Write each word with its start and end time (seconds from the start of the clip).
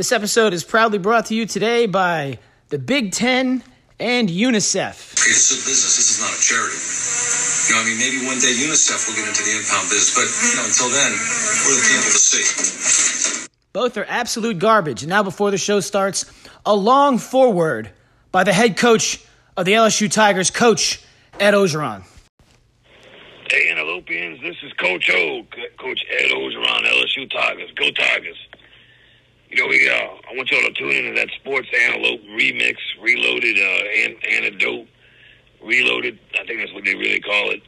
This 0.00 0.12
episode 0.12 0.54
is 0.54 0.64
proudly 0.64 0.96
brought 0.96 1.26
to 1.26 1.34
you 1.34 1.44
today 1.44 1.84
by 1.84 2.38
the 2.70 2.78
Big 2.78 3.12
Ten 3.12 3.62
and 3.98 4.30
UNICEF. 4.30 4.96
Okay, 5.12 5.28
this 5.28 5.50
is 5.50 5.52
a 5.52 5.68
business. 5.68 5.96
This 5.98 6.16
is 6.16 6.20
not 6.22 6.32
a 6.32 6.40
charity. 6.40 6.80
You 7.68 7.76
know, 7.76 7.82
I 7.82 7.84
mean, 7.84 7.98
maybe 7.98 8.24
one 8.24 8.38
day 8.40 8.48
UNICEF 8.48 9.06
will 9.06 9.14
get 9.14 9.28
into 9.28 9.42
the 9.44 9.58
impound 9.58 9.90
business, 9.90 10.16
but 10.16 10.24
you 10.24 10.56
know, 10.56 10.64
until 10.64 10.88
then, 10.88 11.12
we're 11.12 11.76
the 11.76 11.84
people 11.84 12.12
to 12.12 12.16
see. 12.16 13.48
Both 13.74 13.98
are 13.98 14.06
absolute 14.08 14.58
garbage. 14.58 15.02
And 15.02 15.10
now, 15.10 15.22
before 15.22 15.50
the 15.50 15.58
show 15.58 15.80
starts, 15.80 16.24
a 16.64 16.74
long 16.74 17.18
foreword 17.18 17.90
by 18.32 18.42
the 18.42 18.54
head 18.54 18.78
coach 18.78 19.22
of 19.58 19.66
the 19.66 19.72
LSU 19.72 20.10
Tigers, 20.10 20.50
Coach 20.50 21.04
Ed 21.38 21.52
Orgeron. 21.52 22.04
Hey, 23.50 23.70
Antelopians, 23.70 24.40
this 24.40 24.56
is 24.62 24.72
Coach 24.78 25.10
O, 25.10 25.42
Coach 25.78 26.00
Ed 26.10 26.30
Orgeron, 26.30 26.86
LSU 26.86 27.30
Tigers. 27.30 27.70
Go 27.76 27.90
Tigers. 27.90 28.38
You 29.50 29.56
know, 29.56 29.66
we, 29.66 29.88
uh, 29.88 29.92
I 30.30 30.36
want 30.36 30.48
y'all 30.52 30.60
to 30.60 30.72
tune 30.72 30.92
into 30.92 31.20
that 31.20 31.28
Sports 31.40 31.66
Antelope 31.86 32.20
remix, 32.38 32.76
reloaded, 33.02 33.56
uh, 33.58 33.82
an- 34.06 34.16
antidote, 34.30 34.86
reloaded. 35.60 36.20
I 36.40 36.46
think 36.46 36.60
that's 36.60 36.72
what 36.72 36.84
they 36.84 36.94
really 36.94 37.20
call 37.20 37.50
it. 37.50 37.60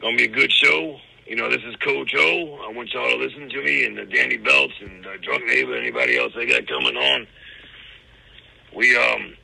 Gonna 0.00 0.16
be 0.16 0.24
a 0.24 0.28
good 0.28 0.50
show. 0.50 0.98
You 1.26 1.36
know, 1.36 1.50
this 1.50 1.62
is 1.62 1.76
Coach 1.76 2.14
O. 2.16 2.58
I 2.66 2.72
want 2.72 2.92
y'all 2.94 3.10
to 3.10 3.16
listen 3.16 3.50
to 3.50 3.62
me 3.62 3.84
and 3.84 3.98
uh, 3.98 4.04
Danny 4.06 4.38
Beltz 4.38 4.72
and 4.80 5.06
uh, 5.06 5.10
Drunk 5.22 5.44
Neighbor, 5.46 5.76
anybody 5.76 6.18
else 6.18 6.32
they 6.34 6.46
got 6.46 6.66
coming 6.66 6.96
on. 6.96 7.26
We, 8.74 8.96
um, 8.96 9.34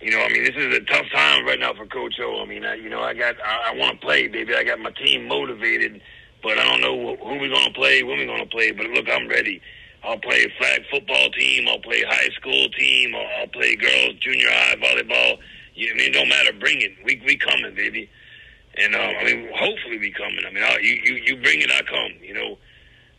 you 0.00 0.12
know, 0.12 0.20
I 0.20 0.28
mean, 0.28 0.44
this 0.44 0.54
is 0.56 0.76
a 0.76 0.80
tough 0.80 1.06
time 1.12 1.44
right 1.44 1.58
now 1.58 1.74
for 1.74 1.86
Coach 1.86 2.14
O. 2.20 2.40
I 2.40 2.46
mean, 2.46 2.64
I, 2.64 2.74
you 2.74 2.88
know, 2.88 3.00
I 3.00 3.14
got, 3.14 3.34
I, 3.44 3.72
I 3.72 3.76
want 3.76 4.00
to 4.00 4.06
play, 4.06 4.28
baby. 4.28 4.54
I 4.54 4.62
got 4.62 4.78
my 4.78 4.92
team 4.92 5.26
motivated, 5.26 6.00
but 6.42 6.56
I 6.56 6.64
don't 6.64 6.80
know 6.80 7.16
who 7.16 7.38
we're 7.38 7.48
to 7.48 7.72
play, 7.74 8.02
when 8.04 8.18
we're 8.18 8.38
to 8.38 8.46
play. 8.46 8.70
But 8.70 8.86
look, 8.86 9.06
I'm 9.08 9.28
ready. 9.28 9.60
I'll 10.02 10.18
play 10.18 10.46
flag 10.58 10.82
football 10.90 11.30
team. 11.30 11.68
I'll 11.68 11.78
play 11.78 12.02
high 12.02 12.30
school 12.30 12.68
team. 12.70 13.14
I'll, 13.14 13.40
I'll 13.40 13.48
play 13.48 13.76
girls, 13.76 14.14
junior 14.20 14.48
high 14.48 14.76
volleyball. 14.76 15.38
You, 15.74 15.92
I 15.92 15.96
mean, 15.96 16.12
no 16.12 16.24
matter, 16.24 16.52
bring 16.58 16.80
it. 16.80 16.92
We 17.04 17.22
we 17.24 17.36
coming, 17.36 17.74
baby. 17.74 18.08
And 18.76 18.94
um, 18.94 19.14
I 19.20 19.24
mean, 19.24 19.48
hopefully 19.54 19.98
we 19.98 20.10
coming. 20.12 20.44
I 20.46 20.50
mean, 20.50 20.64
I, 20.64 20.78
you 20.82 20.94
you 21.04 21.14
you 21.14 21.36
bring 21.42 21.60
it, 21.60 21.70
I 21.70 21.82
come. 21.82 22.12
You 22.22 22.34
know, 22.34 22.58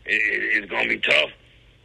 it, 0.06 0.14
it, 0.14 0.62
it's 0.62 0.70
gonna 0.70 0.88
be 0.88 0.98
tough, 0.98 1.30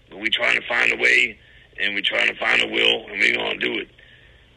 but 0.09 0.19
we 0.19 0.29
trying 0.29 0.59
to 0.59 0.67
find 0.67 0.91
a 0.91 0.97
way, 0.97 1.37
and 1.79 1.93
we 1.93 2.01
trying 2.01 2.27
to 2.27 2.35
find 2.35 2.61
a 2.63 2.67
will, 2.67 3.07
and 3.07 3.19
we 3.19 3.33
gonna 3.33 3.59
do 3.59 3.73
it. 3.79 3.89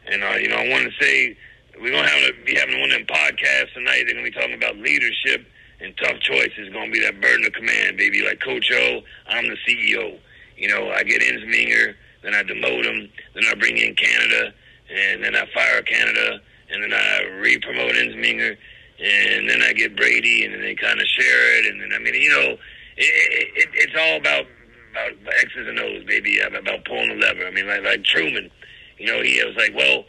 And 0.07 0.23
uh, 0.23 0.35
you 0.41 0.49
know, 0.49 0.57
I 0.57 0.69
want 0.69 0.89
to 0.91 1.03
say 1.03 1.37
we're 1.79 1.91
gonna 1.91 2.07
have 2.07 2.27
to 2.27 2.45
be 2.45 2.55
having 2.55 2.79
one 2.79 2.91
of 2.91 2.97
them 2.97 3.07
podcasts 3.07 3.73
tonight. 3.73 4.03
They're 4.05 4.15
gonna 4.15 4.25
be 4.25 4.31
talking 4.31 4.55
about 4.55 4.77
leadership 4.77 5.45
and 5.79 5.95
tough 5.97 6.19
choices. 6.21 6.69
Gonna 6.73 6.91
be 6.91 6.99
that 7.01 7.21
burden 7.21 7.45
of 7.45 7.53
command, 7.53 7.97
baby. 7.97 8.23
Like 8.23 8.39
Coach 8.41 8.71
O, 8.71 9.01
I'm 9.27 9.47
the 9.47 9.57
CEO. 9.67 10.17
You 10.61 10.67
know, 10.67 10.91
I 10.91 11.01
get 11.01 11.21
Ensminger, 11.21 11.95
then 12.21 12.35
I 12.35 12.43
demote 12.43 12.85
him, 12.85 13.09
then 13.33 13.43
I 13.49 13.55
bring 13.55 13.77
in 13.77 13.95
Canada, 13.95 14.53
and 14.93 15.23
then 15.23 15.35
I 15.35 15.47
fire 15.55 15.81
Canada, 15.81 16.39
and 16.69 16.83
then 16.83 16.93
I 16.93 17.23
re-promote 17.39 17.93
Ensminger, 17.93 18.55
and 18.99 19.49
then 19.49 19.63
I 19.63 19.73
get 19.73 19.95
Brady, 19.95 20.45
and 20.45 20.53
then 20.53 20.61
they 20.61 20.75
kind 20.75 21.01
of 21.01 21.07
share 21.07 21.57
it, 21.57 21.65
and 21.65 21.81
then 21.81 21.89
I 21.95 21.97
mean, 21.97 22.13
you 22.13 22.29
know, 22.29 22.57
it, 22.95 23.49
it, 23.57 23.69
it's 23.73 23.95
all 23.97 24.17
about 24.17 24.45
about 24.91 25.33
X's 25.41 25.67
and 25.67 25.79
O's, 25.79 26.03
baby, 26.03 26.39
about 26.39 26.85
pulling 26.85 27.09
the 27.09 27.15
lever. 27.15 27.47
I 27.47 27.49
mean, 27.49 27.65
like 27.67 27.83
like 27.83 28.03
Truman, 28.03 28.51
you 28.99 29.07
know, 29.07 29.23
he 29.23 29.43
was 29.43 29.55
like, 29.55 29.73
well, 29.73 30.05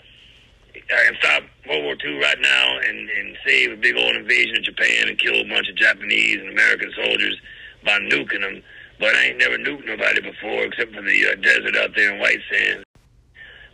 I 0.75 1.05
can 1.07 1.17
stop 1.19 1.45
World 1.67 1.85
War 1.85 1.97
II 2.05 2.19
right 2.19 2.41
now 2.41 2.79
and 2.79 3.09
and 3.09 3.39
save 3.47 3.73
a 3.73 3.77
big 3.77 3.97
old 3.97 4.17
invasion 4.17 4.59
of 4.59 4.65
Japan 4.65 5.09
and 5.09 5.19
kill 5.19 5.41
a 5.41 5.49
bunch 5.49 5.71
of 5.71 5.77
Japanese 5.77 6.37
and 6.41 6.51
American 6.51 6.93
soldiers 6.95 7.41
by 7.87 7.99
nuking 8.01 8.43
them 8.43 8.63
but 8.99 9.15
I 9.15 9.25
ain't 9.27 9.39
never 9.39 9.59
nuked 9.59 9.87
nobody 9.87 10.21
before 10.21 10.65
except 10.65 10.95
for 10.95 11.03
the 11.03 11.27
uh, 11.27 11.35
desert 11.37 11.77
out 11.77 11.91
there 11.97 12.13
in 12.13 12.21
White 12.21 12.41
Sands. 12.51 12.85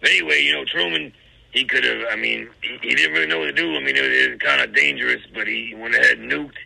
But 0.01 0.11
anyway, 0.11 0.43
you 0.43 0.53
know, 0.53 0.65
Truman, 0.65 1.13
he 1.53 1.65
could 1.65 1.85
have, 1.85 2.03
I 2.11 2.17
mean, 2.17 2.49
he, 2.63 2.89
he 2.89 2.95
didn't 2.95 3.13
really 3.13 3.27
know 3.27 3.41
what 3.41 3.47
to 3.47 3.53
do. 3.53 3.75
I 3.75 3.81
mean, 3.81 3.97
it 3.97 4.03
was, 4.03 4.29
was 4.31 4.41
kind 4.41 4.63
of 4.63 4.75
dangerous, 4.75 5.23
but 5.35 5.47
he 5.47 5.75
went 5.77 5.95
ahead 5.95 6.19
and 6.19 6.31
nuked. 6.31 6.57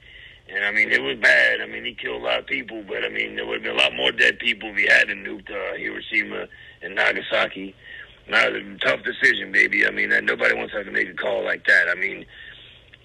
And 0.48 0.64
I 0.64 0.70
mean, 0.70 0.90
it 0.92 1.02
was 1.02 1.16
bad. 1.16 1.60
I 1.62 1.66
mean, 1.66 1.84
he 1.84 1.94
killed 1.94 2.20
a 2.20 2.24
lot 2.24 2.40
of 2.40 2.46
people, 2.46 2.82
but 2.86 3.04
I 3.04 3.08
mean, 3.08 3.36
there 3.36 3.46
would 3.46 3.54
have 3.54 3.62
been 3.62 3.76
a 3.76 3.78
lot 3.78 3.94
more 3.94 4.12
dead 4.12 4.38
people 4.38 4.68
if 4.70 4.76
he 4.76 4.86
hadn't 4.86 5.24
nuked 5.24 5.50
uh, 5.50 5.76
Hiroshima 5.78 6.46
and 6.82 6.94
Nagasaki. 6.94 7.74
Now, 8.28 8.48
a 8.48 8.78
tough 8.78 9.02
decision, 9.02 9.50
baby. 9.50 9.86
I 9.86 9.90
mean, 9.90 10.10
nobody 10.24 10.54
wants 10.54 10.72
to 10.72 10.78
have 10.78 10.86
to 10.86 10.92
make 10.92 11.08
a 11.08 11.14
call 11.14 11.44
like 11.44 11.66
that. 11.66 11.88
I 11.88 11.94
mean, 11.94 12.26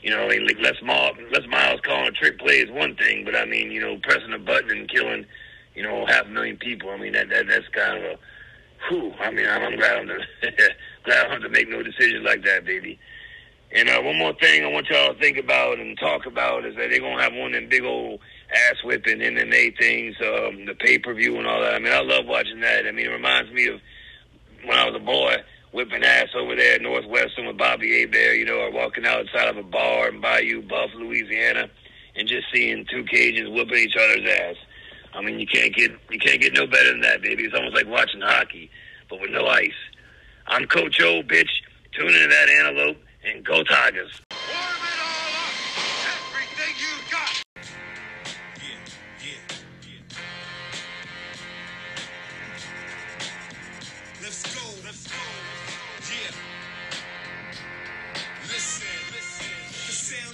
you 0.08 0.16
know, 0.16 0.24
I 0.24 0.30
mean, 0.30 0.48
like 0.48 0.60
Les 0.60 0.82
Miles, 0.82 1.18
Les 1.32 1.48
Miles 1.48 1.82
calling 1.84 2.08
a 2.08 2.12
trick 2.12 2.40
play 2.40 2.60
is 2.60 2.72
one 2.72 2.96
thing, 2.96 3.26
but 3.26 3.36
I 3.36 3.46
mean, 3.46 3.72
you 3.72 3.82
know, 3.82 3.98
pressing 4.04 4.34
a 4.34 4.40
button 4.40 4.72
and 4.72 4.90
killing 4.90 5.26
you 5.78 5.84
know, 5.84 6.06
half 6.08 6.26
a 6.26 6.30
million 6.30 6.58
people. 6.58 6.90
I 6.90 6.98
mean, 6.98 7.14
that, 7.14 7.30
that 7.30 7.46
that's 7.48 7.68
kind 7.70 8.04
of 8.04 8.04
a, 8.04 8.18
whew. 8.90 9.14
I 9.20 9.30
mean, 9.30 9.48
I'm, 9.48 9.62
I'm 9.62 9.78
glad 9.78 9.98
I'm 9.98 10.08
glad 11.06 11.20
I 11.20 11.24
don't 11.24 11.32
have 11.34 11.42
to 11.44 11.50
make 11.50 11.70
no 11.70 11.84
decisions 11.84 12.26
like 12.26 12.44
that, 12.46 12.66
baby. 12.66 13.00
And 13.72 13.88
uh, 13.88 14.02
one 14.02 14.18
more 14.18 14.34
thing 14.34 14.66
I 14.66 14.72
want 14.72 14.88
y'all 14.90 15.14
to 15.14 15.20
think 15.20 15.38
about 15.38 15.78
and 15.78 15.98
talk 16.00 16.26
about 16.26 16.66
is 16.66 16.76
that 16.78 16.90
they're 16.90 17.00
gonna 17.00 17.22
have 17.22 17.34
one 17.34 17.54
of 17.54 17.62
them 17.62 17.70
big 17.70 17.84
old 17.84 18.20
ass 18.52 18.84
whipping 18.84 19.20
MMA 19.20 19.78
things, 19.78 20.16
um, 20.22 20.66
the 20.66 20.74
pay 20.74 20.98
per 20.98 21.14
view 21.14 21.38
and 21.38 21.46
all 21.46 21.62
that. 21.62 21.76
I 21.76 21.80
mean, 21.80 21.94
I 21.94 22.02
love 22.02 22.26
watching 22.26 22.62
that. 22.62 22.88
I 22.88 22.92
mean, 22.92 23.06
it 23.06 23.14
reminds 23.14 23.52
me 23.52 23.68
of 23.68 23.80
when 24.66 24.78
I 24.78 24.90
was 24.90 24.96
a 24.96 25.06
boy 25.06 25.36
whipping 25.78 26.04
ass 26.04 26.30
over 26.36 26.56
there 26.56 26.74
at 26.74 26.82
Northwestern 26.82 27.46
with 27.46 27.56
Bobby 27.56 28.00
Hebert, 28.00 28.36
you 28.36 28.46
know, 28.46 28.62
or 28.62 28.72
walking 28.72 29.06
outside 29.06 29.48
of 29.48 29.58
a 29.58 29.62
bar 29.64 30.10
in 30.10 30.20
Bayou 30.20 30.64
Buff, 30.64 30.90
Louisiana, 30.96 31.70
and 32.16 32.28
just 32.28 32.48
seeing 32.52 32.84
two 32.90 33.04
Cajuns 33.04 33.54
whipping 33.54 33.78
each 33.78 33.96
other's 33.96 34.28
ass. 34.28 34.56
I 35.14 35.22
mean, 35.22 35.40
you 35.40 35.46
can't 35.46 35.76
get 35.76 35.92
you 36.10 36.18
can't 36.18 36.42
get 36.42 36.54
no 36.54 36.66
better 36.66 36.90
than 36.90 37.02
that, 37.02 37.22
baby. 37.22 37.44
It's 37.44 37.54
almost 37.54 37.76
like 37.76 37.86
watching 37.86 38.22
hockey, 38.22 38.72
but 39.08 39.22
with 39.22 39.30
no 39.30 39.46
ice. 39.46 39.70
I'm 40.48 40.66
Coach 40.66 41.00
O, 41.00 41.22
bitch. 41.22 41.52
Tune 41.94 42.08
into 42.08 42.28
that 42.28 42.50
antelope 42.50 42.98
and 43.24 43.46
go 43.46 43.64
Tigers. 43.64 44.20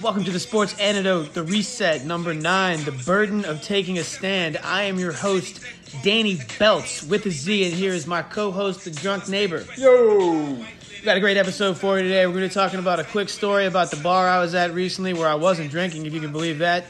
Welcome 0.04 0.24
to 0.24 0.32
the 0.32 0.38
Sports 0.38 0.78
Antidote, 0.78 1.32
the 1.32 1.42
reset 1.42 2.04
number 2.04 2.34
nine, 2.34 2.84
the 2.84 2.92
burden 2.92 3.46
of 3.46 3.62
taking 3.62 3.96
a 3.96 4.04
stand. 4.04 4.58
I 4.62 4.82
am 4.82 4.98
your 4.98 5.12
host, 5.12 5.64
Danny 6.02 6.36
Beltz, 6.36 7.08
with 7.08 7.24
a 7.24 7.30
Z, 7.30 7.64
and 7.64 7.72
here 7.72 7.94
is 7.94 8.06
my 8.06 8.20
co-host, 8.20 8.84
the 8.84 8.90
drunk 8.90 9.30
neighbor. 9.30 9.64
Yo! 9.78 10.58
We 10.58 11.04
got 11.04 11.16
a 11.16 11.20
great 11.20 11.38
episode 11.38 11.78
for 11.78 11.96
you 11.96 12.02
today. 12.02 12.26
We're 12.26 12.34
going 12.34 12.44
to 12.44 12.48
be 12.50 12.54
talking 12.54 12.80
about 12.80 13.00
a 13.00 13.04
quick 13.04 13.30
story 13.30 13.64
about 13.64 13.90
the 13.90 13.96
bar 13.96 14.28
I 14.28 14.40
was 14.40 14.54
at 14.54 14.74
recently 14.74 15.14
where 15.14 15.26
I 15.26 15.36
wasn't 15.36 15.70
drinking, 15.70 16.04
if 16.04 16.12
you 16.12 16.20
can 16.20 16.32
believe 16.32 16.58
that. 16.58 16.84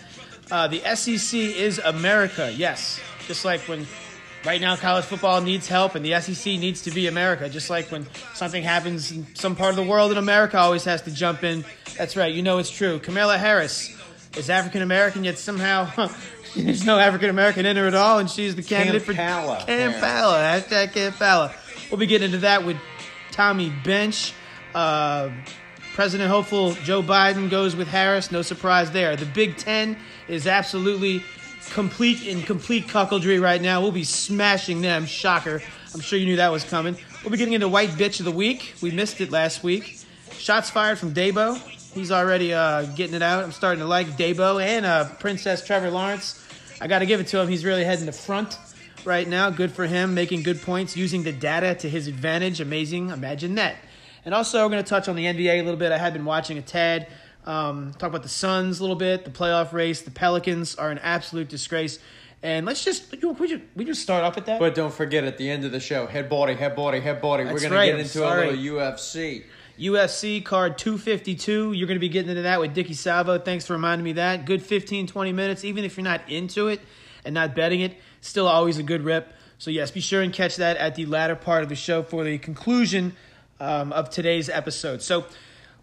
Uh, 0.51 0.67
the 0.67 0.81
SEC 0.97 1.39
is 1.39 1.79
America, 1.79 2.53
yes. 2.53 2.99
Just 3.29 3.45
like 3.45 3.61
when 3.69 3.87
right 4.45 4.61
now 4.61 4.77
college 4.77 5.05
football 5.05 5.41
needs 5.41 5.69
help 5.69 5.95
and 5.95 6.05
the 6.05 6.21
SEC 6.21 6.47
needs 6.59 6.83
to 6.83 6.91
be 6.91 7.07
America. 7.07 7.49
Just 7.49 7.71
like 7.71 7.91
when 7.91 8.07
something 8.35 8.63
happens 8.63 9.11
in 9.11 9.27
some 9.35 9.57
part 9.57 9.71
of 9.71 9.77
the 9.77 9.83
world 9.83 10.11
and 10.11 10.19
America 10.19 10.59
always 10.59 10.85
has 10.85 11.03
to 11.03 11.11
jump 11.11 11.45
in 11.45 11.65
that's 11.97 12.17
right. 12.17 12.33
You 12.33 12.43
know 12.43 12.59
it's 12.59 12.71
true. 12.71 12.99
Kamala 12.99 13.39
Harris 13.39 13.97
is 14.37 14.51
African 14.51 14.83
American, 14.83 15.25
yet 15.25 15.39
somehow 15.39 15.85
huh, 15.85 16.09
there's 16.57 16.85
no 16.85 16.99
African 16.99 17.31
American 17.31 17.67
in 17.67 17.77
her 17.77 17.87
at 17.87 17.95
all, 17.95 18.19
and 18.19 18.29
she's 18.29 18.57
the 18.57 18.63
candidate 18.63 19.05
Kampala. 19.05 19.61
for 19.61 19.67
Kampala. 19.67 20.39
Hashtag 20.39 20.93
Kampala. 20.93 21.55
We'll 21.91 21.99
be 21.99 22.07
getting 22.07 22.27
into 22.27 22.39
that 22.39 22.65
with 22.65 22.77
Tommy 23.31 23.73
Bench. 23.85 24.33
Uh, 24.75 25.31
President 25.95 26.29
hopeful 26.29 26.73
Joe 26.73 27.03
Biden 27.03 27.49
goes 27.49 27.77
with 27.77 27.87
Harris. 27.87 28.33
No 28.33 28.43
surprise 28.43 28.91
there. 28.91 29.15
The 29.15 29.27
Big 29.27 29.57
Ten 29.57 29.97
is 30.27 30.49
absolutely 30.49 31.23
complete 31.73 32.27
in 32.27 32.43
complete 32.43 32.87
cuckoldry 32.87 33.41
right 33.41 33.61
now. 33.61 33.81
We'll 33.81 33.93
be 33.93 34.05
smashing 34.05 34.83
them. 34.83 35.07
Shocker. 35.07 35.63
I'm 35.95 36.01
sure 36.01 36.19
you 36.19 36.27
knew 36.27 36.37
that 36.37 36.51
was 36.51 36.65
coming. 36.65 36.97
We'll 37.23 37.31
be 37.31 37.39
getting 37.39 37.55
into 37.55 37.69
White 37.69 37.91
Bitch 37.91 38.19
of 38.19 38.27
the 38.27 38.33
Week. 38.33 38.75
We 38.83 38.91
missed 38.91 39.21
it 39.21 39.31
last 39.31 39.63
week. 39.63 40.01
Shots 40.33 40.71
fired 40.71 40.99
from 40.99 41.15
Dabo. 41.15 41.57
He's 41.95 42.11
already 42.11 42.53
uh, 42.53 42.83
getting 42.97 43.15
it 43.15 43.23
out. 43.23 43.45
I'm 43.45 43.53
starting 43.53 43.81
to 43.81 43.87
like 43.87 44.09
Dabo 44.19 44.63
and 44.63 44.85
uh, 44.85 45.09
Princess 45.21 45.65
Trevor 45.65 45.91
Lawrence. 45.91 46.45
I 46.81 46.89
got 46.89 46.99
to 46.99 47.07
give 47.07 47.21
it 47.21 47.29
to 47.29 47.41
him. 47.41 47.49
He's 47.49 47.65
really 47.65 47.85
heading 47.85 48.07
the 48.07 48.13
front 48.13 48.59
right 49.05 49.29
now. 49.29 49.51
Good 49.51 49.71
for 49.71 49.87
him, 49.87 50.15
making 50.15 50.43
good 50.43 50.61
points, 50.61 50.97
using 50.97 51.23
the 51.23 51.33
data 51.33 51.75
to 51.77 51.89
his 51.89 52.09
advantage. 52.09 52.61
Amazing. 52.61 53.11
Imagine 53.11 53.55
that. 53.55 53.77
And 54.25 54.35
also, 54.35 54.63
we're 54.63 54.71
going 54.71 54.83
to 54.83 54.89
touch 54.89 55.09
on 55.09 55.17
the 55.17 55.25
NBA 55.25 55.61
a 55.61 55.63
little 55.63 55.79
bit. 55.79 55.93
I 55.93 55.99
have 55.99 56.13
been 56.13 56.25
watching 56.25 56.59
a 56.59 56.63
tad. 56.63 57.07
Um, 57.45 57.93
talk 57.99 58.09
about 58.09 58.23
the 58.23 58.29
Suns 58.29 58.79
a 58.79 58.83
little 58.83 58.97
bit, 58.97 59.25
the 59.25 59.31
playoff 59.31 59.73
race. 59.73 60.03
The 60.03 60.11
Pelicans 60.11 60.75
are 60.77 60.91
an 60.91 60.99
absolute 60.99 61.49
disgrace. 61.49 61.99
And 62.43 62.67
let's 62.67 62.85
just 62.85 63.11
we 63.11 63.49
just, 63.49 63.63
we 63.75 63.85
just 63.85 64.03
start 64.03 64.23
off 64.23 64.37
at 64.37 64.47
that. 64.47 64.61
But 64.61 64.75
don't 64.75 64.93
forget 64.93 65.25
at 65.25 65.39
the 65.39 65.49
end 65.49 65.65
of 65.65 65.73
the 65.73 65.81
show, 65.81 66.07
head 66.07 66.29
body, 66.29 66.55
head 66.55 66.77
body, 66.77 67.01
head 67.01 67.23
body. 67.23 67.45
That's 67.45 67.55
We're 67.55 67.69
gonna 67.69 67.75
right, 67.77 67.87
get 67.87 67.95
I'm 67.95 68.01
into 68.01 68.11
sorry. 68.11 68.49
a 68.49 68.51
little 68.53 68.77
UFC. 68.77 69.45
UFC 69.79 70.45
card 70.45 70.79
252. 70.79 71.73
You're 71.73 71.87
going 71.89 71.97
to 71.97 72.01
be 72.01 72.09
getting 72.09 72.31
into 72.31 72.43
that 72.43 72.61
with 72.61 72.75
Dicky 72.75 72.95
Salvo. 72.95 73.39
Thanks 73.39 73.67
for 73.67 73.73
reminding 73.73 74.05
me 74.05 74.13
that. 74.13 74.45
Good 74.45 74.63
15, 74.63 75.09
20 75.09 75.33
minutes. 75.33 75.65
Even 75.65 75.85
if 75.85 75.97
you're 75.97 76.05
not 76.05 76.29
into 76.31 76.69
it 76.69 76.81
and 77.25 77.35
not 77.35 77.57
betting 77.57 77.81
it, 77.81 77.97
still 78.21 78.47
always 78.47 78.79
a 78.79 78.85
good 78.85 79.03
rip. 79.03 79.33
So 79.59 79.71
yes, 79.71 79.91
be 79.91 80.01
sure 80.01 80.23
and 80.23 80.33
catch 80.33 80.57
that 80.57 80.77
at 80.77 80.95
the 80.95 81.07
latter 81.07 81.35
part 81.35 81.63
of 81.63 81.69
the 81.69 81.75
show 81.75 82.03
for 82.03 82.23
the 82.23 82.39
conclusion 82.39 83.17
um, 83.59 83.93
of 83.93 84.11
today's 84.11 84.49
episode. 84.49 85.03
So, 85.03 85.25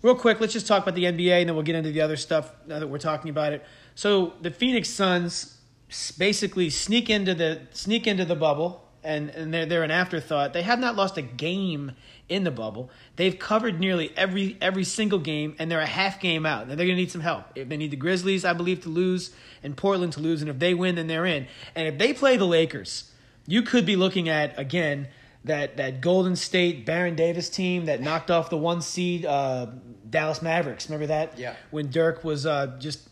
real 0.02 0.16
quick, 0.16 0.40
let's 0.40 0.54
just 0.54 0.68
talk 0.68 0.84
about 0.84 0.96
the 0.96 1.06
NBA, 1.06 1.42
and 1.42 1.50
then 1.50 1.56
we'll 1.56 1.64
get 1.64 1.76
into 1.76 1.92
the 1.92 2.02
other 2.02 2.18
stuff 2.18 2.52
now 2.68 2.80
that 2.80 2.88
we're 2.88 2.98
talking 2.98 3.30
about 3.30 3.54
it. 3.54 3.64
So 3.96 4.34
the 4.42 4.52
Phoenix 4.52 4.90
Suns 4.90 5.58
basically 6.18 6.70
sneak 6.70 7.10
into 7.10 7.34
the 7.34 7.62
sneak 7.72 8.08
into 8.08 8.26
the 8.26 8.36
bubble, 8.36 8.88
and 9.04 9.30
and 9.30 9.54
they're 9.54 9.66
they're 9.66 9.84
an 9.84 9.92
afterthought. 9.92 10.54
They 10.54 10.64
have 10.64 10.80
not 10.80 10.96
lost 10.96 11.18
a 11.18 11.22
game 11.22 11.92
in 12.30 12.44
the 12.44 12.52
bubble. 12.52 12.90
They've 13.18 13.38
covered 13.38 13.80
nearly 13.80 14.12
every 14.16 14.58
every 14.62 14.84
single 14.84 15.20
game, 15.20 15.56
and 15.60 15.70
they're 15.70 15.80
a 15.80 15.86
half 15.86 16.20
game 16.20 16.46
out. 16.46 16.68
Now 16.68 16.76
they're 16.76 16.86
going 16.86 16.98
to 16.98 17.02
need 17.02 17.12
some 17.12 17.22
help. 17.22 17.46
If 17.56 17.70
they 17.70 17.78
need 17.78 17.92
the 17.92 17.98
Grizzlies, 17.98 18.46
I 18.46 18.54
believe, 18.54 18.82
to 18.84 18.90
lose, 18.90 19.32
and 19.64 19.76
Portland 19.76 20.14
to 20.14 20.20
lose, 20.20 20.42
and 20.42 20.50
if 20.50 20.60
they 20.60 20.74
win, 20.74 20.96
then 20.96 21.08
they're 21.08 21.26
in. 21.26 21.48
And 21.76 21.88
if 21.88 21.98
they 21.98 22.14
play 22.14 22.38
the 22.38 22.46
Lakers, 22.46 23.12
you 23.46 23.62
could 23.62 23.86
be 23.86 23.96
looking 23.96 24.30
at 24.30 24.58
again 24.58 25.10
that 25.46 25.78
that 25.78 26.02
Golden 26.02 26.36
State 26.36 26.86
Baron 26.86 27.16
Davis 27.16 27.50
team 27.50 27.86
that 27.86 28.02
knocked 28.02 28.30
off 28.30 28.50
the 28.50 28.58
one 28.58 28.82
seed 28.82 29.26
uh, 29.26 29.68
Dallas 30.10 30.42
Mavericks. 30.42 30.88
Remember 30.90 31.08
that? 31.08 31.38
Yeah. 31.38 31.56
When 31.72 31.90
Dirk 31.90 32.24
was 32.24 32.46
uh, 32.46 32.76
just 32.80 33.08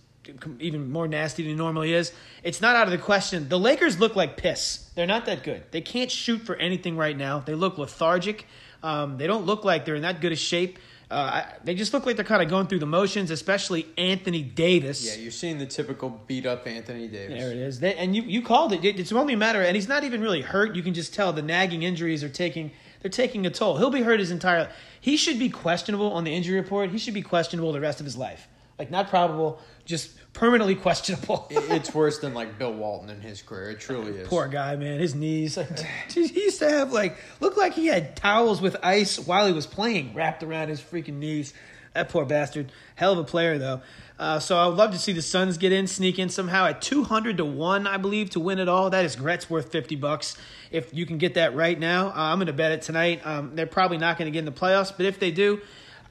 even 0.59 0.91
more 0.91 1.07
nasty 1.07 1.43
than 1.43 1.51
he 1.51 1.55
normally 1.55 1.93
is. 1.93 2.11
It's 2.43 2.61
not 2.61 2.75
out 2.75 2.83
of 2.83 2.91
the 2.91 2.97
question. 2.97 3.49
The 3.49 3.59
Lakers 3.59 3.99
look 3.99 4.15
like 4.15 4.37
piss. 4.37 4.89
They're 4.95 5.07
not 5.07 5.25
that 5.25 5.43
good. 5.43 5.63
They 5.71 5.81
can't 5.81 6.11
shoot 6.11 6.39
for 6.41 6.55
anything 6.55 6.97
right 6.97 7.17
now. 7.17 7.39
They 7.39 7.55
look 7.55 7.77
lethargic. 7.77 8.45
Um, 8.83 9.17
they 9.17 9.27
don't 9.27 9.45
look 9.45 9.65
like 9.65 9.85
they're 9.85 9.95
in 9.95 10.03
that 10.03 10.21
good 10.21 10.31
a 10.31 10.35
shape. 10.35 10.79
Uh, 11.11 11.15
I- 11.15 11.45
they 11.63 11.73
just 11.73 11.91
look 11.93 12.05
like 12.05 12.15
they're 12.17 12.25
kind 12.25 12.43
of 12.43 12.49
going 12.49 12.67
through 12.67 12.79
the 12.79 12.85
motions, 12.85 13.31
especially 13.31 13.87
Anthony 13.97 14.43
Davis. 14.43 15.03
Yeah, 15.03 15.21
you're 15.21 15.31
seeing 15.31 15.57
the 15.57 15.65
typical 15.65 16.21
beat 16.27 16.45
up 16.45 16.67
Anthony 16.67 17.07
Davis. 17.07 17.39
There 17.41 17.51
it 17.51 17.57
is. 17.57 17.79
They, 17.79 17.95
and 17.95 18.15
you, 18.15 18.21
you 18.21 18.41
called 18.43 18.73
it. 18.73 18.85
It- 18.85 18.99
It's 18.99 19.11
only 19.11 19.33
a 19.33 19.37
matter, 19.37 19.61
and 19.61 19.75
he's 19.75 19.87
not 19.87 20.03
even 20.03 20.21
really 20.21 20.41
hurt. 20.41 20.75
You 20.75 20.83
can 20.83 20.93
just 20.93 21.13
tell 21.13 21.33
the 21.33 21.41
nagging 21.41 21.81
injuries 21.83 22.23
are 22.23 22.29
taking 22.29 22.71
they're 23.01 23.09
taking 23.09 23.45
a 23.45 23.49
toll. 23.49 23.77
He'll 23.77 23.89
be 23.89 24.01
hurt 24.01 24.19
his 24.19 24.29
entire. 24.29 24.69
He 24.99 25.15
should 25.15 25.39
be 25.39 25.47
questionable 25.49 26.11
on 26.11 26.25
the 26.25 26.33
injury 26.35 26.59
report. 26.59 26.89
He 26.91 26.97
should 26.97 27.13
be 27.13 27.21
questionable 27.21 27.71
the 27.71 27.79
rest 27.79 28.01
of 28.01 28.05
his 28.05 28.17
life. 28.17 28.47
Like 28.77 28.91
not 28.91 29.09
probable, 29.09 29.59
just 29.85 30.11
permanently 30.33 30.75
questionable. 30.75 31.47
It's 31.49 31.93
worse 31.93 32.19
than 32.19 32.33
like 32.33 32.57
Bill 32.57 32.73
Walton 32.73 33.09
in 33.09 33.21
his 33.21 33.41
career. 33.41 33.71
It 33.71 33.79
truly 33.79 34.17
is. 34.17 34.27
Poor 34.27 34.47
guy, 34.47 34.75
man. 34.75 34.99
His 34.99 35.15
knees. 35.15 35.57
he 36.09 36.21
used 36.21 36.59
to 36.59 36.69
have 36.69 36.91
like 36.91 37.17
looked 37.39 37.57
like 37.57 37.73
he 37.73 37.87
had 37.87 38.15
towels 38.15 38.61
with 38.61 38.75
ice 38.83 39.19
while 39.19 39.47
he 39.47 39.53
was 39.53 39.67
playing 39.67 40.13
wrapped 40.13 40.43
around 40.43 40.69
his 40.69 40.81
freaking 40.81 41.15
knees. 41.15 41.53
That 41.93 42.09
poor 42.09 42.25
bastard. 42.25 42.71
Hell 42.95 43.13
of 43.13 43.19
a 43.19 43.23
player 43.23 43.57
though. 43.57 43.81
Uh, 44.19 44.37
so 44.37 44.57
I 44.57 44.67
would 44.67 44.77
love 44.77 44.91
to 44.91 44.99
see 44.99 45.13
the 45.13 45.21
Suns 45.21 45.57
get 45.57 45.71
in, 45.71 45.87
sneak 45.87 46.19
in 46.19 46.29
somehow 46.29 46.65
at 46.65 46.81
two 46.81 47.03
hundred 47.03 47.37
to 47.37 47.45
one, 47.45 47.87
I 47.87 47.97
believe, 47.97 48.29
to 48.31 48.39
win 48.39 48.59
it 48.59 48.67
all. 48.67 48.89
That 48.89 49.05
is 49.05 49.15
Gretz 49.15 49.49
worth 49.49 49.71
fifty 49.71 49.95
bucks 49.95 50.37
if 50.71 50.93
you 50.93 51.05
can 51.05 51.17
get 51.17 51.35
that 51.35 51.55
right 51.55 51.79
now. 51.79 52.09
Uh, 52.09 52.13
I'm 52.15 52.37
going 52.37 52.47
to 52.47 52.53
bet 52.53 52.71
it 52.71 52.81
tonight. 52.81 53.25
Um, 53.25 53.55
they're 53.55 53.65
probably 53.65 53.97
not 53.97 54.17
going 54.17 54.27
to 54.27 54.31
get 54.31 54.39
in 54.39 54.45
the 54.45 54.51
playoffs, 54.51 54.93
but 54.95 55.05
if 55.05 55.19
they 55.19 55.31
do, 55.31 55.61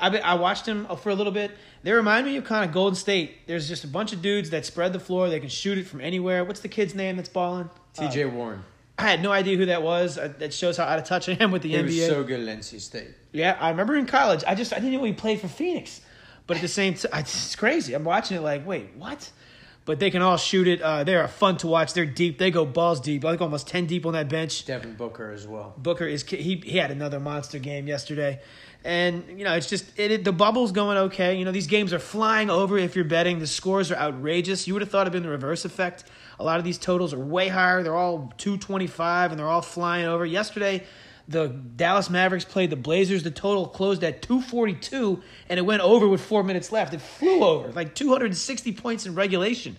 I, 0.00 0.16
I 0.18 0.34
watched 0.34 0.64
them 0.64 0.86
for 0.96 1.10
a 1.10 1.14
little 1.14 1.32
bit. 1.32 1.52
They 1.82 1.92
remind 1.92 2.26
me 2.26 2.36
of 2.36 2.44
kind 2.44 2.64
of 2.64 2.72
Golden 2.74 2.96
State. 2.96 3.46
There's 3.46 3.68
just 3.68 3.84
a 3.84 3.88
bunch 3.88 4.12
of 4.12 4.20
dudes 4.20 4.50
that 4.50 4.66
spread 4.66 4.92
the 4.92 4.98
floor. 5.00 5.28
They 5.28 5.40
can 5.40 5.48
shoot 5.48 5.78
it 5.78 5.86
from 5.86 6.00
anywhere. 6.00 6.44
What's 6.44 6.60
the 6.60 6.68
kid's 6.68 6.94
name 6.94 7.16
that's 7.16 7.28
balling? 7.28 7.70
T.J. 7.94 8.24
Warren. 8.26 8.64
I 8.98 9.02
had 9.02 9.22
no 9.22 9.30
idea 9.30 9.56
who 9.56 9.66
that 9.66 9.82
was. 9.82 10.18
Uh, 10.18 10.32
That 10.38 10.52
shows 10.52 10.76
how 10.76 10.84
out 10.84 10.98
of 10.98 11.04
touch 11.04 11.28
I 11.28 11.32
am 11.34 11.52
with 11.52 11.62
the 11.62 11.68
He 11.70 11.76
NBA. 11.76 11.84
was 11.84 12.06
so 12.06 12.24
good 12.24 12.40
at 12.48 12.58
NC 12.58 12.80
State. 12.80 13.14
yeah, 13.32 13.56
I 13.60 13.70
remember 13.70 13.94
in 13.96 14.06
college. 14.06 14.42
I 14.46 14.54
just 14.56 14.72
I 14.72 14.76
didn't 14.80 14.92
know 14.94 15.04
he 15.04 15.12
played 15.12 15.40
for 15.40 15.46
Phoenix, 15.48 16.00
but 16.48 16.56
at 16.56 16.60
the 16.62 16.68
same 16.68 16.94
time, 16.94 17.10
it's 17.20 17.54
crazy. 17.54 17.94
I'm 17.94 18.02
watching 18.04 18.36
it 18.36 18.40
like, 18.40 18.66
wait, 18.66 18.90
what? 18.96 19.30
But 19.84 20.00
they 20.00 20.10
can 20.10 20.20
all 20.20 20.36
shoot 20.36 20.66
it. 20.68 20.82
Uh, 20.82 21.04
they 21.04 21.14
are 21.14 21.26
fun 21.28 21.56
to 21.58 21.66
watch. 21.68 21.94
They're 21.94 22.04
deep. 22.04 22.38
They 22.38 22.50
go 22.50 22.66
balls 22.66 23.00
deep. 23.00 23.24
I 23.24 23.30
think 23.30 23.40
almost 23.40 23.68
ten 23.68 23.86
deep 23.86 24.04
on 24.04 24.12
that 24.14 24.28
bench. 24.28 24.66
Devin 24.66 24.94
Booker 24.96 25.30
as 25.30 25.46
well. 25.46 25.74
Booker 25.78 26.04
is 26.04 26.24
he 26.24 26.56
he 26.56 26.76
had 26.76 26.90
another 26.90 27.20
monster 27.20 27.58
game 27.60 27.86
yesterday, 27.86 28.40
and 28.84 29.24
you 29.38 29.44
know 29.44 29.54
it's 29.54 29.68
just 29.68 29.86
it, 29.98 30.10
it 30.10 30.24
the 30.24 30.32
bubble's 30.32 30.72
going 30.72 30.96
okay. 30.98 31.36
You 31.36 31.44
know 31.44 31.52
these 31.52 31.66
games 31.66 31.92
are 31.92 31.98
flying 31.98 32.50
over. 32.50 32.78
If 32.78 32.94
you're 32.96 33.04
betting, 33.04 33.38
the 33.38 33.46
scores 33.46 33.90
are 33.90 33.96
outrageous. 33.96 34.66
You 34.66 34.74
would 34.74 34.82
have 34.82 34.90
thought 34.90 35.02
it'd 35.02 35.12
been 35.12 35.22
the 35.22 35.28
reverse 35.28 35.64
effect. 35.64 36.04
A 36.40 36.44
lot 36.44 36.58
of 36.58 36.64
these 36.64 36.78
totals 36.78 37.12
are 37.12 37.18
way 37.18 37.48
higher. 37.48 37.82
They're 37.82 37.96
all 37.96 38.32
two 38.38 38.56
twenty 38.58 38.86
five, 38.86 39.30
and 39.32 39.38
they're 39.38 39.48
all 39.48 39.62
flying 39.62 40.06
over. 40.06 40.24
Yesterday, 40.24 40.84
the 41.26 41.48
Dallas 41.48 42.08
Mavericks 42.08 42.44
played 42.44 42.70
the 42.70 42.76
Blazers. 42.76 43.22
The 43.24 43.30
total 43.30 43.66
closed 43.66 44.04
at 44.04 44.22
two 44.22 44.40
forty 44.40 44.74
two, 44.74 45.20
and 45.48 45.58
it 45.58 45.62
went 45.62 45.82
over 45.82 46.06
with 46.06 46.20
four 46.20 46.44
minutes 46.44 46.70
left. 46.70 46.94
It 46.94 47.00
flew 47.00 47.42
over 47.42 47.72
like 47.72 47.94
two 47.94 48.10
hundred 48.10 48.26
and 48.26 48.36
sixty 48.36 48.72
points 48.72 49.04
in 49.06 49.14
regulation. 49.14 49.76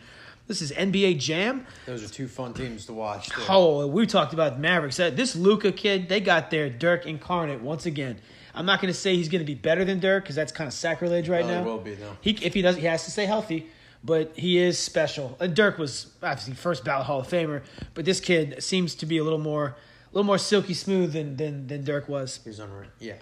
This 0.47 0.63
is 0.63 0.71
NBA 0.71 1.19
Jam. 1.19 1.65
Those 1.85 2.03
are 2.03 2.11
two 2.11 2.27
fun 2.27 2.55
teams 2.55 2.87
to 2.87 2.93
watch. 2.93 3.29
Too. 3.29 3.39
Oh, 3.47 3.85
we 3.85 4.07
talked 4.07 4.33
about 4.33 4.59
Mavericks. 4.59 4.99
Uh, 4.99 5.11
This 5.11 5.35
Luka 5.35 5.71
kid, 5.71 6.09
they 6.09 6.19
got 6.19 6.49
their 6.49 6.71
Dirk 6.71 7.05
incarnate 7.05 7.61
once 7.61 7.85
again. 7.85 8.17
I'm 8.53 8.65
not 8.65 8.81
going 8.81 8.93
to 8.93 8.99
say 8.99 9.15
he's 9.15 9.29
going 9.29 9.41
to 9.41 9.45
be 9.45 9.55
better 9.55 9.85
than 9.85 9.99
Dirk 9.99 10.23
because 10.23 10.35
that's 10.35 10.51
kind 10.51 10.67
of 10.67 10.73
sacrilege 10.73 11.29
right 11.29 11.45
he 11.45 11.51
now. 11.51 11.63
will 11.63 11.77
be, 11.77 11.93
though. 11.95 12.17
He, 12.21 12.31
if 12.41 12.53
he 12.53 12.61
does, 12.61 12.77
he 12.77 12.85
has 12.85 13.05
to 13.05 13.11
stay 13.11 13.25
healthy. 13.25 13.67
But 14.03 14.31
he 14.37 14.57
is 14.57 14.79
special. 14.79 15.35
Uh, 15.39 15.47
Dirk 15.47 15.77
was 15.77 16.13
obviously 16.23 16.53
first 16.53 16.85
ballot 16.85 17.05
Hall 17.05 17.19
of 17.19 17.27
Famer, 17.27 17.63
but 17.93 18.05
this 18.05 18.21
kid 18.21 18.63
seems 18.63 18.95
to 18.95 19.05
be 19.05 19.17
a 19.17 19.23
little 19.23 19.39
more, 19.39 19.65
a 19.67 19.75
little 20.13 20.25
more 20.25 20.37
silky 20.37 20.73
smooth 20.73 21.11
than 21.11 21.35
than, 21.35 21.67
than 21.67 21.83
Dirk 21.83 22.07
was. 22.07 22.39
He's 22.45 22.59
unreal. 22.59 22.89
Yeah. 22.99 23.15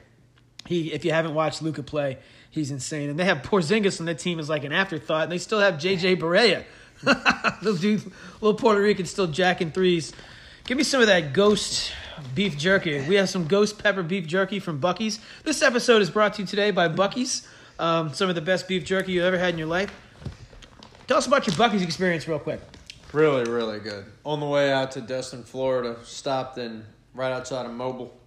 He, 0.68 0.94
if 0.94 1.04
you 1.04 1.12
haven't 1.12 1.34
watched 1.34 1.62
Luka 1.64 1.82
play, 1.82 2.20
he's 2.52 2.70
insane. 2.70 3.10
And 3.10 3.18
they 3.18 3.26
have 3.26 3.40
Porzingis 3.40 4.00
on 4.00 4.06
that 4.06 4.20
team 4.20 4.38
as 4.38 4.50
like 4.50 4.66
an 4.66 4.72
afterthought, 4.72 5.24
and 5.24 5.32
they 5.32 5.38
still 5.40 5.60
have 5.60 5.76
JJ 5.76 6.18
Barea. 6.20 6.64
little 7.62 7.80
dude, 7.80 8.12
little 8.42 8.54
Puerto 8.54 8.82
Rican 8.82 9.06
still 9.06 9.28
jacking 9.28 9.72
threes. 9.72 10.14
Give 10.66 10.78
me 10.78 10.84
some 10.84 11.02
of 11.02 11.08
that 11.08 11.34
ghost 11.34 11.92
beef 12.36 12.58
jerky. 12.58 13.02
We 13.02 13.16
have 13.16 13.30
some 13.30 13.48
ghost 13.48 13.82
pepper 13.82 14.04
beef 14.04 14.26
jerky 14.28 14.60
from 14.60 14.80
Buc-ee's. 14.80 15.20
This 15.44 15.62
episode 15.62 16.02
is 16.02 16.10
brought 16.10 16.36
to 16.36 16.42
you 16.42 16.48
today 16.48 16.72
by 16.72 16.88
Buc-ee's. 16.88 17.48
Um, 17.80 18.14
some 18.14 18.30
of 18.30 18.36
the 18.36 18.42
best 18.42 18.68
beef 18.68 18.84
jerky 18.84 19.14
you've 19.14 19.26
ever 19.26 19.38
had 19.38 19.50
in 19.54 19.58
your 19.58 19.68
life. 19.68 19.94
Tell 21.08 21.18
us 21.18 21.28
about 21.28 21.48
your 21.48 21.56
Buc-ee's 21.56 21.84
experience, 21.84 22.28
real 22.28 22.40
quick. 22.40 22.60
Really, 23.14 23.50
really 23.50 23.80
good. 23.80 24.06
On 24.26 24.40
the 24.40 24.46
way 24.46 24.72
out 24.72 24.92
to 24.92 25.02
Destin, 25.02 25.44
Florida, 25.44 25.98
stopped 26.04 26.58
in 26.58 26.84
right 27.14 27.32
outside 27.32 27.66
of 27.66 27.72
Mobile, 27.72 28.18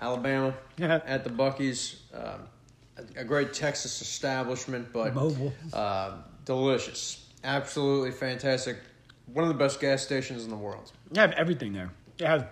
Alabama, 0.00 0.54
at 0.78 1.24
the 1.24 1.30
Buc-ee's. 1.30 2.02
Um, 2.12 2.48
a, 2.96 3.20
a 3.20 3.24
great 3.24 3.52
Texas 3.52 4.00
establishment, 4.00 4.92
but 4.92 5.14
Mobile. 5.14 5.52
Uh, 5.72 6.18
delicious, 6.44 7.26
absolutely 7.42 8.12
fantastic. 8.12 8.78
One 9.26 9.44
of 9.44 9.48
the 9.48 9.58
best 9.58 9.80
gas 9.80 10.02
stations 10.02 10.44
in 10.44 10.50
the 10.50 10.56
world. 10.56 10.92
They 11.10 11.20
have 11.20 11.32
everything 11.32 11.72
there. 11.72 11.90
They 12.18 12.26
have 12.26 12.48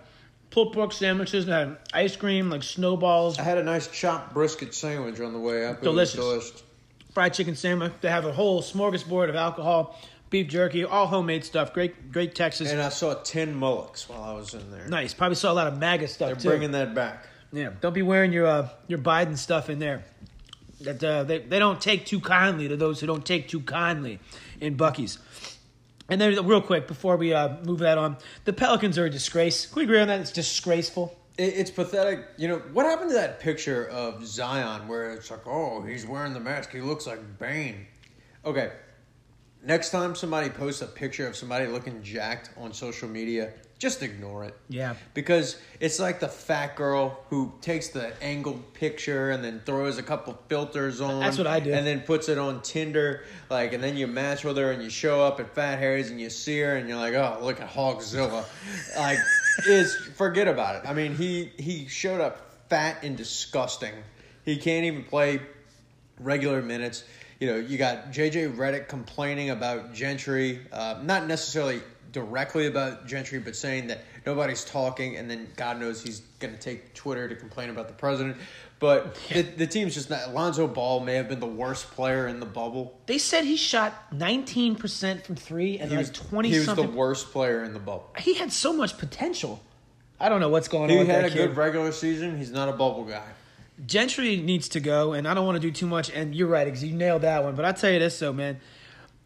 pulled 0.53 0.71
pork 0.71 0.93
sandwiches. 0.93 1.47
They 1.47 1.51
have 1.51 1.79
ice 1.93 2.15
cream, 2.15 2.49
like 2.49 2.63
snowballs. 2.63 3.39
I 3.39 3.43
had 3.43 3.57
a 3.57 3.63
nice 3.63 3.87
chopped 3.87 4.33
brisket 4.33 4.73
sandwich 4.73 5.19
on 5.19 5.33
the 5.33 5.39
way 5.39 5.65
up. 5.65 5.81
Delicious. 5.81 6.15
delicious. 6.15 6.63
fried 7.11 7.33
chicken 7.33 7.55
sandwich. 7.55 7.91
They 8.01 8.09
have 8.09 8.25
a 8.25 8.31
whole 8.31 8.61
smorgasbord 8.61 9.29
of 9.29 9.35
alcohol, 9.35 9.99
beef 10.29 10.47
jerky, 10.47 10.85
all 10.85 11.07
homemade 11.07 11.43
stuff. 11.43 11.73
Great, 11.73 12.11
great 12.11 12.35
Texas. 12.35 12.71
And 12.71 12.81
I 12.81 12.89
saw 12.89 13.15
ten 13.15 13.59
mullocks 13.59 14.07
while 14.07 14.21
I 14.21 14.33
was 14.33 14.53
in 14.53 14.71
there. 14.71 14.87
nice. 14.87 15.13
Probably 15.13 15.35
saw 15.35 15.51
a 15.51 15.55
lot 15.55 15.67
of 15.67 15.79
MAGA 15.79 16.07
stuff 16.07 16.29
too. 16.29 16.35
They're 16.35 16.41
too. 16.43 16.49
bringing 16.49 16.71
that 16.71 16.93
back. 16.93 17.25
yeah, 17.51 17.71
don't 17.81 17.93
be 17.93 18.03
wearing 18.03 18.31
your 18.31 18.45
uh, 18.45 18.69
your 18.87 18.99
Biden 18.99 19.37
stuff 19.37 19.69
in 19.69 19.79
there. 19.79 20.03
That 20.81 21.03
uh, 21.03 21.23
they 21.23 21.39
they 21.39 21.57
don't 21.57 21.81
take 21.81 22.05
too 22.05 22.19
kindly 22.19 22.67
to 22.67 22.77
those 22.77 22.99
who 22.99 23.07
don't 23.07 23.25
take 23.25 23.47
too 23.47 23.61
kindly 23.61 24.19
in 24.61 24.77
Buc-ee's. 24.77 25.17
And 26.13 26.21
then, 26.21 26.45
real 26.45 26.61
quick 26.61 26.87
before 26.87 27.17
we 27.17 27.33
uh, 27.33 27.55
move 27.65 27.79
that 27.79 27.97
on, 27.97 28.17
the 28.45 28.53
Pelicans 28.53 28.99
are 28.99 29.05
a 29.05 29.09
disgrace. 29.09 29.65
Can 29.65 29.77
we 29.77 29.83
agree 29.85 29.99
on 29.99 30.09
that? 30.09 30.19
It's 30.19 30.31
disgraceful. 30.31 31.17
It, 31.39 31.55
it's 31.55 31.71
pathetic. 31.71 32.27
You 32.37 32.49
know, 32.49 32.59
what 32.71 32.85
happened 32.85 33.09
to 33.09 33.15
that 33.15 33.39
picture 33.39 33.87
of 33.87 34.23
Zion 34.23 34.87
where 34.87 35.13
it's 35.13 35.31
like, 35.31 35.47
oh, 35.47 35.81
he's 35.81 36.05
wearing 36.05 36.33
the 36.33 36.39
mask. 36.39 36.71
He 36.71 36.81
looks 36.81 37.07
like 37.07 37.39
Bane. 37.39 37.87
Okay. 38.45 38.73
Next 39.63 39.89
time 39.89 40.13
somebody 40.13 40.51
posts 40.51 40.83
a 40.83 40.85
picture 40.85 41.25
of 41.25 41.35
somebody 41.35 41.65
looking 41.65 42.03
jacked 42.03 42.51
on 42.57 42.73
social 42.73 43.09
media, 43.09 43.51
just 43.83 44.01
ignore 44.01 44.45
it. 44.45 44.55
Yeah. 44.69 44.95
Because 45.13 45.57
it's 45.81 45.99
like 45.99 46.21
the 46.21 46.29
fat 46.29 46.77
girl 46.77 47.19
who 47.29 47.51
takes 47.59 47.89
the 47.89 48.13
angled 48.23 48.73
picture 48.73 49.31
and 49.31 49.43
then 49.43 49.61
throws 49.65 49.97
a 49.97 50.03
couple 50.03 50.39
filters 50.47 51.01
on. 51.01 51.19
That's 51.19 51.37
what 51.37 51.47
I 51.47 51.59
do. 51.59 51.73
And 51.73 51.85
then 51.85 51.99
puts 51.99 52.29
it 52.29 52.37
on 52.37 52.61
Tinder, 52.61 53.25
like, 53.49 53.73
and 53.73 53.83
then 53.83 53.97
you 53.97 54.07
match 54.07 54.45
with 54.45 54.55
her 54.55 54.71
and 54.71 54.81
you 54.81 54.89
show 54.89 55.21
up 55.21 55.41
at 55.41 55.53
Fat 55.53 55.79
Harry's 55.79 56.09
and 56.09 56.19
you 56.19 56.29
see 56.29 56.61
her 56.61 56.77
and 56.77 56.87
you're 56.87 56.97
like, 56.97 57.13
oh, 57.13 57.39
look 57.41 57.59
at 57.59 57.69
Hogzilla. 57.69 58.45
like, 58.97 59.19
is 59.67 59.93
forget 60.15 60.47
about 60.47 60.77
it. 60.77 60.89
I 60.89 60.93
mean, 60.93 61.13
he 61.13 61.51
he 61.57 61.87
showed 61.87 62.21
up 62.21 62.69
fat 62.69 63.03
and 63.03 63.17
disgusting. 63.17 63.93
He 64.45 64.55
can't 64.55 64.85
even 64.85 65.03
play 65.03 65.41
regular 66.19 66.61
minutes. 66.61 67.03
You 67.41 67.47
know, 67.47 67.57
you 67.57 67.77
got 67.77 68.13
JJ 68.13 68.55
Redick 68.55 68.87
complaining 68.87 69.49
about 69.49 69.93
Gentry, 69.93 70.61
uh, 70.71 71.01
not 71.03 71.27
necessarily 71.27 71.81
directly 72.13 72.67
about 72.67 73.05
Gentry, 73.07 73.39
but 73.39 73.55
saying 73.55 73.87
that 73.87 73.99
nobody's 74.25 74.63
talking, 74.63 75.17
and 75.17 75.29
then 75.29 75.49
God 75.57 75.79
knows 75.79 76.01
he's 76.01 76.21
going 76.39 76.53
to 76.53 76.59
take 76.59 76.93
Twitter 76.93 77.27
to 77.27 77.35
complain 77.35 77.69
about 77.69 77.87
the 77.89 77.93
president. 77.93 78.37
But 78.79 79.15
the, 79.33 79.41
the 79.41 79.67
team's 79.67 79.93
just 79.93 80.09
not. 80.09 80.33
Lonzo 80.33 80.67
Ball 80.67 80.99
may 81.01 81.15
have 81.15 81.27
been 81.29 81.39
the 81.39 81.45
worst 81.45 81.91
player 81.91 82.27
in 82.27 82.39
the 82.39 82.45
bubble. 82.45 82.97
They 83.07 83.17
said 83.17 83.43
he 83.45 83.55
shot 83.57 84.11
19% 84.13 85.23
from 85.23 85.35
three 85.35 85.79
and 85.79 85.89
He 85.89 85.95
like 85.97 86.07
was 86.07 86.11
20 86.11 86.49
He 86.49 86.55
was 86.57 86.65
something. 86.65 86.85
the 86.91 86.97
worst 86.97 87.31
player 87.31 87.63
in 87.63 87.73
the 87.73 87.79
bubble. 87.79 88.09
he 88.19 88.33
had 88.35 88.51
so 88.51 88.73
much 88.73 88.97
potential. 88.97 89.61
I 90.19 90.29
don't 90.29 90.39
know 90.41 90.49
what's 90.49 90.67
going 90.67 90.89
He 90.89 90.99
on. 90.99 91.05
He 91.05 91.11
had 91.11 91.25
a 91.25 91.29
kid. 91.29 91.35
good 91.49 91.57
regular 91.57 91.91
season. 91.91 92.37
He's 92.37 92.51
not 92.51 92.69
a 92.69 92.73
bubble 92.73 93.03
guy. 93.05 93.25
Gentry 93.85 94.37
needs 94.37 94.69
to 94.69 94.79
go, 94.79 95.13
and 95.13 95.27
I 95.27 95.33
don't 95.33 95.45
want 95.45 95.55
to 95.55 95.59
do 95.61 95.71
too 95.71 95.87
much. 95.87 96.11
And 96.11 96.35
you're 96.35 96.47
right, 96.47 96.65
because 96.65 96.83
you 96.83 96.93
nailed 96.93 97.23
that 97.23 97.43
one. 97.43 97.55
But 97.55 97.65
I 97.65 97.71
tell 97.71 97.89
you 97.91 97.99
this, 97.99 98.19
though, 98.19 98.31
man, 98.31 98.59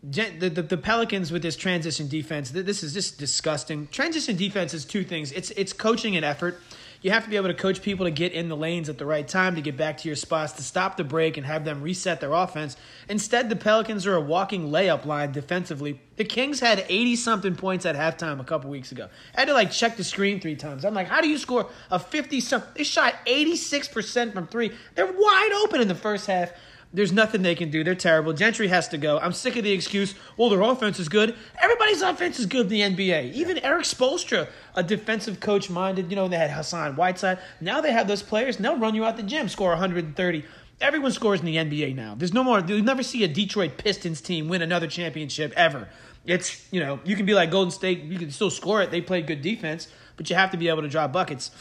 the, 0.03 0.49
the 0.49 0.61
the 0.61 0.77
Pelicans 0.77 1.31
with 1.31 1.41
this 1.41 1.55
transition 1.55 2.07
defense, 2.07 2.51
th- 2.51 2.65
this 2.65 2.83
is 2.83 2.93
just 2.93 3.17
disgusting. 3.17 3.87
Transition 3.87 4.35
defense 4.35 4.73
is 4.73 4.85
two 4.85 5.03
things. 5.03 5.31
It's 5.31 5.49
it's 5.51 5.73
coaching 5.73 6.15
and 6.15 6.23
effort. 6.23 6.59
You 7.01 7.11
have 7.11 7.23
to 7.25 7.29
be 7.29 7.35
able 7.35 7.49
to 7.49 7.53
coach 7.53 7.81
people 7.83 8.05
to 8.05 8.11
get 8.11 8.31
in 8.33 8.49
the 8.49 8.57
lanes 8.57 8.89
at 8.89 8.97
the 8.97 9.05
right 9.05 9.27
time, 9.27 9.55
to 9.55 9.61
get 9.61 9.77
back 9.77 9.99
to 9.99 10.09
your 10.09 10.15
spots, 10.15 10.53
to 10.53 10.63
stop 10.63 10.97
the 10.97 11.03
break 11.03 11.37
and 11.37 11.45
have 11.45 11.63
them 11.63 11.81
reset 11.81 12.19
their 12.19 12.33
offense. 12.33 12.75
Instead, 13.07 13.49
the 13.49 13.55
Pelicans 13.55 14.07
are 14.07 14.15
a 14.15 14.21
walking 14.21 14.69
layup 14.69 15.05
line 15.05 15.31
defensively. 15.31 15.99
The 16.15 16.25
Kings 16.25 16.59
had 16.59 16.83
80 16.89 17.15
something 17.15 17.55
points 17.55 17.85
at 17.85 17.95
halftime 17.95 18.39
a 18.39 18.43
couple 18.43 18.71
weeks 18.71 18.91
ago. 18.91 19.09
I 19.35 19.41
had 19.41 19.47
to 19.47 19.53
like 19.53 19.71
check 19.71 19.95
the 19.95 20.03
screen 20.03 20.39
three 20.39 20.55
times. 20.55 20.85
I'm 20.85 20.95
like, 20.95 21.07
how 21.07 21.21
do 21.21 21.29
you 21.29 21.37
score 21.37 21.69
a 21.91 21.99
50 21.99 22.39
something? 22.41 22.71
They 22.75 22.83
shot 22.83 23.13
86% 23.27 24.33
from 24.33 24.47
three. 24.47 24.71
They're 24.95 25.05
wide 25.05 25.61
open 25.63 25.81
in 25.81 25.87
the 25.87 25.95
first 25.95 26.25
half. 26.25 26.51
There's 26.97 27.11
nothing 27.11 27.43
they 27.43 27.53
can 27.53 27.69
do. 27.69 27.83
They're 27.83 27.93
terrible. 27.93 28.33
Gentry 28.33 28.69
has 28.69 28.87
to 28.87 28.97
go. 28.97 29.19
I'm 29.19 29.31
sick 29.31 29.55
of 29.55 29.63
the 29.63 29.71
excuse, 29.71 30.15
well, 30.35 30.49
their 30.49 30.63
offense 30.63 30.99
is 30.99 31.07
good. 31.07 31.35
Everybody's 31.61 32.01
offense 32.01 32.39
is 32.39 32.47
good 32.47 32.71
in 32.73 32.95
the 32.95 33.07
NBA. 33.07 33.33
Even 33.33 33.59
Erik 33.59 33.85
Spoelstra, 33.85 34.47
a 34.73 34.81
defensive 34.81 35.39
coach 35.39 35.69
minded, 35.69 36.09
you 36.09 36.15
know, 36.15 36.27
they 36.27 36.37
had 36.37 36.49
Hassan 36.49 36.95
Whiteside. 36.95 37.37
Now 37.61 37.81
they 37.81 37.91
have 37.91 38.07
those 38.07 38.23
players, 38.23 38.55
and 38.55 38.65
they'll 38.65 38.79
run 38.79 38.95
you 38.95 39.05
out 39.05 39.15
the 39.15 39.21
gym, 39.21 39.47
score 39.47 39.69
130. 39.69 40.43
Everyone 40.81 41.11
scores 41.11 41.39
in 41.39 41.45
the 41.45 41.57
NBA 41.57 41.95
now. 41.95 42.15
There's 42.15 42.33
no 42.33 42.43
more, 42.43 42.61
you'll 42.61 42.83
never 42.83 43.03
see 43.03 43.23
a 43.23 43.27
Detroit 43.27 43.77
Pistons 43.77 44.19
team 44.19 44.47
win 44.47 44.63
another 44.63 44.87
championship 44.87 45.53
ever. 45.55 45.87
It's, 46.25 46.67
you 46.71 46.79
know, 46.79 46.99
you 47.03 47.15
can 47.15 47.27
be 47.27 47.35
like 47.35 47.51
Golden 47.51 47.69
State, 47.69 48.05
you 48.05 48.17
can 48.17 48.31
still 48.31 48.49
score 48.49 48.81
it. 48.81 48.89
They 48.89 49.01
play 49.01 49.21
good 49.21 49.43
defense, 49.43 49.87
but 50.15 50.31
you 50.31 50.35
have 50.35 50.49
to 50.49 50.57
be 50.57 50.67
able 50.67 50.81
to 50.81 50.89
draw 50.89 51.07
buckets. 51.07 51.51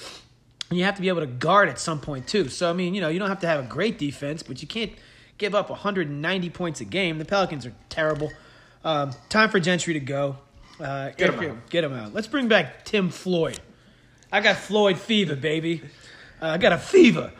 And 0.70 0.78
you 0.78 0.86
have 0.86 0.96
to 0.96 1.02
be 1.02 1.08
able 1.08 1.20
to 1.20 1.26
guard 1.26 1.68
at 1.68 1.78
some 1.78 2.00
point 2.00 2.26
too. 2.26 2.48
So 2.48 2.70
I 2.70 2.72
mean, 2.72 2.94
you 2.94 3.02
know, 3.02 3.08
you 3.08 3.18
don't 3.18 3.28
have 3.28 3.40
to 3.40 3.46
have 3.46 3.62
a 3.62 3.68
great 3.68 3.98
defense, 3.98 4.42
but 4.42 4.62
you 4.62 4.66
can't 4.66 4.92
give 5.38 5.54
up 5.54 5.70
190 5.70 6.50
points 6.50 6.80
a 6.80 6.84
game. 6.84 7.18
The 7.18 7.24
Pelicans 7.24 7.66
are 7.66 7.74
terrible. 7.88 8.32
Um, 8.84 9.12
time 9.28 9.50
for 9.50 9.60
Gentry 9.60 9.94
to 9.94 10.00
go. 10.00 10.38
Uh, 10.78 11.10
get 11.10 11.34
him 11.34 11.50
out. 11.50 11.70
Get 11.70 11.84
him 11.84 11.92
out. 11.92 12.14
Let's 12.14 12.26
bring 12.26 12.48
back 12.48 12.84
Tim 12.84 13.10
Floyd. 13.10 13.60
I 14.30 14.40
got 14.40 14.56
Floyd 14.56 14.98
fever, 14.98 15.36
baby. 15.36 15.82
Uh, 16.40 16.48
I 16.48 16.58
got 16.58 16.72
a 16.72 16.78
fever. 16.78 17.32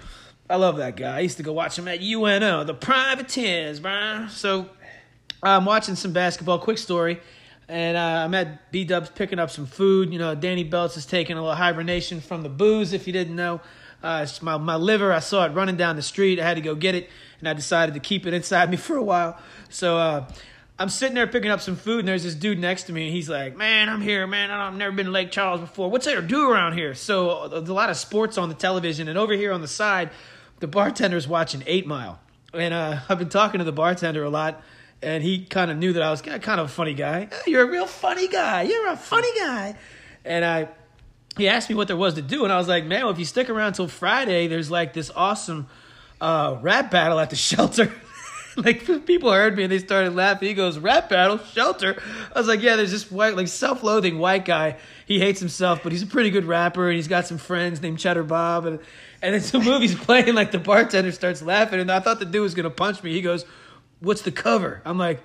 I 0.49 0.57
love 0.57 0.77
that 0.77 0.97
guy. 0.97 1.17
I 1.17 1.21
used 1.21 1.37
to 1.39 1.43
go 1.43 1.53
watch 1.53 1.79
him 1.79 1.89
at 1.89 2.01
UNO, 2.01 2.65
the 2.65 2.75
Privateers, 2.75 3.81
bro. 3.81 4.29
So 4.31 4.71
I'm 5.43 5.65
watching 5.65 5.97
some 5.97 6.13
basketball. 6.13 6.59
Quick 6.59 6.79
story. 6.79 7.21
And 7.69 7.97
uh, 7.97 8.25
I'm 8.25 8.33
at 8.35 8.71
B 8.71 8.85
Dubs 8.85 9.11
picking 9.11 9.41
up 9.41 9.51
some 9.51 9.67
food. 9.67 10.13
You 10.13 10.21
know, 10.21 10.35
Danny 10.37 10.69
Beltz 10.69 10.97
is 10.97 11.05
taking 11.05 11.37
a 11.37 11.41
little 11.41 11.57
hibernation 11.57 12.21
from 12.21 12.43
the 12.43 12.49
booze, 12.49 12.93
if 12.93 13.07
you 13.09 13.13
didn't 13.13 13.35
know. 13.35 13.61
Uh, 14.07 14.27
my, 14.43 14.57
my 14.57 14.77
liver, 14.77 15.13
I 15.13 15.19
saw 15.19 15.45
it 15.45 15.51
running 15.51 15.77
down 15.77 15.97
the 15.97 16.03
street. 16.03 16.39
I 16.41 16.45
had 16.45 16.55
to 16.55 16.61
go 16.61 16.75
get 16.75 16.95
it, 16.95 17.11
and 17.41 17.49
I 17.49 17.53
decided 17.53 17.95
to 17.95 18.01
keep 18.01 18.27
it 18.27 18.35
inside 18.35 18.71
me 18.75 18.77
for 18.77 18.97
a 18.97 19.03
while. 19.03 19.39
So 19.69 19.99
uh, 19.99 20.29
I'm 20.79 20.89
sitting 20.89 21.15
there 21.15 21.27
picking 21.27 21.51
up 21.51 21.61
some 21.61 21.77
food, 21.77 22.01
and 22.01 22.09
there's 22.09 22.23
this 22.25 22.35
dude 22.35 22.59
next 22.59 22.85
to 22.85 22.93
me, 22.93 23.07
and 23.07 23.15
he's 23.15 23.29
like, 23.29 23.57
Man, 23.57 23.89
I'm 23.89 24.01
here, 24.01 24.27
man. 24.27 24.51
I've 24.51 24.75
never 24.75 24.95
been 24.95 25.07
to 25.07 25.13
Lake 25.13 25.31
Charles 25.31 25.61
before. 25.61 25.91
What's 25.91 26.07
there 26.07 26.21
to 26.21 26.27
do 26.27 26.51
around 26.51 26.75
here? 26.75 26.95
So 26.95 27.31
uh, 27.31 27.49
there's 27.49 27.69
a 27.69 27.75
lot 27.75 27.91
of 27.91 27.97
sports 27.97 28.39
on 28.39 28.49
the 28.49 28.55
television, 28.55 29.09
and 29.09 29.19
over 29.19 29.35
here 29.35 29.53
on 29.53 29.61
the 29.61 29.69
side, 29.69 30.11
the 30.61 30.67
bartender's 30.69 31.27
watching 31.29 31.63
8 31.67 31.87
Mile. 31.87 32.21
And 32.55 32.73
uh, 32.73 33.01
I've 33.09 33.19
been 33.19 33.29
talking 33.29 33.59
to 33.59 33.65
the 33.65 33.73
bartender 33.73 34.25
a 34.25 34.31
lot 34.31 34.63
and 35.03 35.23
he 35.23 35.45
kind 35.45 35.71
of 35.71 35.77
knew 35.77 35.93
that 35.93 36.03
I 36.03 36.11
was 36.11 36.23
kind 36.23 36.43
of 36.59 36.59
a 36.67 36.69
funny 36.69 36.95
guy. 36.95 37.29
"Eh, 37.31 37.37
You're 37.49 37.65
a 37.65 37.71
real 37.71 37.87
funny 37.87 38.29
guy. 38.29 38.63
You're 38.63 38.89
a 38.89 38.97
funny 38.97 39.29
guy. 39.39 39.77
And 40.25 40.43
I, 40.43 40.69
he 41.37 41.49
asked 41.49 41.69
me 41.69 41.75
what 41.75 41.89
there 41.89 41.97
was 41.97 42.15
to 42.15 42.23
do, 42.23 42.45
and 42.45 42.53
I 42.53 42.57
was 42.59 42.69
like, 42.69 42.85
man, 42.85 43.03
well, 43.03 43.11
if 43.11 43.19
you 43.19 43.25
stick 43.25 43.51
around 43.51 43.75
till 43.75 43.89
Friday, 43.89 44.47
there's 44.47 44.71
like 44.71 44.93
this 44.93 45.11
awesome 45.15 45.67
uh, 46.21 46.57
rap 46.61 46.91
battle 46.91 47.19
at 47.19 47.31
the 47.31 47.37
shelter. 47.51 47.93
like 48.57 49.07
people 49.07 49.31
heard 49.31 49.55
me 49.57 49.65
and 49.65 49.73
they 49.73 49.79
started 49.79 50.15
laughing. 50.15 50.49
He 50.49 50.55
goes, 50.55 50.79
rap 50.79 51.11
battle, 51.11 51.39
shelter. 51.39 52.01
I 52.35 52.39
was 52.39 52.49
like, 52.49 52.63
yeah, 52.63 52.77
there's 52.77 52.91
this 52.91 53.11
white, 53.11 53.37
like 53.37 53.49
self-loathing 53.49 54.19
white 54.19 54.47
guy. 54.47 54.77
He 55.05 55.21
hates 55.21 55.41
himself, 55.41 55.81
but 55.83 55.93
he's 55.93 56.03
a 56.03 56.07
pretty 56.07 56.31
good 56.31 56.47
rapper, 56.47 56.89
and 56.89 56.97
he's 56.97 57.09
got 57.09 57.27
some 57.27 57.39
friends 57.39 57.83
named 57.83 57.99
Cheddar 57.99 58.25
Bob, 58.25 58.67
and 58.67 58.81
and 59.23 59.35
then 59.35 59.43
some 59.43 59.65
movie's 59.65 59.95
playing. 59.95 60.35
Like 60.35 60.53
the 60.53 60.59
bartender 60.59 61.13
starts 61.13 61.43
laughing, 61.43 61.81
and 61.81 61.91
I 61.91 62.01
thought 62.01 62.19
the 62.19 62.25
dude 62.25 62.43
was 62.43 62.55
gonna 62.55 62.71
punch 62.71 63.03
me. 63.03 63.13
He 63.13 63.21
goes, 63.21 63.45
"What's 64.01 64.23
the 64.23 64.33
cover?" 64.33 64.81
I'm 64.85 64.99
like, 64.99 65.23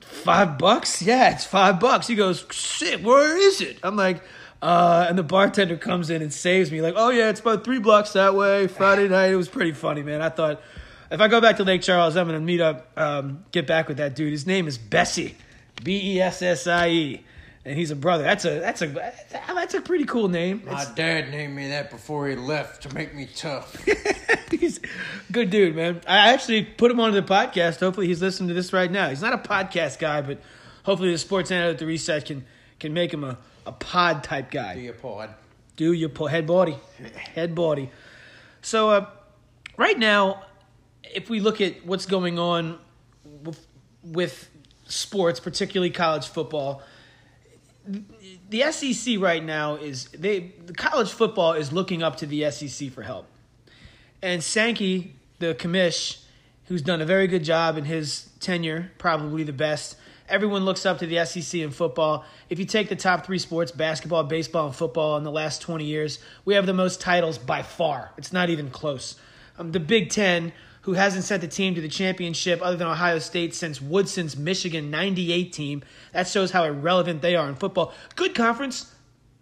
five 0.00 0.58
bucks? 0.58 1.02
Yeah, 1.02 1.32
it's 1.32 1.44
five 1.44 1.78
bucks. 1.80 2.06
He 2.06 2.14
goes, 2.14 2.44
shit, 2.50 3.02
where 3.02 3.36
is 3.36 3.60
it? 3.60 3.78
I'm 3.82 3.96
like, 3.96 4.22
uh, 4.66 5.06
and 5.08 5.16
the 5.16 5.22
bartender 5.22 5.76
comes 5.76 6.10
in 6.10 6.22
and 6.22 6.32
saves 6.32 6.72
me, 6.72 6.82
like, 6.82 6.94
oh 6.96 7.10
yeah, 7.10 7.30
it's 7.30 7.38
about 7.38 7.62
three 7.62 7.78
blocks 7.78 8.14
that 8.14 8.34
way. 8.34 8.66
Friday 8.66 9.06
night, 9.08 9.30
it 9.30 9.36
was 9.36 9.48
pretty 9.48 9.70
funny, 9.70 10.02
man. 10.02 10.20
I 10.20 10.28
thought 10.28 10.60
if 11.08 11.20
I 11.20 11.28
go 11.28 11.40
back 11.40 11.58
to 11.58 11.64
Lake 11.64 11.82
Charles, 11.82 12.16
I'm 12.16 12.26
gonna 12.26 12.40
meet 12.40 12.60
up, 12.60 12.90
um, 12.98 13.44
get 13.52 13.68
back 13.68 13.86
with 13.86 13.98
that 13.98 14.16
dude. 14.16 14.32
His 14.32 14.44
name 14.44 14.66
is 14.66 14.76
Bessie, 14.76 15.36
B 15.84 16.16
E 16.16 16.20
S 16.20 16.42
S 16.42 16.66
I 16.66 16.88
E, 16.88 17.24
and 17.64 17.78
he's 17.78 17.92
a 17.92 17.96
brother. 17.96 18.24
That's 18.24 18.44
a 18.44 18.58
that's 18.58 18.82
a 18.82 18.88
that's 19.30 19.74
a 19.74 19.80
pretty 19.80 20.04
cool 20.04 20.26
name. 20.26 20.62
My 20.66 20.84
dad 20.96 21.30
named 21.30 21.54
me 21.54 21.68
that 21.68 21.88
before 21.88 22.26
he 22.26 22.34
left 22.34 22.82
to 22.82 22.92
make 22.92 23.14
me 23.14 23.28
tough. 23.36 23.84
he's 24.50 24.78
a 24.78 25.32
good 25.32 25.50
dude, 25.50 25.76
man. 25.76 26.00
I 26.08 26.32
actually 26.32 26.64
put 26.64 26.90
him 26.90 26.98
onto 26.98 27.20
the 27.20 27.24
podcast. 27.24 27.78
Hopefully, 27.78 28.08
he's 28.08 28.20
listening 28.20 28.48
to 28.48 28.54
this 28.54 28.72
right 28.72 28.90
now. 28.90 29.10
He's 29.10 29.22
not 29.22 29.32
a 29.32 29.38
podcast 29.38 30.00
guy, 30.00 30.22
but 30.22 30.40
hopefully, 30.82 31.12
the 31.12 31.18
sports 31.18 31.52
analyst 31.52 31.74
at 31.74 31.78
the 31.78 31.86
reset 31.86 32.24
can 32.24 32.44
can 32.80 32.92
make 32.92 33.14
him 33.14 33.22
a, 33.22 33.38
a 33.66 33.72
pod 33.72 34.24
type 34.24 34.50
guy. 34.50 34.74
Do 34.74 34.80
your 34.80 34.94
pod. 34.94 35.34
Do 35.76 35.92
your 35.92 36.08
po- 36.08 36.26
head 36.26 36.46
body, 36.46 36.78
head 37.34 37.54
body. 37.54 37.90
So, 38.62 38.90
uh, 38.90 39.06
right 39.76 39.98
now, 39.98 40.44
if 41.02 41.28
we 41.28 41.40
look 41.40 41.60
at 41.60 41.84
what's 41.84 42.06
going 42.06 42.38
on 42.38 42.78
with, 43.42 43.66
with 44.02 44.48
sports, 44.86 45.40
particularly 45.40 45.90
college 45.90 46.26
football, 46.26 46.82
the 48.48 48.72
SEC 48.72 49.18
right 49.20 49.44
now 49.44 49.76
is 49.76 50.06
they 50.06 50.52
the 50.64 50.72
college 50.72 51.10
football 51.10 51.52
is 51.52 51.72
looking 51.72 52.02
up 52.02 52.16
to 52.16 52.26
the 52.26 52.50
SEC 52.50 52.90
for 52.90 53.02
help. 53.02 53.26
And 54.22 54.42
Sankey, 54.42 55.14
the 55.38 55.54
commish, 55.54 56.22
who's 56.64 56.82
done 56.82 57.00
a 57.00 57.04
very 57.04 57.28
good 57.28 57.44
job 57.44 57.76
in 57.76 57.84
his 57.84 58.30
tenure, 58.40 58.90
probably 58.98 59.44
the 59.44 59.52
best. 59.52 59.96
Everyone 60.28 60.64
looks 60.64 60.84
up 60.84 60.98
to 60.98 61.06
the 61.06 61.24
SEC 61.24 61.60
in 61.60 61.70
football. 61.70 62.24
If 62.50 62.58
you 62.58 62.64
take 62.64 62.88
the 62.88 62.96
top 62.96 63.24
three 63.24 63.38
sports, 63.38 63.70
basketball, 63.70 64.24
baseball, 64.24 64.66
and 64.66 64.74
football 64.74 65.16
in 65.16 65.24
the 65.24 65.30
last 65.30 65.62
20 65.62 65.84
years, 65.84 66.18
we 66.44 66.54
have 66.54 66.66
the 66.66 66.74
most 66.74 67.00
titles 67.00 67.38
by 67.38 67.62
far. 67.62 68.10
It's 68.16 68.32
not 68.32 68.50
even 68.50 68.70
close. 68.70 69.16
Um, 69.58 69.72
the 69.72 69.80
Big 69.80 70.10
Ten, 70.10 70.52
who 70.82 70.94
hasn't 70.94 71.24
sent 71.24 71.44
a 71.44 71.48
team 71.48 71.74
to 71.76 71.80
the 71.80 71.88
championship 71.88 72.60
other 72.62 72.76
than 72.76 72.88
Ohio 72.88 73.18
State 73.18 73.54
since 73.54 73.80
Woodson's 73.80 74.36
Michigan 74.36 74.90
98 74.90 75.52
team, 75.52 75.84
that 76.12 76.26
shows 76.28 76.50
how 76.50 76.64
irrelevant 76.64 77.22
they 77.22 77.36
are 77.36 77.48
in 77.48 77.54
football. 77.54 77.94
Good 78.16 78.34
conference, 78.34 78.92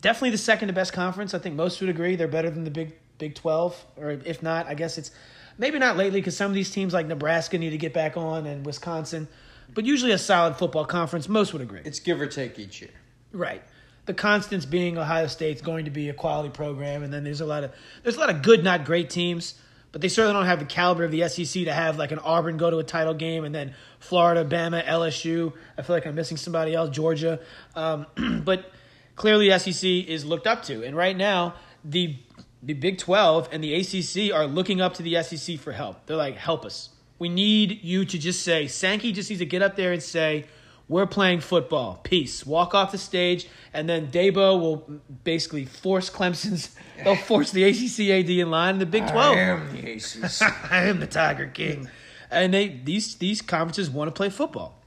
definitely 0.01 0.31
the 0.31 0.39
second 0.39 0.69
to 0.69 0.75
best 0.75 0.93
conference. 0.93 1.35
I 1.35 1.39
think 1.39 1.57
most 1.57 1.81
would 1.81 1.91
agree 1.91 2.17
they're 2.17 2.29
better 2.29 2.51
than 2.51 2.65
the 2.65 2.71
Big 2.71 2.95
Big 3.19 3.35
Twelve, 3.35 3.85
or 3.97 4.11
if 4.11 4.43
not, 4.43 4.67
I 4.67 4.75
guess 4.75 4.99
it's 4.99 5.13
maybe 5.59 5.79
not 5.79 5.97
lately 5.97 6.21
because 6.21 6.37
some 6.37 6.51
of 6.51 6.55
these 6.55 6.71
teams 6.71 6.93
like 6.93 7.07
Nebraska 7.07 7.59
need 7.59 7.71
to 7.71 7.79
get 7.79 7.93
back 7.93 8.17
on 8.17 8.47
and 8.47 8.67
Wisconsin, 8.67 9.29
but 9.73 9.85
usually 9.85 10.13
a 10.13 10.19
solid 10.19 10.57
football 10.57 10.85
conference. 10.85 11.29
Most 11.29 11.53
would 11.53 11.63
agree. 11.63 11.81
It's 11.85 12.01
give 12.01 12.21
or 12.21 12.27
take 12.27 12.59
each 12.59 12.81
year. 12.81 12.91
Right. 13.33 13.63
The 14.07 14.15
constants 14.15 14.67
being 14.67 14.99
Ohio 14.99 15.27
State's 15.27 15.63
going 15.63 15.87
to 15.87 15.91
be 15.91 16.09
a 16.09 16.13
quality 16.13 16.51
program, 16.51 17.03
and 17.03 17.13
then 17.13 17.25
there's 17.25 17.41
a 17.41 17.47
lot 17.47 17.65
of 17.65 17.73
there's 18.03 18.17
a 18.17 18.21
lot 18.21 18.31
of 18.31 18.43
good, 18.43 18.63
not 18.63 18.85
great 18.85 19.09
teams, 19.09 19.55
but 19.93 20.03
they 20.03 20.09
certainly 20.09 20.35
don't 20.35 20.47
have 20.47 20.59
the 20.59 20.67
caliber 20.67 21.05
of 21.05 21.11
the 21.11 21.27
SEC 21.29 21.65
to 21.65 21.73
have 21.73 21.97
like 21.99 22.13
an 22.13 22.19
Auburn 22.19 22.59
go 22.59 22.69
to 22.69 22.79
a 22.79 22.85
title 22.85 23.15
game, 23.15 23.45
and 23.45 23.55
then 23.55 23.75
Florida, 24.01 24.45
Bama, 24.45 24.85
LSU. 24.85 25.53
I 25.79 25.83
feel 25.83 25.97
like 25.97 26.07
I'm 26.07 26.15
missing 26.15 26.37
somebody 26.37 26.75
else, 26.75 26.91
Georgia, 26.91 27.41
um, 27.75 28.07
but 28.45 28.71
clearly 29.17 29.57
SEC 29.59 29.89
is 29.89 30.25
looked 30.25 30.47
up 30.47 30.65
to, 30.65 30.85
and 30.85 30.97
right 30.97 31.17
now 31.17 31.55
the 31.85 32.17
the 32.65 32.75
Big 32.75 32.99
12 32.99 33.51
and 33.53 33.63
the 33.63 33.75
ACC 33.75 34.35
are 34.35 34.47
looking 34.47 34.81
up 34.81 34.95
to 34.95 35.03
the 35.03 35.23
SEC 35.23 35.59
for 35.59 35.73
help. 35.73 36.07
They're 36.07 36.17
like, 36.17 36.37
help 36.37 36.65
us. 36.65 36.89
We 37.25 37.31
need 37.31 37.83
you 37.83 38.05
to 38.05 38.19
just 38.19 38.43
say, 38.43 38.67
Sankey 38.67 39.11
just 39.11 39.31
needs 39.31 39.41
to 39.41 39.47
get 39.47 39.63
up 39.63 39.77
there 39.77 39.95
and 39.95 40.03
say, 40.03 40.45
we're 40.91 41.07
playing 41.07 41.41
football. 41.41 41.99
Peace. 42.03 42.45
Walk 42.45 42.75
off 42.75 42.93
the 42.93 42.99
stage, 42.99 43.49
and 43.73 43.89
then 43.89 44.09
Dabo 44.09 44.61
will 44.61 45.01
basically 45.25 45.65
force 45.65 46.11
Clemson's. 46.11 46.77
They'll 47.03 47.17
force 47.17 47.51
the 47.51 47.65
ACC 47.65 48.11
AD 48.11 48.29
in 48.29 48.51
line 48.51 48.75
in 48.75 48.79
the 48.79 48.85
Big 48.85 49.09
12. 49.09 49.37
I 49.39 49.41
am 49.41 49.73
the 49.73 49.89
aces. 49.89 50.43
I 50.71 50.85
am 50.85 51.01
the 51.01 51.07
Tiger 51.07 51.47
King. 51.47 51.89
And 52.31 52.53
they 52.53 52.69
these 52.69 53.15
these 53.15 53.41
conferences 53.41 53.89
want 53.89 54.09
to 54.09 54.13
play 54.13 54.29
football. 54.29 54.79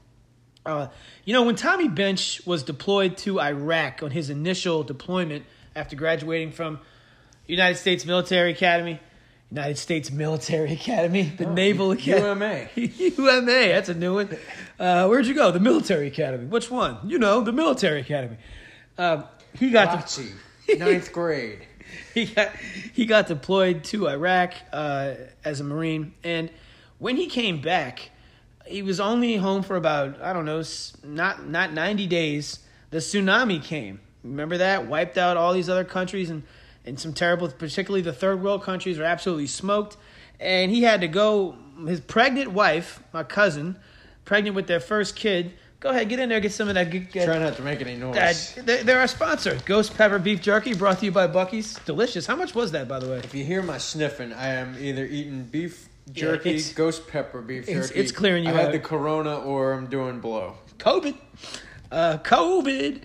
Uh, 0.64 0.86
you 1.24 1.32
know, 1.32 1.42
when 1.42 1.56
Tommy 1.56 1.88
Bench 1.88 2.40
was 2.46 2.62
deployed 2.62 3.16
to 3.16 3.40
Iraq 3.40 4.00
on 4.04 4.12
his 4.12 4.30
initial 4.30 4.84
deployment 4.84 5.44
after 5.74 5.96
graduating 5.96 6.52
from 6.52 6.78
United 7.48 7.78
States 7.78 8.06
Military 8.06 8.52
Academy, 8.52 9.00
United 9.50 9.78
States 9.78 10.10
Military 10.10 10.72
Academy, 10.72 11.22
the 11.22 11.46
Naval 11.46 11.92
Academy, 11.92 12.68
UMA. 12.74 12.90
UMA. 13.16 13.44
That's 13.46 13.88
a 13.88 13.94
new 13.94 14.14
one. 14.14 14.36
Uh, 14.78 15.06
where'd 15.06 15.26
you 15.26 15.34
go? 15.34 15.50
The 15.50 15.60
Military 15.60 16.08
Academy. 16.08 16.44
Which 16.46 16.70
one? 16.70 16.98
You 17.04 17.18
know, 17.18 17.40
the 17.40 17.52
Military 17.52 18.00
Academy. 18.00 18.36
Uh, 18.98 19.22
he 19.54 19.70
got 19.70 19.86
to 19.86 19.96
Nazi. 20.00 20.32
Ninth 20.76 21.12
grade. 21.12 21.66
he 22.14 22.26
got 22.26 22.50
he 22.92 23.06
got 23.06 23.26
deployed 23.26 23.84
to 23.84 24.08
Iraq 24.08 24.54
uh, 24.72 25.14
as 25.44 25.60
a 25.60 25.64
Marine, 25.64 26.12
and 26.22 26.50
when 26.98 27.16
he 27.16 27.26
came 27.26 27.60
back, 27.60 28.10
he 28.66 28.82
was 28.82 29.00
only 29.00 29.36
home 29.36 29.62
for 29.62 29.76
about 29.76 30.20
I 30.20 30.32
don't 30.32 30.44
know, 30.44 30.62
not 31.04 31.48
not 31.48 31.72
ninety 31.72 32.06
days. 32.06 32.60
The 32.90 32.98
tsunami 32.98 33.62
came. 33.62 34.00
Remember 34.22 34.58
that 34.58 34.86
wiped 34.86 35.16
out 35.16 35.36
all 35.36 35.52
these 35.52 35.68
other 35.68 35.84
countries, 35.84 36.28
and 36.28 36.42
and 36.88 36.98
some 36.98 37.12
terrible, 37.12 37.48
particularly 37.48 38.02
the 38.02 38.12
third 38.12 38.42
world 38.42 38.62
countries, 38.62 38.98
were 38.98 39.04
absolutely 39.04 39.46
smoked. 39.46 39.96
And 40.40 40.70
he 40.70 40.82
had 40.82 41.00
to 41.02 41.08
go. 41.08 41.56
His 41.86 42.00
pregnant 42.00 42.50
wife, 42.52 43.00
my 43.12 43.22
cousin, 43.22 43.78
pregnant 44.24 44.56
with 44.56 44.66
their 44.66 44.80
first 44.80 45.14
kid. 45.14 45.52
Go 45.80 45.90
ahead, 45.90 46.08
get 46.08 46.18
in 46.18 46.28
there, 46.28 46.40
get 46.40 46.50
some 46.50 46.66
of 46.68 46.74
that. 46.74 46.90
Get, 46.90 47.12
get, 47.12 47.24
Try 47.26 47.38
not 47.38 47.54
to 47.56 47.62
make 47.62 47.80
any 47.80 47.94
noise. 47.94 48.14
that- 48.54 48.66
they're, 48.66 48.82
they're 48.82 48.98
our 48.98 49.06
sponsor. 49.06 49.56
Ghost 49.64 49.94
Pepper 49.96 50.18
Beef 50.18 50.40
Jerky 50.40 50.74
brought 50.74 50.98
to 50.98 51.04
you 51.04 51.12
by 51.12 51.28
Buc-ee's. 51.28 51.74
Delicious. 51.84 52.26
How 52.26 52.34
much 52.34 52.52
was 52.52 52.72
that, 52.72 52.88
by 52.88 52.98
the 52.98 53.08
way? 53.08 53.18
If 53.18 53.32
you 53.32 53.44
hear 53.44 53.62
my 53.62 53.78
sniffing, 53.78 54.32
I 54.32 54.48
am 54.48 54.74
either 54.80 55.04
eating 55.04 55.44
beef 55.44 55.88
jerky, 56.10 56.50
it's- 56.50 56.72
ghost 56.72 57.06
pepper 57.06 57.40
beef 57.40 57.66
jerky. 57.66 57.78
it's- 57.78 57.90
it's 57.92 58.10
clearing 58.10 58.42
you 58.42 58.50
I 58.50 58.54
had 58.54 58.66
out. 58.66 58.72
the 58.72 58.80
corona, 58.80 59.38
or 59.38 59.72
I'm 59.72 59.86
doing 59.86 60.18
blow. 60.18 60.54
COVID. 60.78 61.16
Uh, 61.92 62.18
COVID. 62.24 63.02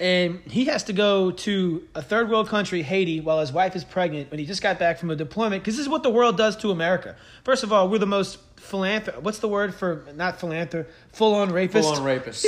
And 0.00 0.40
he 0.46 0.66
has 0.66 0.84
to 0.84 0.92
go 0.92 1.32
to 1.32 1.82
a 1.94 2.02
third 2.02 2.30
world 2.30 2.48
country, 2.48 2.82
Haiti, 2.82 3.20
while 3.20 3.40
his 3.40 3.52
wife 3.52 3.74
is 3.74 3.82
pregnant 3.82 4.30
when 4.30 4.38
he 4.38 4.46
just 4.46 4.62
got 4.62 4.78
back 4.78 4.98
from 4.98 5.10
a 5.10 5.16
deployment. 5.16 5.62
Because 5.62 5.76
this 5.76 5.82
is 5.82 5.88
what 5.88 6.04
the 6.04 6.10
world 6.10 6.36
does 6.36 6.56
to 6.58 6.70
America. 6.70 7.16
First 7.42 7.64
of 7.64 7.72
all, 7.72 7.88
we're 7.88 7.98
the 7.98 8.06
most 8.06 8.38
philanthrop. 8.56 9.22
What's 9.22 9.38
the 9.38 9.48
word 9.48 9.74
for 9.74 10.04
not 10.14 10.38
philanthrop? 10.38 10.86
Full 11.12 11.34
on 11.34 11.50
rapist. 11.52 11.88
Full 11.88 11.96
on 11.96 12.04
rapist. 12.04 12.46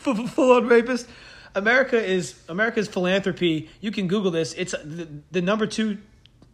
full 0.00 0.52
on 0.52 0.66
rapist. 0.68 1.08
America 1.54 2.02
is 2.02 2.38
America's 2.48 2.86
philanthropy. 2.86 3.70
You 3.80 3.90
can 3.90 4.06
Google 4.06 4.30
this. 4.30 4.52
It's 4.54 4.72
the, 4.72 5.08
the 5.30 5.40
number 5.40 5.66
two. 5.66 5.98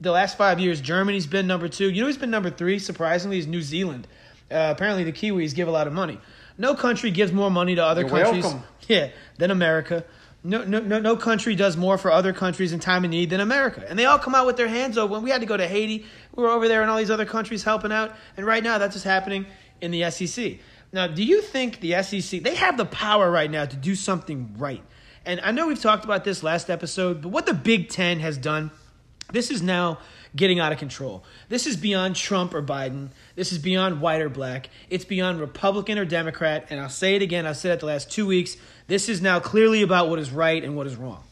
The 0.01 0.13
last 0.13 0.37
five 0.37 0.61
years, 0.61 0.81
Germany's 0.81 1.27
been 1.27 1.47
number 1.47 1.69
two. 1.69 1.91
You 1.91 2.03
know 2.03 2.07
who's 2.07 2.19
been 2.19 2.31
number 2.31 2.51
three? 2.51 2.79
Surprisingly, 2.79 3.39
is 3.39 3.47
New 3.47 3.63
Zealand. 3.63 4.07
Uh, 4.51 4.73
apparently, 4.77 5.05
the 5.05 5.13
Kiwis 5.13 5.55
give 5.55 5.69
a 5.69 5.71
lot 5.71 5.87
of 5.87 5.93
money. 5.93 6.21
No 6.59 6.75
country 6.75 7.11
gives 7.11 7.33
more 7.33 7.51
money 7.51 7.75
to 7.75 7.85
other 7.85 8.03
You're 8.03 8.11
countries. 8.11 8.45
welcome. 8.45 8.63
Yeah, 8.89 9.11
than 9.39 9.51
America. 9.51 10.05
No, 10.47 10.63
no, 10.63 10.79
no, 10.79 11.01
no 11.01 11.17
country 11.17 11.57
does 11.57 11.77
more 11.77 11.99
for 11.99 12.13
other 12.13 12.33
countries 12.33 12.73
in 12.73 12.79
time 12.79 13.05
of 13.05 13.11
need 13.11 13.31
than 13.31 13.41
America. 13.41 13.85
And 13.89 13.99
they 13.99 14.05
all 14.05 14.19
come 14.19 14.35
out 14.35 14.47
with 14.47 14.57
their 14.57 14.69
hands 14.69 14.97
open. 14.97 15.25
We 15.25 15.31
had 15.31 15.41
to 15.41 15.47
go 15.47 15.57
to 15.57 15.67
Haiti, 15.67 16.07
we 16.35 16.43
were 16.43 16.51
over 16.51 16.69
there 16.69 16.85
in 16.85 16.89
all 16.89 16.99
these 16.99 17.11
other 17.11 17.25
countries 17.25 17.65
helping 17.65 17.91
out. 17.91 18.15
And 18.37 18.47
right 18.47 18.63
now, 18.63 18.79
that's 18.79 18.95
just 18.95 19.05
happening 19.05 19.47
in 19.81 19.91
the 19.91 20.09
SEC. 20.11 20.59
Now, 20.93 21.09
do 21.09 21.25
you 21.25 21.43
think 21.43 21.81
the 21.81 22.01
SEC, 22.03 22.43
they 22.43 22.55
have 22.55 22.77
the 22.77 22.85
power 22.85 23.29
right 23.29 23.51
now 23.51 23.65
to 23.65 23.77
do 23.77 23.97
something 23.97 24.55
right? 24.57 24.83
And 25.25 25.41
I 25.41 25.51
know 25.51 25.67
we've 25.67 25.83
talked 25.83 26.05
about 26.05 26.23
this 26.23 26.45
last 26.45 26.71
episode, 26.71 27.23
but 27.23 27.31
what 27.31 27.47
the 27.47 27.55
Big 27.55 27.89
Ten 27.89 28.21
has 28.21 28.39
done, 28.39 28.71
this 29.33 29.51
is 29.51 29.61
now 29.61 29.99
getting 30.37 30.61
out 30.61 30.71
of 30.71 30.79
control. 30.79 31.25
This 31.49 31.67
is 31.67 31.77
beyond 31.77 32.15
Trump 32.15 32.55
or 32.55 32.63
Biden. 32.63 33.09
This 33.35 33.51
is 33.51 33.59
beyond 33.59 34.01
white 34.01 34.21
or 34.21 34.29
black. 34.29 34.69
It's 34.91 35.05
beyond 35.05 35.41
Republican 35.41 35.99
or 35.99 36.05
Democrat. 36.05 36.67
And 36.71 36.79
I'll 36.79 36.89
say 36.89 37.17
it 37.17 37.23
again, 37.23 37.47
I've 37.47 37.57
said 37.57 37.73
it 37.73 37.81
the 37.81 37.87
last 37.87 38.11
two 38.11 38.27
weeks. 38.27 38.57
This 38.87 39.09
is 39.09 39.21
now 39.21 39.41
clearly 39.41 39.83
about 39.83 40.09
what 40.09 40.19
is 40.19 40.31
right 40.31 40.63
and 40.63 40.77
what 40.77 40.87
is 40.87 40.97
wrong. 40.97 41.25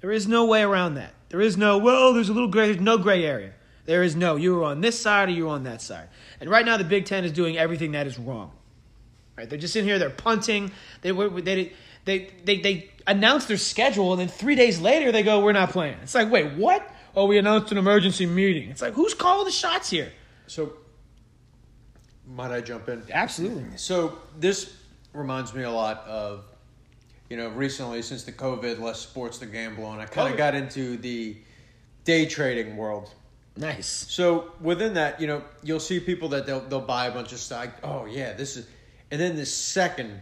There 0.00 0.10
is 0.10 0.26
no 0.26 0.46
way 0.46 0.62
around 0.62 0.94
that. 0.94 1.12
There 1.28 1.40
is 1.40 1.56
no, 1.56 1.78
well, 1.78 2.12
there's 2.12 2.28
a 2.28 2.32
little 2.32 2.48
gray, 2.48 2.66
there's 2.66 2.80
no 2.80 2.98
gray 2.98 3.24
area. 3.24 3.52
There 3.86 4.02
is 4.02 4.16
no, 4.16 4.36
you 4.36 4.54
were 4.54 4.64
on 4.64 4.80
this 4.80 5.00
side 5.00 5.28
or 5.28 5.32
you 5.32 5.44
were 5.44 5.50
on 5.50 5.64
that 5.64 5.82
side. 5.82 6.08
And 6.40 6.48
right 6.48 6.64
now, 6.64 6.76
the 6.76 6.84
Big 6.84 7.06
Ten 7.06 7.24
is 7.24 7.32
doing 7.32 7.58
everything 7.58 7.92
that 7.92 8.06
is 8.06 8.18
wrong. 8.18 8.52
Right? 9.36 9.48
They're 9.48 9.58
just 9.58 9.76
in 9.76 9.84
here, 9.84 9.98
they're 9.98 10.10
punting. 10.10 10.70
They, 11.02 11.10
they, 11.10 11.72
they, 12.04 12.30
they, 12.44 12.60
they 12.60 12.90
announce 13.06 13.46
their 13.46 13.56
schedule, 13.56 14.12
and 14.12 14.20
then 14.20 14.28
three 14.28 14.54
days 14.54 14.80
later, 14.80 15.12
they 15.12 15.22
go, 15.22 15.40
we're 15.40 15.52
not 15.52 15.70
playing. 15.70 15.96
It's 16.02 16.14
like, 16.14 16.30
wait, 16.30 16.52
what? 16.54 16.88
Oh, 17.16 17.26
we 17.26 17.38
announced 17.38 17.72
an 17.72 17.78
emergency 17.78 18.26
meeting. 18.26 18.70
It's 18.70 18.82
like, 18.82 18.94
who's 18.94 19.14
calling 19.14 19.44
the 19.44 19.52
shots 19.52 19.90
here? 19.90 20.12
So, 20.46 20.74
might 22.26 22.50
I 22.50 22.60
jump 22.60 22.88
in? 22.88 23.02
Absolutely. 23.10 23.76
So 23.76 24.18
this 24.38 24.76
reminds 25.12 25.54
me 25.54 25.62
a 25.62 25.70
lot 25.70 26.04
of, 26.06 26.44
you 27.30 27.36
know, 27.36 27.48
recently 27.48 28.02
since 28.02 28.24
the 28.24 28.32
COVID, 28.32 28.80
less 28.80 29.00
sports 29.00 29.38
to 29.38 29.46
gamble 29.46 29.84
on. 29.84 29.98
I 30.00 30.06
kind 30.06 30.28
Oh. 30.28 30.32
of 30.32 30.36
got 30.38 30.54
into 30.54 30.96
the 30.96 31.36
day 32.04 32.26
trading 32.26 32.76
world. 32.76 33.10
Nice. 33.56 33.86
So 34.08 34.52
within 34.60 34.94
that, 34.94 35.20
you 35.20 35.26
know, 35.26 35.42
you'll 35.62 35.80
see 35.80 36.00
people 36.00 36.28
that 36.30 36.44
they'll 36.46 36.60
they'll 36.60 36.80
buy 36.80 37.06
a 37.06 37.12
bunch 37.12 37.32
of 37.32 37.38
stock. 37.38 37.68
Oh 37.82 38.04
yeah, 38.04 38.32
this 38.32 38.56
is, 38.56 38.66
and 39.10 39.20
then 39.20 39.36
the 39.36 39.46
second 39.46 40.20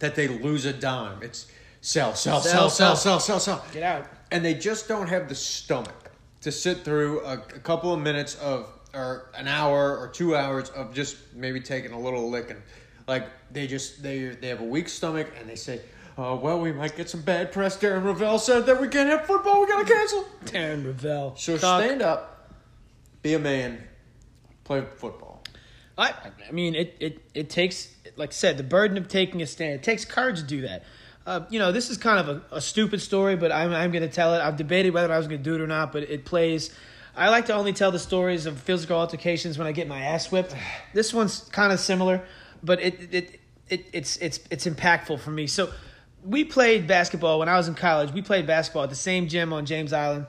that 0.00 0.14
they 0.14 0.28
lose 0.28 0.64
a 0.66 0.72
dime, 0.72 1.22
it's 1.22 1.46
sell, 1.80 2.14
sell, 2.14 2.40
Sell, 2.40 2.68
sell, 2.68 2.70
sell, 2.70 2.96
sell. 2.96 3.20
sell, 3.20 3.40
sell, 3.40 3.58
sell. 3.60 3.64
Get 3.72 3.82
out. 3.82 4.06
And 4.30 4.44
they 4.44 4.54
just 4.54 4.86
don't 4.88 5.08
have 5.08 5.28
the 5.28 5.34
stomach 5.34 6.10
to 6.42 6.52
sit 6.52 6.84
through 6.84 7.20
a, 7.24 7.32
a 7.34 7.38
couple 7.38 7.92
of 7.94 8.00
minutes 8.00 8.34
of 8.36 8.68
or 8.92 9.30
an 9.34 9.48
hour 9.48 9.96
or 9.98 10.08
two 10.08 10.36
hours 10.36 10.68
of 10.70 10.92
just 10.94 11.16
maybe 11.34 11.60
taking 11.60 11.92
a 11.92 11.98
little 11.98 12.28
licking. 12.30 12.60
Like 13.08 13.28
they 13.50 13.66
just 13.66 14.02
they 14.02 14.26
they 14.26 14.48
have 14.48 14.60
a 14.60 14.64
weak 14.64 14.88
stomach 14.88 15.28
and 15.40 15.48
they 15.48 15.56
say. 15.56 15.80
Uh, 16.18 16.34
well, 16.34 16.58
we 16.58 16.72
might 16.72 16.96
get 16.96 17.10
some 17.10 17.20
bad 17.20 17.52
press. 17.52 17.76
Darren 17.76 18.04
Ravel 18.04 18.38
said 18.38 18.64
that 18.66 18.80
we 18.80 18.88
can't 18.88 19.08
have 19.10 19.26
football. 19.26 19.60
We 19.60 19.66
gotta 19.66 19.84
cancel. 19.84 20.24
Darren 20.46 20.86
Ravel. 20.86 21.34
So 21.36 21.58
stand 21.58 22.00
up, 22.00 22.50
be 23.22 23.34
a 23.34 23.38
man, 23.38 23.82
play 24.64 24.82
football. 24.96 25.44
I, 25.98 26.14
I 26.48 26.52
mean, 26.52 26.74
it, 26.74 26.96
it, 27.00 27.22
it 27.34 27.50
takes, 27.50 27.88
like 28.16 28.30
I 28.30 28.32
said, 28.32 28.58
the 28.58 28.62
burden 28.62 28.96
of 28.98 29.08
taking 29.08 29.42
a 29.42 29.46
stand. 29.46 29.74
It 29.74 29.82
takes 29.82 30.04
courage 30.04 30.38
to 30.38 30.44
do 30.44 30.62
that. 30.62 30.84
Uh, 31.26 31.40
you 31.50 31.58
know, 31.58 31.72
this 31.72 31.90
is 31.90 31.96
kind 31.96 32.20
of 32.20 32.28
a, 32.28 32.56
a 32.56 32.60
stupid 32.60 33.00
story, 33.00 33.34
but 33.34 33.50
I'm, 33.50 33.72
I'm 33.72 33.90
going 33.90 34.02
to 34.02 34.08
tell 34.08 34.34
it. 34.34 34.40
I've 34.40 34.56
debated 34.56 34.94
whether 34.94 35.12
I 35.12 35.18
was 35.18 35.26
going 35.26 35.42
to 35.42 35.44
do 35.44 35.54
it 35.54 35.60
or 35.60 35.66
not, 35.66 35.92
but 35.92 36.04
it 36.04 36.24
plays. 36.24 36.70
I 37.16 37.30
like 37.30 37.46
to 37.46 37.54
only 37.54 37.72
tell 37.72 37.90
the 37.90 37.98
stories 37.98 38.46
of 38.46 38.60
physical 38.60 38.96
altercations 38.96 39.58
when 39.58 39.66
I 39.66 39.72
get 39.72 39.88
my 39.88 40.00
ass 40.02 40.30
whipped. 40.30 40.54
This 40.92 41.12
one's 41.12 41.40
kind 41.40 41.72
of 41.72 41.80
similar, 41.80 42.22
but 42.62 42.80
it, 42.80 43.14
it, 43.14 43.40
it, 43.68 43.86
it's, 43.92 44.18
it's, 44.18 44.40
it's 44.50 44.66
impactful 44.66 45.18
for 45.18 45.30
me. 45.30 45.46
So 45.46 45.72
we 46.26 46.44
played 46.44 46.86
basketball 46.86 47.38
when 47.38 47.48
I 47.48 47.56
was 47.56 47.68
in 47.68 47.74
college. 47.74 48.12
We 48.12 48.22
played 48.22 48.46
basketball 48.46 48.84
at 48.84 48.90
the 48.90 48.96
same 48.96 49.28
gym 49.28 49.52
on 49.52 49.66
James 49.66 49.92
Island 49.92 50.26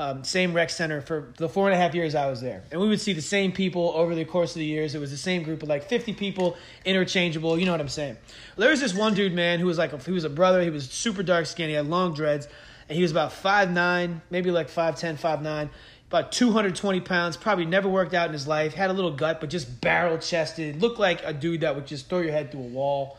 um, 0.00 0.22
same 0.22 0.54
rec 0.54 0.70
center 0.70 1.00
for 1.00 1.32
the 1.38 1.48
four 1.48 1.66
and 1.66 1.74
a 1.74 1.76
half 1.76 1.94
years 1.94 2.14
I 2.14 2.30
was 2.30 2.40
there. 2.40 2.62
And 2.70 2.80
we 2.80 2.88
would 2.88 3.00
see 3.00 3.12
the 3.12 3.22
same 3.22 3.50
people 3.50 3.92
over 3.96 4.14
the 4.14 4.24
course 4.24 4.54
of 4.54 4.60
the 4.60 4.64
years. 4.64 4.94
It 4.94 5.00
was 5.00 5.10
the 5.10 5.16
same 5.16 5.42
group 5.42 5.62
of 5.62 5.68
like 5.68 5.88
50 5.88 6.12
people, 6.14 6.56
interchangeable. 6.84 7.58
You 7.58 7.66
know 7.66 7.72
what 7.72 7.80
I'm 7.80 7.88
saying? 7.88 8.16
There 8.56 8.70
was 8.70 8.80
this 8.80 8.94
one 8.94 9.14
dude, 9.14 9.34
man, 9.34 9.58
who 9.58 9.66
was 9.66 9.78
like, 9.78 9.92
a, 9.92 9.98
he 9.98 10.12
was 10.12 10.24
a 10.24 10.30
brother. 10.30 10.62
He 10.62 10.70
was 10.70 10.88
super 10.88 11.24
dark 11.24 11.46
skinned. 11.46 11.70
He 11.70 11.74
had 11.74 11.86
long 11.86 12.14
dreads. 12.14 12.46
And 12.88 12.96
he 12.96 13.02
was 13.02 13.10
about 13.10 13.32
5'9, 13.32 14.20
maybe 14.30 14.50
like 14.50 14.70
5'10, 14.70 15.18
5'9, 15.18 15.68
about 16.08 16.32
220 16.32 17.00
pounds. 17.00 17.36
Probably 17.36 17.66
never 17.66 17.88
worked 17.88 18.14
out 18.14 18.28
in 18.28 18.32
his 18.32 18.46
life. 18.46 18.74
Had 18.74 18.90
a 18.90 18.94
little 18.94 19.10
gut, 19.10 19.40
but 19.40 19.50
just 19.50 19.80
barrel 19.80 20.16
chested. 20.18 20.80
Looked 20.80 21.00
like 21.00 21.22
a 21.24 21.32
dude 21.32 21.62
that 21.62 21.74
would 21.74 21.86
just 21.86 22.08
throw 22.08 22.20
your 22.20 22.32
head 22.32 22.52
through 22.52 22.62
a 22.62 22.68
wall. 22.68 23.18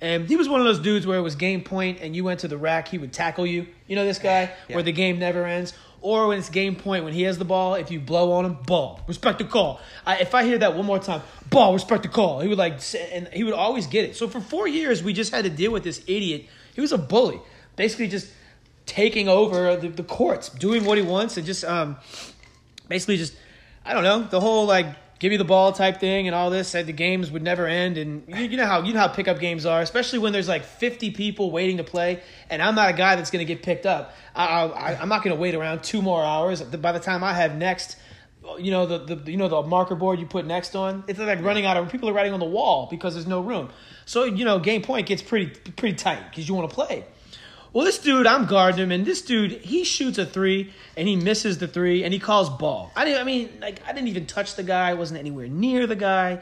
And 0.00 0.28
he 0.28 0.36
was 0.36 0.48
one 0.48 0.60
of 0.60 0.66
those 0.66 0.78
dudes 0.78 1.06
where 1.06 1.18
it 1.18 1.22
was 1.22 1.34
game 1.34 1.62
point 1.62 1.98
and 2.00 2.14
you 2.14 2.22
went 2.24 2.40
to 2.40 2.48
the 2.48 2.56
rack, 2.56 2.88
he 2.88 2.98
would 2.98 3.12
tackle 3.12 3.46
you. 3.46 3.66
You 3.86 3.96
know 3.96 4.04
this 4.04 4.18
guy 4.18 4.52
Yeah. 4.68 4.76
where 4.76 4.82
the 4.82 4.92
game 4.92 5.18
never 5.18 5.44
ends. 5.44 5.74
Or 6.00 6.28
when 6.28 6.38
it's 6.38 6.48
game 6.48 6.76
point, 6.76 7.02
when 7.02 7.12
he 7.12 7.22
has 7.22 7.38
the 7.38 7.44
ball, 7.44 7.74
if 7.74 7.90
you 7.90 7.98
blow 7.98 8.30
on 8.32 8.44
him, 8.44 8.58
ball, 8.64 9.00
respect 9.08 9.38
the 9.38 9.44
call. 9.44 9.80
I, 10.06 10.18
if 10.18 10.32
I 10.32 10.44
hear 10.44 10.56
that 10.58 10.76
one 10.76 10.86
more 10.86 11.00
time, 11.00 11.22
ball, 11.50 11.72
respect 11.72 12.04
the 12.04 12.08
call, 12.08 12.38
he 12.38 12.46
would 12.46 12.56
like, 12.58 12.74
and 13.12 13.26
he 13.32 13.42
would 13.42 13.54
always 13.54 13.88
get 13.88 14.04
it. 14.04 14.14
So 14.14 14.28
for 14.28 14.40
four 14.40 14.68
years, 14.68 15.02
we 15.02 15.12
just 15.12 15.32
had 15.32 15.42
to 15.42 15.50
deal 15.50 15.72
with 15.72 15.82
this 15.82 16.00
idiot. 16.06 16.46
He 16.76 16.80
was 16.80 16.92
a 16.92 16.98
bully, 16.98 17.40
basically 17.74 18.06
just 18.06 18.30
taking 18.86 19.28
over 19.28 19.74
the, 19.74 19.88
the 19.88 20.04
courts, 20.04 20.50
doing 20.50 20.84
what 20.84 20.98
he 20.98 21.02
wants, 21.02 21.36
and 21.36 21.44
just 21.44 21.64
um, 21.64 21.96
basically 22.88 23.16
just 23.16 23.34
I 23.84 23.92
don't 23.92 24.04
know 24.04 24.22
the 24.22 24.40
whole 24.40 24.66
like 24.66 24.86
give 25.18 25.32
you 25.32 25.38
the 25.38 25.44
ball 25.44 25.72
type 25.72 25.98
thing 26.00 26.26
and 26.26 26.34
all 26.34 26.50
this. 26.50 26.68
Said 26.68 26.86
the 26.86 26.92
games 26.92 27.30
would 27.30 27.42
never 27.42 27.66
end, 27.66 27.98
and 27.98 28.24
you, 28.28 28.44
you 28.44 28.56
know 28.56 28.66
how 28.66 28.82
you 28.82 28.92
know 28.92 29.00
how 29.00 29.08
pickup 29.08 29.38
games 29.38 29.66
are, 29.66 29.80
especially 29.80 30.18
when 30.18 30.32
there's 30.32 30.48
like 30.48 30.64
50 30.64 31.12
people 31.12 31.50
waiting 31.50 31.78
to 31.78 31.84
play, 31.84 32.22
and 32.50 32.62
I'm 32.62 32.74
not 32.74 32.90
a 32.90 32.92
guy 32.92 33.16
that's 33.16 33.30
going 33.30 33.46
to 33.46 33.52
get 33.52 33.62
picked 33.62 33.86
up. 33.86 34.14
I, 34.34 34.96
I'm 35.00 35.08
not 35.08 35.22
going 35.24 35.34
to 35.34 35.40
wait 35.40 35.54
around 35.54 35.82
two 35.82 36.02
more 36.02 36.22
hours. 36.22 36.62
By 36.62 36.92
the 36.92 37.00
time 37.00 37.24
I 37.24 37.32
have 37.32 37.56
next. 37.56 37.96
You 38.58 38.70
know 38.70 38.86
the, 38.86 39.16
the 39.16 39.30
you 39.30 39.36
know 39.36 39.48
the 39.48 39.62
marker 39.62 39.94
board 39.94 40.18
you 40.20 40.24
put 40.24 40.46
next 40.46 40.74
on. 40.74 41.04
It's 41.06 41.18
like 41.18 41.42
running 41.42 41.66
out 41.66 41.76
of 41.76 41.90
people 41.90 42.08
are 42.08 42.14
writing 42.14 42.32
on 42.32 42.40
the 42.40 42.46
wall 42.46 42.88
because 42.90 43.12
there's 43.12 43.26
no 43.26 43.42
room. 43.42 43.68
So 44.06 44.24
you 44.24 44.46
know 44.46 44.58
game 44.58 44.80
point 44.80 45.06
gets 45.06 45.20
pretty 45.20 45.48
pretty 45.72 45.96
tight 45.96 46.30
because 46.30 46.48
you 46.48 46.54
want 46.54 46.70
to 46.70 46.74
play. 46.74 47.04
Well, 47.72 47.84
this 47.84 47.98
dude, 47.98 48.26
I'm 48.26 48.46
guarding 48.46 48.80
him, 48.80 48.92
and 48.92 49.04
this 49.04 49.20
dude, 49.22 49.52
he 49.52 49.84
shoots 49.84 50.16
a 50.18 50.24
three, 50.24 50.72
and 50.96 51.06
he 51.06 51.16
misses 51.16 51.58
the 51.58 51.68
three, 51.68 52.02
and 52.02 52.12
he 52.12 52.18
calls 52.18 52.48
ball. 52.48 52.90
I 52.96 53.04
didn't, 53.04 53.20
I 53.20 53.24
mean, 53.24 53.50
like, 53.60 53.82
I 53.86 53.92
didn't 53.92 54.08
even 54.08 54.26
touch 54.26 54.54
the 54.54 54.62
guy. 54.62 54.90
I 54.90 54.94
wasn't 54.94 55.20
anywhere 55.20 55.48
near 55.48 55.86
the 55.86 55.96
guy, 55.96 56.40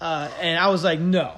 uh, 0.00 0.30
and 0.40 0.58
I 0.58 0.68
was 0.68 0.84
like, 0.84 1.00
no, 1.00 1.32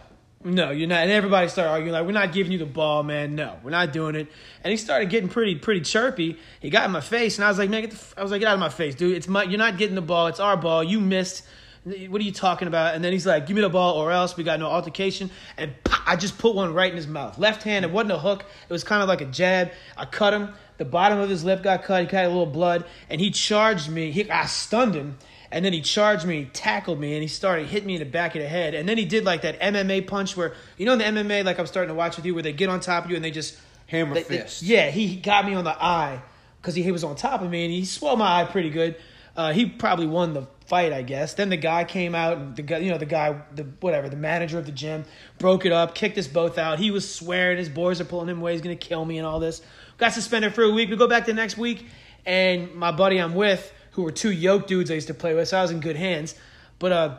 no, 0.44 0.70
you're 0.70 0.88
not. 0.88 1.03
And 1.03 1.11
everybody 1.11 1.48
started 1.48 1.70
arguing, 1.70 1.92
like, 1.92 2.05
we're 2.05 2.12
not 2.12 2.33
giving 2.33 2.53
you 2.53 2.59
the 2.59 2.66
ball, 2.66 3.03
man. 3.03 3.35
No, 3.35 3.59
we're 3.62 3.70
not 3.70 3.92
doing 3.92 4.14
it. 4.14 4.29
And 4.62 4.70
he 4.70 4.76
started 4.76 5.09
getting 5.11 5.29
pretty, 5.29 5.55
pretty 5.55 5.81
chirpy. 5.81 6.38
He 6.61 6.70
got 6.70 6.85
in 6.85 6.90
my 6.90 7.00
face, 7.00 7.38
and 7.38 7.44
I 7.44 7.48
was 7.48 7.59
like, 7.59 7.70
man. 7.70 7.90
I 8.16 8.22
was 8.22 8.31
like, 8.31 8.40
get 8.40 8.48
out 8.48 8.55
of 8.55 8.61
my 8.61 8.68
face, 8.68 8.94
dude. 8.94 9.16
It's 9.16 9.29
my, 9.29 9.44
you're 9.44 9.59
not 9.59 9.79
getting 9.79 9.94
the 9.94 10.03
ball. 10.03 10.26
It's 10.26 10.40
our 10.40 10.57
ball. 10.57 10.85
You 10.85 11.00
missed. 11.00 11.44
What 11.84 12.20
are 12.20 12.24
you 12.24 12.32
talking 12.32 12.68
about? 12.68 12.94
And 12.94 13.02
then 13.02 13.12
he's 13.12 13.26
like, 13.26 13.46
give 13.46 13.56
me 13.56 13.62
the 13.62 13.70
ball 13.70 13.94
or 13.96 14.12
else. 14.12 14.36
We 14.36 14.44
got 14.44 14.60
no 14.60 14.66
altercation. 14.66 15.30
And 15.56 15.72
pop, 15.82 16.02
I 16.06 16.16
just 16.16 16.38
put 16.38 16.54
one 16.54 16.74
right 16.74 16.90
in 16.90 16.96
his 16.96 17.06
mouth. 17.06 17.38
Left 17.38 17.62
hand. 17.62 17.84
It 17.86 17.90
wasn't 17.90 18.12
a 18.12 18.18
hook. 18.18 18.44
It 18.68 18.72
was 18.72 18.84
kind 18.84 19.02
of 19.02 19.08
like 19.08 19.22
a 19.22 19.24
jab. 19.26 19.70
I 19.96 20.04
cut 20.04 20.34
him. 20.34 20.50
The 20.76 20.84
bottom 20.84 21.18
of 21.18 21.30
his 21.30 21.42
lip 21.42 21.62
got 21.62 21.82
cut. 21.82 22.02
He 22.02 22.06
got 22.06 22.24
a 22.24 22.28
little 22.28 22.46
blood, 22.46 22.84
and 23.08 23.20
he 23.20 23.30
charged 23.30 23.90
me. 23.90 24.10
He, 24.12 24.30
I 24.30 24.46
stunned 24.46 24.94
him, 24.94 25.18
and 25.52 25.62
then 25.64 25.74
he 25.74 25.82
charged 25.82 26.24
me, 26.26 26.40
he 26.40 26.44
tackled 26.46 26.98
me, 26.98 27.12
and 27.12 27.20
he 27.20 27.28
started 27.28 27.66
hitting 27.66 27.86
me 27.86 27.94
in 27.96 27.98
the 27.98 28.06
back 28.06 28.34
of 28.34 28.40
the 28.40 28.48
head. 28.48 28.72
And 28.74 28.88
then 28.88 28.96
he 28.96 29.04
did 29.04 29.24
like 29.24 29.42
that 29.42 29.60
MMA 29.60 30.06
punch 30.06 30.38
where 30.38 30.54
you 30.78 30.86
know 30.86 30.94
in 30.94 30.98
the 30.98 31.04
MMA, 31.22 31.44
like 31.44 31.58
I'm 31.58 31.66
starting 31.66 31.88
to 31.88 31.94
watch 31.94 32.16
with 32.16 32.24
you, 32.24 32.32
where 32.32 32.42
they 32.42 32.54
get 32.54 32.70
on 32.70 32.80
top 32.80 33.04
of 33.04 33.10
you 33.10 33.16
and 33.16 33.22
they 33.24 33.30
just 33.30 33.58
Hammer 33.88 34.14
they- 34.14 34.22
they- 34.22 34.38
fist. 34.38 34.62
yeah, 34.62 34.90
he 34.90 35.16
got 35.16 35.44
me 35.44 35.54
on 35.54 35.64
the 35.64 35.84
eye 35.84 36.22
because 36.62 36.74
he, 36.74 36.82
he 36.82 36.92
was 36.92 37.04
on 37.04 37.14
top 37.14 37.42
of 37.42 37.50
me 37.50 37.64
and 37.64 37.72
he 37.74 37.84
swelled 37.84 38.18
my 38.18 38.40
eye 38.40 38.44
pretty 38.44 38.70
good. 38.70 38.96
Uh, 39.40 39.55
he 39.55 39.64
probably 39.64 40.07
won 40.07 40.35
the 40.35 40.46
fight, 40.66 40.92
I 40.92 41.00
guess. 41.00 41.33
Then 41.33 41.48
the 41.48 41.57
guy 41.57 41.85
came 41.85 42.14
out, 42.14 42.37
and 42.37 42.55
the 42.55 42.61
guy, 42.61 42.76
you 42.76 42.90
know, 42.90 42.98
the 42.98 43.07
guy, 43.07 43.40
the 43.55 43.62
whatever, 43.81 44.11
the 44.11 44.16
manager 44.16 44.59
of 44.59 44.66
the 44.66 44.72
gym, 44.72 45.07
broke 45.38 45.64
it 45.64 45.72
up, 45.72 45.94
kicked 45.94 46.18
us 46.18 46.26
both 46.26 46.59
out. 46.59 46.79
He 46.79 46.90
was 46.90 47.11
swearing, 47.11 47.57
his 47.57 47.70
boys 47.70 48.03
are 48.03 48.05
pulling 48.05 48.29
him 48.29 48.40
away, 48.40 48.53
he's 48.53 48.61
gonna 48.61 48.76
kill 48.76 49.03
me 49.07 49.16
and 49.16 49.26
all 49.26 49.40
this. 49.40 49.62
Got 49.96 50.12
suspended 50.12 50.55
for 50.55 50.62
a 50.62 50.70
week. 50.70 50.90
We 50.90 50.96
go 50.96 51.09
back 51.09 51.24
the 51.24 51.33
next 51.33 51.57
week, 51.57 51.87
and 52.26 52.74
my 52.74 52.92
buddy 52.92 53.16
I'm 53.16 53.35
with, 53.35 53.72
who 53.92 54.03
were 54.03 54.12
two 54.12 54.31
yoke 54.31 54.66
dudes 54.66 54.90
I 54.90 54.94
used 54.94 55.07
to 55.07 55.14
play 55.14 55.35
with, 55.35 55.48
so 55.48 55.57
I 55.57 55.62
was 55.62 55.70
in 55.70 55.81
good 55.81 55.96
hands. 55.96 56.35
But 56.79 56.92
uh, 56.92 57.18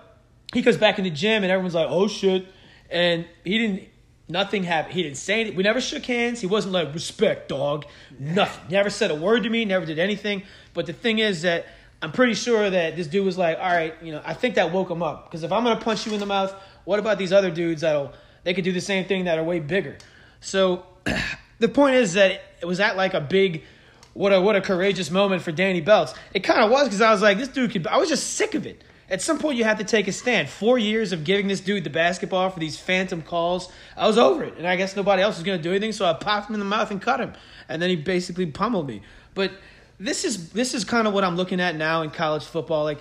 he 0.54 0.62
goes 0.62 0.78
back 0.78 1.00
in 1.00 1.04
the 1.04 1.10
gym, 1.10 1.42
and 1.42 1.52
everyone's 1.52 1.74
like, 1.74 1.88
"Oh 1.90 2.08
shit!" 2.08 2.46
And 2.92 3.26
he 3.44 3.58
didn't. 3.58 3.90
Nothing 4.30 4.64
happened. 4.64 4.94
He 4.94 5.02
didn't 5.02 5.18
say 5.18 5.42
anything. 5.42 5.58
We 5.58 5.64
never 5.64 5.82
shook 5.82 6.06
hands. 6.06 6.40
He 6.40 6.46
wasn't 6.46 6.74
like 6.76 6.94
respect, 6.94 7.50
dog. 7.50 7.86
Nothing. 8.20 8.64
Never 8.70 8.92
said 8.92 9.10
a 9.10 9.16
word 9.16 9.42
to 9.42 9.50
me. 9.50 9.66
Never 9.66 9.88
did 9.88 9.98
anything. 9.98 10.44
But 10.76 10.86
the 10.86 10.94
thing 10.94 11.18
is 11.18 11.42
that 11.42 11.66
I'm 12.02 12.12
pretty 12.12 12.34
sure 12.34 12.70
that 12.70 12.96
this 12.96 13.08
dude 13.08 13.26
was 13.26 13.38
like, 13.38 13.58
all 13.60 13.72
right, 13.72 13.94
you 14.02 14.12
know, 14.12 14.22
I 14.26 14.34
think 14.34 14.56
that 14.56 14.72
woke 14.72 14.90
him 14.90 15.04
up. 15.04 15.30
Because 15.30 15.44
if 15.44 15.52
I'm 15.52 15.64
gonna 15.64 15.80
punch 15.80 16.06
you 16.06 16.14
in 16.14 16.20
the 16.20 16.26
mouth, 16.26 16.54
what 16.84 17.00
about 17.00 17.18
these 17.18 17.32
other 17.32 17.52
dudes 17.52 17.82
that'll 17.82 18.14
they 18.44 18.54
could 18.54 18.64
do 18.64 18.72
the 18.72 18.82
same 18.82 19.06
thing 19.06 19.26
that 19.26 19.38
are 19.38 19.44
way 19.44 19.60
bigger? 19.60 19.98
So 20.40 20.86
the 21.60 21.70
point 21.70 21.96
is 21.96 22.14
that 22.14 22.42
it 22.62 22.66
was 22.66 22.80
at 22.80 22.98
like 22.98 23.14
a 23.14 23.22
big 23.22 23.64
what 24.14 24.34
a 24.34 24.42
what 24.42 24.56
a 24.56 24.62
courageous 24.62 25.12
moment 25.12 25.42
for 25.42 25.52
Danny 25.52 25.82
Beltz. 25.82 26.16
It 26.34 26.42
kind 26.42 26.62
of 26.62 26.72
was 26.72 26.86
because 26.86 27.02
I 27.02 27.12
was 27.12 27.22
like, 27.22 27.38
this 27.38 27.48
dude 27.48 27.72
could. 27.72 27.88
I 27.88 27.98
was 27.98 28.10
just 28.10 28.36
sick 28.36 28.56
of 28.56 28.66
it. 28.66 28.84
At 29.10 29.22
some 29.22 29.40
point, 29.40 29.58
you 29.58 29.66
have 29.66 29.78
to 29.80 29.84
take 29.84 30.08
a 30.08 30.14
stand. 30.14 30.50
Four 30.50 30.80
years 30.80 31.12
of 31.12 31.26
giving 31.26 31.50
this 31.50 31.60
dude 31.60 31.84
the 31.84 31.90
basketball 31.90 32.50
for 32.50 32.62
these 32.62 32.80
phantom 32.80 33.22
calls. 33.22 33.70
I 33.98 34.08
was 34.08 34.18
over 34.18 34.42
it, 34.46 34.58
and 34.58 34.66
I 34.66 34.78
guess 34.78 34.96
nobody 34.96 35.22
else 35.22 35.36
was 35.36 35.44
going 35.44 35.60
to 35.60 35.64
do 35.64 35.72
anything, 35.72 35.92
so 35.92 36.06
I 36.06 36.14
popped 36.14 36.50
him 36.50 36.54
in 36.54 36.60
the 36.60 36.66
mouth 36.66 36.92
and 36.92 37.02
cut 37.02 37.20
him, 37.20 37.34
and 37.68 37.82
then 37.82 37.90
he 37.90 37.98
basically 37.98 38.46
pummeled 38.46 38.88
me. 38.88 39.02
But 39.34 39.52
this 40.02 40.26
is 40.26 40.50
this 40.50 40.74
is 40.74 40.84
kind 40.84 41.08
of 41.08 41.14
what 41.14 41.24
I'm 41.24 41.36
looking 41.36 41.62
at 41.62 41.76
now 41.76 42.02
in 42.02 42.10
college 42.10 42.44
football. 42.44 42.84
Like 42.84 43.00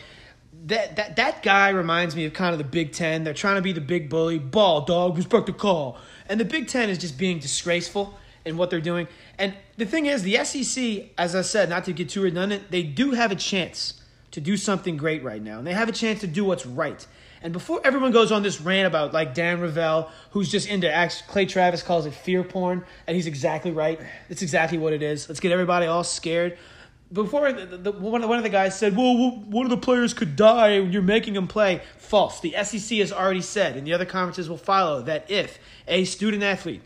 that 0.67 0.97
that 0.97 1.17
that 1.17 1.43
guy 1.43 1.71
reminds 1.71 2.15
me 2.15 2.27
of 2.27 2.35
kind 2.35 2.53
of 2.53 2.59
the 2.59 2.65
Big 2.65 2.93
Ten. 2.93 3.25
They're 3.25 3.35
trying 3.35 3.57
to 3.57 3.63
be 3.63 3.73
the 3.73 3.81
big 3.81 4.11
bully, 4.11 4.39
ball 4.39 4.83
dog, 4.83 5.17
respect 5.17 5.47
the 5.47 5.53
call, 5.53 5.99
and 6.29 6.39
the 6.39 6.45
Big 6.45 6.69
Ten 6.69 6.91
is 6.91 6.99
just 6.99 7.19
being 7.19 7.39
disgraceful 7.39 8.15
in 8.45 8.57
what 8.57 8.71
they're 8.71 8.81
doing. 8.81 9.09
And 9.39 9.55
the 9.77 9.87
thing 9.87 10.07
is, 10.07 10.23
the 10.23 10.45
SEC, 10.45 11.11
as 11.17 11.35
I 11.35 11.43
said, 11.43 11.69
not 11.71 11.85
to 11.85 11.93
get 11.93 12.11
too 12.11 12.23
redundant, 12.23 12.71
they 12.71 12.83
do 12.83 13.13
have 13.13 13.33
a 13.33 13.37
chance 13.37 14.01
to 14.33 14.41
do 14.41 14.57
something 14.57 14.97
great 14.97 15.23
right 15.23 15.43
now, 15.43 15.59
and 15.59 15.67
they 15.67 15.73
have 15.73 15.89
a 15.89 15.93
chance 15.93 16.21
to 16.21 16.27
do 16.27 16.45
what's 16.45 16.67
right. 16.67 17.07
And 17.43 17.55
before 17.55 17.81
everyone 17.85 18.13
goes 18.13 18.31
on 18.31 18.43
this 18.43 18.61
rant 18.61 18.87
about 18.87 19.15
like 19.15 19.33
Dan 19.33 19.61
Ravel, 19.61 20.11
who's 20.33 20.51
just 20.51 20.69
into 20.69 20.93
act- 20.93 21.25
Clay 21.29 21.47
Travis 21.47 21.83
calls 21.83 22.05
it 22.05 22.13
fear 22.13 22.45
porn, 22.45 22.85
and 23.07 23.17
he's 23.17 23.27
exactly 23.27 23.71
right. 23.71 23.99
It's 24.29 24.43
exactly 24.43 24.77
what 24.77 24.93
it 24.93 25.03
is. 25.03 25.27
Let's 25.29 25.41
get 25.41 25.51
everybody 25.51 25.87
all 25.87 26.05
scared. 26.05 26.59
Before 27.13 27.53
the, 27.53 27.77
the, 27.77 27.93
one, 27.93 28.23
of, 28.23 28.29
one 28.29 28.39
of 28.39 28.45
the 28.45 28.51
guys 28.51 28.79
said, 28.79 28.97
"Well, 28.97 29.17
well, 29.19 29.31
one 29.47 29.67
of 29.67 29.71
the 29.71 29.77
players 29.77 30.15
could 30.15 30.37
die 30.37 30.79
when 30.79 30.93
you're 30.93 31.03
making 31.03 31.35
them 31.35 31.49
play." 31.49 31.83
False. 31.99 32.41
The 32.41 32.55
SEC 32.63 32.99
has 32.99 33.13
already 33.13 33.41
said, 33.41 33.77
and 33.77 33.87
the 33.87 33.93
other 33.93 34.05
conferences 34.05 34.49
will 34.49 34.57
follow 34.57 35.03
that 35.03 35.31
if 35.31 35.59
a 35.89 36.05
student 36.05 36.43
athlete 36.43 36.83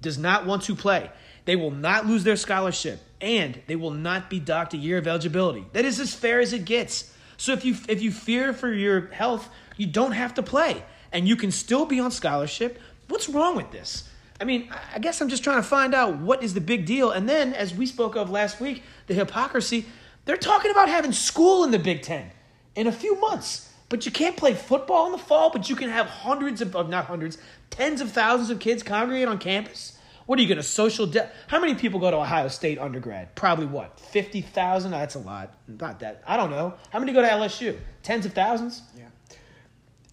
does 0.00 0.16
not 0.16 0.46
want 0.46 0.62
to 0.64 0.76
play, 0.76 1.10
they 1.44 1.56
will 1.56 1.70
not 1.70 2.06
lose 2.06 2.24
their 2.24 2.36
scholarship 2.36 3.00
and 3.20 3.60
they 3.66 3.76
will 3.76 3.90
not 3.90 4.28
be 4.28 4.38
docked 4.38 4.74
a 4.74 4.76
year 4.76 4.98
of 4.98 5.08
eligibility. 5.08 5.64
That 5.72 5.84
is 5.84 5.98
as 5.98 6.14
fair 6.14 6.40
as 6.40 6.52
it 6.52 6.64
gets. 6.64 7.12
So 7.36 7.52
if 7.52 7.64
you 7.64 7.76
if 7.88 8.00
you 8.00 8.12
fear 8.12 8.52
for 8.52 8.72
your 8.72 9.08
health, 9.08 9.48
you 9.76 9.86
don't 9.86 10.12
have 10.12 10.34
to 10.34 10.42
play 10.42 10.84
and 11.10 11.26
you 11.26 11.36
can 11.36 11.50
still 11.50 11.86
be 11.86 12.00
on 12.00 12.10
scholarship. 12.10 12.78
What's 13.08 13.28
wrong 13.28 13.56
with 13.56 13.70
this? 13.70 14.08
I 14.44 14.46
mean, 14.46 14.68
I 14.94 14.98
guess 14.98 15.22
I'm 15.22 15.30
just 15.30 15.42
trying 15.42 15.56
to 15.56 15.62
find 15.62 15.94
out 15.94 16.18
what 16.18 16.42
is 16.42 16.52
the 16.52 16.60
big 16.60 16.84
deal. 16.84 17.10
And 17.12 17.26
then 17.26 17.54
as 17.54 17.72
we 17.72 17.86
spoke 17.86 18.14
of 18.14 18.28
last 18.28 18.60
week, 18.60 18.82
the 19.06 19.14
hypocrisy, 19.14 19.86
they're 20.26 20.36
talking 20.36 20.70
about 20.70 20.90
having 20.90 21.12
school 21.12 21.64
in 21.64 21.70
the 21.70 21.78
Big 21.78 22.02
10 22.02 22.30
in 22.76 22.86
a 22.86 22.92
few 22.92 23.18
months. 23.22 23.72
But 23.88 24.04
you 24.04 24.12
can't 24.12 24.36
play 24.36 24.52
football 24.52 25.06
in 25.06 25.12
the 25.12 25.18
fall, 25.18 25.48
but 25.48 25.70
you 25.70 25.76
can 25.76 25.88
have 25.88 26.04
hundreds 26.08 26.60
of, 26.60 26.76
of 26.76 26.90
not 26.90 27.06
hundreds, 27.06 27.38
tens 27.70 28.02
of 28.02 28.12
thousands 28.12 28.50
of 28.50 28.58
kids 28.60 28.82
congregate 28.82 29.28
on 29.28 29.38
campus. 29.38 29.98
What 30.26 30.38
are 30.38 30.42
you 30.42 30.48
going 30.48 30.58
to 30.58 30.62
social? 30.62 31.06
De- 31.06 31.30
How 31.46 31.58
many 31.58 31.74
people 31.74 31.98
go 31.98 32.10
to 32.10 32.18
Ohio 32.18 32.48
State 32.48 32.78
undergrad? 32.78 33.34
Probably 33.36 33.64
what? 33.64 33.98
50,000? 33.98 34.90
That's 34.90 35.14
a 35.14 35.20
lot. 35.20 35.54
Not 35.66 36.00
that. 36.00 36.22
I 36.26 36.36
don't 36.36 36.50
know. 36.50 36.74
How 36.90 36.98
many 36.98 37.14
go 37.14 37.22
to 37.22 37.28
LSU? 37.28 37.78
Tens 38.02 38.26
of 38.26 38.34
thousands? 38.34 38.82
Yeah. 38.94 39.04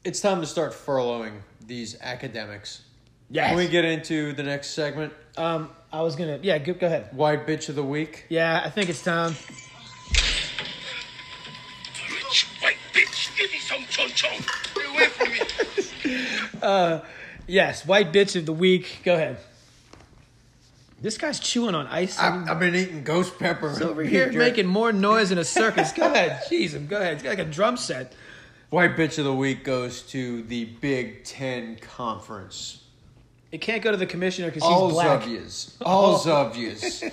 It's 0.06 0.22
time 0.22 0.40
to 0.40 0.48
start 0.48 0.72
furloughing 0.72 1.42
these 1.68 2.00
academics. 2.00 2.84
Yes. 3.32 3.48
Can 3.48 3.58
we 3.58 3.68
get 3.68 3.86
into 3.86 4.34
the 4.34 4.44
next 4.44 4.72
segment? 4.72 5.14
Um, 5.38 5.70
I 5.92 6.02
was 6.02 6.16
going 6.18 6.40
to, 6.40 6.46
yeah, 6.46 6.58
go, 6.58 6.74
go 6.74 6.88
ahead. 6.88 7.16
White 7.16 7.48
bitch 7.48 7.70
of 7.70 7.76
the 7.76 7.84
week. 7.84 8.26
Yeah, 8.30 8.62
I 8.64 8.70
think 8.70 8.90
it's 8.90 9.04
time. 9.04 9.36
Rich 12.10 12.48
white 12.62 12.76
bitch, 12.94 13.38
give 13.38 13.52
me 13.52 13.58
some 13.60 13.84
chon 13.90 14.10
chon. 14.10 14.32
Stay 14.74 14.86
away 14.94 15.08
from 15.08 15.32
me. 15.32 17.02
Yes, 17.48 17.86
white 17.86 18.14
bitch 18.14 18.38
of 18.38 18.46
the 18.46 18.54
week. 18.54 19.02
Go 19.04 19.16
ahead. 19.16 19.38
This 21.02 21.18
guy's 21.18 21.40
chewing 21.40 21.76
on 21.76 21.88
ice. 21.88 22.18
I've, 22.18 22.48
I've 22.48 22.60
been 22.60 22.76
eating 22.76 23.04
ghost 23.04 23.38
pepper. 23.40 23.70
He's 23.70 23.82
over 23.82 24.04
here 24.06 24.32
making 24.32 24.68
more 24.68 24.94
noise 24.94 25.32
in 25.32 25.38
a 25.38 25.44
circus. 25.44 25.92
Go 25.92 26.06
ahead. 26.06 26.44
Jeez, 26.50 26.72
him. 26.72 26.88
Go 26.88 26.98
ahead. 26.98 27.16
It's 27.16 27.24
got 27.24 27.32
like 27.32 27.40
a 27.40 27.46
drum 27.46 27.76
set. 27.76 28.14
White 28.70 28.96
bitch 28.96 29.18
of 29.18 29.26
the 29.26 29.34
week 29.34 29.66
goes 29.66 30.02
to 30.04 30.44
the 30.44 30.66
Big 30.66 31.26
Ten 31.26 31.76
Conference. 31.78 32.81
It 33.52 33.60
can't 33.60 33.82
go 33.84 33.92
to 33.92 33.98
the 33.98 34.06
commissioner 34.06 34.50
because 34.50 34.64
he's 34.64 34.92
black. 34.94 35.24
of 35.24 35.28
yous. 35.30 35.78
All 35.82 36.16
of 36.30 36.56
yous. 36.56 37.04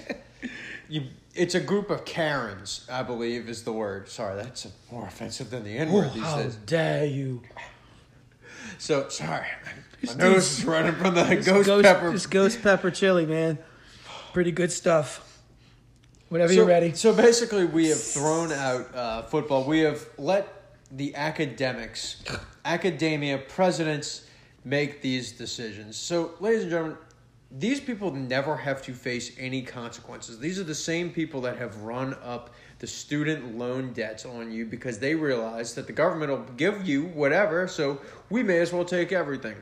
You, 0.89 1.03
it's 1.35 1.55
a 1.55 1.61
group 1.61 1.91
of 1.91 2.05
Karens, 2.05 2.87
I 2.91 3.03
believe, 3.03 3.49
is 3.49 3.65
the 3.65 3.73
word. 3.73 4.09
Sorry, 4.09 4.37
that's 4.37 4.67
more 4.91 5.07
offensive 5.07 5.51
than 5.51 5.65
the 5.65 5.77
N 5.77 5.89
Oh, 5.91 5.95
word 5.95 6.13
these 6.15 6.23
how 6.23 6.37
days. 6.37 6.57
dare 6.67 7.05
you? 7.07 7.43
So 8.79 9.09
sorry, 9.09 9.47
my 10.07 10.15
nose 10.15 10.59
is 10.59 10.65
running 10.65 10.95
from 10.95 11.15
the 11.15 11.43
ghost, 11.45 11.83
pepper. 11.83 12.13
This 12.13 12.27
ghost 12.27 12.63
pepper 12.63 12.91
chili, 12.91 13.27
man. 13.27 13.59
Pretty 14.33 14.53
good 14.53 14.71
stuff. 14.71 15.25
Whenever 16.29 16.53
so, 16.53 16.57
you're 16.59 16.67
ready. 16.67 16.93
So 16.95 17.13
basically, 17.15 17.65
we 17.65 17.89
have 17.89 18.01
thrown 18.01 18.53
out 18.53 18.95
uh, 18.95 19.23
football. 19.23 19.65
We 19.65 19.81
have 19.81 20.07
let 20.19 20.77
the 20.93 21.15
academics, 21.17 22.23
academia, 22.65 23.39
presidents 23.39 24.28
make 24.65 25.01
these 25.03 25.33
decisions. 25.33 25.97
So, 25.97 26.33
ladies 26.41 26.63
and 26.63 26.71
gentlemen, 26.71 26.99
these 27.51 27.81
people 27.81 28.13
never 28.13 28.57
have 28.57 28.83
to 28.83 28.93
face 28.93 29.33
any 29.39 29.63
consequences. 29.63 30.39
These 30.39 30.61
are 30.61 30.65
the 30.65 30.75
same 30.75 31.11
people 31.11 31.41
that 31.43 31.57
have 31.57 31.83
run 31.83 32.15
up 32.23 32.51
the 32.79 32.87
student 32.87 33.57
loan 33.57 33.93
debts 33.93 34.27
on 34.27 34.53
you 34.53 34.67
because 34.67 34.99
they 34.99 35.15
realize 35.15 35.75
that 35.75 35.87
the 35.87 35.93
government 35.93 36.31
will 36.31 36.55
give 36.57 36.87
you 36.87 37.05
whatever, 37.07 37.67
so 37.67 38.01
we 38.31 38.43
may 38.43 38.59
as 38.59 38.73
well 38.73 38.85
take 38.85 39.13
everything. 39.13 39.57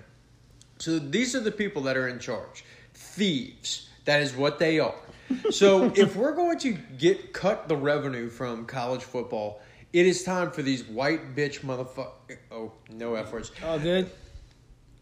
So 0.78 0.98
these 0.98 1.34
are 1.34 1.40
the 1.40 1.52
people 1.52 1.82
that 1.82 1.96
are 1.96 2.08
in 2.08 2.18
charge. 2.18 2.64
Thieves. 2.94 3.88
That 4.04 4.20
is 4.20 4.34
what 4.34 4.58
they 4.58 4.78
are. 4.78 4.94
So 5.50 5.92
if 5.96 6.16
we're 6.16 6.34
going 6.34 6.58
to 6.60 6.72
get 6.98 7.32
cut 7.32 7.68
the 7.68 7.76
revenue 7.76 8.28
from 8.28 8.66
college 8.66 9.02
football, 9.02 9.60
it 9.92 10.06
is 10.06 10.24
time 10.24 10.50
for 10.50 10.62
these 10.62 10.84
white 10.84 11.34
bitch 11.34 11.60
motherfucker 11.60 12.38
oh 12.50 12.72
no 12.90 13.14
efforts. 13.14 13.50
Oh, 13.64 13.78
good. 13.78 14.10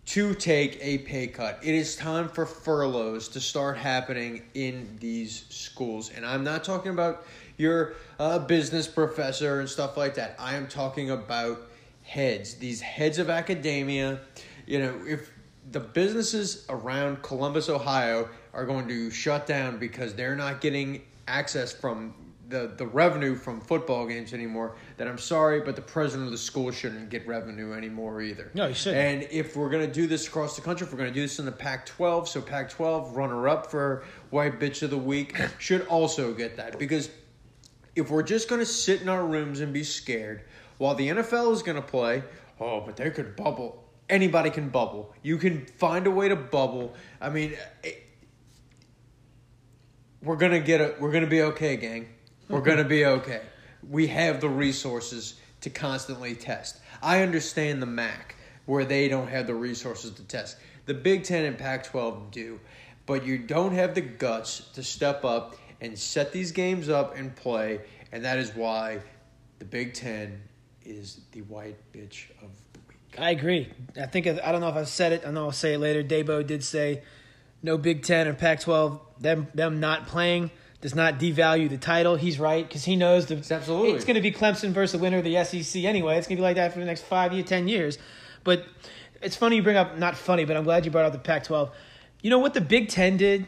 To 0.07 0.35
take 0.35 0.79
a 0.81 0.99
pay 0.99 1.27
cut. 1.27 1.59
It 1.63 1.75
is 1.75 1.97
time 1.97 2.29
for 2.29 2.45
furloughs 2.45 3.29
to 3.29 3.41
start 3.41 3.79
happening 3.79 4.43
in 4.55 4.97
these 5.01 5.47
schools. 5.49 6.11
And 6.15 6.27
I'm 6.27 6.45
not 6.45 6.63
talking 6.63 6.93
about 6.93 7.27
your 7.57 7.95
uh, 8.19 8.39
business 8.41 8.87
professor 8.87 9.61
and 9.61 9.69
stuff 9.69 9.97
like 9.97 10.15
that. 10.17 10.37
I 10.39 10.57
am 10.57 10.69
talking 10.69 11.11
about 11.11 11.63
heads, 12.03 12.55
these 12.55 12.81
heads 12.81 13.19
of 13.19 13.31
academia. 13.31 14.21
You 14.67 14.81
know, 14.81 15.01
if 15.07 15.31
the 15.71 15.81
businesses 15.81 16.67
around 16.69 17.23
Columbus, 17.23 17.69
Ohio 17.69 18.29
are 18.53 18.67
going 18.67 18.87
to 18.89 19.11
shut 19.11 19.47
down 19.47 19.79
because 19.79 20.15
they're 20.15 20.37
not 20.37 20.61
getting 20.61 21.03
access 21.27 21.73
from 21.73 22.15
the, 22.55 22.73
the 22.77 22.87
revenue 22.87 23.35
from 23.35 23.61
football 23.61 24.07
games 24.07 24.33
anymore, 24.33 24.77
then 24.97 25.09
I'm 25.09 25.19
sorry, 25.19 25.61
but 25.61 25.75
the 25.75 25.83
president 25.83 26.27
of 26.27 26.31
the 26.31 26.39
school 26.39 26.71
shouldn't 26.71 27.11
get 27.11 27.27
revenue 27.27 27.73
anymore 27.73 28.23
either. 28.23 28.53
No, 28.55 28.69
he 28.69 28.75
shouldn't. 28.75 29.25
And 29.25 29.33
if 29.33 29.57
we're 29.57 29.69
going 29.69 29.85
to 29.85 29.93
do 29.93 30.07
this 30.07 30.29
across 30.29 30.55
the 30.55 30.63
country, 30.63 30.87
if 30.87 30.93
we're 30.93 30.99
going 30.99 31.11
to 31.11 31.15
do 31.15 31.23
this 31.23 31.41
in 31.41 31.47
the 31.47 31.53
Pac 31.53 31.85
12, 31.85 32.29
so 32.29 32.41
Pac 32.41 32.71
12 32.71 33.17
runner 33.17 33.49
up 33.49 33.69
for 33.69 34.05
White 34.31 34.61
Bitch 34.61 34.85
of 34.85 34.91
the 34.91 34.99
Week 34.99 35.37
should 35.59 35.85
also 35.89 36.33
get 36.33 36.57
that. 36.57 36.79
Because 36.79 37.11
if 37.97 38.09
we're 38.09 38.23
just 38.23 38.49
going 38.49 38.61
to 38.61 38.67
sit 38.67 39.03
in 39.03 39.09
our 39.09 39.27
rooms 39.27 39.59
and 39.59 39.73
be 39.73 39.83
scared 39.83 40.45
while 40.79 40.95
the 40.95 41.09
NFL 41.09 41.53
is 41.53 41.63
going 41.63 41.77
to 41.77 41.83
play, 41.83 42.23
oh, 42.61 42.83
but 42.83 42.97
they 42.97 43.11
could 43.11 43.35
bubble. 43.35 43.83
Anybody 44.09 44.51
can 44.51 44.69
bubble. 44.69 45.13
You 45.23 45.39
can 45.39 45.67
find 45.67 46.07
a 46.07 46.11
way 46.11 46.29
to 46.29 46.37
bubble. 46.37 46.95
I 47.21 47.31
mean, 47.31 47.55
it, 47.83 48.05
we're 50.25 50.37
gonna 50.37 50.61
get 50.61 50.81
a, 50.81 50.95
we're 50.99 51.13
gonna 51.13 51.27
be 51.27 51.43
okay, 51.43 51.77
gang. 51.77 52.09
We're 52.49 52.61
gonna 52.61 52.85
be 52.85 53.07
okay. 53.07 53.43
We 53.89 54.07
have 54.09 54.41
the 54.41 54.49
resources 54.49 55.35
to 55.63 55.71
constantly 55.71 56.35
test. 56.35 56.79
I 57.03 57.23
understand 57.23 57.81
the 57.81 57.87
MAC 57.87 58.37
where 58.67 58.85
they 58.85 59.09
don't 59.09 59.29
have 59.29 59.47
the 59.47 59.55
resources 59.55 60.13
to 60.13 60.23
test. 60.23 60.57
The 60.87 60.95
Big 60.95 61.25
Ten 61.25 61.45
and 61.45 61.57
Pac-12 61.57 62.31
do, 62.31 62.61
but 63.07 63.25
you 63.25 63.39
don't 63.39 63.73
have 63.73 63.95
the 63.95 64.01
guts 64.01 64.61
to 64.75 64.83
step 64.83 65.25
up 65.25 65.57
and 65.81 65.99
set 65.99 66.33
these 66.33 66.53
games 66.53 66.89
up 66.89 67.17
and 67.17 67.35
play, 67.35 67.81
and 68.13 68.25
that 68.25 68.39
is 68.39 68.55
why 68.55 69.01
the 69.59 69.65
Big 69.65 69.95
Ten 69.95 70.43
is 70.85 71.21
the 71.33 71.43
white 71.43 71.77
bitch 71.93 72.31
of 72.43 72.51
the 72.73 72.81
week. 72.89 73.19
I 73.19 73.31
agree. 73.31 73.71
I 74.01 74.07
think 74.07 74.27
I 74.27 74.53
don't 74.53 74.61
know 74.61 74.69
if 74.69 74.77
I've 74.77 74.89
said 74.89 75.13
it. 75.13 75.27
I 75.27 75.31
know 75.31 75.45
I'll 75.45 75.53
say 75.53 75.75
it 75.75 75.79
later. 75.79 76.03
Dabo 76.03 76.47
did 76.47 76.63
say 76.63 77.03
no 77.63 77.79
Big 77.79 78.03
Ten 78.03 78.29
or 78.29 78.35
Pac-12. 78.35 79.01
Them 79.21 79.49
them 79.55 79.81
not 79.81 80.07
playing 80.07 80.51
does 80.85 80.95
not 80.95 81.19
devalue 81.19 81.71
the 81.71 81.79
title. 81.79 82.15
He's 82.15 82.39
right 82.39 82.69
because 82.69 82.85
he 82.85 82.95
knows 82.95 83.25
the, 83.25 83.39
It's 83.39 83.51
absolutely. 83.51 83.93
it's 83.93 84.05
going 84.05 84.17
to 84.17 84.21
be 84.21 84.31
Clemson 84.31 84.69
versus 84.69 84.93
the 84.93 84.99
winner 84.99 85.17
of 85.17 85.25
the 85.25 85.43
SEC 85.43 85.83
anyway. 85.83 86.19
It's 86.19 86.27
going 86.27 86.37
to 86.37 86.41
be 86.41 86.45
like 86.45 86.57
that 86.57 86.75
for 86.75 86.79
the 86.79 86.85
next 86.85 87.05
five 87.05 87.33
year, 87.33 87.43
ten 87.43 87.69
years. 87.69 87.97
But 88.45 88.67
it's 89.23 89.35
funny 89.35 89.57
you 89.57 89.63
bring 89.63 89.79
up 89.79 89.97
not 89.97 90.15
funny, 90.15 90.45
but 90.45 90.59
I'm 90.59 90.65
glad 90.65 90.85
you 90.85 90.91
brought 90.91 91.07
up 91.07 91.15
the 91.15 91.19
Pac-12. 91.19 91.71
You 92.21 92.29
know 92.29 92.39
what 92.39 92.53
the 92.53 92.61
Big 92.61 92.91
Ten 92.91 93.17
did? 93.17 93.47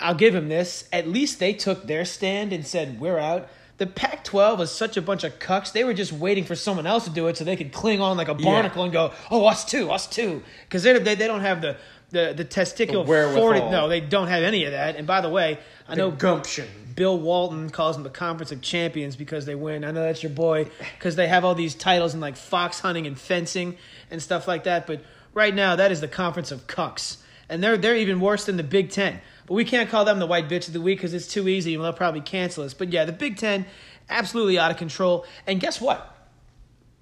I'll 0.00 0.14
give 0.14 0.34
him 0.34 0.48
this. 0.48 0.88
At 0.90 1.06
least 1.06 1.38
they 1.38 1.52
took 1.52 1.86
their 1.86 2.06
stand 2.06 2.54
and 2.54 2.66
said 2.66 2.98
we're 2.98 3.18
out. 3.18 3.46
The 3.76 3.86
Pac-12 3.86 4.56
was 4.56 4.74
such 4.74 4.96
a 4.96 5.02
bunch 5.02 5.22
of 5.22 5.38
cucks. 5.38 5.70
They 5.70 5.84
were 5.84 5.92
just 5.92 6.14
waiting 6.14 6.44
for 6.44 6.54
someone 6.54 6.86
else 6.86 7.04
to 7.04 7.10
do 7.10 7.26
it 7.26 7.36
so 7.36 7.44
they 7.44 7.56
could 7.56 7.72
cling 7.72 8.00
on 8.00 8.16
like 8.16 8.28
a 8.28 8.34
barnacle 8.34 8.84
and 8.84 8.92
go, 8.92 9.12
"Oh, 9.30 9.44
us 9.44 9.66
too, 9.66 9.90
us 9.90 10.06
too," 10.06 10.42
because 10.66 10.82
they, 10.82 10.98
they 10.98 11.14
they 11.14 11.26
don't 11.26 11.42
have 11.42 11.60
the 11.60 11.76
the 12.14 12.32
the 12.34 12.44
testicular 12.44 13.06
The 13.06 13.38
forti- 13.38 13.60
No, 13.70 13.88
they 13.88 14.00
don't 14.00 14.28
have 14.28 14.42
any 14.42 14.64
of 14.64 14.72
that. 14.72 14.96
And 14.96 15.06
by 15.06 15.20
the 15.20 15.28
way, 15.28 15.58
I 15.86 15.94
know 15.94 16.10
gumption. 16.10 16.66
Bill 16.94 17.18
Walton 17.18 17.70
calls 17.70 17.96
them 17.96 18.04
the 18.04 18.10
Conference 18.10 18.52
of 18.52 18.60
Champions 18.62 19.16
because 19.16 19.46
they 19.46 19.54
win. 19.54 19.84
I 19.84 19.90
know 19.90 20.02
that's 20.02 20.22
your 20.22 20.30
boy 20.30 20.70
because 20.96 21.16
they 21.16 21.26
have 21.26 21.44
all 21.44 21.54
these 21.54 21.74
titles 21.74 22.14
in 22.14 22.20
like 22.20 22.36
fox 22.36 22.80
hunting 22.80 23.06
and 23.06 23.18
fencing 23.18 23.76
and 24.10 24.22
stuff 24.22 24.48
like 24.48 24.64
that. 24.64 24.86
But 24.86 25.02
right 25.34 25.54
now, 25.54 25.76
that 25.76 25.92
is 25.92 26.00
the 26.00 26.08
Conference 26.08 26.50
of 26.52 26.66
Cucks, 26.66 27.18
and 27.48 27.62
they're 27.62 27.76
they're 27.76 27.96
even 27.96 28.20
worse 28.20 28.46
than 28.46 28.56
the 28.56 28.62
Big 28.62 28.90
Ten. 28.90 29.20
But 29.46 29.54
we 29.54 29.64
can't 29.64 29.90
call 29.90 30.06
them 30.06 30.20
the 30.20 30.26
white 30.26 30.48
bitch 30.48 30.68
of 30.68 30.72
the 30.72 30.80
week 30.80 30.98
because 30.98 31.12
it's 31.12 31.26
too 31.26 31.48
easy, 31.48 31.74
and 31.74 31.84
they'll 31.84 31.92
probably 31.92 32.22
cancel 32.22 32.64
us. 32.64 32.72
But 32.72 32.92
yeah, 32.92 33.04
the 33.04 33.12
Big 33.12 33.36
Ten 33.36 33.66
absolutely 34.08 34.58
out 34.58 34.70
of 34.70 34.76
control. 34.76 35.26
And 35.46 35.60
guess 35.60 35.80
what? 35.80 36.10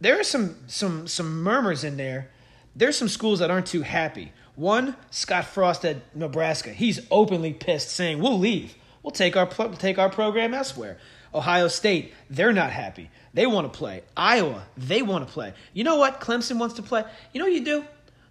there 0.02 0.18
are 0.18 0.24
some 0.24 0.56
some 0.66 1.06
some 1.06 1.42
murmurs 1.42 1.84
in 1.84 1.96
there. 1.96 2.30
There's 2.74 2.98
some 2.98 3.08
schools 3.08 3.38
that 3.38 3.50
aren't 3.50 3.66
too 3.66 3.82
happy. 3.82 4.32
One, 4.54 4.96
Scott 5.10 5.46
Frost 5.46 5.84
at 5.84 6.14
Nebraska. 6.14 6.70
He's 6.70 7.00
openly 7.10 7.52
pissed, 7.52 7.90
saying, 7.90 8.20
"We'll 8.20 8.38
leave. 8.38 8.74
We'll 9.02 9.10
take 9.10 9.36
our 9.36 9.46
pl- 9.46 9.70
take 9.74 9.98
our 9.98 10.10
program 10.10 10.54
elsewhere." 10.54 10.98
Ohio 11.34 11.68
State, 11.68 12.12
they're 12.28 12.52
not 12.52 12.70
happy. 12.70 13.10
They 13.32 13.46
want 13.46 13.72
to 13.72 13.76
play. 13.78 14.02
Iowa, 14.16 14.64
they 14.76 15.00
want 15.00 15.26
to 15.26 15.32
play. 15.32 15.54
You 15.72 15.84
know 15.84 15.96
what? 15.96 16.20
Clemson 16.20 16.58
wants 16.58 16.74
to 16.74 16.82
play. 16.82 17.04
You 17.32 17.40
know 17.40 17.46
what 17.46 17.54
you 17.54 17.64
do? 17.64 17.84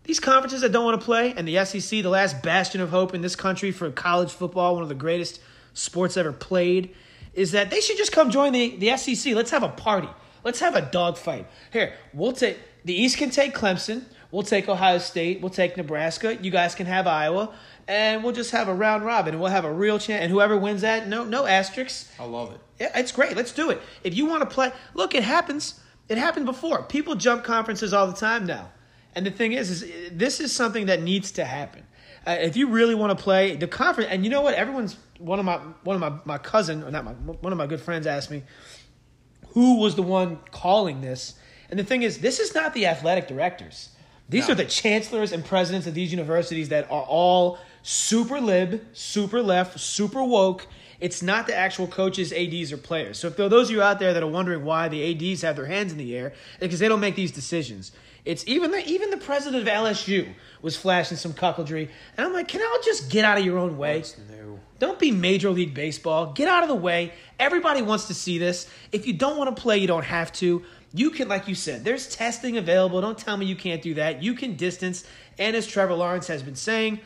These 0.03 0.19
conferences 0.19 0.61
that 0.61 0.71
don't 0.71 0.85
want 0.85 0.99
to 0.99 1.05
play, 1.05 1.33
and 1.35 1.47
the 1.47 1.63
SEC, 1.65 2.01
the 2.01 2.09
last 2.09 2.41
bastion 2.41 2.81
of 2.81 2.89
hope 2.89 3.13
in 3.13 3.21
this 3.21 3.35
country 3.35 3.71
for 3.71 3.89
college 3.91 4.31
football, 4.31 4.73
one 4.73 4.83
of 4.83 4.89
the 4.89 4.95
greatest 4.95 5.39
sports 5.73 6.17
ever 6.17 6.31
played, 6.31 6.93
is 7.33 7.51
that 7.51 7.69
they 7.69 7.81
should 7.81 7.97
just 7.97 8.11
come 8.11 8.29
join 8.29 8.51
the, 8.51 8.75
the 8.77 8.97
SEC. 8.97 9.33
Let's 9.33 9.51
have 9.51 9.63
a 9.63 9.69
party. 9.69 10.09
Let's 10.43 10.59
have 10.59 10.75
a 10.75 10.81
dogfight. 10.81 11.47
Here, 11.71 11.93
we'll 12.13 12.33
take 12.33 12.57
the 12.83 12.93
East 12.93 13.17
can 13.17 13.29
take 13.29 13.53
Clemson. 13.53 14.03
We'll 14.31 14.43
take 14.43 14.69
Ohio 14.69 14.97
State. 14.97 15.41
We'll 15.41 15.49
take 15.49 15.75
Nebraska. 15.77 16.37
You 16.41 16.51
guys 16.51 16.73
can 16.73 16.85
have 16.85 17.05
Iowa, 17.05 17.53
and 17.87 18.23
we'll 18.23 18.33
just 18.33 18.51
have 18.51 18.67
a 18.69 18.73
round 18.73 19.05
robin. 19.05 19.33
and 19.33 19.41
We'll 19.41 19.51
have 19.51 19.65
a 19.65 19.73
real 19.73 19.99
chance. 19.99 20.23
And 20.23 20.31
whoever 20.31 20.57
wins 20.57 20.81
that, 20.81 21.07
no 21.07 21.23
no 21.25 21.45
asterisks. 21.45 22.11
I 22.19 22.25
love 22.25 22.51
it. 22.53 22.59
Yeah, 22.79 22.97
it's 22.97 23.11
great. 23.11 23.35
Let's 23.35 23.51
do 23.51 23.69
it. 23.69 23.81
If 24.03 24.15
you 24.15 24.25
want 24.25 24.41
to 24.41 24.53
play, 24.53 24.71
look, 24.93 25.13
it 25.13 25.23
happens. 25.23 25.79
It 26.07 26.17
happened 26.17 26.45
before. 26.45 26.83
People 26.83 27.15
jump 27.15 27.43
conferences 27.43 27.93
all 27.93 28.07
the 28.07 28.13
time 28.13 28.45
now. 28.45 28.71
And 29.15 29.25
the 29.25 29.31
thing 29.31 29.51
is, 29.51 29.69
is 29.69 30.11
this 30.11 30.39
is 30.39 30.55
something 30.55 30.85
that 30.85 31.01
needs 31.01 31.31
to 31.33 31.45
happen. 31.45 31.83
Uh, 32.25 32.37
if 32.39 32.55
you 32.55 32.67
really 32.67 32.95
want 32.95 33.17
to 33.17 33.21
play 33.21 33.55
the 33.55 33.67
conference, 33.67 34.09
and 34.11 34.23
you 34.23 34.29
know 34.29 34.41
what, 34.41 34.53
everyone's 34.53 34.95
one 35.17 35.39
of 35.39 35.45
my 35.45 35.57
one 35.83 35.95
of 35.95 35.99
my 36.01 36.19
my 36.25 36.37
cousin 36.37 36.83
or 36.83 36.91
not 36.91 37.03
my 37.03 37.11
one 37.11 37.51
of 37.51 37.57
my 37.57 37.67
good 37.67 37.81
friends 37.81 38.07
asked 38.07 38.31
me 38.31 38.43
who 39.49 39.79
was 39.79 39.95
the 39.95 40.03
one 40.03 40.39
calling 40.51 41.01
this. 41.01 41.35
And 41.69 41.79
the 41.79 41.83
thing 41.83 42.03
is, 42.03 42.19
this 42.19 42.39
is 42.39 42.53
not 42.53 42.73
the 42.73 42.85
athletic 42.87 43.27
directors. 43.27 43.89
These 44.31 44.47
No. 44.47 44.53
are 44.53 44.55
the 44.55 44.65
chancellors 44.65 45.31
and 45.33 45.43
presidents 45.45 45.85
of 45.87 45.93
these 45.93 46.11
universities 46.11 46.69
that 46.69 46.85
are 46.89 47.03
all 47.03 47.59
super 47.83 48.39
lib, 48.39 48.81
super 48.93 49.41
left, 49.41 49.79
super 49.79 50.23
woke. 50.23 50.67
It's 51.01 51.21
not 51.21 51.47
the 51.47 51.55
actual 51.55 51.87
coaches, 51.87 52.31
ADs, 52.31 52.71
or 52.71 52.77
players. 52.77 53.19
So 53.19 53.27
if 53.27 53.35
there 53.35 53.45
are 53.45 53.49
those 53.49 53.67
of 53.69 53.75
you 53.75 53.81
out 53.81 53.99
there 53.99 54.13
that 54.13 54.23
are 54.23 54.27
wondering 54.27 54.63
why 54.63 54.87
the 54.87 55.03
ADs 55.33 55.41
have 55.41 55.55
their 55.57 55.65
hands 55.65 55.91
in 55.91 55.97
the 55.97 56.15
air, 56.15 56.27
it's 56.27 56.59
because 56.61 56.79
they 56.79 56.87
don't 56.87 56.99
make 57.01 57.15
these 57.15 57.31
decisions. 57.31 57.91
It's 58.23 58.43
even 58.47 58.71
the 58.71 58.87
even 58.87 59.09
the 59.09 59.17
president 59.17 59.67
of 59.67 59.73
LSU 59.73 60.29
was 60.61 60.77
flashing 60.77 61.17
some 61.17 61.33
cuckoldry, 61.33 61.89
and 62.15 62.25
I'm 62.27 62.33
like, 62.33 62.47
can 62.47 62.61
I 62.61 62.81
just 62.85 63.09
get 63.09 63.25
out 63.25 63.39
of 63.39 63.43
your 63.43 63.57
own 63.57 63.77
way? 63.77 64.03
Don't 64.77 64.99
be 64.99 65.11
Major 65.11 65.49
League 65.49 65.73
Baseball. 65.73 66.31
Get 66.33 66.47
out 66.47 66.61
of 66.61 66.69
the 66.69 66.75
way. 66.75 67.13
Everybody 67.39 67.81
wants 67.81 68.05
to 68.05 68.13
see 68.13 68.37
this. 68.37 68.67
If 68.91 69.07
you 69.07 69.13
don't 69.13 69.37
want 69.37 69.55
to 69.55 69.59
play, 69.59 69.77
you 69.79 69.87
don't 69.87 70.05
have 70.05 70.31
to. 70.33 70.63
You 70.93 71.09
can, 71.11 71.27
like 71.27 71.47
you 71.47 71.55
said, 71.55 71.83
there's 71.85 72.13
testing 72.13 72.57
available. 72.57 72.99
Don't 73.01 73.17
tell 73.17 73.37
me 73.37 73.45
you 73.45 73.55
can't 73.55 73.81
do 73.81 73.93
that. 73.93 74.21
You 74.21 74.33
can 74.33 74.55
distance. 74.55 75.05
And 75.37 75.55
as 75.55 75.65
Trevor 75.65 75.93
Lawrence 75.93 76.27
has 76.27 76.43
been 76.43 76.55
saying, 76.55 76.99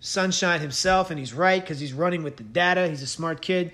Sunshine 0.00 0.60
himself, 0.60 1.10
and 1.10 1.18
he's 1.18 1.32
right 1.32 1.62
because 1.62 1.80
he's 1.80 1.92
running 1.94 2.22
with 2.22 2.36
the 2.36 2.42
data. 2.42 2.88
He's 2.88 3.00
a 3.02 3.06
smart 3.06 3.40
kid. 3.40 3.72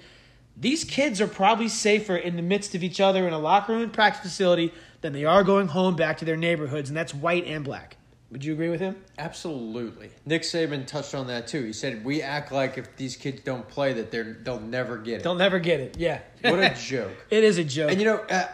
These 0.57 0.85
kids 0.85 1.21
are 1.21 1.27
probably 1.27 1.69
safer 1.69 2.17
in 2.17 2.37
the 2.37 2.43
midst 2.43 2.75
of 2.75 2.85
each 2.85 3.01
other 3.01 3.27
in 3.27 3.33
a 3.33 3.39
locker 3.39 3.73
room 3.73 3.83
and 3.83 3.93
practice 3.93 4.23
facility 4.23 4.73
than 5.01 5.13
they 5.13 5.25
are 5.25 5.43
going 5.43 5.69
home 5.69 5.97
back 5.97 6.19
to 6.19 6.25
their 6.25 6.37
neighborhoods, 6.37 6.89
and 6.91 6.97
that's 6.97 7.13
white 7.15 7.47
and 7.47 7.65
black. 7.65 7.97
Would 8.31 8.45
you 8.45 8.53
agree 8.53 8.69
with 8.69 8.79
him? 8.79 8.95
Absolutely. 9.19 10.11
Nick 10.25 10.43
Saban 10.43 10.87
touched 10.87 11.17
on 11.17 11.27
that 11.27 11.49
too. 11.49 11.65
He 11.65 11.73
said 11.73 12.05
we 12.05 12.23
act 12.23 12.53
like 12.53 12.79
if 12.79 12.95
these 12.97 13.17
kids 13.17 13.41
don't 13.41 13.67
play 13.69 13.93
that 13.95 14.13
they're 14.13 14.35
they'll 14.45 14.61
never 14.61 14.99
get 14.99 15.15
it. 15.21 15.23
They'll 15.25 15.35
never 15.35 15.59
get 15.59 15.81
it. 15.81 15.97
Yeah. 15.99 16.21
What 16.43 16.61
a 16.61 16.73
joke. 16.81 17.27
it 17.31 17.43
is 17.43 17.59
a 17.59 17.65
joke. 17.65 17.91
And 17.91 17.99
you 18.01 18.07
know, 18.07 18.19
uh, 18.31 18.47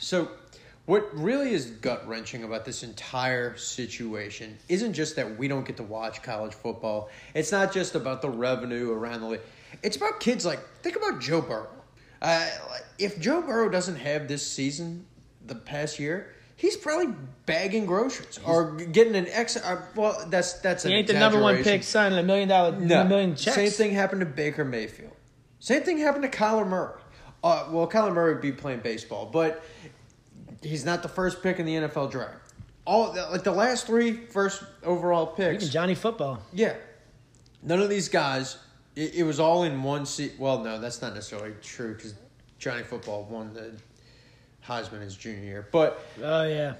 so 0.00 0.30
what 0.86 1.08
really 1.18 1.52
is 1.52 1.66
gut 1.66 2.06
wrenching 2.06 2.44
about 2.44 2.64
this 2.64 2.82
entire 2.82 3.56
situation 3.56 4.56
isn't 4.68 4.92
just 4.92 5.16
that 5.16 5.38
we 5.38 5.48
don't 5.48 5.66
get 5.66 5.76
to 5.78 5.82
watch 5.82 6.22
college 6.22 6.54
football. 6.54 7.10
It's 7.34 7.50
not 7.52 7.72
just 7.72 7.94
about 7.94 8.22
the 8.22 8.30
revenue 8.30 8.92
around 8.92 9.20
the 9.22 9.26
league. 9.26 9.40
It's 9.82 9.96
about 9.96 10.20
kids 10.20 10.46
like 10.46 10.60
think 10.82 10.96
about 10.96 11.20
Joe 11.20 11.40
Burrow. 11.40 11.68
Uh, 12.22 12.48
if 12.98 13.20
Joe 13.20 13.42
Burrow 13.42 13.68
doesn't 13.68 13.96
have 13.96 14.26
this 14.28 14.46
season, 14.46 15.06
the 15.46 15.54
past 15.54 15.98
year. 15.98 16.32
He's 16.56 16.76
probably 16.76 17.14
bagging 17.44 17.84
groceries 17.84 18.40
or 18.44 18.76
getting 18.76 19.14
an 19.14 19.26
ex. 19.28 19.56
Uh, 19.56 19.82
well, 19.94 20.26
that's 20.28 20.54
that's 20.54 20.84
an 20.84 20.90
He 20.92 20.96
ain't 20.98 21.06
the 21.06 21.12
number 21.14 21.40
one 21.40 21.62
pick 21.62 21.82
signing 21.82 22.18
a 22.18 22.22
million 22.22 22.48
dollar 22.48 22.72
No. 22.78 23.04
million 23.04 23.36
checks. 23.36 23.56
Same 23.56 23.70
thing 23.70 23.90
happened 23.92 24.20
to 24.20 24.26
Baker 24.26 24.64
Mayfield. 24.64 25.12
Same 25.58 25.82
thing 25.82 25.98
happened 25.98 26.30
to 26.30 26.30
Kyler 26.30 26.66
Murray. 26.66 27.00
Uh, 27.46 27.68
well, 27.70 27.88
Kyler 27.88 28.12
Murray 28.12 28.32
would 28.34 28.42
be 28.42 28.52
playing 28.52 28.80
baseball, 28.80 29.26
but 29.26 29.64
he's 30.62 30.84
not 30.84 31.02
the 31.02 31.08
first 31.08 31.42
pick 31.42 31.58
in 31.58 31.66
the 31.66 31.74
NFL 31.74 32.10
draft. 32.10 32.52
All 32.84 33.14
like 33.32 33.42
the 33.42 33.52
last 33.52 33.86
three 33.86 34.12
first 34.26 34.62
overall 34.84 35.26
picks. 35.26 35.64
Even 35.64 35.72
Johnny 35.72 35.94
Football. 35.94 36.40
Yeah, 36.52 36.74
none 37.62 37.80
of 37.80 37.88
these 37.88 38.08
guys. 38.08 38.58
It, 38.94 39.16
it 39.16 39.22
was 39.24 39.40
all 39.40 39.64
in 39.64 39.82
one 39.82 40.06
seat. 40.06 40.34
Well, 40.38 40.62
no, 40.62 40.78
that's 40.80 41.02
not 41.02 41.14
necessarily 41.14 41.54
true 41.62 41.94
because 41.94 42.14
Johnny 42.58 42.82
Football 42.84 43.24
won 43.24 43.52
the 43.54 43.72
Heisman 44.66 45.00
his 45.00 45.16
junior 45.16 45.44
year. 45.44 45.68
But 45.72 46.00
Oh 46.22 46.44
yeah. 46.44 46.74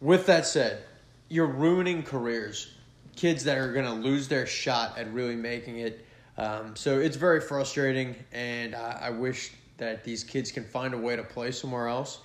with 0.00 0.26
that 0.26 0.46
said, 0.46 0.84
you're 1.28 1.46
ruining 1.46 2.02
careers. 2.02 2.72
Kids 3.16 3.44
that 3.44 3.58
are 3.58 3.72
going 3.72 3.84
to 3.84 3.92
lose 3.92 4.26
their 4.28 4.46
shot 4.46 4.96
at 4.96 5.12
really 5.12 5.36
making 5.36 5.78
it. 5.80 6.06
Um, 6.38 6.74
so 6.76 6.98
it's 6.98 7.16
very 7.16 7.40
frustrating, 7.40 8.16
and 8.32 8.74
I, 8.74 8.98
I 9.02 9.10
wish 9.10 9.52
that 9.78 10.04
these 10.04 10.24
kids 10.24 10.50
can 10.52 10.64
find 10.64 10.94
a 10.94 10.98
way 10.98 11.16
to 11.16 11.22
play 11.22 11.50
somewhere 11.50 11.88
else. 11.88 12.20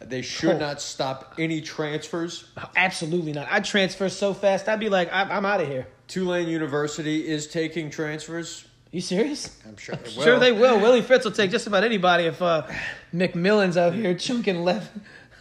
They 0.00 0.22
should 0.22 0.56
Oh. 0.56 0.58
not 0.58 0.80
stop 0.80 1.34
any 1.38 1.60
transfers. 1.60 2.44
Absolutely 2.74 3.32
not. 3.32 3.46
I'd 3.50 3.64
transfer 3.64 4.08
so 4.08 4.34
fast. 4.34 4.68
I'd 4.68 4.80
be 4.80 4.88
like, 4.88 5.08
I'm, 5.12 5.30
I'm 5.30 5.44
out 5.46 5.60
of 5.60 5.68
here. 5.68 5.86
Tulane 6.08 6.48
University 6.48 7.28
is 7.28 7.46
taking 7.46 7.88
transfers. 7.88 8.64
You 8.90 9.00
serious? 9.00 9.56
I'm 9.66 9.76
sure 9.76 9.94
they 10.02 10.02
will. 10.16 10.22
Sure 10.24 10.38
they 10.40 10.52
will. 10.52 10.80
Willie 10.80 11.02
Fritz 11.02 11.24
will 11.24 11.32
take 11.32 11.50
just 11.52 11.68
about 11.68 11.84
anybody 11.84 12.24
if 12.24 12.42
uh, 12.42 12.66
McMillan's 13.14 13.76
out 13.76 13.94
here 13.94 14.14
chunking 14.14 14.64
left. 14.64 14.90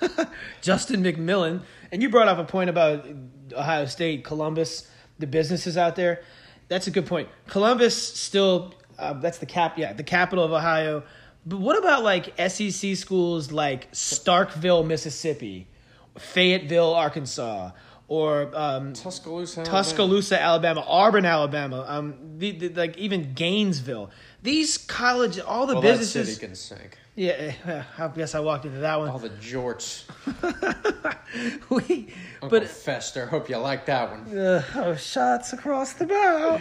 Justin 0.61 1.03
McMillan. 1.03 1.61
And 1.91 2.01
you 2.01 2.09
brought 2.09 2.27
up 2.27 2.37
a 2.37 2.43
point 2.43 2.69
about 2.69 3.05
Ohio 3.53 3.85
State, 3.85 4.23
Columbus, 4.23 4.89
the 5.19 5.27
businesses 5.27 5.75
out 5.77 5.95
there. 5.95 6.21
That's 6.71 6.87
a 6.87 6.91
good 6.91 7.05
point. 7.05 7.27
Columbus 7.47 8.01
still, 8.01 8.73
uh, 8.97 9.11
that's 9.11 9.39
the 9.39 9.45
cap, 9.45 9.77
yeah, 9.77 9.91
the 9.91 10.05
capital 10.05 10.45
of 10.45 10.53
Ohio. 10.53 11.03
But 11.45 11.59
what 11.59 11.77
about 11.77 12.01
like 12.01 12.33
SEC 12.49 12.95
schools 12.95 13.51
like 13.51 13.91
Starkville, 13.91 14.87
Mississippi, 14.87 15.67
Fayetteville, 16.17 16.93
Arkansas, 16.93 17.71
or 18.07 18.55
um, 18.55 18.93
Tuscaloosa. 18.93 19.65
Tuscaloosa, 19.65 20.41
Alabama, 20.41 20.85
Auburn, 20.87 21.25
Alabama, 21.25 21.83
um, 21.89 22.37
the, 22.37 22.51
the, 22.51 22.69
like 22.69 22.97
even 22.97 23.33
Gainesville. 23.33 24.09
These 24.43 24.77
college, 24.79 25.39
all 25.39 25.67
the 25.67 25.73
Well, 25.73 25.81
that 25.83 25.99
businesses. 25.99 26.35
city 26.35 26.47
can 26.47 26.55
sink. 26.55 26.97
Yeah, 27.15 27.83
I 27.97 28.07
guess 28.07 28.33
I 28.35 28.39
walked 28.39 28.65
into 28.65 28.79
that 28.79 28.97
one. 28.99 29.09
All 29.09 29.19
the 29.19 29.29
jorts. 29.29 30.03
we, 31.69 32.13
Uncle 32.41 32.59
but 32.59 32.67
Fester. 32.67 33.25
Hope 33.27 33.49
you 33.49 33.57
like 33.57 33.85
that 33.85 34.09
one. 34.11 34.37
uh, 34.37 34.63
oh, 34.75 34.95
shots 34.95 35.53
across 35.53 35.93
the 35.93 36.05
bow. 36.05 36.59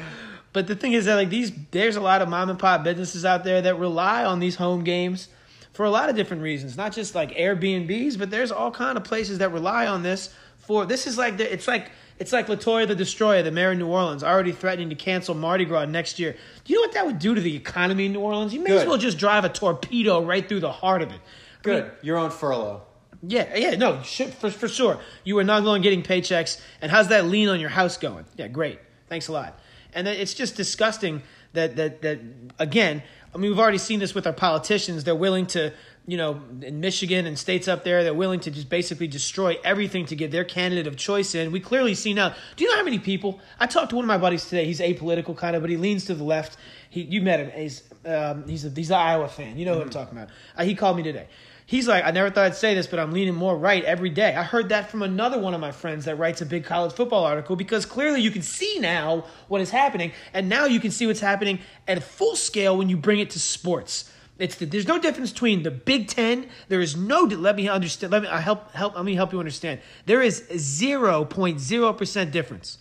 But 0.52 0.66
the 0.66 0.74
thing 0.74 0.92
is 0.92 1.04
that 1.04 1.14
like 1.14 1.30
these, 1.30 1.52
there's 1.70 1.96
a 1.96 2.00
lot 2.00 2.22
of 2.22 2.28
mom 2.28 2.50
and 2.50 2.58
pop 2.58 2.82
businesses 2.82 3.24
out 3.24 3.44
there 3.44 3.62
that 3.62 3.78
rely 3.78 4.24
on 4.24 4.40
these 4.40 4.56
home 4.56 4.82
games 4.82 5.28
for 5.72 5.84
a 5.86 5.90
lot 5.90 6.08
of 6.10 6.16
different 6.16 6.42
reasons. 6.42 6.76
Not 6.76 6.92
just 6.92 7.14
like 7.14 7.30
Airbnbs, 7.36 8.18
but 8.18 8.30
there's 8.30 8.50
all 8.50 8.72
kind 8.72 8.98
of 8.98 9.04
places 9.04 9.38
that 9.38 9.52
rely 9.52 9.86
on 9.86 10.02
this 10.02 10.34
for. 10.58 10.84
This 10.84 11.06
is 11.06 11.16
like 11.16 11.36
the, 11.36 11.50
it's 11.50 11.68
like 11.68 11.92
it's 12.20 12.32
like 12.32 12.48
Latoya 12.48 12.86
the 12.86 12.94
Destroyer, 12.94 13.42
the 13.42 13.50
mayor 13.50 13.72
of 13.72 13.78
New 13.78 13.88
Orleans, 13.88 14.22
already 14.22 14.52
threatening 14.52 14.90
to 14.90 14.94
cancel 14.94 15.34
Mardi 15.34 15.64
Gras 15.64 15.86
next 15.86 16.18
year. 16.18 16.36
Do 16.64 16.72
you 16.72 16.78
know 16.78 16.82
what 16.82 16.92
that 16.92 17.06
would 17.06 17.18
do 17.18 17.34
to 17.34 17.40
the 17.40 17.56
economy 17.56 18.06
in 18.06 18.12
New 18.12 18.20
Orleans? 18.20 18.52
You 18.52 18.60
may 18.60 18.76
as 18.76 18.86
well 18.86 18.98
just 18.98 19.16
drive 19.18 19.44
a 19.44 19.48
torpedo 19.48 20.22
right 20.22 20.46
through 20.46 20.60
the 20.60 20.70
heart 20.70 21.00
of 21.00 21.08
it. 21.08 21.14
I 21.14 21.16
mean, 21.16 21.20
Good. 21.62 21.92
You're 22.02 22.18
on 22.18 22.30
furlough. 22.30 22.82
yeah, 23.22 23.56
yeah, 23.56 23.74
no, 23.76 24.02
for, 24.02 24.50
for 24.50 24.68
sure. 24.68 25.00
You 25.24 25.38
are 25.38 25.44
not 25.44 25.64
going 25.64 25.82
getting 25.82 26.02
paychecks. 26.02 26.60
And 26.82 26.90
how's 26.92 27.08
that 27.08 27.24
lien 27.24 27.48
on 27.48 27.58
your 27.58 27.70
house 27.70 27.96
going? 27.96 28.26
Yeah, 28.36 28.48
great. 28.48 28.78
Thanks 29.08 29.28
a 29.28 29.32
lot. 29.32 29.58
And 29.94 30.06
it's 30.06 30.34
just 30.34 30.56
disgusting 30.56 31.22
that, 31.54 31.76
that, 31.76 32.02
that 32.02 32.20
again, 32.58 33.02
I 33.34 33.38
mean, 33.38 33.50
we've 33.50 33.58
already 33.58 33.78
seen 33.78 33.98
this 33.98 34.14
with 34.14 34.26
our 34.26 34.32
politicians. 34.32 35.04
They're 35.04 35.14
willing 35.14 35.46
to, 35.48 35.72
you 36.06 36.16
know, 36.16 36.40
in 36.62 36.80
Michigan 36.80 37.26
and 37.26 37.38
states 37.38 37.68
up 37.68 37.84
there, 37.84 38.02
they're 38.02 38.14
willing 38.14 38.40
to 38.40 38.50
just 38.50 38.68
basically 38.68 39.06
destroy 39.06 39.58
everything 39.62 40.06
to 40.06 40.16
get 40.16 40.30
their 40.30 40.44
candidate 40.44 40.86
of 40.86 40.96
choice 40.96 41.34
in. 41.34 41.52
We 41.52 41.60
clearly 41.60 41.94
see 41.94 42.14
now. 42.14 42.34
Do 42.56 42.64
you 42.64 42.70
know 42.70 42.76
how 42.76 42.84
many 42.84 42.98
people? 42.98 43.40
I 43.58 43.66
talked 43.66 43.90
to 43.90 43.96
one 43.96 44.04
of 44.04 44.08
my 44.08 44.18
buddies 44.18 44.44
today. 44.44 44.64
He's 44.64 44.80
apolitical 44.80 45.36
kind 45.36 45.54
of, 45.54 45.62
but 45.62 45.70
he 45.70 45.76
leans 45.76 46.06
to 46.06 46.14
the 46.14 46.24
left. 46.24 46.56
He, 46.88 47.02
you 47.02 47.20
met 47.22 47.40
him. 47.40 47.50
He's, 47.50 47.82
um, 48.04 48.48
he's, 48.48 48.64
a, 48.64 48.70
he's 48.70 48.90
an 48.90 48.96
Iowa 48.96 49.28
fan. 49.28 49.56
You 49.58 49.66
know 49.66 49.74
what 49.74 49.82
I'm 49.82 49.90
talking 49.90 50.16
about. 50.16 50.30
Uh, 50.56 50.64
he 50.64 50.74
called 50.74 50.96
me 50.96 51.02
today. 51.02 51.28
He's 51.66 51.86
like, 51.86 52.04
I 52.04 52.10
never 52.10 52.30
thought 52.30 52.46
I'd 52.46 52.56
say 52.56 52.74
this, 52.74 52.88
but 52.88 52.98
I'm 52.98 53.12
leaning 53.12 53.36
more 53.36 53.56
right 53.56 53.84
every 53.84 54.10
day. 54.10 54.34
I 54.34 54.42
heard 54.42 54.70
that 54.70 54.90
from 54.90 55.02
another 55.02 55.38
one 55.38 55.54
of 55.54 55.60
my 55.60 55.70
friends 55.70 56.06
that 56.06 56.16
writes 56.16 56.40
a 56.40 56.46
big 56.46 56.64
college 56.64 56.92
football 56.92 57.22
article 57.22 57.54
because 57.54 57.86
clearly 57.86 58.20
you 58.20 58.32
can 58.32 58.42
see 58.42 58.80
now 58.80 59.26
what 59.46 59.60
is 59.60 59.70
happening, 59.70 60.10
and 60.34 60.48
now 60.48 60.64
you 60.64 60.80
can 60.80 60.90
see 60.90 61.06
what's 61.06 61.20
happening 61.20 61.60
at 61.86 62.02
full 62.02 62.34
scale 62.34 62.76
when 62.76 62.88
you 62.88 62.96
bring 62.96 63.20
it 63.20 63.30
to 63.30 63.38
sports. 63.38 64.10
It's 64.40 64.56
the, 64.56 64.64
there's 64.64 64.88
no 64.88 64.98
difference 64.98 65.30
between 65.30 65.62
the 65.62 65.70
Big 65.70 66.08
Ten. 66.08 66.48
There 66.68 66.80
is 66.80 66.96
no. 66.96 67.24
Let 67.24 67.56
me 67.56 67.68
understand. 67.68 68.10
Let 68.10 68.22
me 68.22 68.28
I 68.28 68.40
help 68.40 68.72
help. 68.72 68.96
Let 68.96 69.04
me 69.04 69.14
help 69.14 69.32
you 69.32 69.38
understand. 69.38 69.80
There 70.06 70.22
is 70.22 70.46
zero 70.56 71.26
point 71.26 71.60
zero 71.60 71.92
percent 71.92 72.32
difference 72.32 72.78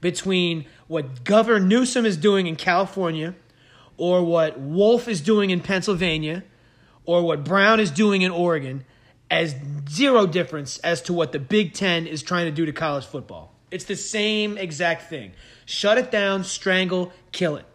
between 0.00 0.66
what 0.86 1.24
Governor 1.24 1.58
Newsom 1.58 2.06
is 2.06 2.16
doing 2.16 2.46
in 2.46 2.54
California, 2.54 3.34
or 3.96 4.22
what 4.24 4.58
Wolf 4.60 5.08
is 5.08 5.20
doing 5.20 5.50
in 5.50 5.60
Pennsylvania, 5.60 6.44
or 7.04 7.22
what 7.22 7.44
Brown 7.44 7.80
is 7.80 7.90
doing 7.90 8.22
in 8.22 8.30
Oregon 8.30 8.84
as 9.30 9.56
zero 9.88 10.26
difference 10.26 10.78
as 10.78 11.02
to 11.02 11.12
what 11.12 11.32
the 11.32 11.40
Big 11.40 11.74
Ten 11.74 12.06
is 12.06 12.22
trying 12.22 12.46
to 12.46 12.52
do 12.52 12.64
to 12.66 12.72
college 12.72 13.04
football. 13.04 13.52
It's 13.72 13.84
the 13.84 13.96
same 13.96 14.56
exact 14.58 15.10
thing. 15.10 15.32
Shut 15.66 15.98
it 15.98 16.10
down, 16.10 16.44
strangle, 16.44 17.12
kill 17.32 17.56
it. 17.56 17.66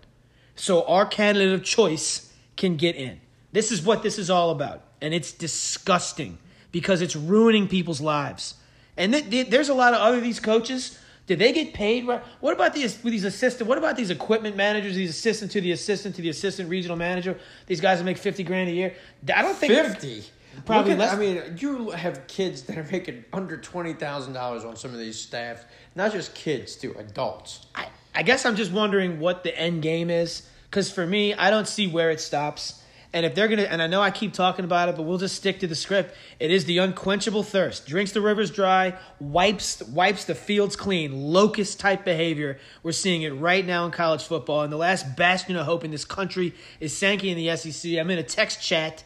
So 0.55 0.85
our 0.85 1.05
candidate 1.05 1.53
of 1.53 1.63
choice 1.63 2.33
can 2.55 2.77
get 2.77 2.95
in. 2.95 3.19
This 3.55 3.71
is 3.71 3.81
what 3.81 4.03
this 4.03 4.19
is 4.19 4.29
all 4.29 4.49
about. 4.51 4.81
And 5.01 5.13
it's 5.13 5.31
disgusting 5.31 6.37
because 6.73 7.01
it's 7.01 7.15
ruining 7.15 7.69
people's 7.69 8.01
lives. 8.01 8.55
And 8.97 9.13
th- 9.13 9.29
th- 9.29 9.49
there's 9.49 9.69
a 9.69 9.73
lot 9.73 9.93
of 9.93 10.01
other 10.01 10.19
these 10.19 10.41
coaches. 10.41 10.99
Did 11.25 11.39
they 11.39 11.53
get 11.53 11.73
paid 11.73 12.05
right? 12.05 12.21
What 12.41 12.53
about 12.53 12.73
these 12.73 13.01
with 13.01 13.13
these 13.13 13.23
assistant? 13.23 13.69
What 13.69 13.77
about 13.77 13.95
these 13.95 14.09
equipment 14.09 14.57
managers? 14.57 14.93
These 14.95 15.11
assistant 15.11 15.51
to 15.51 15.61
the 15.61 15.71
assistant 15.71 16.15
to 16.17 16.21
the 16.21 16.27
assistant 16.27 16.69
regional 16.69 16.97
manager. 16.97 17.39
These 17.65 17.79
guys 17.79 17.99
that 17.99 18.03
make 18.03 18.17
fifty 18.17 18.43
grand 18.43 18.69
a 18.69 18.73
year. 18.73 18.93
I 19.33 19.41
don't 19.41 19.55
think 19.55 19.71
Fifty. 19.71 20.23
Probably 20.65 20.91
at- 20.91 20.97
less- 20.97 21.13
I 21.13 21.17
mean, 21.17 21.41
you 21.57 21.91
have 21.91 22.27
kids 22.27 22.63
that 22.63 22.77
are 22.77 22.87
making 22.91 23.23
under 23.31 23.55
twenty 23.55 23.93
thousand 23.93 24.33
dollars 24.33 24.65
on 24.65 24.75
some 24.75 24.91
of 24.91 24.99
these 24.99 25.17
staffs. 25.17 25.63
Not 25.95 26.11
just 26.11 26.35
kids, 26.35 26.75
too, 26.75 26.93
adults. 26.99 27.67
I, 27.73 27.87
I 28.13 28.23
guess 28.23 28.45
I'm 28.45 28.57
just 28.57 28.73
wondering 28.73 29.21
what 29.21 29.43
the 29.45 29.57
end 29.57 29.81
game 29.81 30.09
is. 30.09 30.43
Because 30.69 30.91
for 30.91 31.07
me, 31.07 31.33
I 31.33 31.49
don't 31.51 31.69
see 31.69 31.87
where 31.87 32.11
it 32.11 32.19
stops. 32.19 32.81
And 33.15 33.25
if 33.25 33.33
they're 33.33 33.47
gonna, 33.47 33.61
and 33.61 33.81
I 33.81 33.87
know 33.87 34.01
I 34.01 34.11
keep 34.11 34.33
talking 34.33 34.65
about 34.65 34.89
it, 34.89 34.97
but 34.97 35.03
we'll 35.03 35.17
just 35.17 35.37
stick 35.37 35.61
to 35.61 35.67
the 35.67 35.75
script. 35.75 36.13
It 36.37 36.51
is 36.51 36.65
the 36.65 36.79
unquenchable 36.79 37.43
thirst. 37.43 37.87
Drinks 37.87 38.11
the 38.11 38.19
rivers 38.19 38.51
dry, 38.51 38.93
wipes 39.21 39.81
wipes 39.83 40.25
the 40.25 40.35
fields 40.35 40.75
clean. 40.75 41.13
Locust 41.13 41.79
type 41.79 42.03
behavior. 42.03 42.59
We're 42.83 42.91
seeing 42.91 43.21
it 43.21 43.29
right 43.29 43.65
now 43.65 43.85
in 43.85 43.91
college 43.91 44.23
football. 44.23 44.63
And 44.63 44.73
the 44.73 44.77
last 44.77 45.15
bastion 45.15 45.55
of 45.55 45.65
hope 45.65 45.85
in 45.85 45.91
this 45.91 46.03
country 46.03 46.55
is 46.81 46.95
Sankey 46.95 47.29
in 47.29 47.37
the 47.37 47.55
SEC. 47.55 47.93
I'm 47.93 48.09
in 48.09 48.19
a 48.19 48.23
text 48.23 48.61
chat 48.61 49.05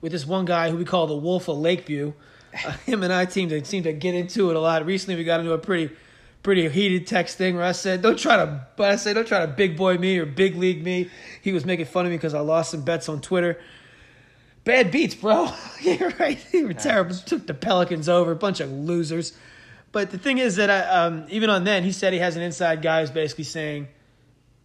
with 0.00 0.12
this 0.12 0.26
one 0.26 0.46
guy 0.46 0.70
who 0.70 0.78
we 0.78 0.86
call 0.86 1.06
the 1.06 1.14
Wolf 1.14 1.46
of 1.46 1.58
Lakeview. 1.58 2.14
Uh, 2.64 2.70
him 2.86 3.02
and 3.02 3.12
I 3.12 3.26
seem 3.26 3.50
to 3.50 3.62
seem 3.66 3.82
to 3.82 3.92
get 3.92 4.14
into 4.14 4.48
it 4.48 4.56
a 4.56 4.60
lot. 4.60 4.86
Recently, 4.86 5.16
we 5.16 5.24
got 5.24 5.40
into 5.40 5.52
a 5.52 5.58
pretty 5.58 5.94
pretty 6.42 6.68
heated 6.68 7.06
text 7.06 7.36
thing 7.38 7.56
where 7.56 7.64
I 7.64 7.72
said, 7.72 8.02
"Don't 8.02 8.18
try 8.18 8.36
to," 8.36 8.66
but 8.76 8.90
I 8.90 8.96
said, 8.96 9.14
"Don't 9.14 9.26
try 9.26 9.40
to 9.40 9.46
big 9.46 9.76
boy 9.76 9.96
me 9.96 10.18
or 10.18 10.26
big 10.26 10.56
league 10.56 10.82
me." 10.82 11.10
He 11.42 11.52
was 11.52 11.64
making 11.64 11.86
fun 11.86 12.06
of 12.06 12.10
me 12.10 12.16
because 12.16 12.34
I 12.34 12.40
lost 12.40 12.70
some 12.70 12.82
bets 12.82 13.08
on 13.08 13.20
Twitter. 13.20 13.58
Bad 14.64 14.90
beats, 14.90 15.14
bro. 15.14 15.50
You're 15.80 16.12
right. 16.18 16.38
They 16.52 16.64
were 16.64 16.74
terrible. 16.74 17.14
Took 17.14 17.46
the 17.46 17.54
Pelicans 17.54 18.08
over. 18.08 18.34
Bunch 18.34 18.60
of 18.60 18.70
losers. 18.70 19.32
But 19.92 20.10
the 20.10 20.18
thing 20.18 20.38
is 20.38 20.56
that 20.56 20.70
I, 20.70 20.80
um, 20.82 21.26
even 21.30 21.50
on 21.50 21.64
then, 21.64 21.82
he 21.82 21.92
said 21.92 22.12
he 22.12 22.18
has 22.20 22.36
an 22.36 22.42
inside 22.42 22.82
guy 22.82 23.00
who's 23.00 23.10
basically 23.10 23.44
saying 23.44 23.88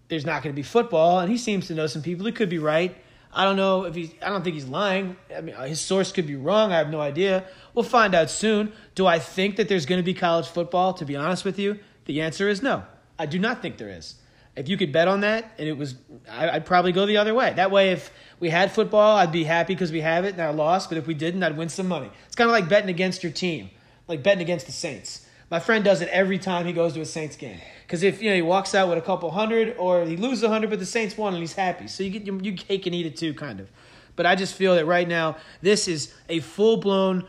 there's 0.08 0.26
not 0.26 0.44
going 0.44 0.54
to 0.54 0.56
be 0.56 0.64
football, 0.64 1.20
and 1.20 1.32
he 1.32 1.38
seems 1.38 1.68
to 1.68 1.74
know 1.74 1.88
some 1.88 2.02
people. 2.02 2.26
He 2.26 2.32
could 2.32 2.50
be 2.50 2.60
right. 2.60 2.96
I 3.38 3.44
don't 3.44 3.58
know 3.58 3.84
if 3.84 3.94
he's. 3.96 4.12
I 4.22 4.30
don't 4.30 4.44
think 4.44 4.54
he's 4.54 4.66
lying. 4.68 5.18
I 5.36 5.42
mean, 5.42 5.56
his 5.58 5.82
source 5.82 6.14
could 6.14 6.26
be 6.26 6.38
wrong. 6.38 6.72
I 6.72 6.78
have 6.78 6.90
no 6.90 7.02
idea. 7.02 7.44
We'll 7.74 7.84
find 7.84 8.16
out 8.16 8.30
soon. 8.30 8.72
Do 8.96 9.06
I 9.06 9.20
think 9.20 9.58
that 9.58 9.68
there's 9.68 9.86
going 9.86 10.00
to 10.00 10.06
be 10.06 10.14
college 10.14 10.48
football? 10.48 10.94
To 10.94 11.06
be 11.06 11.18
honest 11.18 11.44
with 11.44 11.60
you, 11.60 11.78
the 12.06 12.22
answer 12.22 12.48
is 12.48 12.62
no. 12.62 12.84
I 13.20 13.26
do 13.26 13.38
not 13.38 13.62
think 13.62 13.78
there 13.78 13.90
is. 13.90 14.16
If 14.56 14.70
you 14.70 14.78
could 14.78 14.94
bet 14.94 15.10
on 15.10 15.20
that, 15.20 15.52
and 15.58 15.68
it 15.68 15.78
was, 15.78 15.96
I- 16.32 16.50
I'd 16.52 16.66
probably 16.66 16.94
go 16.94 17.06
the 17.06 17.18
other 17.18 17.34
way. 17.34 17.52
That 17.54 17.72
way, 17.72 17.92
if 17.92 18.10
we 18.40 18.50
had 18.50 18.72
football, 18.72 19.18
I'd 19.18 19.34
be 19.34 19.44
happy 19.44 19.74
because 19.76 19.92
we 19.92 20.00
have 20.00 20.24
it, 20.24 20.32
and 20.32 20.42
I 20.42 20.52
lost. 20.52 20.88
But 20.88 20.98
if 20.98 21.06
we 21.06 21.14
didn't, 21.14 21.44
I'd 21.44 21.58
win 21.58 21.68
some 21.68 21.90
money. 21.90 22.10
It's 22.28 22.38
kind 22.38 22.50
of 22.50 22.54
like 22.54 22.70
betting 22.70 22.90
against 22.90 23.22
your 23.22 23.34
team, 23.34 23.70
like 24.08 24.24
betting 24.24 24.42
against 24.42 24.66
the 24.66 24.72
Saints. 24.72 25.28
My 25.52 25.60
friend 25.60 25.84
does 25.84 26.02
it 26.02 26.08
every 26.08 26.40
time 26.40 26.66
he 26.66 26.72
goes 26.72 26.94
to 26.94 27.02
a 27.02 27.06
Saints 27.06 27.36
game. 27.36 27.60
Because 27.86 28.02
if 28.02 28.22
you 28.22 28.30
know 28.30 28.36
he 28.36 28.42
walks 28.42 28.74
out 28.74 28.90
with 28.90 28.98
a 28.98 29.02
couple 29.02 29.30
hundred, 29.32 29.76
or 29.78 30.06
he 30.06 30.18
loses 30.18 30.44
a 30.44 30.50
hundred, 30.50 30.70
but 30.70 30.80
the 30.80 30.86
Saints 30.86 31.18
won 31.18 31.34
and 31.34 31.42
he's 31.42 31.54
happy, 31.54 31.88
so 31.88 32.04
you 32.04 32.10
get 32.10 32.26
you, 32.26 32.40
you 32.42 32.54
cake 32.54 32.86
and 32.86 32.96
eat 32.96 33.06
it 33.06 33.16
too, 33.16 33.34
kind 33.34 33.60
of. 33.60 33.70
But 34.16 34.26
I 34.26 34.36
just 34.36 34.56
feel 34.56 34.76
that 34.76 34.86
right 34.86 35.08
now 35.08 35.38
this 35.62 35.88
is 35.88 36.14
a 36.30 36.40
full 36.40 36.78
blown. 36.78 37.28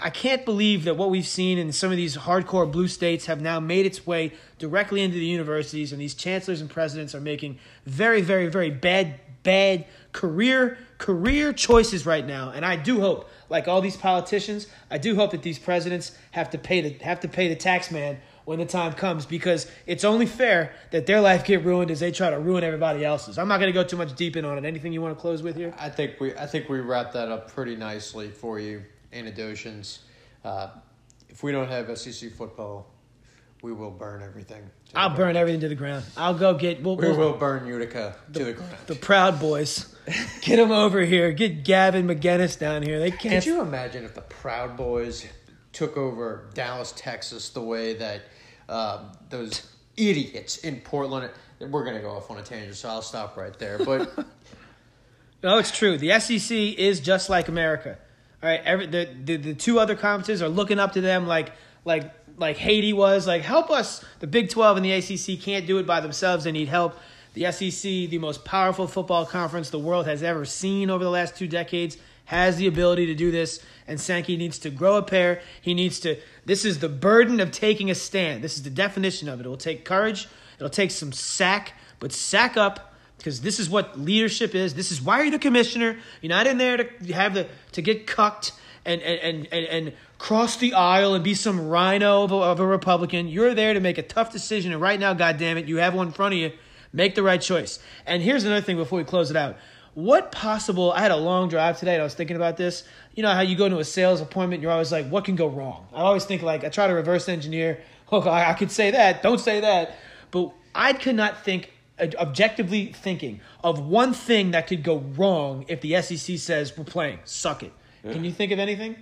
I 0.00 0.08
can't 0.10 0.44
believe 0.44 0.84
that 0.84 0.96
what 0.96 1.10
we've 1.10 1.26
seen 1.26 1.58
in 1.58 1.70
some 1.70 1.90
of 1.90 1.96
these 1.96 2.16
hardcore 2.16 2.70
blue 2.70 2.88
states 2.88 3.26
have 3.26 3.42
now 3.42 3.60
made 3.60 3.84
its 3.84 4.06
way 4.06 4.32
directly 4.58 5.02
into 5.02 5.18
the 5.18 5.26
universities, 5.26 5.92
and 5.92 6.00
these 6.00 6.14
chancellors 6.14 6.60
and 6.60 6.70
presidents 6.70 7.14
are 7.14 7.20
making 7.20 7.58
very, 7.84 8.22
very, 8.22 8.46
very 8.46 8.70
bad, 8.70 9.20
bad 9.42 9.86
career 10.12 10.78
career 10.98 11.52
choices 11.52 12.06
right 12.06 12.26
now. 12.26 12.50
And 12.50 12.64
I 12.64 12.76
do 12.76 13.00
hope, 13.00 13.28
like 13.50 13.68
all 13.68 13.80
these 13.80 13.96
politicians, 13.96 14.66
I 14.90 14.98
do 14.98 15.14
hope 15.14 15.32
that 15.32 15.42
these 15.42 15.58
presidents 15.58 16.16
have 16.30 16.50
to 16.50 16.58
pay 16.58 16.80
the 16.80 17.04
have 17.04 17.20
to 17.20 17.28
pay 17.28 17.48
the 17.48 17.56
tax 17.56 17.90
man 17.90 18.18
when 18.46 18.58
the 18.60 18.64
time 18.64 18.92
comes 18.94 19.26
because 19.26 19.70
it's 19.86 20.04
only 20.04 20.24
fair 20.24 20.72
that 20.92 21.04
their 21.04 21.20
life 21.20 21.44
get 21.44 21.64
ruined 21.64 21.90
as 21.90 22.00
they 22.00 22.12
try 22.12 22.30
to 22.30 22.38
ruin 22.38 22.62
everybody 22.64 23.04
else's. 23.04 23.38
I'm 23.38 23.48
not 23.48 23.58
going 23.60 23.68
to 23.68 23.74
go 23.74 23.84
too 23.84 23.96
much 23.96 24.14
deep 24.14 24.36
in 24.36 24.44
on 24.44 24.56
it. 24.56 24.64
Anything 24.64 24.92
you 24.92 25.02
want 25.02 25.14
to 25.16 25.20
close 25.20 25.42
with 25.42 25.56
here? 25.56 25.74
I 25.78 25.90
think 25.90 26.18
we 26.20 26.32
I 26.34 26.46
think 26.46 26.68
we 26.70 26.80
wrapped 26.80 27.12
that 27.12 27.28
up 27.28 27.50
pretty 27.52 27.76
nicely 27.76 28.28
for 28.30 28.58
you, 28.58 28.82
Anadotians. 29.12 29.98
Uh, 30.44 30.68
if 31.28 31.42
we 31.42 31.50
don't 31.52 31.68
have 31.68 31.98
SEC 31.98 32.30
football, 32.32 32.86
we 33.62 33.72
will 33.72 33.90
burn 33.90 34.22
everything. 34.22 34.62
I'll 34.94 35.08
ground. 35.08 35.16
burn 35.18 35.36
everything 35.36 35.60
to 35.62 35.68
the 35.68 35.74
ground. 35.74 36.04
I'll 36.16 36.34
go 36.38 36.54
get 36.54 36.82
we'll, 36.82 36.96
We 36.96 37.08
we'll- 37.08 37.16
will 37.18 37.32
burn 37.32 37.66
Utica 37.66 38.14
to 38.32 38.44
the 38.44 38.52
ground. 38.52 38.76
the 38.86 38.94
Proud 38.94 39.40
Boys. 39.40 39.92
Get 40.42 40.56
them 40.58 40.70
over 40.70 41.00
here. 41.00 41.32
Get 41.32 41.64
Gavin 41.64 42.06
McInnes 42.06 42.56
down 42.56 42.82
here. 42.84 43.00
They 43.00 43.10
can't. 43.10 43.34
Could 43.42 43.46
you 43.46 43.60
imagine 43.60 44.04
if 44.04 44.14
the 44.14 44.20
Proud 44.20 44.76
Boys 44.76 45.26
took 45.72 45.96
over 45.96 46.48
Dallas, 46.54 46.92
Texas, 46.96 47.48
the 47.48 47.60
way 47.60 47.94
that 47.94 48.22
um, 48.68 49.12
those 49.30 49.70
idiots 49.96 50.58
in 50.58 50.80
Portland? 50.80 51.30
We're 51.58 51.84
gonna 51.84 52.00
go 52.00 52.10
off 52.10 52.30
on 52.30 52.38
a 52.38 52.42
tangent, 52.42 52.76
so 52.76 52.88
I'll 52.88 53.02
stop 53.02 53.36
right 53.36 53.58
there. 53.58 53.78
But 53.78 54.12
No, 55.42 55.58
it's 55.58 55.76
true. 55.76 55.96
The 55.96 56.18
SEC 56.18 56.50
is 56.50 57.00
just 57.00 57.28
like 57.28 57.48
America. 57.48 57.98
All 58.42 58.48
right, 58.48 58.60
every 58.64 58.86
the, 58.86 59.08
the 59.24 59.36
the 59.36 59.54
two 59.54 59.78
other 59.78 59.94
conferences 59.94 60.42
are 60.42 60.48
looking 60.48 60.78
up 60.78 60.92
to 60.94 61.00
them 61.00 61.26
like 61.26 61.52
like 61.84 62.12
like 62.38 62.56
Haiti 62.56 62.92
was. 62.92 63.26
Like, 63.26 63.42
help 63.42 63.70
us. 63.70 64.04
The 64.20 64.26
Big 64.26 64.50
Twelve 64.50 64.76
and 64.76 64.84
the 64.84 64.92
ACC 64.92 65.40
can't 65.40 65.66
do 65.66 65.78
it 65.78 65.86
by 65.86 66.00
themselves. 66.00 66.44
They 66.44 66.52
need 66.52 66.68
help. 66.68 66.98
The 67.34 67.52
SEC, 67.52 67.82
the 67.82 68.18
most 68.18 68.44
powerful 68.44 68.86
football 68.86 69.26
conference 69.26 69.70
the 69.70 69.78
world 69.78 70.06
has 70.06 70.22
ever 70.22 70.44
seen 70.44 70.90
over 70.90 71.04
the 71.04 71.10
last 71.10 71.36
two 71.36 71.46
decades, 71.46 71.98
has 72.26 72.56
the 72.56 72.66
ability 72.66 73.06
to 73.06 73.14
do 73.14 73.30
this, 73.30 73.60
and 73.86 74.00
Sankey 74.00 74.36
needs 74.36 74.58
to 74.60 74.70
grow 74.70 74.96
a 74.96 75.02
pair. 75.02 75.40
He 75.60 75.74
needs 75.74 75.98
to. 76.00 76.16
This 76.44 76.64
is 76.64 76.80
the 76.80 76.88
burden 76.88 77.40
of 77.40 77.50
taking 77.50 77.90
a 77.90 77.94
stand. 77.94 78.44
This 78.44 78.56
is 78.56 78.62
the 78.62 78.70
definition 78.70 79.28
of 79.28 79.40
it. 79.40 79.46
It 79.46 79.48
will 79.48 79.56
take 79.56 79.84
courage. 79.84 80.28
It'll 80.56 80.68
take 80.68 80.90
some 80.90 81.12
sack, 81.12 81.72
but 81.98 82.12
sack 82.12 82.56
up 82.56 82.94
because 83.18 83.40
this 83.40 83.58
is 83.58 83.68
what 83.68 83.98
leadership 83.98 84.54
is. 84.54 84.74
This 84.74 84.92
is 84.92 85.00
why 85.00 85.22
you're 85.22 85.30
the 85.30 85.38
commissioner. 85.38 85.98
You're 86.20 86.30
not 86.30 86.46
in 86.46 86.58
there 86.58 86.76
to 86.76 87.12
have 87.12 87.34
the 87.34 87.48
to 87.72 87.82
get 87.82 88.06
cucked 88.06 88.52
and 88.84 89.00
and 89.02 89.48
and 89.52 89.66
and, 89.66 89.92
cross 90.18 90.56
the 90.56 90.72
aisle 90.72 91.12
and 91.12 91.22
be 91.22 91.34
some 91.34 91.68
rhino 91.68 92.22
of 92.22 92.32
a, 92.32 92.36
of 92.36 92.58
a 92.58 92.66
Republican. 92.66 93.28
You're 93.28 93.52
there 93.52 93.74
to 93.74 93.80
make 93.80 93.98
a 93.98 94.02
tough 94.02 94.32
decision, 94.32 94.72
and 94.72 94.80
right 94.80 94.98
now, 94.98 95.12
God 95.12 95.36
damn 95.36 95.58
it, 95.58 95.66
you 95.66 95.76
have 95.76 95.94
one 95.94 96.06
in 96.06 96.12
front 96.14 96.32
of 96.32 96.40
you. 96.40 96.52
Make 96.90 97.14
the 97.14 97.22
right 97.22 97.40
choice. 97.40 97.78
And 98.06 98.22
here's 98.22 98.44
another 98.44 98.62
thing 98.62 98.76
before 98.76 98.98
we 98.98 99.04
close 99.04 99.30
it 99.30 99.36
out. 99.36 99.58
What 99.96 100.30
possible? 100.30 100.92
I 100.92 101.00
had 101.00 101.10
a 101.10 101.16
long 101.16 101.48
drive 101.48 101.78
today, 101.78 101.94
and 101.94 102.02
I 102.02 102.04
was 102.04 102.12
thinking 102.12 102.36
about 102.36 102.58
this. 102.58 102.84
You 103.14 103.22
know 103.22 103.32
how 103.32 103.40
you 103.40 103.56
go 103.56 103.66
to 103.66 103.78
a 103.78 103.84
sales 103.84 104.20
appointment, 104.20 104.60
you're 104.60 104.70
always 104.70 104.92
like, 104.92 105.08
what 105.08 105.24
can 105.24 105.36
go 105.36 105.46
wrong? 105.46 105.88
I 105.90 106.02
always 106.02 106.26
think 106.26 106.42
like 106.42 106.64
I 106.64 106.68
try 106.68 106.86
to 106.86 106.92
reverse 106.92 107.30
engineer. 107.30 107.80
Look, 108.12 108.26
oh, 108.26 108.28
I, 108.28 108.50
I 108.50 108.52
could 108.52 108.70
say 108.70 108.90
that. 108.90 109.22
Don't 109.22 109.40
say 109.40 109.60
that. 109.60 109.96
But 110.30 110.52
I 110.74 110.92
could 110.92 111.16
not 111.16 111.42
think 111.42 111.72
objectively 111.98 112.92
thinking 112.92 113.40
of 113.64 113.80
one 113.80 114.12
thing 114.12 114.50
that 114.50 114.66
could 114.66 114.82
go 114.82 114.98
wrong 114.98 115.64
if 115.68 115.80
the 115.80 116.02
SEC 116.02 116.36
says 116.36 116.76
we're 116.76 116.84
playing. 116.84 117.20
Suck 117.24 117.62
it. 117.62 117.72
Yeah. 118.04 118.12
Can 118.12 118.22
you 118.22 118.32
think 118.32 118.52
of 118.52 118.58
anything? 118.58 118.96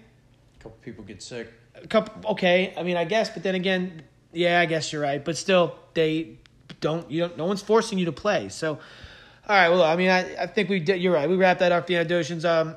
A 0.60 0.62
couple 0.62 0.78
people 0.80 1.02
get 1.02 1.24
sick. 1.24 1.52
A 1.74 1.88
couple. 1.88 2.30
Okay, 2.30 2.72
I 2.76 2.84
mean, 2.84 2.96
I 2.96 3.04
guess, 3.04 3.30
but 3.30 3.42
then 3.42 3.56
again, 3.56 4.04
yeah, 4.32 4.60
I 4.60 4.66
guess 4.66 4.92
you're 4.92 5.02
right. 5.02 5.24
But 5.24 5.36
still, 5.36 5.76
they 5.94 6.38
don't. 6.80 7.10
You 7.10 7.22
don't. 7.22 7.36
No 7.36 7.46
one's 7.46 7.62
forcing 7.62 7.98
you 7.98 8.04
to 8.04 8.12
play. 8.12 8.48
So, 8.48 8.78
all 9.48 9.56
right. 9.56 9.68
Well, 9.68 9.82
I 9.82 9.96
mean, 9.96 10.10
I, 10.10 10.42
I 10.42 10.46
think 10.46 10.68
we 10.68 10.80
did. 10.80 11.00
You're 11.02 11.12
right. 11.14 11.28
We 11.28 11.36
wrapped 11.36 11.60
that 11.60 11.72
up. 11.72 11.86
The 11.86 11.94
Anadosians. 11.94 12.44
Um, 12.44 12.76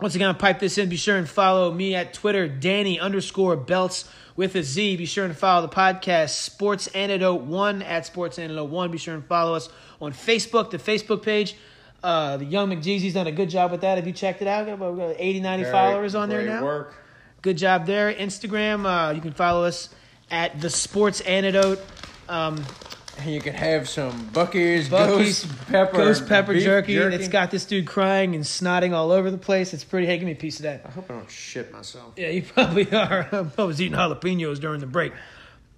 once 0.00 0.14
again, 0.14 0.28
I'll 0.28 0.34
pipe 0.34 0.60
this 0.60 0.78
in. 0.78 0.88
Be 0.88 0.96
sure 0.96 1.16
and 1.16 1.28
follow 1.28 1.72
me 1.72 1.94
at 1.94 2.14
Twitter, 2.14 2.46
Danny 2.46 3.00
underscore 3.00 3.56
Beltz 3.56 4.08
with 4.36 4.54
a 4.54 4.62
Z. 4.62 4.96
Be 4.96 5.06
sure 5.06 5.24
and 5.24 5.36
follow 5.36 5.66
the 5.66 5.74
podcast, 5.74 6.30
Sports 6.30 6.86
Antidote 6.88 7.40
1 7.42 7.82
at 7.82 8.06
Sports 8.06 8.38
Antidote 8.38 8.70
1. 8.70 8.90
Be 8.92 8.98
sure 8.98 9.14
and 9.14 9.26
follow 9.26 9.54
us 9.54 9.68
on 10.00 10.12
Facebook, 10.12 10.70
the 10.70 10.78
Facebook 10.78 11.24
page. 11.24 11.56
Uh, 12.00 12.36
the 12.36 12.44
Young 12.44 12.70
McJeezy's 12.70 13.14
done 13.14 13.26
a 13.26 13.32
good 13.32 13.50
job 13.50 13.72
with 13.72 13.80
that. 13.80 13.96
Have 13.96 14.06
you 14.06 14.12
checked 14.12 14.40
it 14.40 14.46
out? 14.46 14.66
We've 14.66 14.78
got 14.78 15.16
80, 15.18 15.40
90 15.40 15.62
Very 15.64 15.72
followers 15.72 16.14
on 16.14 16.28
there 16.28 16.46
now. 16.46 16.62
Work. 16.62 16.94
Good 17.42 17.58
job 17.58 17.86
there. 17.86 18.12
Instagram, 18.14 18.86
uh, 18.86 19.12
you 19.12 19.20
can 19.20 19.32
follow 19.32 19.64
us 19.64 19.88
at 20.30 20.60
the 20.60 20.70
Sports 20.70 21.20
Antidote. 21.22 21.80
Um, 22.28 22.64
you 23.26 23.40
could 23.40 23.54
have 23.54 23.88
some 23.88 24.28
Buc-ee's, 24.30 24.88
Buc-ee's 24.88 25.44
ghost 25.44 25.66
pepper, 25.68 25.96
ghost 25.96 26.28
pepper 26.28 26.54
jerky, 26.58 26.94
jerky. 26.94 27.16
It's 27.16 27.28
got 27.28 27.50
this 27.50 27.64
dude 27.64 27.86
crying 27.86 28.34
and 28.34 28.44
snotting 28.44 28.92
all 28.92 29.10
over 29.10 29.30
the 29.30 29.38
place. 29.38 29.74
It's 29.74 29.84
pretty. 29.84 30.06
Hey, 30.06 30.18
give 30.18 30.26
me 30.26 30.32
a 30.32 30.36
piece 30.36 30.58
of 30.58 30.64
that. 30.64 30.82
I 30.84 30.90
hope 30.90 31.10
I 31.10 31.14
don't 31.14 31.30
shit 31.30 31.72
myself. 31.72 32.12
Yeah, 32.16 32.28
you 32.28 32.42
probably 32.54 32.90
are. 32.92 33.28
I 33.58 33.62
was 33.62 33.80
eating 33.80 33.96
jalapenos 33.96 34.60
during 34.60 34.80
the 34.80 34.86
break. 34.86 35.12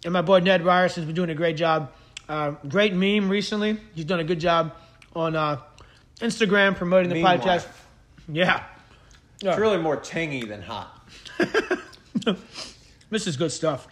And 0.05 0.12
my 0.12 0.22
boy 0.22 0.41
Ned 0.41 0.62
Ryerson's 0.62 1.07
been 1.07 1.14
doing 1.14 1.30
a 1.30 1.34
great 1.34 1.57
job. 1.57 1.93
Uh, 2.28 2.53
great 2.68 2.95
meme 2.95 3.28
recently. 3.28 3.78
He's 3.95 4.05
done 4.05 4.20
a 4.20 4.24
good 4.24 4.41
job 4.41 4.74
on 5.14 5.36
uh, 5.36 5.61
Instagram 6.20 6.76
promoting 6.76 7.11
the 7.11 7.22
podcast. 7.22 7.66
Yeah. 8.28 8.64
It's 9.43 9.59
really 9.59 9.78
more 9.78 9.97
tangy 9.97 10.45
than 10.45 10.62
hot. 10.62 11.09
this 13.11 13.26
is 13.26 13.36
good 13.36 13.53
stuff. 13.53 13.88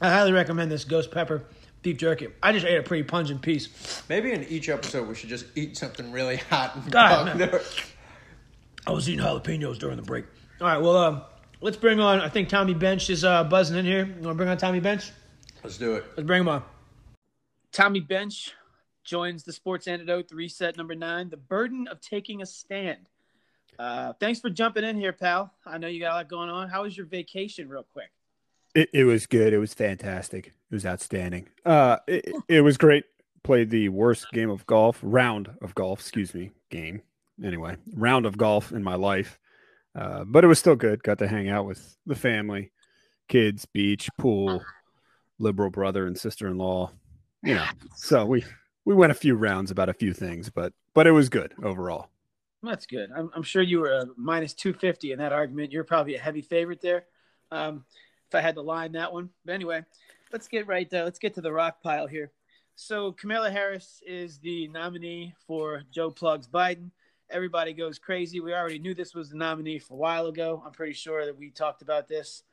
I 0.00 0.08
highly 0.08 0.32
recommend 0.32 0.70
this 0.70 0.84
ghost 0.84 1.10
pepper 1.10 1.44
beef 1.82 1.96
jerky. 1.96 2.28
I 2.42 2.52
just 2.52 2.66
ate 2.66 2.78
a 2.78 2.82
pretty 2.82 3.04
pungent 3.04 3.42
piece. 3.42 4.02
Maybe 4.08 4.32
in 4.32 4.44
each 4.44 4.68
episode 4.68 5.08
we 5.08 5.14
should 5.14 5.28
just 5.28 5.46
eat 5.54 5.76
something 5.76 6.12
really 6.12 6.36
hot 6.36 6.76
and 6.76 6.90
God, 6.90 7.40
I 8.86 8.92
was 8.92 9.08
eating 9.08 9.24
jalapenos 9.24 9.78
during 9.78 9.96
the 9.96 10.02
break. 10.02 10.24
All 10.60 10.66
right, 10.66 10.80
well, 10.80 10.96
um, 10.96 11.22
let's 11.60 11.76
bring 11.76 12.00
on. 12.00 12.20
I 12.20 12.28
think 12.28 12.48
Tommy 12.48 12.74
Bench 12.74 13.10
is 13.10 13.24
uh, 13.24 13.44
buzzing 13.44 13.76
in 13.76 13.84
here. 13.84 14.06
You 14.06 14.12
want 14.12 14.22
to 14.24 14.34
bring 14.34 14.48
on 14.48 14.56
Tommy 14.56 14.80
Bench? 14.80 15.10
Let's 15.62 15.76
do 15.76 15.94
it. 15.94 16.04
Let's 16.16 16.26
bring 16.26 16.40
him 16.40 16.48
on. 16.48 16.62
Tommy 17.72 18.00
Bench 18.00 18.52
joins 19.04 19.44
the 19.44 19.52
Sports 19.52 19.86
Antidote, 19.86 20.28
the 20.28 20.34
reset 20.34 20.76
number 20.76 20.94
nine, 20.94 21.30
the 21.30 21.36
burden 21.36 21.88
of 21.88 22.00
taking 22.00 22.42
a 22.42 22.46
stand. 22.46 23.08
Uh, 23.78 24.12
thanks 24.20 24.40
for 24.40 24.50
jumping 24.50 24.84
in 24.84 24.96
here, 24.96 25.12
pal. 25.12 25.52
I 25.64 25.78
know 25.78 25.88
you 25.88 26.00
got 26.00 26.12
a 26.12 26.16
lot 26.16 26.28
going 26.28 26.50
on. 26.50 26.68
How 26.68 26.82
was 26.82 26.96
your 26.96 27.06
vacation, 27.06 27.68
real 27.68 27.86
quick? 27.92 28.10
It, 28.74 28.90
it 28.92 29.04
was 29.04 29.26
good. 29.26 29.52
It 29.52 29.58
was 29.58 29.74
fantastic. 29.74 30.48
It 30.48 30.74
was 30.74 30.86
outstanding. 30.86 31.48
Uh, 31.64 31.98
it, 32.06 32.32
it 32.48 32.60
was 32.60 32.76
great. 32.76 33.04
Played 33.42 33.70
the 33.70 33.88
worst 33.88 34.30
game 34.32 34.50
of 34.50 34.66
golf, 34.66 34.98
round 35.02 35.50
of 35.62 35.74
golf, 35.74 36.00
excuse 36.00 36.34
me, 36.34 36.50
game. 36.70 37.02
Anyway, 37.42 37.76
round 37.94 38.26
of 38.26 38.36
golf 38.36 38.70
in 38.70 38.82
my 38.82 38.94
life. 38.94 39.38
Uh, 39.94 40.24
but 40.24 40.44
it 40.44 40.46
was 40.46 40.58
still 40.58 40.76
good. 40.76 41.02
Got 41.02 41.18
to 41.18 41.28
hang 41.28 41.48
out 41.48 41.64
with 41.64 41.96
the 42.06 42.14
family, 42.14 42.70
kids, 43.28 43.64
beach, 43.64 44.08
pool, 44.18 44.62
liberal 45.38 45.70
brother 45.70 46.06
and 46.06 46.16
sister 46.16 46.46
in 46.46 46.58
law. 46.58 46.92
You 47.42 47.54
know, 47.54 47.66
so 47.96 48.26
we 48.26 48.44
we 48.84 48.94
went 48.94 49.12
a 49.12 49.14
few 49.14 49.34
rounds 49.34 49.70
about 49.70 49.88
a 49.88 49.94
few 49.94 50.12
things, 50.12 50.50
but 50.50 50.74
but 50.94 51.06
it 51.06 51.12
was 51.12 51.28
good 51.28 51.54
overall. 51.62 52.10
That's 52.62 52.86
good. 52.86 53.10
I'm, 53.16 53.30
I'm 53.34 53.42
sure 53.42 53.62
you 53.62 53.80
were 53.80 53.92
a 53.92 54.06
minus 54.16 54.52
250 54.52 55.12
in 55.12 55.18
that 55.18 55.32
argument. 55.32 55.72
You're 55.72 55.84
probably 55.84 56.16
a 56.16 56.20
heavy 56.20 56.42
favorite 56.42 56.82
there. 56.82 57.04
Um, 57.50 57.84
if 58.30 58.34
I 58.36 58.40
had 58.40 58.54
to 58.54 58.62
line 58.62 58.92
that 58.92 59.12
one. 59.12 59.30
But 59.44 59.54
anyway, 59.54 59.84
let's 60.32 60.46
get 60.46 60.68
right 60.68 60.88
there. 60.88 61.02
Let's 61.02 61.18
get 61.18 61.34
to 61.34 61.40
the 61.40 61.52
rock 61.52 61.82
pile 61.82 62.06
here. 62.06 62.30
So 62.76 63.12
Kamala 63.12 63.50
Harris 63.50 64.00
is 64.06 64.38
the 64.38 64.68
nominee 64.68 65.34
for 65.48 65.82
Joe 65.90 66.10
Plugs 66.10 66.46
Biden. 66.46 66.92
Everybody 67.28 67.72
goes 67.72 67.98
crazy. 67.98 68.38
We 68.38 68.54
already 68.54 68.78
knew 68.78 68.94
this 68.94 69.14
was 69.14 69.30
the 69.30 69.36
nominee 69.36 69.80
for 69.80 69.94
a 69.94 69.96
while 69.96 70.26
ago. 70.26 70.62
I'm 70.64 70.72
pretty 70.72 70.92
sure 70.92 71.26
that 71.26 71.36
we 71.36 71.50
talked 71.50 71.82
about 71.82 72.06
this. 72.06 72.44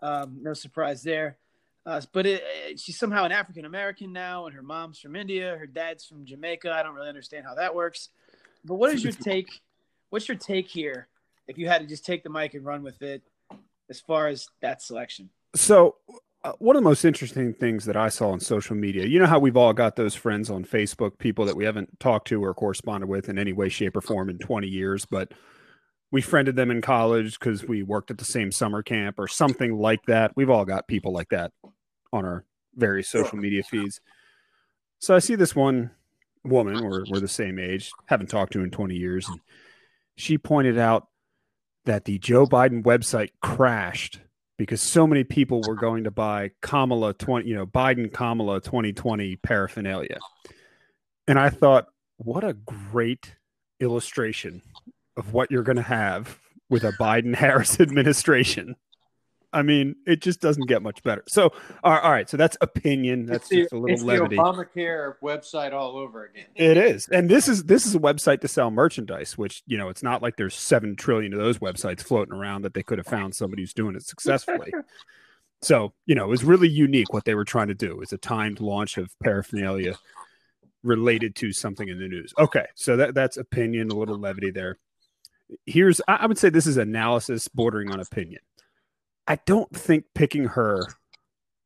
Um, 0.00 0.38
no 0.40 0.54
surprise 0.54 1.02
there. 1.02 1.36
Uh, 1.84 2.00
but 2.12 2.26
it, 2.26 2.42
it, 2.66 2.80
she's 2.80 2.98
somehow 2.98 3.24
an 3.24 3.32
African 3.32 3.66
American 3.66 4.12
now, 4.12 4.46
and 4.46 4.54
her 4.56 4.62
mom's 4.62 4.98
from 4.98 5.16
India. 5.16 5.56
Her 5.58 5.66
dad's 5.66 6.04
from 6.04 6.24
Jamaica. 6.24 6.72
I 6.72 6.82
don't 6.82 6.94
really 6.94 7.08
understand 7.08 7.44
how 7.46 7.54
that 7.54 7.74
works. 7.74 8.08
But 8.64 8.76
what 8.76 8.92
is 8.92 9.04
your 9.04 9.12
take? 9.20 9.60
What's 10.08 10.28
your 10.28 10.38
take 10.38 10.68
here? 10.68 11.08
If 11.46 11.58
you 11.58 11.68
had 11.68 11.82
to 11.82 11.86
just 11.86 12.06
take 12.06 12.24
the 12.24 12.30
mic 12.30 12.54
and 12.54 12.64
run 12.64 12.82
with 12.82 13.02
it, 13.02 13.22
as 13.90 14.00
far 14.00 14.28
as 14.28 14.46
that 14.62 14.82
selection. 14.82 15.30
So, 15.54 15.96
uh, 16.44 16.52
one 16.58 16.76
of 16.76 16.82
the 16.82 16.88
most 16.88 17.04
interesting 17.04 17.52
things 17.52 17.86
that 17.86 17.96
I 17.96 18.08
saw 18.08 18.30
on 18.30 18.40
social 18.40 18.76
media, 18.76 19.06
you 19.06 19.18
know 19.18 19.26
how 19.26 19.38
we've 19.38 19.56
all 19.56 19.72
got 19.72 19.96
those 19.96 20.14
friends 20.14 20.48
on 20.48 20.64
Facebook, 20.64 21.18
people 21.18 21.44
that 21.46 21.56
we 21.56 21.64
haven't 21.64 21.98
talked 21.98 22.28
to 22.28 22.44
or 22.44 22.54
corresponded 22.54 23.08
with 23.08 23.28
in 23.28 23.38
any 23.38 23.52
way, 23.52 23.68
shape, 23.68 23.96
or 23.96 24.00
form 24.00 24.28
in 24.28 24.38
20 24.38 24.68
years, 24.68 25.06
but 25.06 25.32
we 26.12 26.20
friended 26.22 26.54
them 26.54 26.70
in 26.70 26.80
college 26.80 27.38
because 27.38 27.64
we 27.64 27.82
worked 27.82 28.10
at 28.10 28.18
the 28.18 28.24
same 28.24 28.52
summer 28.52 28.82
camp 28.82 29.18
or 29.18 29.26
something 29.26 29.76
like 29.76 30.04
that. 30.06 30.32
We've 30.36 30.50
all 30.50 30.64
got 30.64 30.86
people 30.86 31.12
like 31.12 31.30
that 31.30 31.52
on 32.12 32.24
our 32.24 32.44
various 32.76 33.08
social 33.08 33.38
media 33.38 33.62
feeds. 33.64 34.00
So 34.98 35.16
I 35.16 35.18
see 35.18 35.34
this 35.34 35.56
one 35.56 35.90
woman, 36.44 36.84
we're, 36.84 37.04
we're 37.10 37.20
the 37.20 37.28
same 37.28 37.58
age, 37.58 37.90
haven't 38.06 38.28
talked 38.28 38.52
to 38.52 38.62
in 38.62 38.70
20 38.70 38.94
years, 38.94 39.28
and 39.28 39.40
she 40.16 40.38
pointed 40.38 40.78
out 40.78 41.08
that 41.86 42.04
the 42.04 42.18
Joe 42.18 42.46
Biden 42.46 42.82
website 42.82 43.30
crashed 43.40 44.20
because 44.58 44.80
so 44.80 45.06
many 45.06 45.24
people 45.24 45.62
were 45.66 45.74
going 45.74 46.04
to 46.04 46.10
buy 46.10 46.50
Kamala 46.60 47.14
20, 47.14 47.48
you 47.48 47.54
know, 47.54 47.66
Biden 47.66 48.12
Kamala 48.12 48.60
2020 48.60 49.36
paraphernalia. 49.36 50.18
And 51.26 51.38
I 51.38 51.50
thought, 51.50 51.86
what 52.18 52.44
a 52.44 52.54
great 52.54 53.36
illustration 53.80 54.62
of 55.16 55.32
what 55.32 55.50
you're 55.50 55.62
going 55.62 55.76
to 55.76 55.82
have 55.82 56.38
with 56.70 56.84
a 56.84 56.92
Biden 56.92 57.34
Harris 57.34 57.80
administration. 57.80 58.76
I 59.52 59.62
mean, 59.62 59.96
it 60.06 60.20
just 60.20 60.40
doesn't 60.40 60.66
get 60.66 60.82
much 60.82 61.02
better. 61.02 61.22
So, 61.28 61.50
all 61.82 61.92
right, 61.92 62.02
all 62.02 62.10
right 62.10 62.28
so 62.28 62.36
that's 62.36 62.56
opinion. 62.60 63.26
That's 63.26 63.48
the, 63.48 63.62
just 63.62 63.72
a 63.72 63.78
little 63.78 64.04
levity. 64.04 64.36
it's 64.36 64.38
levity. 64.38 64.66
the 64.74 64.80
Obamacare 64.80 65.14
website 65.22 65.72
all 65.72 65.96
over 65.96 66.26
again. 66.26 66.46
It 66.54 66.76
is, 66.76 67.08
and 67.08 67.28
this 67.28 67.48
is 67.48 67.64
this 67.64 67.86
is 67.86 67.94
a 67.94 67.98
website 67.98 68.40
to 68.40 68.48
sell 68.48 68.70
merchandise. 68.70 69.38
Which 69.38 69.62
you 69.66 69.78
know, 69.78 69.88
it's 69.88 70.02
not 70.02 70.22
like 70.22 70.36
there's 70.36 70.54
seven 70.54 70.96
trillion 70.96 71.32
of 71.32 71.38
those 71.38 71.58
websites 71.58 72.02
floating 72.02 72.34
around 72.34 72.62
that 72.62 72.74
they 72.74 72.82
could 72.82 72.98
have 72.98 73.06
found 73.06 73.34
somebody 73.34 73.62
who's 73.62 73.72
doing 73.72 73.96
it 73.96 74.04
successfully. 74.04 74.72
so, 75.62 75.94
you 76.06 76.14
know, 76.14 76.24
it 76.24 76.30
was 76.30 76.44
really 76.44 76.68
unique 76.68 77.12
what 77.12 77.24
they 77.24 77.34
were 77.34 77.44
trying 77.44 77.68
to 77.68 77.74
do. 77.74 78.00
It's 78.00 78.12
a 78.12 78.18
timed 78.18 78.60
launch 78.60 78.98
of 78.98 79.10
paraphernalia 79.22 79.96
related 80.82 81.34
to 81.36 81.52
something 81.52 81.88
in 81.88 81.98
the 81.98 82.08
news. 82.08 82.32
Okay, 82.38 82.66
so 82.74 82.96
that 82.96 83.14
that's 83.14 83.36
opinion, 83.36 83.90
a 83.90 83.94
little 83.94 84.18
levity 84.18 84.50
there. 84.50 84.78
Here's, 85.64 86.00
I 86.08 86.26
would 86.26 86.38
say, 86.38 86.50
this 86.50 86.66
is 86.66 86.76
analysis 86.76 87.46
bordering 87.46 87.92
on 87.92 88.00
opinion 88.00 88.40
I 89.28 89.36
don't 89.44 89.74
think 89.74 90.06
picking 90.14 90.44
her 90.44 90.82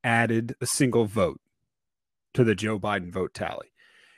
added 0.02 0.56
a 0.60 0.66
single 0.66 1.04
vote 1.04 1.40
to 2.34 2.44
the 2.44 2.54
Joe 2.54 2.78
Biden 2.78 3.12
vote 3.12 3.34
tally. 3.34 3.68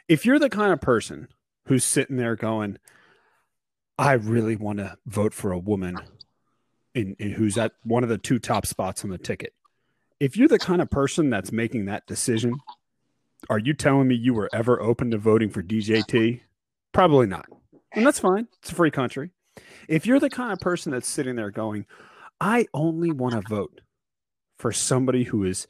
If 0.09 0.24
you're 0.24 0.38
the 0.38 0.51
kind 0.51 0.72
of 0.72 0.80
person 0.80 1.28
who's 1.66 1.84
sitting 1.84 2.16
there 2.16 2.36
going, 2.36 2.78
I 3.99 4.12
really 4.12 4.57
want 4.57 4.78
to 4.78 4.97
vote 5.07 5.34
for 5.34 5.53
a 5.53 5.59
woman 5.59 5.99
in, 6.95 7.16
in, 7.18 7.32
who's 7.32 7.57
at 7.59 7.72
one 7.84 8.03
of 8.03 8.09
the 8.09 8.18
two 8.18 8.38
top 8.38 8.66
spots 8.66 9.05
on 9.05 9.11
the 9.11 9.18
ticket. 9.18 9.55
If 10.20 10.36
you're 10.36 10.49
the 10.49 10.59
kind 10.59 10.80
of 10.80 10.90
person 10.90 11.30
that's 11.30 11.51
making 11.51 11.86
that 11.86 12.07
decision, 12.07 12.55
are 13.51 13.59
you 13.59 13.74
telling 13.74 14.09
me 14.09 14.14
you 14.14 14.34
were 14.34 14.51
ever 14.53 14.80
open 14.80 15.11
to 15.11 15.18
voting 15.18 15.51
for 15.51 15.62
DJT? 15.62 16.40
Probably 16.93 17.26
not. 17.26 17.47
And 17.93 18.07
that's 18.07 18.20
fine. 18.20 18.47
It's 18.61 18.70
a 18.70 18.74
free 18.74 18.90
country. 18.90 19.30
If 19.88 20.07
you're 20.07 20.20
the 20.20 20.30
kind 20.30 20.53
of 20.53 20.61
person 20.61 20.93
that's 20.93 21.09
sitting 21.09 21.36
there 21.36 21.51
going, 21.51 21.86
I 22.43 22.66
only 22.74 23.12
want 23.12 23.34
to 23.34 23.49
vote 23.49 23.82
for 24.59 24.72
somebody 24.72 25.22
who 25.22 25.45
is 25.45 25.68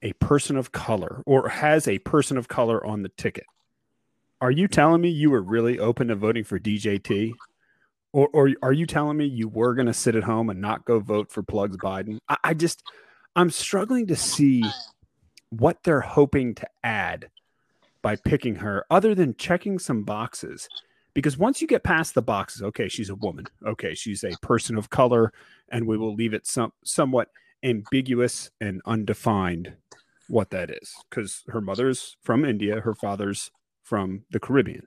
a 0.00 0.14
person 0.14 0.56
of 0.56 0.72
color 0.72 1.22
or 1.26 1.50
has 1.50 1.86
a 1.86 1.98
person 1.98 2.38
of 2.38 2.48
color 2.48 2.84
on 2.84 3.02
the 3.02 3.10
ticket, 3.10 3.44
are 4.40 4.50
you 4.50 4.68
telling 4.68 5.02
me 5.02 5.10
you 5.10 5.30
were 5.30 5.42
really 5.42 5.78
open 5.78 6.08
to 6.08 6.14
voting 6.14 6.44
for 6.44 6.58
DJT? 6.58 7.34
Or, 8.14 8.26
or 8.32 8.50
are 8.62 8.72
you 8.72 8.86
telling 8.86 9.18
me 9.18 9.26
you 9.26 9.48
were 9.48 9.74
going 9.74 9.86
to 9.86 9.92
sit 9.92 10.16
at 10.16 10.22
home 10.22 10.48
and 10.48 10.62
not 10.62 10.86
go 10.86 10.98
vote 10.98 11.30
for 11.30 11.42
Plugs 11.42 11.76
Biden? 11.76 12.20
I, 12.26 12.38
I 12.42 12.54
just, 12.54 12.82
I'm 13.36 13.50
struggling 13.50 14.06
to 14.06 14.16
see 14.16 14.64
what 15.50 15.82
they're 15.84 16.00
hoping 16.00 16.54
to 16.54 16.66
add 16.82 17.28
by 18.00 18.16
picking 18.16 18.56
her 18.56 18.86
other 18.90 19.14
than 19.14 19.36
checking 19.36 19.78
some 19.78 20.04
boxes. 20.04 20.70
Because 21.14 21.36
once 21.36 21.60
you 21.60 21.66
get 21.66 21.84
past 21.84 22.14
the 22.14 22.22
boxes, 22.22 22.62
okay, 22.62 22.88
she's 22.88 23.10
a 23.10 23.14
woman. 23.14 23.46
Okay, 23.66 23.94
she's 23.94 24.24
a 24.24 24.32
person 24.40 24.78
of 24.78 24.88
color, 24.88 25.32
and 25.72 25.86
we 25.86 25.96
will 25.96 26.14
leave 26.14 26.34
it 26.34 26.46
some 26.46 26.72
somewhat 26.84 27.28
ambiguous 27.64 28.50
and 28.60 28.80
undefined 28.84 29.74
what 30.28 30.50
that 30.50 30.70
is. 30.70 30.94
Because 31.08 31.42
her 31.48 31.60
mother's 31.60 32.16
from 32.22 32.44
India, 32.44 32.80
her 32.80 32.94
father's 32.94 33.50
from 33.82 34.22
the 34.30 34.38
Caribbean. 34.38 34.86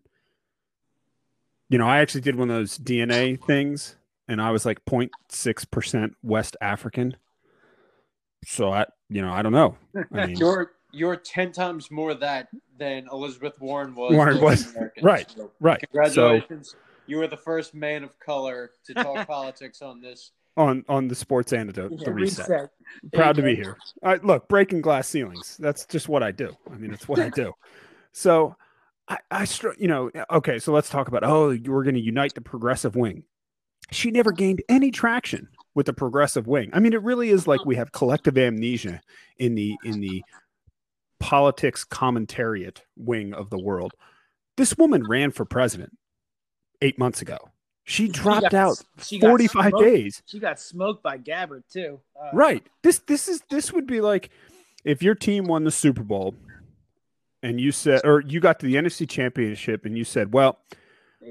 You 1.70 1.78
know, 1.80 1.88
I 1.88 2.00
actually 2.00 2.22
did 2.22 2.36
one 2.36 2.50
of 2.50 2.56
those 2.56 2.78
DNA 2.78 3.44
things, 3.44 3.96
and 4.28 4.42
I 4.42 4.52
was 4.52 4.66
like 4.66 4.86
0.6% 4.86 6.14
West 6.22 6.56
African. 6.62 7.18
So 8.46 8.72
I, 8.72 8.86
you 9.10 9.22
know, 9.22 9.32
I 9.32 9.42
don't 9.42 9.52
know. 9.52 9.76
I 10.14 10.28
mean, 10.28 10.38
You're 10.38 10.72
you're 10.92 11.16
ten 11.18 11.52
times 11.52 11.92
more 11.92 12.14
that 12.14 12.48
than 12.78 13.08
Elizabeth 13.12 13.60
Warren 13.60 13.94
was. 13.96 14.14
Warren 14.14 14.40
was. 14.40 14.74
Right. 15.02 15.30
So 15.30 15.52
right. 15.60 15.80
So 15.82 15.88
Congratulations. 15.92 16.76
you 17.06 17.18
were 17.18 17.28
the 17.28 17.38
first 17.38 17.74
man 17.76 18.04
of 18.04 18.18
color 18.20 18.72
to 18.86 18.94
talk 18.94 19.28
politics 19.28 19.82
on 19.82 20.00
this. 20.00 20.32
On 20.58 20.86
on 20.88 21.08
the 21.08 21.16
sports 21.16 21.54
antidote, 21.54 22.00
the 22.04 22.14
reset. 22.14 22.50
Reset. 22.50 22.70
Proud 23.14 23.36
to 23.36 23.42
be 23.42 23.56
here. 23.56 23.78
Right, 24.02 24.24
look, 24.24 24.48
breaking 24.48 24.82
glass 24.82 25.08
ceilings. 25.08 25.58
That's 25.58 25.86
just 25.86 26.08
what 26.08 26.24
I 26.24 26.32
do. 26.32 26.56
I 26.72 26.76
mean, 26.76 26.94
it's 26.94 27.08
what 27.08 27.20
I 27.20 27.30
do. 27.30 27.54
So 28.12 28.56
I, 29.08 29.18
I 29.30 29.46
str- 29.46 29.78
you 29.78 29.88
know, 29.88 30.10
okay, 30.32 30.60
so 30.60 30.72
let's 30.72 30.90
talk 30.90 31.08
about 31.08 31.24
oh, 31.24 31.58
we're 31.66 31.84
going 31.84 31.96
to 31.96 32.02
unite 32.02 32.34
the 32.34 32.42
progressive 32.42 32.96
wing. 32.96 33.24
She 33.92 34.10
never 34.10 34.32
gained 34.32 34.64
any 34.70 34.90
traction 34.90 35.48
with 35.76 35.86
the 35.86 35.94
progressive 35.94 36.48
wing. 36.48 36.70
I 36.74 36.80
mean, 36.80 36.94
it 36.94 37.04
really 37.04 37.30
is 37.30 37.48
like 37.48 37.66
we 37.66 37.76
have 37.76 37.92
collective 37.92 38.38
amnesia 38.38 39.02
in 39.38 39.56
the 39.56 39.76
in 39.84 40.00
the 40.00 40.24
politics 41.20 41.86
commentariat 41.86 42.80
wing 42.96 43.34
of 43.34 43.50
the 43.50 43.62
world. 43.62 43.94
This 44.58 44.78
woman 44.78 45.06
ran 45.06 45.32
for 45.32 45.46
president 45.46 45.98
eight 46.82 46.98
months 46.98 47.22
ago. 47.22 47.38
She 47.88 48.08
dropped 48.08 48.50
got- 48.52 48.54
out 48.54 48.82
she 49.02 49.20
45 49.20 49.70
smoked. 49.70 49.84
days. 49.84 50.24
She 50.26 50.40
got 50.40 50.60
smoked 50.60 51.04
by 51.04 51.18
Gabbard 51.18 51.64
too. 51.72 52.00
Uh, 52.20 52.30
Right. 52.34 52.66
This 52.84 53.00
this 53.00 53.28
is 53.28 53.42
this 53.50 53.72
would 53.72 53.86
be 53.88 54.02
like 54.02 54.30
if 54.84 55.02
your 55.04 55.16
team 55.16 55.46
won 55.46 55.64
the 55.64 55.72
Super 55.72 56.04
Bowl 56.04 56.36
and 57.44 57.62
you 57.62 57.72
said 57.72 58.02
or 58.04 58.22
you 58.22 58.40
got 58.40 58.60
to 58.60 58.66
the 58.66 58.76
NFC 58.76 59.08
championship 59.08 59.86
and 59.86 59.98
you 59.98 60.04
said, 60.04 60.34
Well, 60.34 60.58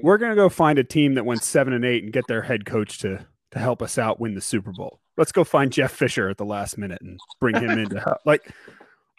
we're 0.01 0.17
gonna 0.17 0.35
go 0.35 0.49
find 0.49 0.79
a 0.79 0.83
team 0.83 1.15
that 1.15 1.25
went 1.25 1.43
seven 1.43 1.73
and 1.73 1.83
eight 1.85 2.03
and 2.03 2.13
get 2.13 2.25
their 2.27 2.41
head 2.43 2.65
coach 2.65 2.99
to 2.99 3.25
to 3.51 3.59
help 3.59 3.81
us 3.81 3.97
out 3.97 4.19
win 4.19 4.33
the 4.35 4.41
Super 4.41 4.71
Bowl. 4.71 4.99
Let's 5.17 5.31
go 5.31 5.43
find 5.43 5.71
Jeff 5.71 5.91
Fisher 5.91 6.29
at 6.29 6.37
the 6.37 6.45
last 6.45 6.77
minute 6.77 7.01
and 7.01 7.19
bring 7.39 7.55
him 7.55 7.69
in 7.71 7.89
to 7.89 7.99
help. 7.99 8.17
Like 8.25 8.49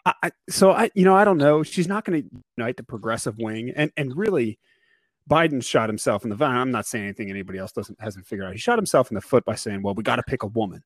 I, 0.05 0.13
I 0.23 0.31
so 0.49 0.71
I 0.71 0.89
you 0.95 1.05
know, 1.05 1.15
I 1.15 1.23
don't 1.23 1.37
know. 1.37 1.61
She's 1.63 1.87
not 1.87 2.03
gonna 2.03 2.23
unite 2.57 2.77
the 2.77 2.83
progressive 2.83 3.37
wing 3.37 3.73
and 3.75 3.91
and 3.95 4.15
really 4.17 4.57
Biden 5.27 5.63
shot 5.63 5.89
himself 5.89 6.23
in 6.23 6.29
the 6.29 6.37
foot. 6.37 6.45
I'm 6.47 6.71
not 6.71 6.85
saying 6.85 7.03
anything 7.05 7.29
anybody 7.29 7.59
else 7.59 7.71
doesn't 7.71 7.99
hasn't 7.99 8.25
figured 8.27 8.47
out. 8.47 8.53
He 8.53 8.59
shot 8.59 8.77
himself 8.77 9.11
in 9.11 9.15
the 9.15 9.21
foot 9.21 9.43
by 9.45 9.55
saying, 9.55 9.81
"Well, 9.81 9.93
we 9.93 10.03
got 10.03 10.15
to 10.17 10.23
pick 10.23 10.43
a 10.43 10.47
woman," 10.47 10.83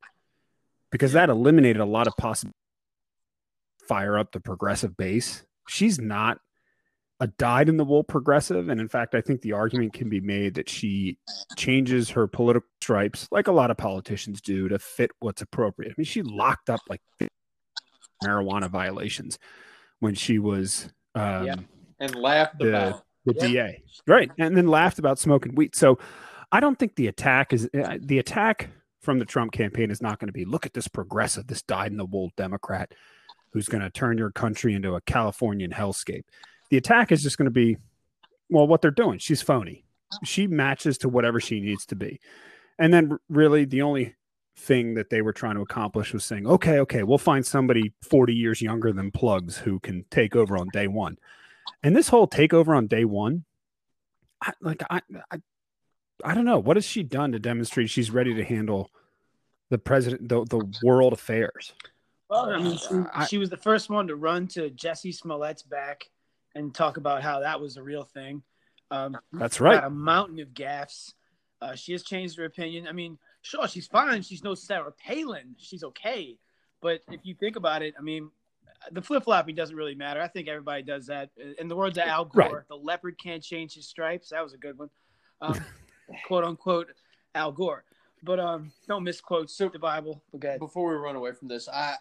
because 0.92 1.14
that 1.14 1.30
eliminated 1.30 1.82
a 1.82 1.86
lot 1.86 2.08
of 2.08 2.16
possible 2.18 2.54
fire 3.88 4.18
up 4.18 4.32
the 4.32 4.40
progressive 4.40 4.98
base. 4.98 5.44
She's 5.68 6.00
not 6.00 6.40
a 7.20 7.28
dyed 7.28 7.70
in 7.70 7.78
the 7.78 7.86
wool 7.86 8.04
progressive, 8.04 8.68
and 8.70 8.82
in 8.82 8.90
fact, 8.90 9.14
I 9.14 9.22
think 9.22 9.42
the 9.42 9.52
argument 9.54 9.94
can 9.94 10.10
be 10.10 10.20
made 10.20 10.56
that 10.56 10.68
she 10.70 11.20
changes 11.56 12.10
her 12.12 12.26
political 12.26 12.68
stripes, 12.82 13.28
like 13.32 13.48
a 13.48 13.52
lot 13.52 13.70
of 13.70 13.78
politicians 13.78 14.42
do, 14.42 14.68
to 14.70 14.80
fit 14.80 15.12
what's 15.20 15.44
appropriate. 15.44 15.92
I 15.92 15.94
mean, 15.98 16.06
she 16.06 16.24
locked 16.24 16.70
up 16.70 16.80
like 16.90 17.02
marijuana 18.24 18.70
violations 18.72 19.38
when 20.00 20.16
she 20.16 20.40
was 20.40 20.92
um, 21.14 21.46
Yeah. 21.46 21.56
And 22.00 22.16
laughed 22.16 22.58
The- 22.58 22.70
about. 22.70 23.06
The 23.26 23.34
Yeah. 23.36 23.48
DA, 23.48 23.84
right? 24.08 24.32
And 24.38 24.56
then 24.56 24.68
laughed 24.68 25.00
about 25.00 25.20
smoking 25.20 25.56
weed. 25.56 25.76
So 25.76 26.00
I 26.52 26.60
don't 26.60 26.78
think 26.78 26.96
the 26.96 27.08
attack 27.08 27.54
is 27.54 27.70
uh, 27.74 27.98
the 28.02 28.20
attack 28.20 28.70
from 29.02 29.20
the 29.20 29.26
Trump 29.26 29.52
campaign 29.52 29.90
is 29.92 30.02
not 30.02 30.20
going 30.20 30.28
to 30.28 30.34
be 30.34 30.46
look 30.46 30.66
at 30.66 30.74
this 30.74 30.88
progressive, 30.88 31.48
this 31.48 31.62
dyed 31.62 31.92
in 31.92 31.98
the 31.98 32.06
wool 32.06 32.32
Democrat 32.38 32.94
who's 33.54 33.68
going 33.68 33.82
to 33.82 33.90
turn 33.90 34.18
your 34.18 34.32
country 34.32 34.74
into 34.74 34.96
a 34.96 35.02
Californian 35.02 35.72
hellscape. 35.72 36.24
The 36.70 36.78
attack 36.78 37.12
is 37.12 37.22
just 37.22 37.38
going 37.38 37.46
to 37.46 37.52
be, 37.52 37.78
well, 38.50 38.68
what 38.68 38.82
they're 38.82 38.92
doing. 38.92 39.20
She's 39.20 39.42
phony. 39.42 39.84
She 40.24 40.48
matches 40.48 40.98
to 41.00 41.10
whatever 41.10 41.40
she 41.40 41.60
needs 41.60 41.86
to 41.88 41.96
be. 41.96 42.20
And 42.80 42.94
then 42.94 43.18
really 43.30 43.66
the 43.66 43.82
only 43.82 44.16
thing 44.58 44.94
that 44.96 45.10
they 45.10 45.22
were 45.22 45.34
trying 45.34 45.56
to 45.56 45.62
accomplish 45.62 46.14
was 46.14 46.24
saying, 46.24 46.48
okay, 46.48 46.80
okay, 46.80 47.04
we'll 47.04 47.18
find 47.18 47.46
somebody 47.46 47.94
40 48.04 48.34
years 48.34 48.62
younger 48.62 48.92
than 48.94 49.12
plugs 49.12 49.58
who 49.58 49.80
can 49.80 50.06
take 50.12 50.36
over 50.36 50.58
on 50.58 50.68
day 50.72 50.88
one. 50.88 51.18
And 51.84 51.96
this 51.96 52.10
whole 52.10 52.28
takeover 52.28 52.76
on 52.76 52.88
day 52.88 53.06
one, 53.06 53.46
I, 54.42 54.54
like 54.62 54.84
I, 54.90 55.02
I, 55.32 55.38
I 56.24 56.34
don't 56.36 56.46
know 56.46 56.60
what 56.60 56.78
has 56.78 56.86
she 56.86 57.04
done 57.04 57.32
to 57.32 57.40
demonstrate 57.40 57.90
she's 57.90 58.12
ready 58.12 58.34
to 58.36 58.44
handle 58.44 58.90
the 59.70 59.78
president, 59.78 60.28
the, 60.30 60.44
the 60.46 60.72
world 60.84 61.14
affairs. 61.14 61.74
Well, 62.30 62.50
I 62.50 62.62
mean, 62.62 62.78
she, 62.78 62.88
I- 63.14 63.26
she 63.26 63.38
was 63.38 63.50
the 63.50 63.58
first 63.58 63.90
one 63.90 64.08
to 64.08 64.16
run 64.16 64.48
to 64.50 64.70
Jussie 64.70 65.16
Smollett's 65.16 65.64
back 65.64 66.10
and 66.56 66.74
talk 66.74 66.98
about 66.98 67.22
how 67.22 67.40
that 67.42 67.60
was 67.60 67.78
a 67.78 67.84
real 67.84 68.04
thing. 68.04 68.44
Um, 68.90 69.18
That's 69.32 69.62
right. 69.62 69.82
a 69.84 69.90
mountain 69.90 70.40
of 70.40 70.50
gaffes. 70.50 71.14
Uh, 71.62 71.76
she 71.76 71.94
has 71.94 72.04
changed 72.04 72.38
her 72.38 72.46
opinion. 72.46 72.88
I 72.88 72.92
mean, 72.92 73.18
sure, 73.42 73.68
she's 73.68 73.88
fine. 73.88 74.22
She's 74.22 74.44
no 74.44 74.54
Sarah 74.56 74.92
Palin. 74.92 75.56
She's 75.58 75.84
okay. 75.84 76.38
But 76.82 77.02
if 77.10 77.22
you 77.24 77.36
think 77.36 77.56
about 77.56 77.84
it, 77.84 77.94
I 77.98 78.02
mean, 78.02 78.30
the 78.92 79.02
flip 79.02 79.24
flopping 79.24 79.56
doesn't 79.56 79.76
really 79.76 79.96
matter. 79.96 80.22
I 80.22 80.28
think 80.28 80.48
everybody 80.48 80.82
does 80.84 81.08
that. 81.08 81.30
In 81.60 81.68
the 81.68 81.76
words 81.76 81.98
of 81.98 82.06
Al 82.06 82.26
Gore, 82.26 82.44
Right. 82.44 82.68
the 82.68 82.76
leopard 82.76 83.18
can't 83.22 83.44
change 83.44 83.76
his 83.76 83.88
stripes. 83.88 84.30
That 84.30 84.44
was 84.44 84.54
a 84.54 84.58
good 84.58 84.78
one. 84.78 84.90
Um, 85.42 85.60
quote 86.28 86.44
unquote 86.44 86.88
Al 87.36 87.52
Gore. 87.52 87.84
But 88.24 88.40
um, 88.40 88.72
don't 88.88 89.04
misquote 89.04 89.50
So- 89.50 89.70
the 89.70 89.80
Bible. 89.80 90.24
Okay. 90.36 90.58
Before 90.60 90.90
we 90.90 90.96
run 90.96 91.16
away 91.16 91.32
from 91.34 91.48
this, 91.48 91.68
I 91.70 91.96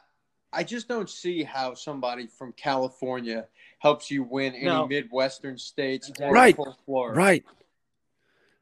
I 0.52 0.64
just 0.64 0.88
don't 0.88 1.08
see 1.08 1.44
how 1.44 1.74
somebody 1.74 2.26
from 2.26 2.52
California 2.54 3.46
helps 3.78 4.10
you 4.10 4.24
win 4.24 4.54
any 4.54 4.64
No. 4.64 4.86
Midwestern 4.86 5.56
states 5.58 6.08
Exactly. 6.08 6.34
Right. 6.34 6.56
full 6.56 6.76
Florida. 6.84 7.16
Right. 7.18 7.44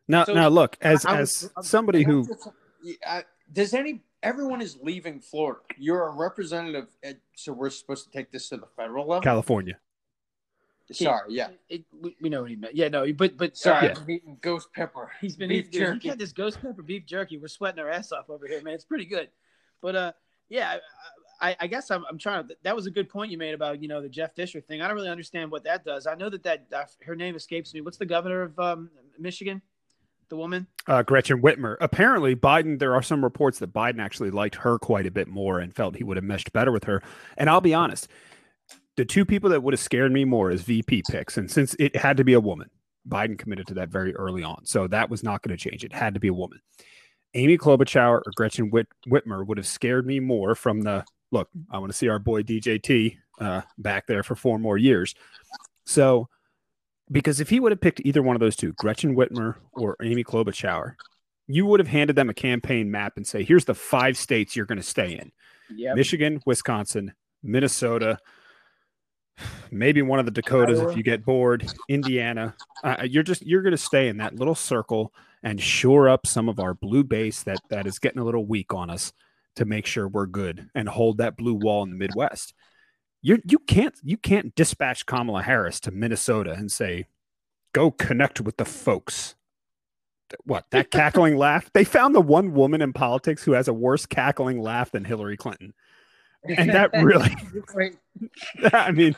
Now, 0.07 0.25
So, 0.25 0.35
now 0.35 0.49
look, 0.49 0.77
as 0.81 1.05
I 1.07 1.19
as 1.21 1.51
I'm- 1.57 1.63
somebody 1.65 2.03
who 2.03 2.27
I- 3.07 3.25
does 3.53 3.73
any 3.75 4.03
everyone 4.23 4.61
is 4.61 4.79
leaving 4.83 5.21
Florida? 5.21 5.61
You're 5.77 6.07
a 6.07 6.11
representative, 6.11 6.89
at, 7.03 7.19
so 7.35 7.53
we're 7.53 7.71
supposed 7.71 8.05
to 8.05 8.11
take 8.11 8.31
this 8.33 8.49
to 8.51 8.57
the 8.57 8.67
federal 8.77 9.07
level. 9.07 9.23
California, 9.23 9.79
Sorry, 10.93 11.35
yeah. 11.35 11.49
It, 11.69 11.85
we, 12.01 12.17
we 12.21 12.29
know 12.29 12.43
what 12.43 12.51
he 12.51 12.57
meant. 12.57 12.75
Yeah, 12.75 12.89
no, 12.89 13.11
but 13.13 13.37
but 13.37 13.57
Sorry, 13.57 13.91
I'm 13.91 14.11
eating 14.11 14.39
ghost 14.41 14.73
pepper. 14.73 15.11
He's 15.21 15.37
been 15.37 15.51
beef 15.51 15.67
eating, 15.67 15.71
dude, 15.71 15.81
jerky. 15.81 16.01
he 16.01 16.09
got 16.09 16.19
this 16.19 16.33
ghost 16.33 16.61
pepper 16.63 16.83
beef 16.83 17.05
jerky. 17.05 17.37
We're 17.37 17.49
sweating 17.49 17.79
our 17.81 17.91
ass 17.91 18.11
off 18.13 18.31
over 18.31 18.47
here, 18.47 18.63
man. 18.63 18.75
It's 18.75 18.85
pretty 18.85 19.05
good. 19.05 19.29
But 19.83 19.97
uh, 19.97 20.13
yeah, 20.49 20.79
I, 21.41 21.57
I 21.61 21.67
guess 21.67 21.91
I'm, 21.91 22.05
I'm 22.09 22.17
trying 22.17 22.49
to. 22.49 22.57
That 22.63 22.75
was 22.75 22.87
a 22.87 22.91
good 22.91 23.09
point 23.09 23.31
you 23.31 23.37
made 23.37 23.55
about 23.55 23.83
you 23.83 23.89
know 23.89 24.01
the 24.01 24.09
Jeff 24.09 24.35
Fisher 24.35 24.61
thing. 24.61 24.81
I 24.81 24.87
don't 24.87 24.97
really 24.97 25.11
understand 25.11 25.51
what 25.51 25.65
that 25.65 25.85
does. 25.85 26.07
I 26.07 26.15
know 26.15 26.31
that 26.31 26.43
that 26.45 26.67
uh, 26.75 26.85
her 27.05 27.15
name 27.15 27.37
escapes 27.37 27.75
me. 27.75 27.83
What's 27.83 27.99
the 27.99 28.07
governor 28.07 28.43
of 28.43 28.59
um, 28.59 28.91
Michigan? 29.19 29.61
The 30.29 30.37
woman. 30.37 30.67
uh, 30.87 31.03
Gretchen 31.03 31.41
Whitmer. 31.41 31.77
Apparently, 31.81 32.37
Biden. 32.37 32.79
There 32.79 32.95
are 32.95 33.03
some 33.03 33.25
reports 33.25 33.59
that 33.61 33.73
Biden 33.73 33.99
actually 33.99 34.31
liked 34.31 34.57
her 34.57 34.79
quite 34.79 35.07
a 35.07 35.11
bit 35.11 35.27
more 35.29 35.59
and 35.59 35.75
felt 35.75 35.97
he 35.97 36.05
would 36.05 36.19
have 36.19 36.25
meshed 36.25 36.53
better 36.53 36.71
with 36.71 36.85
her. 36.85 37.03
And 37.39 37.49
I'll 37.49 37.63
be 37.63 37.73
honest, 37.73 38.09
the 38.97 39.07
two 39.07 39.25
people 39.25 39.49
that 39.51 39.63
would 39.63 39.73
have 39.73 39.81
scared 39.81 40.13
me 40.13 40.25
more 40.27 40.51
is 40.51 40.63
VP 40.63 41.05
picks, 41.11 41.39
and 41.39 41.51
since 41.51 41.75
it 41.79 41.97
had 41.97 42.17
to 42.19 42.25
be 42.25 42.35
a 42.35 42.41
woman, 42.41 42.69
Biden 43.09 43.39
committed 43.39 43.67
to 43.69 43.75
that 43.75 43.89
very 43.89 44.15
early 44.17 44.43
on, 44.43 44.67
so 44.67 44.87
that 44.89 45.09
was 45.09 45.23
not 45.23 45.41
going 45.43 45.57
to 45.57 45.71
change. 45.71 45.83
It 45.85 45.93
had 45.95 46.13
to 46.15 46.21
be 46.21 46.29
a 46.29 46.35
woman. 46.35 46.61
Amy 47.35 47.57
Klobuchar 47.57 48.21
or 48.27 48.33
Gretchen 48.37 48.71
Whit- 48.71 48.89
Whitmer 49.07 49.47
would 49.47 49.57
have 49.57 49.67
scared 49.67 50.07
me 50.07 50.19
more 50.21 50.55
from 50.55 50.83
the 50.83 51.05
look. 51.31 51.49
I 51.71 51.79
want 51.79 51.91
to 51.93 51.97
see 51.97 52.09
our 52.09 52.19
boy 52.19 52.43
DJT 52.43 53.17
uh, 53.41 53.63
back 53.79 54.07
there 54.07 54.23
for 54.23 54.35
four 54.35 54.59
more 54.59 54.77
years. 54.77 55.15
So, 55.87 56.29
because 57.11 57.41
if 57.41 57.49
he 57.49 57.61
would 57.61 57.73
have 57.73 57.81
picked 57.81 58.01
either 58.05 58.23
one 58.23 58.37
of 58.37 58.41
those 58.41 58.57
two, 58.57 58.73
Gretchen 58.73 59.17
Whitmer 59.17 59.57
or 59.73 59.97
Amy 60.03 60.25
Klobuchar, 60.25 60.95
you 61.47 61.67
would 61.67 61.81
have 61.81 61.89
handed 61.89 62.17
them 62.17 62.29
a 62.29 62.35
campaign 62.35 62.91
map 62.91 63.17
and 63.17 63.27
say, 63.27 63.43
"Here's 63.43 63.65
the 63.65 63.75
five 63.75 64.17
states 64.17 64.55
you're 64.55 64.67
going 64.67 64.79
to 64.79 64.85
stay 64.85 65.13
in: 65.13 65.33
Yeah. 65.75 65.95
Michigan, 65.95 66.41
Wisconsin, 66.47 67.15
Minnesota." 67.43 68.19
Maybe 69.71 70.03
one 70.03 70.19
of 70.19 70.25
the 70.25 70.33
Dakotas 70.33 70.81
if 70.81 70.97
you 70.97 71.05
get 71.05 71.25
bored. 71.25 71.71
Indiana, 71.89 72.57
uh, 72.83 73.07
you're 73.09 73.23
just 73.23 73.47
you're 73.47 73.63
going 73.63 73.73
to 73.73 73.79
stay 73.79 74.09
in 74.09 74.17
that 74.17 74.35
little 74.35 74.57
circle, 74.57 75.13
and 75.43 75.61
shore 75.61 76.09
up 76.09 76.27
some 76.27 76.49
of 76.49 76.59
our 76.59 76.75
blue 76.75 77.05
base 77.05 77.43
that 77.45 77.61
that 77.71 77.87
is 77.87 77.99
getting 77.99 78.21
a 78.21 78.25
little 78.25 78.47
weak 78.47 78.75
on 78.75 78.91
us 78.91 79.13
to 79.57 79.65
make 79.65 79.87
sure 79.87 80.09
we're 80.09 80.27
good 80.27 80.69
and 80.75 80.89
hold 80.89 81.19
that 81.19 81.37
blue 81.37 81.55
wall 81.55 81.83
in 81.83 81.91
the 81.91 81.97
Midwest. 81.97 82.55
You 83.23 83.41
you 83.45 83.59
can't 83.59 83.95
you 84.03 84.17
can't 84.17 84.55
dispatch 84.55 85.07
Kamala 85.07 85.43
Harris 85.43 85.81
to 85.81 85.91
Minnesota 85.91 86.53
and 86.53 86.71
say, 86.71 87.07
"Go 87.73 87.91
connect 87.91 88.41
with 88.41 88.57
the 88.57 88.65
folks." 88.65 89.35
What 90.45 90.67
that 90.71 90.91
cackling 90.93 91.37
laugh? 91.37 91.71
They 91.73 91.85
found 91.85 92.15
the 92.15 92.21
one 92.21 92.53
woman 92.53 92.83
in 92.83 92.93
politics 92.93 93.43
who 93.43 93.53
has 93.53 93.67
a 93.69 93.73
worse 93.73 94.07
cackling 94.07 94.61
laugh 94.61 94.91
than 94.93 95.05
Hillary 95.05 95.37
Clinton, 95.37 95.75
and 96.45 96.71
that 96.71 96.91
really, 97.03 97.35
I 98.73 98.93
mean, 98.93 99.17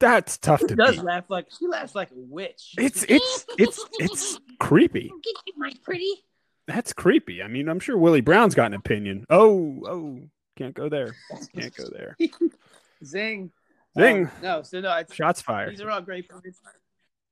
that's 0.00 0.38
tough 0.38 0.60
She 0.60 0.68
to 0.68 0.76
does 0.76 0.96
beat. 0.96 1.04
laugh 1.04 1.24
like 1.28 1.48
she 1.58 1.66
laughs 1.66 1.94
like 1.94 2.10
a 2.10 2.14
witch. 2.16 2.74
It's 2.78 3.04
it's 3.08 3.44
it's 3.58 3.84
it's 3.98 4.40
creepy. 4.60 5.12
My 5.56 5.72
pretty. 5.82 6.24
That's 6.66 6.94
creepy. 6.94 7.42
I 7.42 7.48
mean, 7.48 7.68
I'm 7.68 7.78
sure 7.80 7.98
Willie 7.98 8.22
Brown's 8.22 8.54
got 8.54 8.66
an 8.68 8.74
opinion. 8.74 9.26
Oh, 9.28 9.82
oh, 9.86 10.20
can't 10.56 10.74
go 10.74 10.88
there. 10.88 11.14
Can't 11.54 11.76
go 11.76 11.84
there. 11.92 12.16
Zing. 13.04 13.50
Zing. 13.98 14.26
Um, 14.26 14.30
no, 14.42 14.62
so 14.62 14.80
no, 14.80 14.96
it's, 14.96 15.14
Shots 15.14 15.40
fired. 15.40 15.70
these 15.70 15.80
are 15.80 15.90
all 15.90 16.00
great 16.00 16.28
points. 16.28 16.60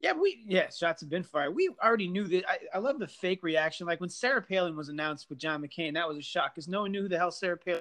Yeah, 0.01 0.13
we 0.15 0.45
yeah, 0.49 0.69
shots 0.69 1.01
have 1.01 1.11
been 1.11 1.23
fired. 1.23 1.55
We 1.55 1.71
already 1.83 2.09
knew 2.09 2.25
that. 2.25 2.49
I, 2.49 2.59
I 2.75 2.79
love 2.79 2.99
the 2.99 3.07
fake 3.07 3.43
reaction. 3.43 3.87
Like 3.87 4.01
when 4.01 4.11
Sarah 4.11 4.43
Palin 4.43 4.77
was 4.77 4.89
announced 4.89 5.29
with 5.29 5.39
John 5.39 5.63
McCain, 5.63 5.95
that 5.95 6.09
was 6.09 6.19
a 6.19 6.23
shock 6.23 6.55
because 6.55 6.69
no 6.69 6.83
one 6.83 6.93
knew 6.93 7.03
who 7.03 7.09
the 7.09 7.19
hell 7.19 7.31
Sarah 7.31 7.57
Palin. 7.57 7.81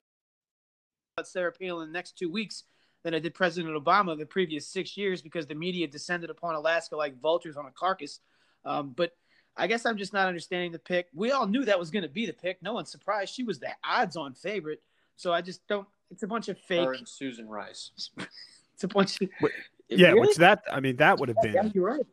About 1.17 1.27
Sarah 1.27 1.51
Palin 1.51 1.87
in 1.87 1.91
the 1.91 1.97
next 1.97 2.17
two 2.17 2.31
weeks 2.31 2.63
than 3.03 3.15
I 3.15 3.19
did 3.19 3.33
President 3.33 3.73
Obama 3.75 4.17
the 4.17 4.25
previous 4.25 4.67
six 4.67 4.95
years 4.95 5.21
because 5.21 5.47
the 5.47 5.55
media 5.55 5.87
descended 5.87 6.29
upon 6.29 6.55
Alaska 6.55 6.95
like 6.95 7.19
vultures 7.19 7.57
on 7.57 7.65
a 7.65 7.71
carcass. 7.71 8.19
Um, 8.65 8.93
but 8.95 9.13
I 9.57 9.67
guess 9.67 9.85
I'm 9.85 9.97
just 9.97 10.13
not 10.13 10.27
understanding 10.27 10.71
the 10.71 10.79
pick. 10.79 11.07
We 11.13 11.31
all 11.31 11.47
knew 11.47 11.65
that 11.65 11.79
was 11.79 11.91
going 11.91 12.03
to 12.03 12.09
be 12.09 12.25
the 12.25 12.33
pick. 12.33 12.61
No 12.61 12.73
one's 12.73 12.91
surprised. 12.91 13.33
She 13.33 13.43
was 13.43 13.59
the 13.59 13.71
odds-on 13.83 14.35
favorite. 14.35 14.81
So 15.15 15.33
I 15.33 15.41
just 15.41 15.65
don't. 15.67 15.87
It's 16.11 16.23
a 16.23 16.27
bunch 16.27 16.49
of 16.49 16.57
fake. 16.59 16.85
Her 16.85 16.93
and 16.93 17.07
Susan 17.07 17.47
Rice. 17.47 17.91
It's 18.73 18.85
a 18.85 18.87
bunch 18.87 19.21
of. 19.21 19.29
Wait, 19.41 19.51
Yeah, 19.89 20.07
Really? 20.07 20.21
which 20.21 20.37
that 20.37 20.63
I 20.71 20.79
mean 20.79 20.95
that 20.95 21.19
would 21.19 21.29
have 21.29 21.37
Yeah, 21.43 21.61
been 21.61 21.71
you're 21.75 21.85
right. 21.85 22.05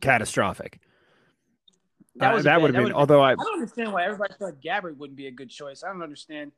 catastrophic. 0.00 0.80
That 2.16 2.32
Uh, 2.32 2.36
that 2.38 2.44
bad. 2.44 2.56
would 2.62 2.68
have 2.68 2.74
been. 2.76 2.82
would've 2.84 2.96
Although 2.96 3.20
I 3.20 3.32
I 3.32 3.34
don't 3.34 3.52
understand 3.54 3.92
why 3.92 4.04
everybody 4.04 4.32
thought 4.38 4.58
Gabbard 4.62 4.98
wouldn't 4.98 5.16
be 5.18 5.26
a 5.26 5.30
good 5.30 5.50
choice. 5.50 5.82
I 5.84 5.88
don't 5.88 6.02
understand, 6.02 6.52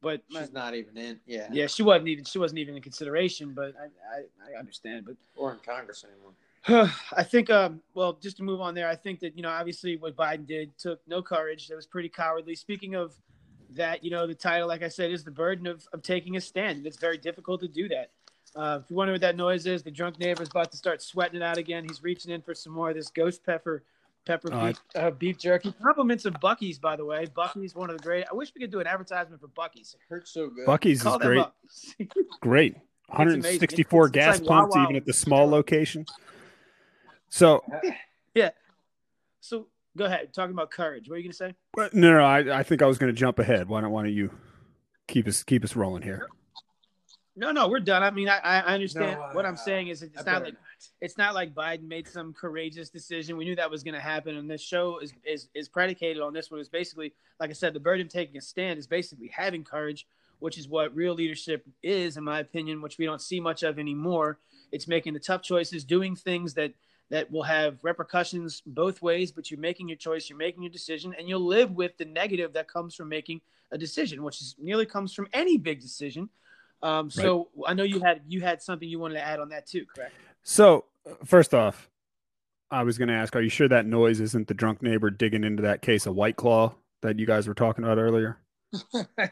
but 0.00 0.22
She's 0.30 0.52
not 0.52 0.74
even 0.74 0.96
in. 0.96 1.20
Yeah. 1.26 1.48
yeah, 1.52 1.66
she 1.66 1.82
wasn't 1.82 2.08
even 2.08 2.24
she 2.24 2.38
wasn't 2.38 2.60
even 2.60 2.76
in 2.76 2.82
consideration. 2.82 3.52
But 3.52 3.74
I 3.78 4.16
I, 4.16 4.54
I 4.54 4.58
understand. 4.58 5.04
But 5.04 5.16
Or 5.36 5.52
in 5.52 5.58
Congress 5.58 6.02
anymore. 6.04 6.32
I 7.12 7.22
think, 7.22 7.50
um, 7.50 7.82
well, 7.94 8.14
just 8.14 8.36
to 8.38 8.42
move 8.42 8.60
on 8.62 8.74
there, 8.74 8.88
I 8.88 8.94
think 8.96 9.20
that 9.20 9.36
you 9.36 9.42
know, 9.42 9.50
obviously, 9.50 9.96
what 9.98 10.16
Biden 10.16 10.46
did 10.46 10.76
took 10.78 11.00
no 11.06 11.20
courage. 11.20 11.68
That 11.68 11.76
was 11.76 11.86
pretty 11.86 12.08
cowardly. 12.08 12.54
Speaking 12.54 12.94
of 12.94 13.14
that, 13.74 14.02
you 14.04 14.10
know, 14.10 14.26
the 14.26 14.34
title, 14.34 14.68
like 14.68 14.82
I 14.82 14.88
said, 14.88 15.10
is 15.10 15.24
the 15.24 15.30
burden 15.30 15.66
of, 15.66 15.86
of 15.92 16.02
taking 16.02 16.36
a 16.36 16.40
stand. 16.40 16.78
and 16.78 16.86
It's 16.86 16.96
very 16.98 17.18
difficult 17.18 17.60
to 17.60 17.68
do 17.68 17.88
that. 17.88 18.10
Uh, 18.56 18.80
if 18.82 18.90
you 18.90 18.96
wonder 18.96 19.12
what 19.12 19.20
that 19.20 19.36
noise 19.36 19.66
is, 19.66 19.82
the 19.82 19.90
drunk 19.90 20.18
neighbor's 20.18 20.48
about 20.48 20.70
to 20.72 20.76
start 20.76 21.00
sweating 21.02 21.36
it 21.36 21.42
out 21.42 21.56
again. 21.56 21.84
He's 21.88 22.02
reaching 22.02 22.32
in 22.32 22.42
for 22.42 22.54
some 22.54 22.72
more 22.72 22.90
of 22.90 22.96
this 22.96 23.08
ghost 23.08 23.44
pepper, 23.46 23.84
pepper 24.26 24.52
Uh, 24.52 24.66
beef, 24.66 24.76
uh, 24.96 25.10
beef 25.12 25.38
jerky. 25.38 25.72
Compliments 25.80 26.24
of 26.24 26.34
Buc-ee's, 26.34 26.78
by 26.78 26.96
the 26.96 27.04
way. 27.04 27.26
Buc-ee's 27.26 27.76
one 27.76 27.90
of 27.90 27.96
the 27.98 28.02
great. 28.02 28.24
I 28.30 28.34
wish 28.34 28.50
we 28.54 28.60
could 28.60 28.72
do 28.72 28.80
an 28.80 28.88
advertisement 28.88 29.40
for 29.40 29.46
Buc-ee's. 29.48 29.94
It 29.94 30.00
hurts 30.08 30.32
so 30.32 30.48
good. 30.48 30.66
Buc-ee's 30.66 30.98
is 30.98 31.02
Call 31.04 31.18
them 31.20 31.28
great. 31.98 32.08
Great. 32.40 32.74
164 33.06 34.06
It's- 34.06 34.08
it's 34.08 34.14
gas 34.14 34.40
like 34.40 34.48
pumps, 34.48 34.74
Wawa. 34.74 34.84
even 34.84 34.96
at 34.96 35.04
the 35.04 35.12
small 35.12 35.48
location. 35.48 36.06
So 37.28 37.62
yeah. 38.34 38.50
so 39.40 39.68
go 39.96 40.04
ahead. 40.04 40.32
Talking 40.32 40.54
about 40.54 40.70
courage. 40.70 41.08
What 41.08 41.16
are 41.16 41.18
you 41.18 41.24
gonna 41.24 41.34
say? 41.34 41.54
but 41.74 41.94
no, 41.94 42.12
no, 42.12 42.24
I, 42.24 42.60
I 42.60 42.62
think 42.62 42.82
I 42.82 42.86
was 42.86 42.98
going 42.98 43.12
to 43.12 43.18
jump 43.18 43.38
ahead. 43.38 43.68
Why 43.68 43.80
don't 43.80 43.90
Why 43.90 44.02
don't 44.02 44.12
you 44.12 44.30
keep 45.06 45.26
us 45.26 45.42
keep 45.42 45.64
us 45.64 45.76
rolling 45.76 46.02
here? 46.02 46.28
No, 47.36 47.52
no, 47.52 47.68
we're 47.68 47.80
done. 47.80 48.02
I 48.02 48.10
mean, 48.10 48.28
I, 48.28 48.38
I 48.38 48.74
understand. 48.74 49.12
No, 49.12 49.28
what 49.32 49.46
I'm 49.46 49.54
uh, 49.54 49.58
saying 49.58 49.88
is, 49.88 50.02
it's 50.02 50.16
not 50.16 50.24
better 50.24 50.44
like 50.44 50.54
it's 51.00 51.16
not 51.16 51.34
like 51.34 51.54
Biden 51.54 51.86
made 51.88 52.08
some 52.08 52.32
courageous 52.32 52.90
decision. 52.90 53.36
We 53.36 53.44
knew 53.44 53.56
that 53.56 53.70
was 53.70 53.82
going 53.82 53.94
to 53.94 54.00
happen, 54.00 54.36
and 54.36 54.50
this 54.50 54.62
show 54.62 54.98
is, 54.98 55.12
is 55.24 55.48
is 55.54 55.68
predicated 55.68 56.22
on 56.22 56.32
this 56.32 56.50
one. 56.50 56.60
It's 56.60 56.68
basically, 56.68 57.12
like 57.38 57.50
I 57.50 57.54
said, 57.54 57.72
the 57.72 57.80
burden 57.80 58.06
of 58.06 58.12
taking 58.12 58.36
a 58.36 58.40
stand 58.40 58.78
is 58.78 58.86
basically 58.86 59.28
having 59.28 59.64
courage, 59.64 60.06
which 60.38 60.58
is 60.58 60.68
what 60.68 60.94
real 60.94 61.14
leadership 61.14 61.66
is, 61.82 62.16
in 62.16 62.24
my 62.24 62.40
opinion, 62.40 62.82
which 62.82 62.98
we 62.98 63.06
don't 63.06 63.22
see 63.22 63.40
much 63.40 63.62
of 63.62 63.78
anymore. 63.78 64.38
It's 64.72 64.88
making 64.88 65.14
the 65.14 65.20
tough 65.20 65.42
choices, 65.42 65.84
doing 65.84 66.16
things 66.16 66.54
that 66.54 66.72
that 67.10 67.30
will 67.30 67.42
have 67.42 67.82
repercussions 67.82 68.62
both 68.64 69.02
ways, 69.02 69.32
but 69.32 69.50
you're 69.50 69.60
making 69.60 69.88
your 69.88 69.96
choice, 69.96 70.30
you're 70.30 70.38
making 70.38 70.62
your 70.62 70.70
decision, 70.70 71.14
and 71.18 71.28
you'll 71.28 71.44
live 71.44 71.72
with 71.72 71.96
the 71.98 72.04
negative 72.04 72.52
that 72.52 72.68
comes 72.68 72.94
from 72.94 73.08
making 73.08 73.40
a 73.72 73.78
decision, 73.78 74.22
which 74.22 74.40
is 74.40 74.54
nearly 74.58 74.86
comes 74.86 75.12
from 75.12 75.28
any 75.32 75.56
big 75.56 75.80
decision. 75.80 76.28
Um, 76.82 77.10
so 77.10 77.48
I 77.66 77.74
know 77.74 77.82
you 77.82 78.00
had 78.00 78.22
you 78.26 78.40
had 78.40 78.62
something 78.62 78.88
you 78.88 78.98
wanted 78.98 79.14
to 79.14 79.22
add 79.22 79.40
on 79.40 79.50
that 79.50 79.66
too, 79.66 79.84
correct? 79.94 80.14
So 80.42 80.86
uh, 81.08 81.14
first 81.24 81.52
off, 81.52 81.90
I 82.70 82.84
was 82.84 82.96
going 82.96 83.08
to 83.08 83.14
ask, 83.14 83.34
are 83.34 83.42
you 83.42 83.50
sure 83.50 83.68
that 83.68 83.86
noise 83.86 84.20
isn't 84.20 84.48
the 84.48 84.54
drunk 84.54 84.80
neighbor 84.82 85.10
digging 85.10 85.44
into 85.44 85.62
that 85.64 85.82
case 85.82 86.06
of 86.06 86.14
White 86.14 86.36
Claw 86.36 86.74
that 87.02 87.18
you 87.18 87.26
guys 87.26 87.48
were 87.48 87.54
talking 87.54 87.84
about 87.84 87.98
earlier? 87.98 88.38
I 88.94 89.30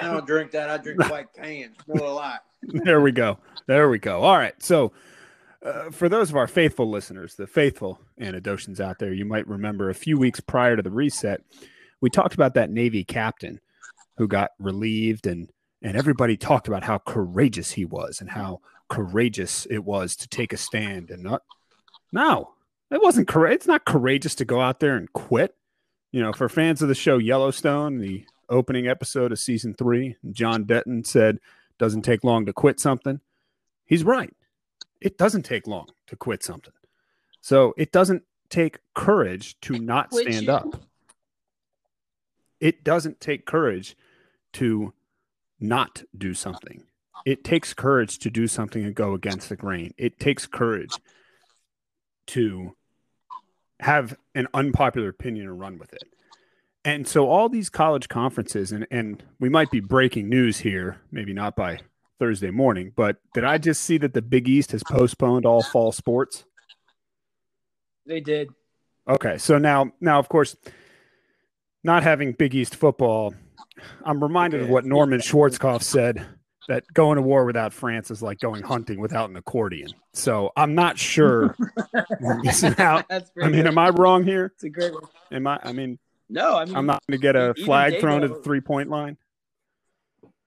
don't 0.00 0.26
drink 0.26 0.50
that. 0.50 0.68
I 0.68 0.78
drink 0.78 0.98
white 1.10 1.32
cans. 1.32 1.76
No 1.86 2.04
a 2.04 2.08
lot. 2.08 2.44
there 2.62 3.00
we 3.00 3.12
go. 3.12 3.38
There 3.66 3.88
we 3.88 3.98
go. 3.98 4.22
All 4.22 4.36
right. 4.36 4.60
So, 4.60 4.92
uh, 5.64 5.90
for 5.90 6.08
those 6.08 6.30
of 6.30 6.36
our 6.36 6.46
faithful 6.46 6.90
listeners, 6.90 7.34
the 7.34 7.46
faithful 7.46 7.98
Anadocians 8.20 8.80
out 8.80 8.98
there, 8.98 9.12
you 9.12 9.24
might 9.24 9.48
remember 9.48 9.88
a 9.88 9.94
few 9.94 10.18
weeks 10.18 10.40
prior 10.40 10.76
to 10.76 10.82
the 10.82 10.90
reset, 10.90 11.40
we 12.00 12.10
talked 12.10 12.34
about 12.34 12.54
that 12.54 12.70
Navy 12.70 13.02
captain 13.02 13.60
who 14.18 14.28
got 14.28 14.50
relieved, 14.58 15.26
and 15.26 15.50
and 15.82 15.96
everybody 15.96 16.36
talked 16.36 16.68
about 16.68 16.84
how 16.84 16.98
courageous 16.98 17.72
he 17.72 17.84
was 17.84 18.20
and 18.20 18.30
how 18.30 18.60
courageous 18.88 19.66
it 19.70 19.84
was 19.84 20.16
to 20.16 20.28
take 20.28 20.52
a 20.52 20.58
stand. 20.58 21.10
And 21.10 21.22
not, 21.22 21.42
no, 22.12 22.52
it 22.90 23.02
wasn't. 23.02 23.30
It's 23.34 23.66
not 23.66 23.86
courageous 23.86 24.34
to 24.36 24.44
go 24.44 24.60
out 24.60 24.80
there 24.80 24.96
and 24.96 25.12
quit. 25.12 25.54
You 26.12 26.22
know, 26.22 26.32
for 26.32 26.48
fans 26.48 26.82
of 26.82 26.88
the 26.88 26.94
show 26.94 27.18
Yellowstone, 27.18 27.98
the 27.98 28.24
opening 28.48 28.86
episode 28.86 29.32
of 29.32 29.38
season 29.38 29.74
three, 29.74 30.16
John 30.30 30.64
Dutton 30.64 31.04
said 31.04 31.38
doesn't 31.78 32.02
take 32.02 32.22
long 32.22 32.46
to 32.46 32.52
quit 32.52 32.78
something. 32.78 33.20
He's 33.86 34.04
right. 34.04 34.32
It 35.04 35.18
doesn't 35.18 35.42
take 35.42 35.66
long 35.66 35.88
to 36.06 36.16
quit 36.16 36.42
something. 36.42 36.72
So 37.42 37.74
it 37.76 37.92
doesn't 37.92 38.22
take 38.48 38.78
courage 38.94 39.60
to 39.60 39.78
not 39.78 40.08
Quit 40.08 40.28
stand 40.28 40.46
you. 40.46 40.52
up. 40.52 40.82
It 42.58 42.82
doesn't 42.82 43.20
take 43.20 43.44
courage 43.44 43.96
to 44.54 44.94
not 45.60 46.04
do 46.16 46.32
something. 46.32 46.84
It 47.26 47.44
takes 47.44 47.74
courage 47.74 48.18
to 48.20 48.30
do 48.30 48.46
something 48.46 48.82
and 48.82 48.94
go 48.94 49.12
against 49.12 49.50
the 49.50 49.56
grain. 49.56 49.92
It 49.98 50.18
takes 50.18 50.46
courage 50.46 50.92
to 52.28 52.74
have 53.80 54.16
an 54.34 54.48
unpopular 54.54 55.10
opinion 55.10 55.48
and 55.48 55.60
run 55.60 55.78
with 55.78 55.92
it. 55.92 56.04
And 56.82 57.06
so 57.06 57.28
all 57.28 57.50
these 57.50 57.68
college 57.68 58.08
conferences, 58.08 58.72
and, 58.72 58.86
and 58.90 59.22
we 59.38 59.50
might 59.50 59.70
be 59.70 59.80
breaking 59.80 60.30
news 60.30 60.60
here, 60.60 61.02
maybe 61.10 61.34
not 61.34 61.56
by 61.56 61.80
Thursday 62.18 62.50
morning, 62.50 62.92
but 62.94 63.16
did 63.32 63.44
I 63.44 63.58
just 63.58 63.82
see 63.82 63.98
that 63.98 64.14
the 64.14 64.22
Big 64.22 64.48
East 64.48 64.72
has 64.72 64.82
postponed 64.82 65.46
all 65.46 65.62
fall 65.62 65.92
sports? 65.92 66.44
They 68.06 68.20
did. 68.20 68.50
Okay, 69.08 69.38
so 69.38 69.58
now 69.58 69.92
now 70.00 70.18
of 70.18 70.28
course, 70.28 70.56
not 71.82 72.02
having 72.02 72.32
Big 72.32 72.54
East 72.54 72.76
football, 72.76 73.34
I'm 74.04 74.22
reminded 74.22 74.62
of 74.62 74.68
what 74.68 74.84
Norman 74.84 75.20
Schwarzkopf 75.20 75.82
said 75.82 76.24
that 76.68 76.84
going 76.94 77.16
to 77.16 77.22
war 77.22 77.44
without 77.44 77.72
France 77.72 78.10
is 78.10 78.22
like 78.22 78.40
going 78.40 78.62
hunting 78.62 79.00
without 79.00 79.28
an 79.30 79.36
accordion. 79.36 79.88
So 80.12 80.50
I'm 80.56 80.74
not 80.74 80.98
sure 80.98 81.56
we're 82.20 82.40
missing 82.42 82.74
out. 82.78 83.04
I 83.10 83.20
mean, 83.36 83.52
good. 83.52 83.66
am 83.66 83.78
I 83.78 83.90
wrong 83.90 84.24
here? 84.24 84.52
It's 84.54 84.64
a 84.64 84.70
great 84.70 84.92
one. 84.94 85.04
Am 85.30 85.46
I? 85.46 85.58
I 85.62 85.72
mean, 85.72 85.98
No, 86.28 86.56
I 86.56 86.64
mean, 86.64 86.76
I'm 86.76 86.86
not 86.86 87.02
going 87.06 87.18
to 87.18 87.22
get 87.22 87.36
a 87.36 87.54
flag 87.64 88.00
thrown 88.00 88.24
at 88.24 88.30
the 88.30 88.40
three 88.40 88.60
point 88.60 88.88
line. 88.88 89.18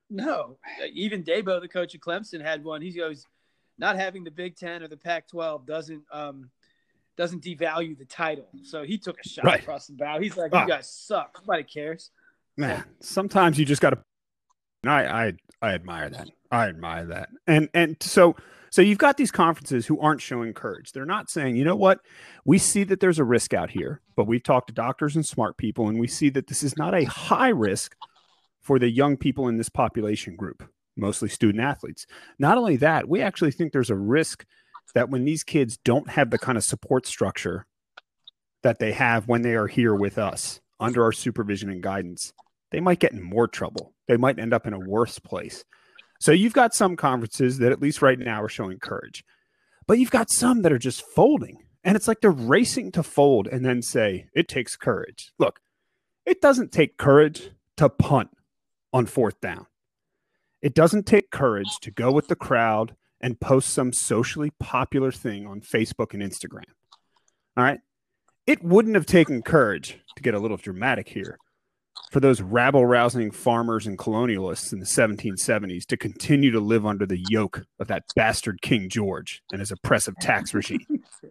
No, 0.10 0.58
even 0.93 1.24
Dabo, 1.24 1.60
the 1.60 1.68
coach 1.68 1.93
of 1.95 2.01
Clemson, 2.01 2.41
had 2.41 2.64
one. 2.64 2.82
He 2.82 2.91
goes, 2.91 3.26
not 3.78 3.95
having 3.97 4.24
the 4.24 4.32
Big 4.32 4.55
Ten 4.55 4.82
or 4.82 4.88
the 4.88 4.97
Pac-12 4.97 5.66
doesn't 5.66 6.03
um 6.12 6.49
doesn't 7.18 7.43
devalue 7.43 7.97
the 7.97 8.05
title. 8.05 8.47
So 8.64 8.84
he 8.84 8.97
took 8.97 9.18
a 9.24 9.28
shot 9.28 9.43
Right. 9.45 9.60
across 9.62 9.88
the 9.88 9.93
bow. 9.93 10.20
He's 10.20 10.38
like, 10.38 10.51
Ah. 10.53 10.62
you 10.64 10.68
guys 10.68 10.89
suck. 10.89 11.39
Nobody 11.41 11.64
cares. 11.64 12.12
Man, 12.55 12.84
sometimes 13.01 13.58
you 13.60 13.66
just 13.66 13.82
got 13.82 13.89
to. 13.91 13.99
I 14.86 15.26
I 15.28 15.34
I 15.62 15.74
admire 15.74 16.10
that. 16.10 16.30
I 16.51 16.68
admire 16.70 17.05
that. 17.08 17.30
And 17.45 17.70
and 17.74 17.97
so 18.01 18.36
so 18.70 18.82
you've 18.82 18.97
got 18.97 19.18
these 19.18 19.32
conferences 19.32 19.88
who 19.88 19.99
aren't 19.99 20.22
showing 20.22 20.53
courage. 20.53 20.91
They're 20.91 21.05
not 21.05 21.30
saying, 21.30 21.55
you 21.55 21.64
know 21.66 21.76
what, 21.76 21.99
we 22.45 22.58
see 22.58 22.84
that 22.86 22.99
there's 22.99 23.18
a 23.20 23.24
risk 23.24 23.53
out 23.53 23.72
here, 23.72 24.01
but 24.16 24.28
we've 24.28 24.43
talked 24.43 24.68
to 24.68 24.74
doctors 24.74 25.16
and 25.16 25.26
smart 25.26 25.58
people, 25.58 25.88
and 25.88 25.99
we 25.99 26.08
see 26.08 26.30
that 26.30 26.47
this 26.47 26.64
is 26.64 26.78
not 26.78 26.93
a 26.93 27.05
high 27.05 27.49
risk 27.49 27.95
for 28.68 28.78
the 28.78 28.89
young 28.89 29.15
people 29.15 29.47
in 29.47 29.55
this 29.55 29.70
population 29.70 30.36
group, 30.36 30.61
mostly 30.97 31.30
student 31.30 31.63
athletes. 31.63 32.05
Not 32.38 32.57
only 32.57 32.76
that, 32.76 33.07
we 33.07 33.22
actually 33.22 33.51
think 33.51 33.72
there's 33.72 33.89
a 33.89 33.95
risk 33.95 34.45
that 34.93 35.09
when 35.09 35.24
these 35.24 35.45
kids 35.45 35.78
don't 35.78 36.09
have 36.09 36.32
the 36.32 36.38
kind 36.38 36.57
of 36.57 36.65
support 36.65 37.07
structure 37.07 37.65
that 38.63 38.80
they 38.80 38.91
have 38.91 39.30
when 39.30 39.41
they 39.41 39.55
are 39.55 39.68
here 39.68 39.95
with 39.95 40.18
us 40.18 40.59
under 40.82 41.01
our 41.01 41.13
supervision 41.13 41.70
and 41.70 41.82
guidance, 41.82 42.34
they 42.72 42.82
might 42.82 42.99
get 42.99 43.13
in 43.13 43.24
more 43.24 43.47
trouble. 43.47 43.93
They 44.09 44.18
might 44.18 44.38
end 44.38 44.53
up 44.53 44.68
in 44.68 44.74
a 44.74 44.80
worse 44.80 45.18
place. 45.18 45.63
So 46.20 46.34
you've 46.34 46.51
got 46.51 46.76
some 46.76 46.97
conferences 46.97 47.59
that 47.59 47.72
at 47.72 47.82
least 47.82 48.01
right 48.01 48.20
now 48.20 48.43
are 48.43 48.49
showing 48.49 48.80
courage, 48.80 49.24
but 49.88 49.97
you've 49.97 50.11
got 50.11 50.30
some 50.30 50.63
that 50.63 50.74
are 50.74 50.78
just 50.78 51.05
folding. 51.15 51.63
And 51.86 51.95
it's 51.95 52.09
like 52.09 52.20
they're 52.20 52.32
racing 52.32 52.91
to 52.93 53.03
fold 53.03 53.47
and 53.47 53.63
then 53.63 53.82
say, 53.82 54.28
it 54.34 54.49
takes 54.49 54.76
courage. 54.76 55.32
Look, 55.39 55.61
it 56.26 56.41
doesn't 56.41 56.74
take 56.74 56.97
courage 56.97 57.51
to 57.78 57.88
punt 57.88 58.32
on 58.93 59.05
fourth 59.05 59.39
down. 59.41 59.67
It 60.61 60.73
doesn't 60.73 61.05
take 61.05 61.31
courage 61.31 61.79
to 61.81 61.91
go 61.91 62.11
with 62.11 62.27
the 62.27 62.35
crowd 62.35 62.95
and 63.21 63.39
post 63.39 63.69
some 63.69 63.93
socially 63.93 64.51
popular 64.59 65.11
thing 65.11 65.47
on 65.47 65.61
Facebook 65.61 66.13
and 66.13 66.21
Instagram. 66.21 66.65
All 67.55 67.63
right. 67.63 67.79
It 68.45 68.63
wouldn't 68.63 68.95
have 68.95 69.05
taken 69.05 69.41
courage 69.41 69.99
to 70.15 70.23
get 70.23 70.33
a 70.33 70.39
little 70.39 70.57
dramatic 70.57 71.09
here 71.09 71.38
for 72.11 72.19
those 72.19 72.41
rabble 72.41 72.85
rousing 72.85 73.31
farmers 73.31 73.88
and 73.88 73.97
colonialists 73.97 74.71
in 74.71 74.79
the 74.79 74.85
1770s 74.85 75.85
to 75.88 75.97
continue 75.97 76.51
to 76.51 76.59
live 76.59 76.85
under 76.85 77.05
the 77.05 77.23
yoke 77.29 77.63
of 77.79 77.88
that 77.88 78.03
bastard 78.15 78.61
King 78.61 78.88
George 78.89 79.41
and 79.51 79.59
his 79.59 79.71
oppressive 79.71 80.15
tax 80.21 80.53
regime. 80.53 80.85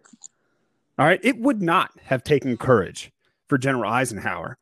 All 0.99 1.05
right. 1.05 1.19
It 1.23 1.39
would 1.39 1.61
not 1.61 1.91
have 2.03 2.23
taken 2.23 2.57
courage 2.57 3.11
for 3.47 3.57
General 3.57 3.91
Eisenhower 3.91 4.57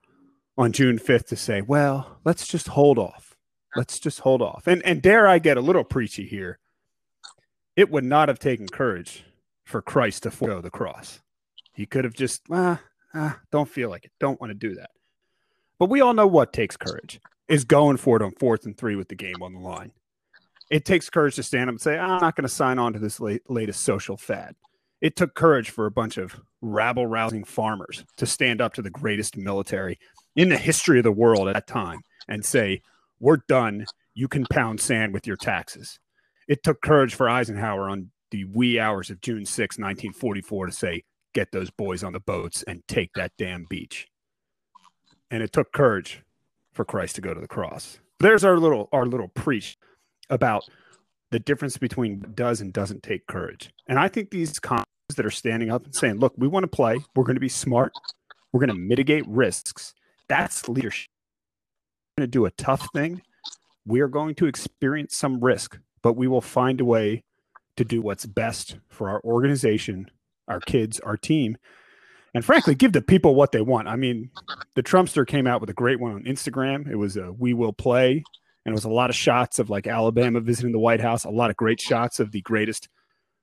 on 0.57 0.71
June 0.71 0.97
5th 0.97 1.27
to 1.27 1.35
say, 1.35 1.61
well, 1.61 2.19
let's 2.23 2.47
just 2.47 2.69
hold 2.69 2.97
off. 2.97 3.35
Let's 3.75 3.99
just 3.99 4.21
hold 4.21 4.41
off. 4.41 4.67
And, 4.67 4.81
and 4.85 5.01
dare 5.01 5.27
I 5.27 5.39
get 5.39 5.57
a 5.57 5.61
little 5.61 5.83
preachy 5.83 6.25
here? 6.25 6.59
It 7.75 7.89
would 7.91 8.05
not 8.05 8.29
have 8.29 8.39
taken 8.39 8.67
courage 8.67 9.25
for 9.65 9.81
Christ 9.81 10.23
to 10.23 10.31
forego 10.31 10.61
the 10.61 10.69
cross. 10.69 11.21
He 11.73 11.85
could 11.85 12.05
have 12.05 12.13
just, 12.13 12.43
ah, 12.49 12.81
ah, 13.13 13.39
don't 13.51 13.67
feel 13.67 13.89
like 13.89 14.05
it. 14.05 14.11
Don't 14.19 14.39
want 14.39 14.51
to 14.51 14.55
do 14.55 14.75
that. 14.75 14.91
But 15.77 15.89
we 15.89 15.99
all 15.99 16.13
know 16.13 16.27
what 16.27 16.53
takes 16.53 16.77
courage 16.77 17.19
is 17.49 17.65
going 17.65 17.97
for 17.97 18.15
it 18.15 18.23
on 18.23 18.31
fourth 18.31 18.65
and 18.65 18.77
three 18.77 18.95
with 18.95 19.09
the 19.09 19.15
game 19.15 19.41
on 19.41 19.53
the 19.53 19.59
line. 19.59 19.91
It 20.71 20.85
takes 20.85 21.09
courage 21.09 21.35
to 21.35 21.43
stand 21.43 21.69
up 21.69 21.73
and 21.73 21.81
say, 21.81 21.97
I'm 21.97 22.21
not 22.21 22.35
going 22.35 22.47
to 22.47 22.49
sign 22.49 22.79
on 22.79 22.93
to 22.93 22.99
this 22.99 23.19
late, 23.19 23.43
latest 23.49 23.83
social 23.83 24.17
fad. 24.17 24.55
It 25.01 25.15
took 25.15 25.35
courage 25.35 25.69
for 25.69 25.85
a 25.85 25.91
bunch 25.91 26.17
of 26.17 26.39
rabble 26.61 27.05
rousing 27.05 27.43
farmers 27.43 28.03
to 28.17 28.25
stand 28.25 28.61
up 28.61 28.73
to 28.75 28.81
the 28.81 28.89
greatest 28.89 29.37
military 29.37 29.99
in 30.35 30.49
the 30.49 30.57
history 30.57 30.99
of 30.99 31.03
the 31.03 31.11
world 31.11 31.47
at 31.47 31.53
that 31.53 31.67
time 31.67 32.01
and 32.27 32.43
say, 32.43 32.81
We're 33.19 33.41
done. 33.47 33.85
You 34.13 34.27
can 34.27 34.45
pound 34.45 34.79
sand 34.79 35.13
with 35.13 35.27
your 35.27 35.35
taxes. 35.35 35.99
It 36.47 36.63
took 36.63 36.81
courage 36.81 37.15
for 37.15 37.29
Eisenhower 37.29 37.89
on 37.89 38.11
the 38.31 38.45
wee 38.45 38.79
hours 38.79 39.09
of 39.09 39.21
June 39.21 39.45
6, 39.45 39.77
1944, 39.77 40.65
to 40.67 40.71
say, 40.71 41.03
Get 41.33 41.51
those 41.51 41.69
boys 41.69 42.03
on 42.03 42.13
the 42.13 42.19
boats 42.19 42.63
and 42.63 42.81
take 42.87 43.11
that 43.15 43.33
damn 43.37 43.65
beach 43.69 44.07
and 45.31 45.43
it 45.43 45.51
took 45.51 45.71
courage 45.71 46.23
for 46.73 46.85
Christ 46.85 47.15
to 47.15 47.21
go 47.21 47.33
to 47.33 47.39
the 47.39 47.47
cross. 47.47 47.99
There's 48.19 48.43
our 48.43 48.57
little 48.57 48.89
our 48.91 49.05
little 49.05 49.27
preach 49.29 49.77
about 50.29 50.63
the 51.31 51.39
difference 51.39 51.77
between 51.77 52.23
does 52.33 52.61
and 52.61 52.71
doesn't 52.71 53.03
take 53.03 53.27
courage. 53.27 53.71
And 53.87 53.99
I 53.99 54.07
think 54.07 54.31
these 54.31 54.59
cons 54.59 54.85
that 55.15 55.25
are 55.25 55.31
standing 55.31 55.69
up 55.69 55.85
and 55.85 55.95
saying, 55.95 56.19
"Look, 56.19 56.33
we 56.37 56.47
want 56.47 56.63
to 56.63 56.67
play. 56.67 56.99
We're 57.15 57.23
going 57.23 57.35
to 57.35 57.41
be 57.41 57.49
smart. 57.49 57.93
We're 58.51 58.59
going 58.59 58.69
to 58.69 58.81
mitigate 58.81 59.27
risks." 59.27 59.93
That's 60.27 60.67
leadership. 60.67 61.09
We're 62.17 62.21
going 62.21 62.31
to 62.31 62.31
do 62.31 62.45
a 62.45 62.51
tough 62.51 62.87
thing. 62.93 63.21
We 63.85 64.01
are 64.01 64.07
going 64.07 64.35
to 64.35 64.47
experience 64.47 65.15
some 65.15 65.43
risk, 65.43 65.77
but 66.01 66.13
we 66.13 66.27
will 66.27 66.41
find 66.41 66.81
a 66.81 66.85
way 66.85 67.23
to 67.77 67.83
do 67.83 68.01
what's 68.01 68.25
best 68.25 68.77
for 68.89 69.09
our 69.09 69.21
organization, 69.23 70.09
our 70.47 70.59
kids, 70.59 70.99
our 71.01 71.17
team, 71.17 71.57
and 72.33 72.43
frankly, 72.43 72.75
give 72.75 72.91
the 72.91 73.01
people 73.01 73.33
what 73.33 73.53
they 73.53 73.61
want. 73.61 73.87
I 73.87 73.95
mean, 73.95 74.29
the 74.75 74.83
Trumpster 74.83 75.25
came 75.25 75.47
out 75.47 75.61
with 75.61 75.69
a 75.69 75.73
great 75.73 76.01
one 76.01 76.13
on 76.13 76.23
Instagram. 76.23 76.89
It 76.89 76.97
was 76.97 77.15
a 77.15 77.31
"We 77.31 77.53
Will 77.53 77.71
Play," 77.71 78.23
and 78.65 78.73
it 78.73 78.75
was 78.75 78.83
a 78.83 78.89
lot 78.89 79.09
of 79.09 79.15
shots 79.15 79.57
of 79.57 79.69
like 79.69 79.87
Alabama 79.87 80.41
visiting 80.41 80.73
the 80.73 80.79
White 80.79 80.99
House. 80.99 81.23
A 81.23 81.29
lot 81.29 81.49
of 81.49 81.55
great 81.55 81.79
shots 81.79 82.19
of 82.19 82.31
the 82.31 82.41
greatest 82.41 82.89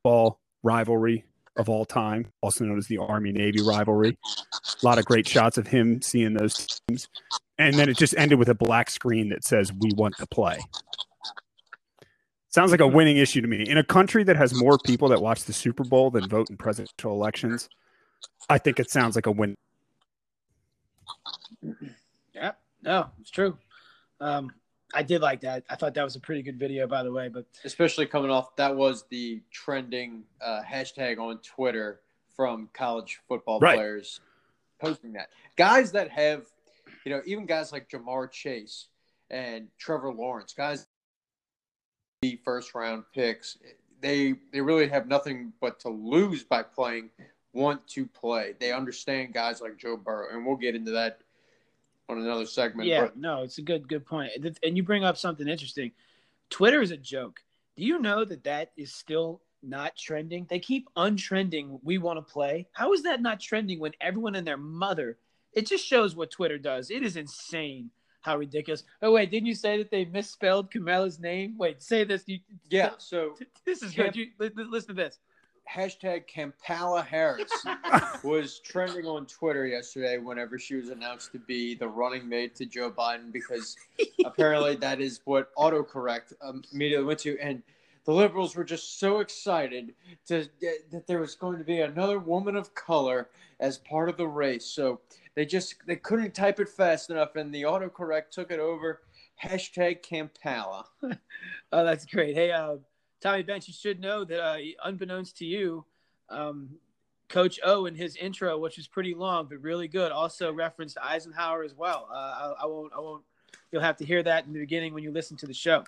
ball 0.05 0.41
rivalry 0.63 1.25
of 1.57 1.69
all 1.69 1.85
time, 1.85 2.27
also 2.41 2.65
known 2.65 2.79
as 2.79 2.87
the 2.87 2.99
Army 2.99 3.33
Navy 3.33 3.61
rivalry. 3.63 4.19
A 4.83 4.87
lot 4.87 4.99
of 4.99 5.05
great 5.05 5.29
shots 5.29 5.59
of 5.59 5.67
him 5.67 6.01
seeing 6.03 6.35
those 6.35 6.81
teams, 6.89 7.09
and 7.59 7.75
then 7.75 7.89
it 7.89 7.97
just 7.97 8.17
ended 8.17 8.39
with 8.39 8.49
a 8.49 8.55
black 8.55 8.91
screen 8.91 9.29
that 9.31 9.45
says 9.45 9.73
"We 9.73 9.93
want 9.95 10.17
to 10.19 10.27
play." 10.27 10.59
Sounds 12.49 12.71
like 12.71 12.81
a 12.81 12.87
winning 12.87 13.17
issue 13.17 13.41
to 13.41 13.49
me. 13.49 13.67
In 13.67 13.79
a 13.79 13.85
country 13.85 14.25
that 14.25 14.37
has 14.37 14.55
more 14.55 14.79
people 14.79 15.09
that 15.09 15.23
watch 15.23 15.45
the 15.45 15.55
Super 15.55 15.85
Bowl 15.85 16.11
than 16.11 16.29
vote 16.29 16.51
in 16.51 16.59
presidential 16.59 17.13
elections, 17.13 17.69
I 18.51 18.59
think 18.59 18.79
it 18.79 18.91
sounds 18.91 19.17
like 19.17 19.27
a 19.27 19.31
win. 19.31 19.57
Yeah, 22.35 22.53
no, 22.83 23.11
it's 23.21 23.31
true. 23.31 23.57
Um, 24.21 24.53
I 24.95 25.03
did 25.03 25.23
like 25.23 25.41
that. 25.43 25.65
I 25.69 25.77
thought 25.77 25.95
that 25.95 26.05
was 26.05 26.17
a 26.17 26.21
pretty 26.21 26.43
good 26.43 26.59
video, 26.59 26.87
by 26.87 27.03
the 27.03 27.13
way. 27.13 27.29
But 27.29 27.47
especially 27.65 28.07
coming 28.07 28.31
off, 28.31 28.57
that 28.57 28.75
was 28.75 29.05
the 29.11 29.41
trending 29.51 30.25
uh, 30.41 30.61
hashtag 30.67 31.19
on 31.19 31.39
Twitter 31.39 32.01
from 32.37 32.69
college 32.73 33.21
football 33.29 33.61
right. 33.61 33.77
players 33.77 34.21
posting 34.81 35.13
that. 35.13 35.29
Guys 35.57 35.93
that 35.93 36.11
have, 36.11 36.47
you 37.05 37.13
know, 37.13 37.23
even 37.25 37.47
guys 37.47 37.73
like 37.73 37.89
Ja'Marr 37.89 38.31
Chase 38.31 38.87
and 39.31 39.69
Trevor 39.79 40.13
Lawrence, 40.13 40.53
guys, 40.53 40.87
the 42.23 42.39
first 42.45 42.75
round 42.75 43.05
picks, 43.15 43.59
they 44.01 44.35
they 44.53 44.61
really 44.61 44.89
have 44.89 45.07
nothing 45.07 45.53
but 45.61 45.81
to 45.81 45.89
lose 45.89 46.45
by 46.45 46.63
playing 46.63 47.11
want 47.53 47.87
to 47.87 48.07
play. 48.07 48.55
They 48.59 48.73
understand 48.73 49.35
guys 49.35 49.61
like 49.61 49.77
Joe 49.77 49.97
Burrow, 49.97 50.29
and 50.33 50.47
we'll 50.47 50.57
get 50.57 50.75
into 50.75 50.93
that 50.93 51.21
on 52.09 52.19
another 52.19 52.47
segment. 52.47 52.89
Yeah, 52.89 53.03
but... 53.03 53.17
no, 53.17 53.43
it's 53.43 53.59
a 53.59 53.63
good 53.63 53.89
good 53.89 54.07
point. 54.07 54.33
And 54.63 54.77
you 54.77 54.83
bring 54.83 55.05
up 55.05 55.17
something 55.17 55.49
interesting. 55.49 55.93
Twitter 56.51 56.83
is 56.83 56.91
a 56.91 56.97
joke. 56.97 57.41
Do 57.77 57.85
you 57.85 57.99
know 57.99 58.25
that 58.25 58.45
that 58.45 58.73
is 58.77 58.95
still 58.95 59.41
not 59.63 59.97
trending? 59.97 60.47
They 60.49 60.59
keep 60.59 60.89
untrending. 60.97 61.81
We 61.83 61.99
want 61.99 62.19
to 62.19 62.33
play. 62.33 62.69
How 62.73 62.93
is 62.93 63.03
that 63.05 63.23
not 63.23 63.41
trending 63.41 63.81
when 63.81 63.93
everyone 64.01 64.35
and 64.35 64.47
their 64.47 64.59
mother? 64.59 65.19
It 65.53 65.67
just 65.67 65.87
shows 65.87 66.15
what 66.15 66.31
Twitter 66.31 66.59
does. 66.59 66.91
It 66.91 67.03
is 67.03 67.17
insane 67.17 67.91
how 68.21 68.37
ridiculous. 68.37 68.85
Oh 69.01 69.13
wait, 69.13 69.31
didn't 69.31 69.47
you 69.47 69.55
say 69.55 69.79
that 69.79 69.91
they 69.91 70.05
misspelled 70.05 70.71
Kamala's 70.71 71.19
name? 71.19 71.57
Wait, 71.59 71.83
say 71.83 72.05
this. 72.05 72.25
You, 72.27 72.39
yeah. 72.71 72.91
So 72.99 73.35
this 73.65 73.83
is 73.83 73.93
good. 73.93 74.15
You, 74.15 74.29
listen 74.39 74.89
to 74.89 75.03
this 75.03 75.19
hashtag 75.71 76.27
Kampala 76.27 77.03
Harris 77.03 77.51
was 78.25 78.61
trending 78.61 79.07
on 79.07 79.27
Twitter 79.27 79.67
yesterday 79.67 80.19
whenever 80.19 80.59
she 80.59 80.75
was 80.75 80.89
announced 80.91 81.33
to 81.33 81.39
be 81.39 81.75
the 81.75 81.89
running 81.89 82.29
mate 82.29 82.55
to 82.57 82.67
Joe 82.67 82.91
Biden 82.91 83.33
because 83.33 83.77
apparently 84.25 84.77
that 84.77 85.01
is 85.01 85.21
what 85.25 85.55
autocorrect 85.57 86.35
um, 86.43 86.63
immediately 86.73 87.07
went 87.07 87.21
to. 87.21 87.39
And 87.41 87.63
the 88.05 88.13
liberals 88.13 88.57
were 88.57 88.65
just 88.65 88.99
so 88.99 89.21
excited 89.21 89.95
to 90.27 90.49
that 90.91 91.07
there 91.07 91.21
was 91.21 91.35
going 91.35 91.59
to 91.59 91.65
be 91.65 91.81
another 91.81 92.19
woman 92.19 92.57
of 92.57 92.75
color 92.75 93.29
as 93.61 93.79
part 93.79 94.09
of 94.09 94.17
the 94.17 94.27
race. 94.27 94.67
So 94.67 95.01
they 95.35 95.47
just 95.47 95.77
they 95.87 95.97
couldn't 95.97 96.35
type 96.35 96.61
it 96.61 96.69
fast 96.69 97.11
enough, 97.11 97.37
and 97.37 97.55
the 97.55 97.63
autocorrect 97.63 98.31
took 98.31 98.51
it 98.51 98.59
over. 98.59 99.03
Hashtag 99.43 100.03
Kampala. 100.03 100.85
oh, 101.73 101.85
that's 101.85 102.05
great. 102.05 102.35
Hey, 102.35 102.51
uh, 102.51 102.77
Tommy 103.23 103.43
Bench, 103.43 103.69
you 103.69 103.75
should 103.75 104.01
know 104.01 104.25
that, 104.25 104.43
uh, 104.43 104.59
unbeknownst 104.85 105.37
to 105.39 105.47
you, 105.47 105.85
um, 106.29 106.71
Coach 107.29 107.59
O 107.65 107.87
in 107.87 107.95
his 107.95 108.17
intro, 108.17 108.59
which 108.59 108.79
is 108.79 108.87
pretty 108.87 109.15
long 109.15 109.47
but 109.49 109.63
really 109.63 109.89
good, 109.89 110.13
also 110.13 110.53
referenced 110.53 110.99
Eisenhower 111.03 111.63
as 111.63 111.75
well. 111.75 112.09
Uh, 112.13 112.15
I, 112.15 112.55
I, 112.63 112.67
won't, 112.67 112.93
I 112.95 113.01
won't. 113.01 113.23
You'll 113.71 113.81
have 113.81 113.97
to 113.99 114.05
hear 114.05 114.23
that 114.23 114.45
in 114.45 114.53
the 114.53 114.59
beginning 114.59 114.93
when 114.93 115.03
you 115.03 115.13
listen 115.13 115.37
to 115.39 115.47
the 115.47 115.55
show. 115.55 115.85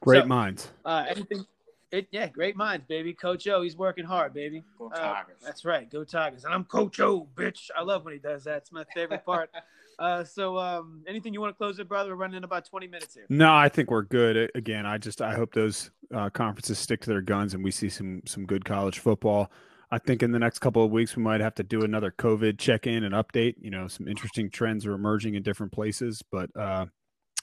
Great 0.00 0.22
so, 0.22 0.28
minds. 0.28 0.68
Uh, 0.84 1.04
anything? 1.08 1.46
It, 1.92 2.08
yeah, 2.10 2.26
great 2.26 2.56
minds, 2.56 2.84
baby. 2.88 3.14
Coach 3.14 3.46
O, 3.48 3.62
he's 3.62 3.76
working 3.76 4.04
hard, 4.04 4.34
baby. 4.34 4.64
Go 4.78 4.90
uh, 4.92 4.98
Tigers. 4.98 5.36
that's 5.42 5.64
right. 5.64 5.88
Go 5.88 6.04
Tigers. 6.04 6.44
And 6.44 6.52
I'm 6.52 6.64
Coach 6.64 7.00
O, 7.00 7.28
bitch. 7.36 7.70
I 7.76 7.82
love 7.82 8.04
when 8.04 8.12
he 8.12 8.18
does 8.18 8.44
that. 8.44 8.58
It's 8.58 8.72
my 8.72 8.84
favorite 8.94 9.24
part. 9.24 9.50
Uh, 9.98 10.22
so, 10.22 10.56
um, 10.58 11.02
anything 11.08 11.34
you 11.34 11.40
want 11.40 11.52
to 11.52 11.56
close 11.56 11.78
it, 11.78 11.88
brother? 11.88 12.10
We're 12.10 12.16
running 12.16 12.36
in 12.36 12.44
about 12.44 12.64
20 12.64 12.86
minutes 12.86 13.14
here. 13.14 13.26
No, 13.28 13.52
I 13.52 13.68
think 13.68 13.90
we're 13.90 14.02
good. 14.02 14.50
Again, 14.54 14.86
I 14.86 14.96
just 14.98 15.20
I 15.20 15.34
hope 15.34 15.52
those 15.52 15.90
uh, 16.14 16.30
conferences 16.30 16.78
stick 16.78 17.00
to 17.02 17.10
their 17.10 17.20
guns 17.20 17.54
and 17.54 17.64
we 17.64 17.70
see 17.70 17.88
some 17.88 18.22
some 18.24 18.46
good 18.46 18.64
college 18.64 19.00
football. 19.00 19.50
I 19.90 19.98
think 19.98 20.22
in 20.22 20.32
the 20.32 20.38
next 20.38 20.58
couple 20.58 20.84
of 20.84 20.90
weeks 20.90 21.16
we 21.16 21.22
might 21.22 21.40
have 21.40 21.54
to 21.56 21.62
do 21.62 21.82
another 21.82 22.14
COVID 22.16 22.58
check 22.58 22.86
in 22.86 23.04
and 23.04 23.14
update. 23.14 23.54
You 23.60 23.70
know, 23.70 23.88
some 23.88 24.06
interesting 24.06 24.50
trends 24.50 24.86
are 24.86 24.92
emerging 24.92 25.34
in 25.34 25.42
different 25.42 25.72
places, 25.72 26.22
but 26.30 26.50
uh, 26.56 26.86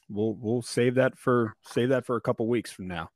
we'll 0.09 0.35
we'll 0.35 0.61
save 0.61 0.95
that 0.95 1.17
for 1.17 1.55
save 1.63 1.89
that 1.89 2.05
for 2.05 2.15
a 2.15 2.21
couple 2.21 2.47
weeks 2.47 2.71
from 2.71 2.87
now. 2.87 3.09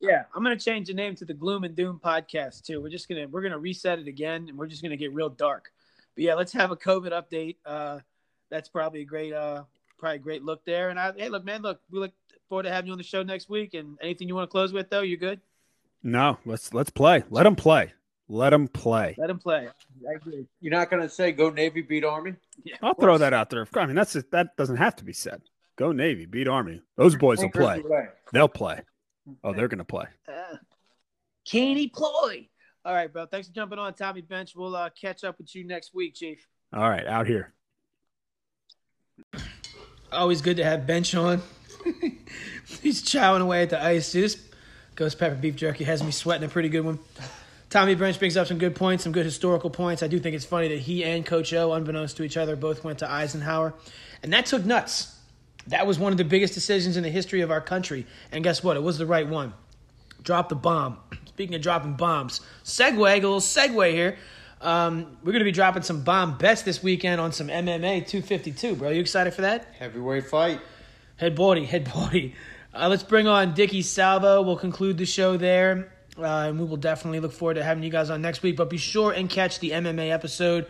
Yeah, 0.00 0.24
I'm 0.34 0.42
gonna 0.42 0.58
change 0.58 0.88
the 0.88 0.94
name 0.94 1.14
to 1.16 1.24
the 1.24 1.34
Gloom 1.34 1.62
and 1.62 1.76
Doom 1.76 2.00
podcast 2.02 2.64
too. 2.64 2.80
We're 2.82 2.90
just 2.90 3.08
gonna 3.08 3.28
we're 3.28 3.42
gonna 3.42 3.58
reset 3.58 3.98
it 3.98 4.08
again, 4.08 4.46
and 4.48 4.58
we're 4.58 4.66
just 4.66 4.82
gonna 4.82 4.96
get 4.96 5.14
real 5.14 5.28
dark. 5.28 5.70
But 6.16 6.24
yeah, 6.24 6.34
let's 6.34 6.52
have 6.52 6.70
a 6.70 6.76
COVID 6.76 7.12
update. 7.12 7.56
Uh, 7.64 8.00
that's 8.52 8.68
probably 8.68 9.00
a 9.00 9.04
great 9.04 9.32
uh 9.32 9.64
probably 9.98 10.16
a 10.16 10.20
great 10.20 10.44
look 10.44 10.64
there. 10.64 10.90
And 10.90 11.00
I 11.00 11.12
hey 11.16 11.28
look 11.28 11.44
man, 11.44 11.62
look, 11.62 11.80
we 11.90 11.98
look 11.98 12.12
forward 12.48 12.64
to 12.64 12.70
having 12.70 12.86
you 12.86 12.92
on 12.92 12.98
the 12.98 13.04
show 13.04 13.24
next 13.24 13.48
week. 13.48 13.74
And 13.74 13.98
anything 14.00 14.28
you 14.28 14.36
want 14.36 14.48
to 14.48 14.52
close 14.52 14.72
with 14.72 14.90
though, 14.90 15.00
you 15.00 15.16
good? 15.16 15.40
No, 16.04 16.38
let's 16.44 16.72
let's 16.72 16.90
play. 16.90 17.24
Let 17.30 17.44
them 17.44 17.56
play. 17.56 17.94
Let 18.28 18.52
him 18.52 18.68
play. 18.68 19.14
Let 19.18 19.30
him 19.30 19.38
play. 19.38 19.68
I 20.08 20.14
agree. 20.14 20.46
You're 20.60 20.72
not 20.72 20.90
going 20.90 21.02
to 21.02 21.08
say 21.08 21.32
go 21.32 21.50
Navy 21.50 21.82
beat 21.82 22.04
Army? 22.04 22.34
Yeah, 22.64 22.76
I'll 22.80 22.94
throw 22.94 23.18
that 23.18 23.34
out 23.34 23.50
there. 23.50 23.66
I 23.74 23.86
mean, 23.86 23.96
that's 23.96 24.12
that 24.12 24.56
doesn't 24.56 24.76
have 24.76 24.96
to 24.96 25.04
be 25.04 25.12
said. 25.12 25.42
Go 25.76 25.92
Navy, 25.92 26.26
beat 26.26 26.48
Army. 26.48 26.82
Those 26.96 27.16
boys 27.16 27.40
will 27.40 27.50
play. 27.50 27.82
They'll 28.32 28.48
play. 28.48 28.80
Oh, 29.44 29.52
they're 29.52 29.68
gonna 29.68 29.84
play. 29.84 30.06
Uh, 30.28 30.56
can 31.44 31.76
he 31.76 31.88
play? 31.88 32.48
All 32.84 32.94
right, 32.94 33.12
bro. 33.12 33.26
Thanks 33.26 33.48
for 33.48 33.54
jumping 33.54 33.78
on, 33.78 33.94
Tommy 33.94 34.20
Bench. 34.20 34.54
We'll 34.56 34.74
uh, 34.74 34.90
catch 34.90 35.24
up 35.24 35.38
with 35.38 35.54
you 35.54 35.64
next 35.64 35.94
week, 35.94 36.14
Chief. 36.14 36.46
All 36.72 36.88
right, 36.88 37.06
out 37.06 37.26
here. 37.26 37.52
Always 40.12 40.42
good 40.42 40.58
to 40.58 40.64
have 40.64 40.86
Bench 40.86 41.14
on. 41.14 41.40
He's 42.82 43.02
chowing 43.02 43.40
away 43.40 43.62
at 43.62 43.70
the 43.70 43.82
ice. 43.82 44.12
This 44.12 44.42
ghost 44.94 45.18
pepper 45.18 45.34
beef 45.36 45.56
jerky 45.56 45.84
has 45.84 46.02
me 46.02 46.10
sweating 46.10 46.44
a 46.44 46.50
pretty 46.50 46.68
good 46.68 46.84
one. 46.84 46.98
Tommy 47.70 47.94
Bench 47.94 48.18
brings 48.18 48.36
up 48.36 48.46
some 48.46 48.58
good 48.58 48.76
points, 48.76 49.04
some 49.04 49.12
good 49.12 49.24
historical 49.24 49.70
points. 49.70 50.02
I 50.02 50.08
do 50.08 50.20
think 50.20 50.36
it's 50.36 50.44
funny 50.44 50.68
that 50.68 50.80
he 50.80 51.02
and 51.02 51.24
Coach 51.24 51.54
O, 51.54 51.72
unbeknownst 51.72 52.18
to 52.18 52.24
each 52.24 52.36
other, 52.36 52.56
both 52.56 52.84
went 52.84 52.98
to 52.98 53.10
Eisenhower. 53.10 53.72
And 54.22 54.34
that 54.34 54.44
took 54.44 54.66
nuts. 54.66 55.18
That 55.68 55.86
was 55.86 55.98
one 55.98 56.12
of 56.12 56.18
the 56.18 56.24
biggest 56.24 56.52
decisions 56.52 56.98
in 56.98 57.02
the 57.02 57.08
history 57.08 57.40
of 57.40 57.50
our 57.50 57.62
country. 57.62 58.06
And 58.30 58.44
guess 58.44 58.62
what? 58.62 58.76
It 58.76 58.82
was 58.82 58.98
the 58.98 59.06
right 59.06 59.26
one. 59.26 59.54
Drop 60.22 60.50
the 60.50 60.54
bomb. 60.54 60.98
Speaking 61.26 61.54
of 61.54 61.62
dropping 61.62 61.94
bombs, 61.94 62.42
segue, 62.64 63.10
a 63.10 63.14
little 63.14 63.40
segue 63.40 63.92
here. 63.92 64.18
Um, 64.62 65.18
we're 65.24 65.32
going 65.32 65.40
to 65.40 65.44
be 65.44 65.50
dropping 65.50 65.82
some 65.82 66.04
bomb 66.04 66.38
bets 66.38 66.62
this 66.62 66.82
weekend 66.82 67.20
on 67.20 67.32
some 67.32 67.48
MMA 67.48 68.06
252, 68.06 68.76
bro. 68.76 68.90
You 68.90 69.00
excited 69.00 69.34
for 69.34 69.40
that? 69.42 69.66
Heavyweight 69.78 70.26
fight. 70.26 70.60
Head 71.16 71.34
body, 71.34 71.64
head 71.64 71.92
body. 71.92 72.34
Uh, 72.72 72.88
let's 72.88 73.02
bring 73.02 73.26
on 73.26 73.54
Dicky 73.54 73.82
Salvo. 73.82 74.40
We'll 74.42 74.56
conclude 74.56 74.98
the 74.98 75.04
show 75.04 75.36
there. 75.36 75.92
Uh, 76.16 76.46
and 76.48 76.60
we 76.60 76.64
will 76.64 76.76
definitely 76.76 77.18
look 77.18 77.32
forward 77.32 77.54
to 77.54 77.64
having 77.64 77.82
you 77.82 77.90
guys 77.90 78.08
on 78.08 78.22
next 78.22 78.42
week. 78.42 78.56
But 78.56 78.70
be 78.70 78.76
sure 78.76 79.12
and 79.12 79.28
catch 79.28 79.58
the 79.58 79.70
MMA 79.70 80.10
episode. 80.10 80.66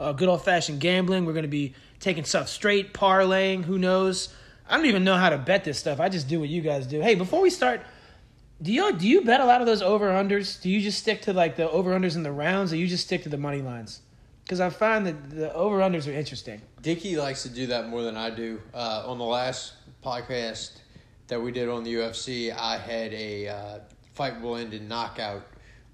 Uh, 0.00 0.12
good 0.12 0.28
old 0.28 0.42
fashioned 0.42 0.80
gambling. 0.80 1.26
We're 1.26 1.34
going 1.34 1.42
to 1.42 1.48
be 1.48 1.74
taking 2.00 2.24
stuff 2.24 2.48
straight, 2.48 2.94
parlaying. 2.94 3.64
Who 3.64 3.78
knows? 3.78 4.32
I 4.68 4.76
don't 4.76 4.86
even 4.86 5.04
know 5.04 5.16
how 5.16 5.28
to 5.28 5.38
bet 5.38 5.64
this 5.64 5.78
stuff. 5.78 6.00
I 6.00 6.08
just 6.08 6.28
do 6.28 6.40
what 6.40 6.48
you 6.48 6.62
guys 6.62 6.86
do. 6.86 7.00
Hey, 7.00 7.14
before 7.14 7.42
we 7.42 7.50
start, 7.50 7.82
do 8.62 8.72
you 8.72 8.92
do 8.92 9.06
you 9.08 9.22
bet 9.22 9.40
a 9.40 9.44
lot 9.44 9.60
of 9.60 9.66
those 9.66 9.82
over 9.82 10.08
unders? 10.10 10.60
Do 10.60 10.70
you 10.70 10.80
just 10.80 10.98
stick 10.98 11.22
to 11.22 11.32
like 11.32 11.56
the 11.56 11.70
over 11.70 11.92
unders 11.98 12.16
in 12.16 12.22
the 12.22 12.32
rounds, 12.32 12.72
or 12.72 12.76
you 12.76 12.86
just 12.86 13.04
stick 13.04 13.22
to 13.24 13.28
the 13.28 13.38
money 13.38 13.62
lines? 13.62 14.00
Because 14.44 14.60
I 14.60 14.70
find 14.70 15.06
that 15.06 15.30
the 15.30 15.52
over 15.54 15.78
unders 15.78 16.06
are 16.06 16.12
interesting. 16.12 16.60
Dicky 16.82 17.16
likes 17.16 17.42
to 17.44 17.48
do 17.48 17.66
that 17.68 17.88
more 17.88 18.02
than 18.02 18.16
I 18.16 18.30
do. 18.30 18.60
Uh, 18.74 19.04
on 19.06 19.18
the 19.18 19.24
last 19.24 19.72
podcast 20.04 20.72
that 21.28 21.40
we 21.40 21.50
did 21.50 21.68
on 21.68 21.82
the 21.82 21.94
UFC, 21.94 22.54
I 22.54 22.76
had 22.76 23.12
a 23.14 23.48
uh, 23.48 23.78
fight 24.12 24.40
will 24.42 24.56
end 24.56 24.74
in 24.74 24.86
knockout 24.86 25.46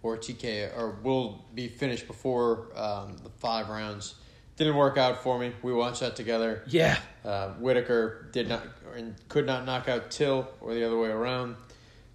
or 0.02 0.16
TK 0.16 0.76
or 0.76 0.98
will 1.02 1.44
be 1.54 1.68
finished 1.68 2.06
before 2.08 2.68
um, 2.74 3.16
the 3.22 3.30
five 3.38 3.68
rounds. 3.68 4.16
Didn't 4.56 4.76
work 4.76 4.98
out 4.98 5.22
for 5.22 5.38
me. 5.38 5.52
We 5.62 5.72
watched 5.72 6.00
that 6.00 6.16
together. 6.16 6.64
Yeah, 6.66 6.98
Uh, 7.24 7.50
Whittaker 7.54 8.28
did 8.32 8.48
not 8.48 8.62
and 8.96 9.14
could 9.28 9.46
not 9.46 9.64
knock 9.64 9.88
out 9.88 10.10
Till 10.10 10.48
or 10.60 10.74
the 10.74 10.84
other 10.84 10.98
way 10.98 11.08
around. 11.08 11.56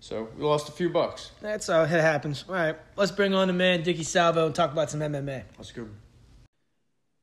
So 0.05 0.29
we 0.37 0.43
lost 0.43 0.69
a 0.69 0.71
few 0.71 0.91
bucks. 0.91 1.31
that's 1.41 1.65
how 1.65 1.81
it 1.81 1.89
happens. 1.89 2.45
All 2.47 2.53
right, 2.53 2.75
let's 2.95 3.11
bring 3.11 3.33
on 3.33 3.47
the 3.47 3.55
man 3.55 3.81
Dicky 3.81 4.03
Salvo 4.03 4.45
and 4.45 4.53
talk 4.53 4.71
about 4.71 4.91
some 4.91 4.99
MMA. 4.99 5.45
Let's 5.57 5.71
go. 5.71 5.87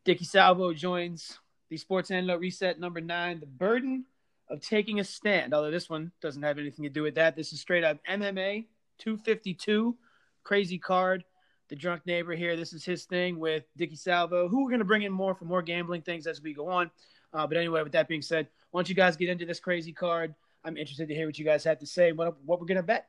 Dicky 0.05 0.25
Salvo 0.25 0.73
joins 0.75 1.39
the 1.71 1.77
Sports 1.77 2.11
Antidote 2.11 2.41
Reset 2.41 2.81
number 2.81 3.01
nine, 3.01 3.39
The 3.39 3.47
Burden 3.47 4.05
of 4.49 4.61
Taking 4.61 4.99
a 4.99 5.05
Stand. 5.05 5.55
Although 5.55 5.71
this 5.71 5.89
one 5.89 6.11
doesn't 6.21 6.43
have 6.43 6.59
anything 6.59 6.83
to 6.83 6.89
do 6.89 7.05
with 7.05 7.15
that. 7.15 7.37
This 7.37 7.53
is 7.53 7.61
straight 7.61 7.85
up 7.85 7.99
MMA 8.11 8.65
252, 8.99 9.97
crazy 10.43 10.77
card. 10.77 11.23
The 11.69 11.77
drunk 11.77 12.05
neighbor 12.05 12.35
here, 12.35 12.57
this 12.57 12.73
is 12.73 12.85
his 12.85 13.05
thing 13.05 13.39
with 13.39 13.63
Dicky 13.77 13.95
Salvo, 13.95 14.49
who 14.49 14.65
we're 14.65 14.71
going 14.71 14.81
to 14.81 14.85
bring 14.85 15.03
in 15.03 15.13
more 15.13 15.37
for 15.37 15.45
more 15.45 15.63
gambling 15.63 16.03
things 16.03 16.27
as 16.27 16.43
we 16.43 16.53
go 16.53 16.69
on. 16.69 16.91
Uh, 17.33 17.47
but 17.47 17.57
anyway, 17.57 17.85
with 17.85 17.93
that 17.93 18.09
being 18.09 18.23
said, 18.23 18.49
why 18.73 18.79
don't 18.79 18.89
you 18.89 18.97
guys 18.97 19.17
get 19.17 19.29
into 19.29 19.47
this 19.47 19.61
crazy 19.61 19.93
card? 19.93 20.35
I'm 20.65 20.77
interested 20.77 21.09
to 21.09 21.15
hear 21.15 21.27
what 21.27 21.39
you 21.39 21.45
guys 21.45 21.65
have 21.65 21.79
to 21.81 21.87
say. 21.87 22.13
What, 22.13 22.37
what 22.45 22.61
we're 22.61 22.67
going 22.67 22.77
to 22.77 22.83
bet. 22.83 23.09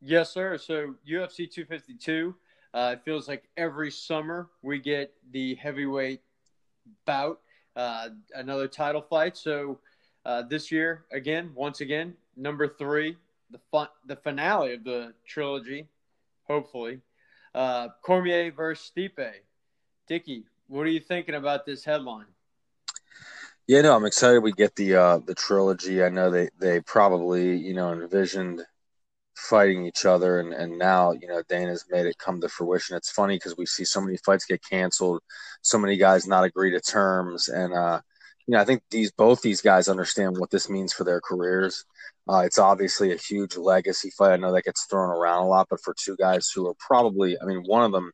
Yes, 0.00 0.32
sir. 0.32 0.58
So 0.58 0.94
UFC 1.08 1.50
252. 1.50 2.34
Uh, 2.72 2.94
it 2.96 3.04
feels 3.04 3.28
like 3.28 3.44
every 3.56 3.90
summer 3.90 4.48
we 4.62 4.78
get 4.78 5.12
the 5.32 5.56
heavyweight 5.56 6.20
bout, 7.04 7.40
uh, 7.76 8.08
another 8.34 8.68
title 8.68 9.02
fight. 9.02 9.36
So 9.36 9.80
uh, 10.24 10.42
this 10.42 10.70
year, 10.70 11.04
again, 11.12 11.50
once 11.54 11.80
again, 11.80 12.14
number 12.36 12.68
three, 12.68 13.16
the 13.50 13.58
fun, 13.70 13.88
the 14.06 14.16
finale 14.16 14.74
of 14.74 14.84
the 14.84 15.12
trilogy, 15.26 15.88
hopefully. 16.44 17.00
Uh, 17.54 17.88
Cormier 18.02 18.52
versus 18.52 18.90
Stipe. 18.94 19.32
Dicky, 20.06 20.44
what 20.68 20.82
are 20.82 20.90
you 20.90 21.00
thinking 21.00 21.34
about 21.34 21.66
this 21.66 21.84
headline? 21.84 22.26
Yeah, 23.70 23.82
no, 23.82 23.94
I'm 23.94 24.04
excited 24.04 24.42
we 24.42 24.50
get 24.50 24.74
the 24.74 24.96
uh 24.96 25.18
the 25.18 25.34
trilogy. 25.36 26.02
I 26.02 26.08
know 26.08 26.28
they 26.28 26.48
they 26.58 26.80
probably, 26.80 27.56
you 27.56 27.72
know, 27.72 27.92
envisioned 27.92 28.62
fighting 29.36 29.86
each 29.86 30.04
other 30.04 30.40
and 30.40 30.52
and 30.52 30.76
now, 30.76 31.12
you 31.12 31.28
know, 31.28 31.40
Dana's 31.48 31.84
made 31.88 32.06
it 32.06 32.18
come 32.18 32.40
to 32.40 32.48
fruition. 32.48 32.96
It's 32.96 33.12
funny 33.12 33.36
because 33.36 33.56
we 33.56 33.66
see 33.66 33.84
so 33.84 34.00
many 34.00 34.16
fights 34.26 34.44
get 34.44 34.60
canceled, 34.68 35.22
so 35.62 35.78
many 35.78 35.96
guys 35.96 36.26
not 36.26 36.42
agree 36.44 36.72
to 36.72 36.80
terms 36.80 37.48
and 37.48 37.72
uh 37.72 38.00
you 38.48 38.54
know, 38.54 38.60
I 38.60 38.64
think 38.64 38.82
these 38.90 39.12
both 39.12 39.40
these 39.42 39.60
guys 39.62 39.88
understand 39.88 40.36
what 40.38 40.50
this 40.50 40.68
means 40.68 40.92
for 40.92 41.04
their 41.04 41.20
careers. 41.20 41.84
Uh, 42.28 42.40
it's 42.40 42.58
obviously 42.58 43.12
a 43.12 43.16
huge 43.16 43.56
legacy 43.56 44.10
fight. 44.10 44.32
I 44.32 44.36
know 44.36 44.52
that 44.52 44.64
gets 44.64 44.86
thrown 44.86 45.10
around 45.10 45.44
a 45.44 45.48
lot, 45.48 45.68
but 45.70 45.80
for 45.82 45.94
two 45.94 46.16
guys 46.16 46.50
who 46.52 46.66
are 46.68 46.74
probably, 46.80 47.36
I 47.40 47.44
mean, 47.44 47.62
one 47.66 47.84
of 47.84 47.92
them, 47.92 48.10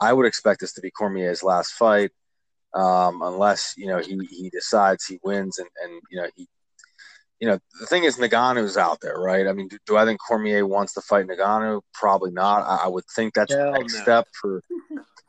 I 0.00 0.12
would 0.12 0.26
expect 0.26 0.60
this 0.60 0.72
to 0.74 0.80
be 0.80 0.92
Cormier's 0.92 1.42
last 1.42 1.72
fight 1.72 2.12
um, 2.74 3.22
unless 3.22 3.74
you 3.76 3.86
know 3.86 3.98
he 3.98 4.18
he 4.30 4.50
decides 4.50 5.04
he 5.04 5.18
wins 5.22 5.58
and 5.58 5.68
and 5.82 6.00
you 6.10 6.20
know 6.20 6.28
he 6.36 6.48
you 7.40 7.48
know 7.48 7.58
the 7.80 7.86
thing 7.86 8.04
is 8.04 8.16
Ngannou's 8.16 8.76
out 8.76 8.98
there 9.02 9.16
right? 9.16 9.46
I 9.46 9.52
mean 9.52 9.68
do, 9.68 9.78
do 9.86 9.96
I 9.96 10.04
think 10.04 10.20
Cormier 10.26 10.66
wants 10.66 10.94
to 10.94 11.00
fight 11.02 11.26
Ngannou 11.26 11.80
probably 11.92 12.30
not. 12.30 12.62
I, 12.62 12.84
I 12.84 12.88
would 12.88 13.04
think 13.14 13.34
that's 13.34 13.52
Hell 13.52 13.72
the 13.72 13.78
next 13.78 13.94
no. 13.94 14.02
step 14.02 14.28
for 14.40 14.62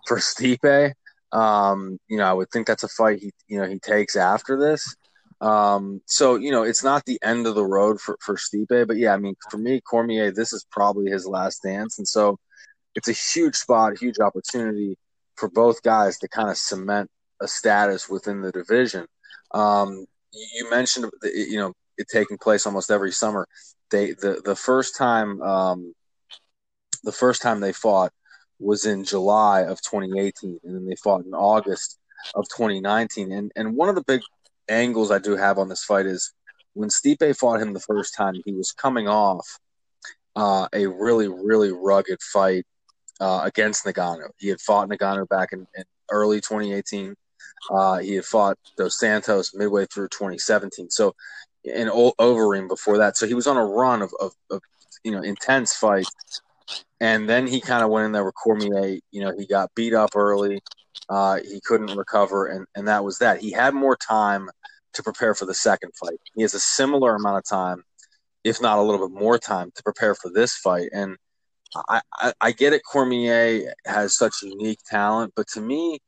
for 0.07 0.17
Stipe. 0.17 0.93
Um, 1.31 1.97
you 2.07 2.17
know 2.17 2.25
I 2.25 2.33
would 2.33 2.49
think 2.51 2.67
that's 2.67 2.83
a 2.83 2.87
fight 2.87 3.19
he 3.19 3.31
you 3.47 3.59
know 3.59 3.67
he 3.67 3.79
takes 3.79 4.15
after 4.15 4.57
this. 4.59 4.95
Um, 5.41 6.01
so 6.05 6.35
you 6.35 6.51
know 6.51 6.63
it's 6.63 6.83
not 6.83 7.03
the 7.05 7.19
end 7.21 7.45
of 7.47 7.55
the 7.55 7.65
road 7.65 7.99
for 7.99 8.17
for 8.21 8.35
Stipe 8.35 8.87
but 8.87 8.95
yeah 8.95 9.13
I 9.13 9.17
mean 9.17 9.35
for 9.49 9.57
me 9.57 9.81
Cormier 9.81 10.31
this 10.31 10.53
is 10.53 10.65
probably 10.71 11.11
his 11.11 11.25
last 11.27 11.63
dance. 11.63 11.97
And 11.97 12.07
so 12.07 12.37
it's 12.95 13.09
a 13.09 13.13
huge 13.13 13.55
spot 13.55 13.97
huge 13.97 14.19
opportunity 14.19 14.97
for 15.35 15.49
both 15.49 15.81
guys 15.81 16.19
to 16.19 16.27
kind 16.27 16.49
of 16.49 16.57
cement 16.57 17.09
a 17.41 17.47
status 17.47 18.09
within 18.09 18.41
the 18.41 18.51
division. 18.51 19.05
Um, 19.53 20.05
you 20.31 20.69
mentioned, 20.69 21.09
you 21.23 21.57
know, 21.57 21.73
it 21.97 22.07
taking 22.11 22.37
place 22.37 22.65
almost 22.65 22.91
every 22.91 23.11
summer. 23.11 23.47
They 23.91 24.11
the 24.11 24.41
the 24.43 24.55
first 24.55 24.95
time 24.95 25.41
um, 25.41 25.93
the 27.03 27.11
first 27.11 27.41
time 27.41 27.59
they 27.59 27.73
fought 27.73 28.11
was 28.59 28.85
in 28.85 29.03
July 29.03 29.61
of 29.61 29.81
2018, 29.81 30.59
and 30.63 30.75
then 30.75 30.85
they 30.85 30.95
fought 30.95 31.25
in 31.25 31.33
August 31.33 31.99
of 32.35 32.47
2019. 32.49 33.31
And 33.31 33.51
and 33.55 33.75
one 33.75 33.89
of 33.89 33.95
the 33.95 34.03
big 34.03 34.21
angles 34.69 35.11
I 35.11 35.19
do 35.19 35.35
have 35.35 35.59
on 35.59 35.69
this 35.69 35.83
fight 35.83 36.05
is 36.05 36.33
when 36.73 36.89
Stipe 36.89 37.37
fought 37.37 37.61
him 37.61 37.73
the 37.73 37.79
first 37.79 38.15
time, 38.15 38.35
he 38.45 38.53
was 38.53 38.71
coming 38.71 39.07
off 39.07 39.59
uh, 40.35 40.67
a 40.73 40.87
really 40.87 41.27
really 41.27 41.71
rugged 41.71 42.21
fight 42.21 42.65
uh, 43.19 43.41
against 43.43 43.85
Ngannou. 43.85 44.29
He 44.37 44.47
had 44.47 44.59
fought 44.59 44.89
Ngannou 44.89 45.27
back 45.29 45.49
in, 45.53 45.67
in 45.75 45.83
early 46.09 46.37
2018. 46.37 47.15
Uh, 47.71 47.99
he 47.99 48.15
had 48.15 48.25
fought 48.25 48.57
Dos 48.77 48.99
Santos 48.99 49.53
midway 49.53 49.85
through 49.85 50.09
2017. 50.09 50.89
So, 50.89 51.15
and 51.73 51.89
o- 51.89 52.13
Overeem 52.19 52.67
before 52.67 52.97
that. 52.97 53.17
So 53.17 53.25
he 53.25 53.33
was 53.33 53.47
on 53.47 53.57
a 53.57 53.65
run 53.65 54.01
of, 54.01 54.13
of, 54.19 54.33
of 54.49 54.61
you 55.03 55.11
know 55.11 55.21
intense 55.21 55.75
fights. 55.75 56.41
And 56.99 57.27
then 57.27 57.47
he 57.47 57.59
kind 57.59 57.83
of 57.83 57.89
went 57.89 58.05
in 58.05 58.11
there 58.11 58.25
with 58.25 58.35
Cormier. 58.35 58.99
You 59.11 59.21
know, 59.21 59.33
he 59.37 59.45
got 59.45 59.73
beat 59.75 59.93
up 59.93 60.15
early. 60.15 60.61
Uh, 61.09 61.39
he 61.43 61.59
couldn't 61.65 61.97
recover, 61.97 62.47
and, 62.47 62.65
and 62.75 62.87
that 62.87 63.03
was 63.03 63.17
that. 63.17 63.41
He 63.41 63.51
had 63.51 63.73
more 63.73 63.97
time 63.97 64.49
to 64.93 65.03
prepare 65.03 65.35
for 65.35 65.45
the 65.45 65.53
second 65.53 65.91
fight. 65.99 66.19
He 66.35 66.43
has 66.43 66.53
a 66.53 66.59
similar 66.59 67.15
amount 67.15 67.39
of 67.39 67.45
time, 67.45 67.83
if 68.43 68.61
not 68.61 68.77
a 68.77 68.81
little 68.81 69.07
bit 69.07 69.19
more 69.19 69.37
time, 69.37 69.71
to 69.75 69.83
prepare 69.83 70.15
for 70.15 70.31
this 70.31 70.55
fight. 70.55 70.89
And 70.93 71.17
I, 71.89 72.01
I, 72.19 72.33
I 72.39 72.51
get 72.51 72.73
it. 72.73 72.83
Cormier 72.89 73.73
has 73.85 74.15
such 74.17 74.35
unique 74.43 74.79
talent, 74.89 75.33
but 75.35 75.47
to 75.49 75.61
me, 75.61 75.99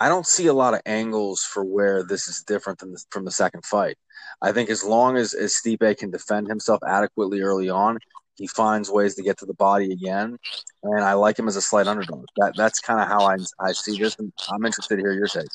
I 0.00 0.08
don't 0.08 0.26
see 0.26 0.46
a 0.46 0.52
lot 0.52 0.74
of 0.74 0.80
angles 0.86 1.42
for 1.42 1.64
where 1.64 2.04
this 2.04 2.28
is 2.28 2.42
different 2.42 2.78
than 2.78 2.92
the, 2.92 3.04
from 3.10 3.24
the 3.24 3.30
second 3.30 3.64
fight. 3.64 3.96
I 4.40 4.52
think 4.52 4.70
as 4.70 4.84
long 4.84 5.16
as, 5.16 5.34
as 5.34 5.54
Stipe 5.54 5.98
can 5.98 6.10
defend 6.10 6.46
himself 6.46 6.80
adequately 6.86 7.40
early 7.40 7.68
on, 7.68 7.98
he 8.36 8.46
finds 8.46 8.88
ways 8.88 9.16
to 9.16 9.22
get 9.22 9.36
to 9.38 9.46
the 9.46 9.54
body 9.54 9.92
again. 9.92 10.38
And 10.84 11.04
I 11.04 11.14
like 11.14 11.36
him 11.38 11.48
as 11.48 11.56
a 11.56 11.60
slight 11.60 11.88
underdog. 11.88 12.24
That 12.36 12.54
that's 12.56 12.78
kind 12.78 13.00
of 13.00 13.08
how 13.08 13.26
I 13.26 13.36
I 13.58 13.72
see 13.72 13.98
this. 13.98 14.16
And 14.18 14.32
I'm 14.48 14.64
interested 14.64 14.96
to 14.96 15.02
hear 15.02 15.12
your 15.12 15.26
take. 15.26 15.48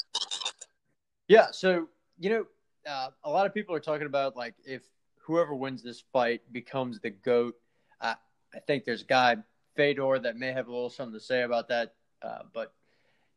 Yeah, 1.29 1.47
so 1.51 1.87
you 2.19 2.29
know, 2.29 2.45
uh, 2.85 3.09
a 3.23 3.29
lot 3.29 3.45
of 3.45 3.53
people 3.53 3.73
are 3.73 3.79
talking 3.79 4.05
about 4.05 4.35
like 4.35 4.55
if 4.65 4.81
whoever 5.21 5.55
wins 5.55 5.81
this 5.81 6.03
fight 6.11 6.41
becomes 6.51 6.99
the 6.99 7.11
goat. 7.11 7.55
I 8.01 8.15
I 8.53 8.59
think 8.67 8.83
there's 8.83 9.03
a 9.03 9.05
guy 9.05 9.37
Fedor 9.75 10.19
that 10.19 10.35
may 10.35 10.51
have 10.51 10.67
a 10.67 10.71
little 10.71 10.89
something 10.89 11.17
to 11.17 11.23
say 11.23 11.43
about 11.43 11.69
that. 11.69 11.93
Uh, 12.21 12.39
but 12.53 12.73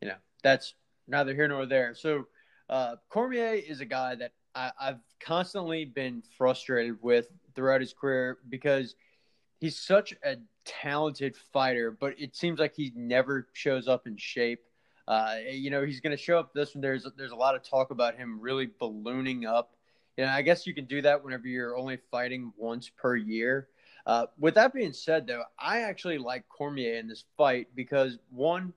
you 0.00 0.08
know, 0.08 0.16
that's 0.42 0.74
neither 1.08 1.34
here 1.34 1.48
nor 1.48 1.66
there. 1.66 1.94
So 1.94 2.26
uh, 2.68 2.96
Cormier 3.08 3.54
is 3.54 3.80
a 3.80 3.84
guy 3.84 4.14
that 4.16 4.32
I, 4.54 4.72
I've 4.80 5.00
constantly 5.20 5.84
been 5.84 6.22
frustrated 6.36 7.02
with 7.02 7.28
throughout 7.54 7.80
his 7.80 7.92
career 7.92 8.38
because 8.48 8.94
he's 9.60 9.78
such 9.78 10.14
a 10.24 10.36
talented 10.64 11.36
fighter, 11.52 11.90
but 11.90 12.14
it 12.18 12.36
seems 12.36 12.58
like 12.58 12.74
he 12.74 12.92
never 12.94 13.48
shows 13.52 13.88
up 13.88 14.06
in 14.06 14.16
shape. 14.16 14.60
Uh, 15.08 15.36
you 15.48 15.70
know, 15.70 15.84
he's 15.84 16.00
going 16.00 16.16
to 16.16 16.22
show 16.22 16.38
up 16.38 16.52
this 16.52 16.74
one. 16.74 16.82
There's 16.82 17.06
there's 17.16 17.30
a 17.30 17.36
lot 17.36 17.54
of 17.54 17.62
talk 17.62 17.90
about 17.90 18.16
him 18.16 18.40
really 18.40 18.66
ballooning 18.66 19.46
up. 19.46 19.76
You 20.16 20.24
know, 20.24 20.32
I 20.32 20.42
guess 20.42 20.66
you 20.66 20.74
can 20.74 20.86
do 20.86 21.02
that 21.02 21.22
whenever 21.22 21.46
you're 21.46 21.76
only 21.76 21.98
fighting 22.10 22.52
once 22.56 22.90
per 22.90 23.14
year. 23.14 23.68
Uh, 24.06 24.26
with 24.38 24.54
that 24.54 24.72
being 24.72 24.92
said, 24.92 25.26
though, 25.26 25.42
I 25.58 25.80
actually 25.80 26.18
like 26.18 26.48
Cormier 26.48 26.96
in 26.96 27.08
this 27.08 27.24
fight 27.36 27.68
because 27.74 28.18
one, 28.30 28.72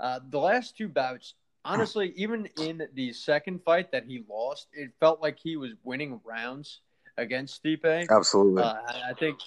uh, 0.00 0.20
the 0.30 0.38
last 0.38 0.76
two 0.76 0.88
bouts, 0.88 1.34
honestly, 1.66 2.12
even 2.16 2.48
in 2.60 2.88
the 2.94 3.12
second 3.12 3.62
fight 3.64 3.90
that 3.92 4.04
he 4.04 4.24
lost, 4.28 4.68
it 4.72 4.92
felt 5.00 5.20
like 5.20 5.38
he 5.38 5.56
was 5.56 5.72
winning 5.84 6.20
rounds 6.24 6.80
against 7.16 7.62
Stipe. 7.62 8.08
Absolutely. 8.08 8.62
Uh, 8.62 8.76
I 9.08 9.12
think 9.18 9.38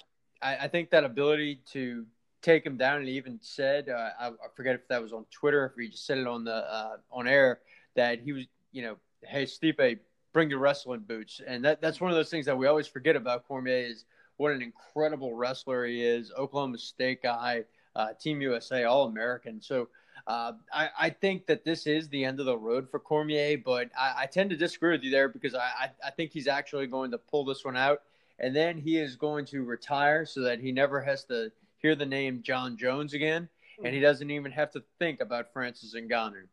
I, 0.42 0.56
I, 0.56 0.68
think 0.68 0.90
that 0.90 1.04
ability 1.04 1.60
to 1.72 2.04
take 2.42 2.64
him 2.64 2.76
down, 2.76 2.98
and 2.98 3.08
he 3.08 3.14
even 3.14 3.38
said, 3.40 3.88
uh, 3.88 4.10
I, 4.18 4.28
I, 4.28 4.48
forget 4.54 4.74
if 4.74 4.86
that 4.88 5.02
was 5.02 5.12
on 5.12 5.24
Twitter, 5.30 5.66
if 5.66 5.80
he 5.80 5.88
just 5.88 6.06
said 6.06 6.18
it 6.18 6.26
on 6.26 6.44
the 6.44 6.54
uh, 6.54 6.96
on 7.10 7.26
air, 7.26 7.60
that 7.96 8.20
he 8.20 8.32
was, 8.32 8.44
you 8.72 8.82
know, 8.82 8.96
hey 9.22 9.44
Stipe, 9.44 9.98
bring 10.32 10.50
your 10.50 10.58
wrestling 10.58 11.04
boots, 11.06 11.40
and 11.46 11.64
that 11.64 11.80
that's 11.80 12.00
one 12.00 12.10
of 12.10 12.16
those 12.16 12.30
things 12.30 12.46
that 12.46 12.56
we 12.56 12.66
always 12.66 12.86
forget 12.86 13.16
about 13.16 13.46
Cormier 13.46 13.86
is 13.86 14.04
what 14.36 14.52
an 14.52 14.62
incredible 14.62 15.34
wrestler 15.34 15.84
he 15.84 16.02
is, 16.02 16.32
Oklahoma 16.36 16.78
State 16.78 17.22
guy, 17.22 17.64
uh, 17.96 18.08
Team 18.20 18.40
USA 18.42 18.84
All 18.84 19.06
American. 19.06 19.60
So. 19.60 19.88
Uh, 20.26 20.52
I, 20.72 20.88
I, 20.98 21.10
think 21.10 21.46
that 21.46 21.64
this 21.64 21.86
is 21.86 22.08
the 22.08 22.24
end 22.24 22.40
of 22.40 22.46
the 22.46 22.56
road 22.56 22.90
for 22.90 22.98
Cormier, 22.98 23.58
but 23.58 23.90
I, 23.98 24.14
I 24.18 24.26
tend 24.26 24.50
to 24.50 24.56
disagree 24.56 24.92
with 24.92 25.02
you 25.02 25.10
there 25.10 25.28
because 25.28 25.54
I, 25.54 25.90
I, 26.04 26.10
think 26.10 26.32
he's 26.32 26.46
actually 26.46 26.86
going 26.86 27.10
to 27.12 27.18
pull 27.18 27.44
this 27.44 27.64
one 27.64 27.76
out 27.76 28.02
and 28.40 28.56
then 28.56 28.78
he 28.78 28.98
is 28.98 29.16
going 29.16 29.44
to 29.46 29.62
retire 29.62 30.24
so 30.24 30.40
that 30.40 30.60
he 30.60 30.72
never 30.72 31.00
has 31.00 31.24
to 31.24 31.52
hear 31.76 31.94
the 31.94 32.06
name 32.06 32.42
John 32.42 32.76
Jones 32.76 33.14
again, 33.14 33.48
and 33.84 33.94
he 33.94 34.00
doesn't 34.00 34.30
even 34.30 34.50
have 34.52 34.70
to 34.72 34.82
think 34.98 35.20
about 35.20 35.52
Francis 35.52 35.94
Ngannou. 35.94 36.46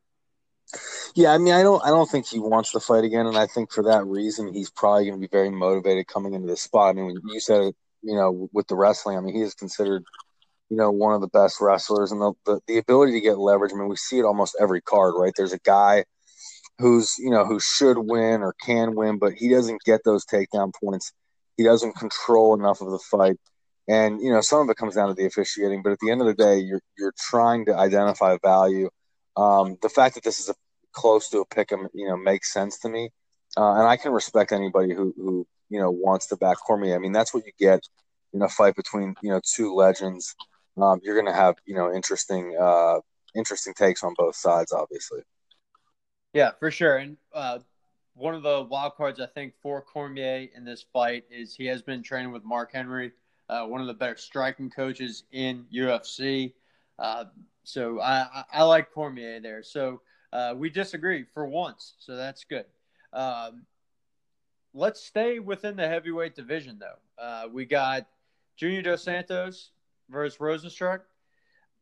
Yeah, 1.16 1.34
I 1.34 1.38
mean, 1.38 1.54
I 1.54 1.64
don't, 1.64 1.84
I 1.84 1.88
don't 1.88 2.10
think 2.10 2.28
he 2.28 2.40
wants 2.40 2.74
to 2.74 2.80
fight 2.80 3.06
again, 3.06 3.26
and 3.26 3.38
I 3.38 3.48
think 3.48 3.72
for 3.72 3.84
that 3.86 4.06
reason, 4.06 4.54
he's 4.54 4.70
probably 4.70 5.06
going 5.06 5.20
to 5.20 5.28
be 5.28 5.32
very 5.32 5.50
motivated 5.50 6.08
coming 6.08 6.34
into 6.34 6.48
the 6.48 6.58
spot. 6.58 6.90
I 6.90 6.94
mean, 6.94 7.06
when 7.06 7.34
you 7.34 7.40
said, 7.40 7.62
it, 7.64 7.76
you 8.02 8.16
know, 8.16 8.50
with 8.54 8.68
the 8.68 8.76
wrestling, 8.76 9.18
I 9.18 9.22
mean, 9.22 9.36
he 9.36 9.42
is 9.42 9.54
considered, 9.54 10.04
you 10.70 10.78
know, 10.78 10.92
one 10.92 11.14
of 11.14 11.22
the 11.22 11.28
best 11.28 11.58
wrestlers, 11.62 12.12
and 12.12 12.22
the, 12.22 12.34
the 12.46 12.60
the 12.68 12.78
ability 12.78 13.14
to 13.14 13.22
get 13.22 13.38
leverage. 13.38 13.72
I 13.74 13.78
mean, 13.78 13.88
we 13.88 13.96
see 13.96 14.20
it 14.20 14.26
almost 14.26 14.58
every 14.60 14.82
card, 14.82 15.14
right? 15.18 15.34
There's 15.36 15.54
a 15.54 15.60
guy 15.60 16.06
who's, 16.80 17.16
you 17.18 17.32
know, 17.32 17.46
who 17.46 17.60
should 17.60 17.98
win 17.98 18.42
or 18.42 18.54
can 18.64 18.96
win, 18.96 19.18
but 19.18 19.34
he 19.34 19.50
doesn't 19.50 19.82
get 19.84 20.02
those 20.04 20.26
takedown 20.26 20.72
points 20.80 21.12
he 21.58 21.64
doesn't 21.64 21.98
control 21.98 22.54
enough 22.54 22.82
of 22.82 22.92
the 22.92 23.00
fight. 23.00 23.38
And 23.90 24.22
you 24.22 24.32
know, 24.32 24.42
some 24.42 24.62
of 24.62 24.70
it 24.70 24.78
comes 24.78 24.96
down 24.96 25.08
to 25.10 25.14
the 25.14 25.26
officiating, 25.26 25.82
but 25.82 25.92
at 25.92 26.00
the 26.00 26.12
end 26.12 26.22
of 26.22 26.28
the 26.28 26.34
day, 26.34 26.60
you're 26.60 26.82
you're 26.98 27.14
trying 27.18 27.66
to 27.66 27.76
identify 27.76 28.38
value. 28.44 28.90
Um, 29.36 29.78
the 29.82 29.90
fact 29.90 30.16
that 30.16 30.24
this 30.24 30.40
is 30.40 30.50
a 30.50 30.56
close 30.94 31.30
to 31.30 31.40
a 31.40 31.46
pick 31.46 31.72
you 31.72 32.08
know, 32.08 32.18
makes 32.18 32.54
sense 32.54 32.80
to 32.80 32.90
me, 32.90 33.12
uh, 33.56 33.76
and 33.76 33.88
I 33.88 33.98
can 33.98 34.12
respect 34.12 34.52
anybody 34.52 34.94
who 34.94 35.14
who 35.18 35.48
you 35.70 35.80
know 35.80 35.90
wants 35.90 36.28
to 36.28 36.38
back 36.38 36.58
Cormier. 36.66 36.96
I 36.96 37.00
mean, 37.00 37.14
that's 37.14 37.34
what 37.34 37.46
you 37.46 37.52
get 37.58 37.82
in 38.34 38.42
a 38.42 38.50
fight 38.50 38.76
between 38.76 39.16
you 39.22 39.30
know 39.32 39.42
two 39.44 39.74
legends. 39.74 40.36
Um, 40.82 41.00
you're 41.04 41.16
going 41.16 41.34
to 41.34 41.40
have 41.40 41.56
you 41.66 41.76
know 41.76 41.94
interesting 41.94 42.56
uh, 42.60 43.00
interesting 43.36 43.74
takes 43.74 44.04
on 44.04 44.14
both 44.18 44.36
sides, 44.36 44.72
obviously. 44.72 45.22
Yeah, 46.34 46.52
for 46.60 46.70
sure. 46.70 46.98
And 46.98 47.18
uh, 47.34 47.60
one 48.14 48.36
of 48.36 48.44
the 48.44 48.64
wild 48.64 48.96
cards 48.96 49.20
I 49.20 49.28
think 49.28 49.54
for 49.62 49.82
Cormier 49.82 50.48
in 50.56 50.64
this 50.64 50.86
fight 50.94 51.24
is 51.32 51.56
he 51.56 51.66
has 51.66 51.82
been 51.82 52.04
training 52.04 52.32
with 52.32 52.44
Mark 52.44 52.72
Henry, 52.74 53.12
uh, 53.50 53.66
one 53.66 53.82
of 53.82 53.88
the 53.88 53.94
better 53.94 54.18
striking 54.18 54.70
coaches 54.70 55.24
in 55.32 55.66
UFC. 55.74 56.54
Uh, 57.00 57.26
so 57.64 58.02
I, 58.02 58.44
I, 58.52 58.64
like 58.64 58.92
Cormier 58.92 59.40
there. 59.40 59.62
So 59.62 60.02
uh, 60.34 60.54
we 60.56 60.70
disagree 60.70 61.26
for 61.34 61.46
once, 61.46 61.94
so 62.00 62.16
that's 62.16 62.44
good. 62.44 62.66
Um, 63.14 63.66
let's 64.74 65.04
stay 65.04 65.40
within 65.40 65.76
the 65.76 65.88
heavyweight 65.88 66.36
division 66.36 66.80
though. 66.80 67.24
Uh, 67.24 67.48
we 67.52 67.66
got 67.66 68.08
Junior 68.56 68.82
Dos 68.82 69.04
Santos 69.04 69.72
versus 70.10 70.38
Rozenstruik. 70.40 71.02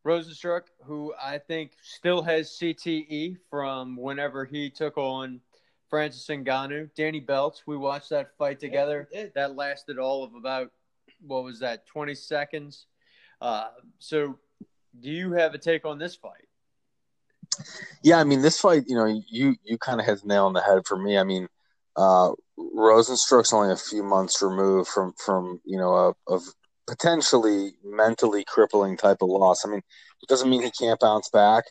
Rozenstruik, 0.05 0.63
who 0.84 1.13
I 1.21 1.39
think 1.39 1.71
still 1.82 2.21
has 2.21 2.57
CTE 2.61 3.38
from 3.49 3.97
whenever 3.97 4.45
he 4.45 4.69
took 4.69 4.97
on 4.97 5.41
Francis 5.89 6.28
Ngannou, 6.28 6.89
Danny 6.95 7.21
Beltz. 7.21 7.61
We 7.65 7.78
watched 7.78 8.09
that 8.11 8.38
fight 8.38 8.59
together. 8.59 9.07
Yeah, 9.11 9.28
that 9.36 9.55
lasted 9.55 9.97
all 9.97 10.23
of 10.23 10.36
about 10.36 10.71
what 11.26 11.43
was 11.43 11.59
that, 11.59 11.88
twenty 11.88 12.13
seconds. 12.13 12.86
Uh, 13.41 13.67
so, 13.97 14.38
do 14.99 15.09
you 15.09 15.34
have 15.34 15.53
a 15.53 15.57
take 15.57 15.86
on 15.86 15.97
this 15.97 16.15
fight? 16.15 16.47
Yeah, 18.03 18.19
I 18.19 18.23
mean, 18.23 18.41
this 18.41 18.59
fight, 18.59 18.84
you 18.88 18.95
know, 18.95 19.05
you 19.05 19.55
you 19.63 19.78
kind 19.78 19.99
of 19.99 20.05
hit 20.05 20.21
the 20.21 20.28
nail 20.28 20.45
on 20.45 20.53
the 20.53 20.61
head 20.61 20.86
for 20.86 20.97
me. 20.97 21.17
I 21.17 21.23
mean, 21.23 21.47
uh, 21.95 22.32
Rozenstruik's 22.57 23.53
only 23.53 23.71
a 23.73 23.78
few 23.78 24.03
months 24.03 24.41
removed 24.41 24.89
from 24.89 25.13
from 25.13 25.61
you 25.65 25.78
know 25.78 26.15
a, 26.28 26.34
a 26.34 26.39
potentially 26.88 27.73
mentally 27.83 28.43
crippling 28.47 28.97
type 28.97 29.17
of 29.21 29.29
loss. 29.29 29.65
I 29.65 29.69
mean, 29.69 29.81
it 30.21 30.29
doesn't 30.29 30.49
mean 30.49 30.61
he 30.61 30.71
can't 30.71 30.99
bounce 30.99 31.29
back, 31.29 31.65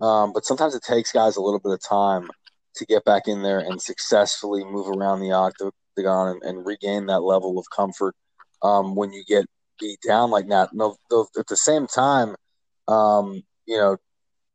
um, 0.00 0.32
but 0.32 0.44
sometimes 0.44 0.74
it 0.74 0.82
takes 0.82 1.12
guys 1.12 1.36
a 1.36 1.42
little 1.42 1.60
bit 1.60 1.72
of 1.72 1.80
time 1.82 2.28
to 2.76 2.86
get 2.86 3.04
back 3.04 3.26
in 3.26 3.42
there 3.42 3.58
and 3.58 3.80
successfully 3.80 4.64
move 4.64 4.88
around 4.88 5.20
the 5.20 5.32
octagon 5.32 6.28
and, 6.28 6.42
and 6.42 6.66
regain 6.66 7.06
that 7.06 7.20
level 7.20 7.58
of 7.58 7.66
comfort 7.74 8.14
um, 8.62 8.94
when 8.94 9.12
you 9.12 9.24
get 9.26 9.44
beat 9.80 9.98
down 10.06 10.30
like 10.30 10.48
that. 10.48 10.70
No, 10.72 10.96
at 11.38 11.46
the 11.48 11.56
same 11.56 11.86
time, 11.86 12.36
um, 12.86 13.42
you 13.66 13.76
know, 13.76 13.96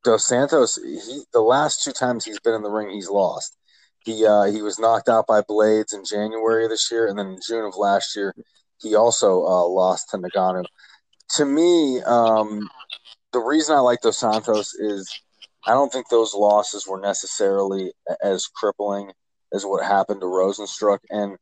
Dos 0.04 0.28
Santos, 0.28 0.76
he 0.76 1.24
the 1.34 1.42
last 1.42 1.84
two 1.84 1.92
times 1.92 2.24
he's 2.24 2.40
been 2.40 2.54
in 2.54 2.62
the 2.62 2.70
ring, 2.70 2.92
he's 2.92 3.10
lost. 3.10 3.58
He 4.00 4.26
uh, 4.26 4.44
he 4.44 4.62
was 4.62 4.78
knocked 4.78 5.10
out 5.10 5.26
by 5.26 5.42
Blaydes 5.42 5.94
in 5.94 6.06
January 6.06 6.66
of 6.66 6.70
this 6.70 6.92
year, 6.92 7.08
and 7.08 7.18
then 7.18 7.28
in 7.28 7.40
June 7.46 7.66
of 7.66 7.76
last 7.76 8.16
year, 8.16 8.36
he 8.86 8.96
also 8.96 9.44
uh, 9.44 9.66
lost 9.66 10.12
to 10.12 10.18
Ngannou. 10.18 10.66
To 11.38 11.46
me, 11.46 12.02
um, 12.04 12.70
the 13.34 13.40
reason 13.40 13.76
I 13.76 13.80
like 13.80 14.02
Dos 14.02 14.20
Santos 14.20 14.76
is 14.76 15.12
I 15.66 15.72
don't 15.72 15.92
think 15.92 16.08
those 16.08 16.36
losses 16.36 16.88
were 16.88 17.02
necessarily 17.02 17.94
as 18.24 18.46
crippling 18.46 19.12
as 19.52 19.66
what 19.66 19.84
happened 19.84 20.22
to 20.22 20.28
Rozenstruik. 20.28 21.00
And 21.10 21.38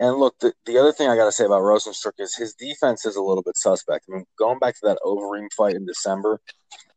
and 0.00 0.16
look, 0.16 0.38
the, 0.40 0.54
the 0.64 0.78
other 0.78 0.92
thing 0.92 1.08
I 1.08 1.16
got 1.16 1.26
to 1.26 1.32
say 1.32 1.44
about 1.44 1.60
Rozenstruik 1.60 2.18
is 2.18 2.34
his 2.34 2.54
defense 2.54 3.04
is 3.04 3.16
a 3.16 3.22
little 3.22 3.42
bit 3.42 3.58
suspect. 3.58 4.06
I 4.08 4.14
mean, 4.14 4.24
going 4.38 4.58
back 4.58 4.74
to 4.76 4.86
that 4.86 4.98
Overeem 5.04 5.52
fight 5.52 5.76
in 5.76 5.84
December, 5.84 6.40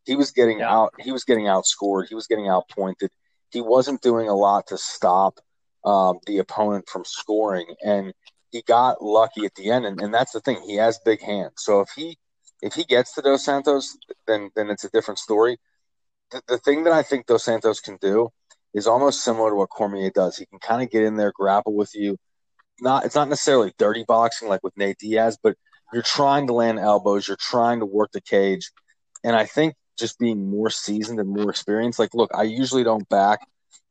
he 0.05 0.15
was 0.15 0.31
getting 0.31 0.59
yeah. 0.59 0.73
out. 0.73 0.93
He 0.97 1.11
was 1.11 1.25
getting 1.25 1.45
outscored. 1.45 2.07
He 2.07 2.15
was 2.15 2.27
getting 2.27 2.47
outpointed. 2.47 3.09
He 3.51 3.59
wasn't 3.59 4.01
doing 4.01 4.29
a 4.29 4.35
lot 4.35 4.67
to 4.67 4.77
stop 4.77 5.41
um, 5.83 6.19
the 6.25 6.37
opponent 6.37 6.87
from 6.87 7.03
scoring, 7.03 7.75
and 7.83 8.13
he 8.53 8.61
got 8.61 9.03
lucky 9.03 9.45
at 9.45 9.55
the 9.55 9.69
end. 9.69 9.85
And, 9.85 9.99
and 9.99 10.13
that's 10.13 10.31
the 10.31 10.39
thing. 10.39 10.61
He 10.65 10.77
has 10.77 10.97
big 11.03 11.21
hands. 11.21 11.55
So 11.57 11.81
if 11.81 11.89
he 11.93 12.17
if 12.61 12.73
he 12.73 12.85
gets 12.85 13.13
to 13.15 13.21
Dos 13.21 13.43
Santos, 13.43 13.97
then 14.27 14.49
then 14.55 14.69
it's 14.69 14.85
a 14.85 14.89
different 14.89 15.19
story 15.19 15.57
the, 16.33 16.41
the 16.47 16.57
thing 16.57 16.83
that 16.83 16.93
I 16.93 17.03
think 17.03 17.27
Dos 17.27 17.45
Santos 17.45 17.79
can 17.79 17.97
do 18.01 18.29
is 18.73 18.87
almost 18.87 19.23
similar 19.23 19.51
to 19.51 19.55
what 19.55 19.69
Cormier 19.69 20.09
does. 20.09 20.37
He 20.37 20.45
can 20.47 20.59
kind 20.59 20.81
of 20.81 20.89
get 20.89 21.03
in 21.03 21.15
there, 21.15 21.31
grapple 21.33 21.75
with 21.75 21.95
you. 21.95 22.17
Not 22.81 23.05
it's 23.05 23.15
not 23.15 23.29
necessarily 23.29 23.71
dirty 23.77 24.03
boxing 24.05 24.49
like 24.49 24.63
with 24.63 24.75
Nate 24.75 24.97
Diaz, 24.97 25.37
but 25.41 25.55
you're 25.93 26.01
trying 26.01 26.47
to 26.47 26.53
land 26.53 26.79
elbows, 26.79 27.27
you're 27.27 27.37
trying 27.39 27.79
to 27.79 27.85
work 27.85 28.11
the 28.11 28.21
cage. 28.21 28.71
And 29.23 29.35
I 29.35 29.45
think 29.45 29.75
just 29.97 30.17
being 30.17 30.49
more 30.49 30.71
seasoned 30.71 31.19
and 31.19 31.29
more 31.29 31.51
experienced, 31.51 31.99
like 31.99 32.15
look, 32.15 32.31
I 32.33 32.43
usually 32.43 32.83
don't 32.83 33.07
back 33.09 33.39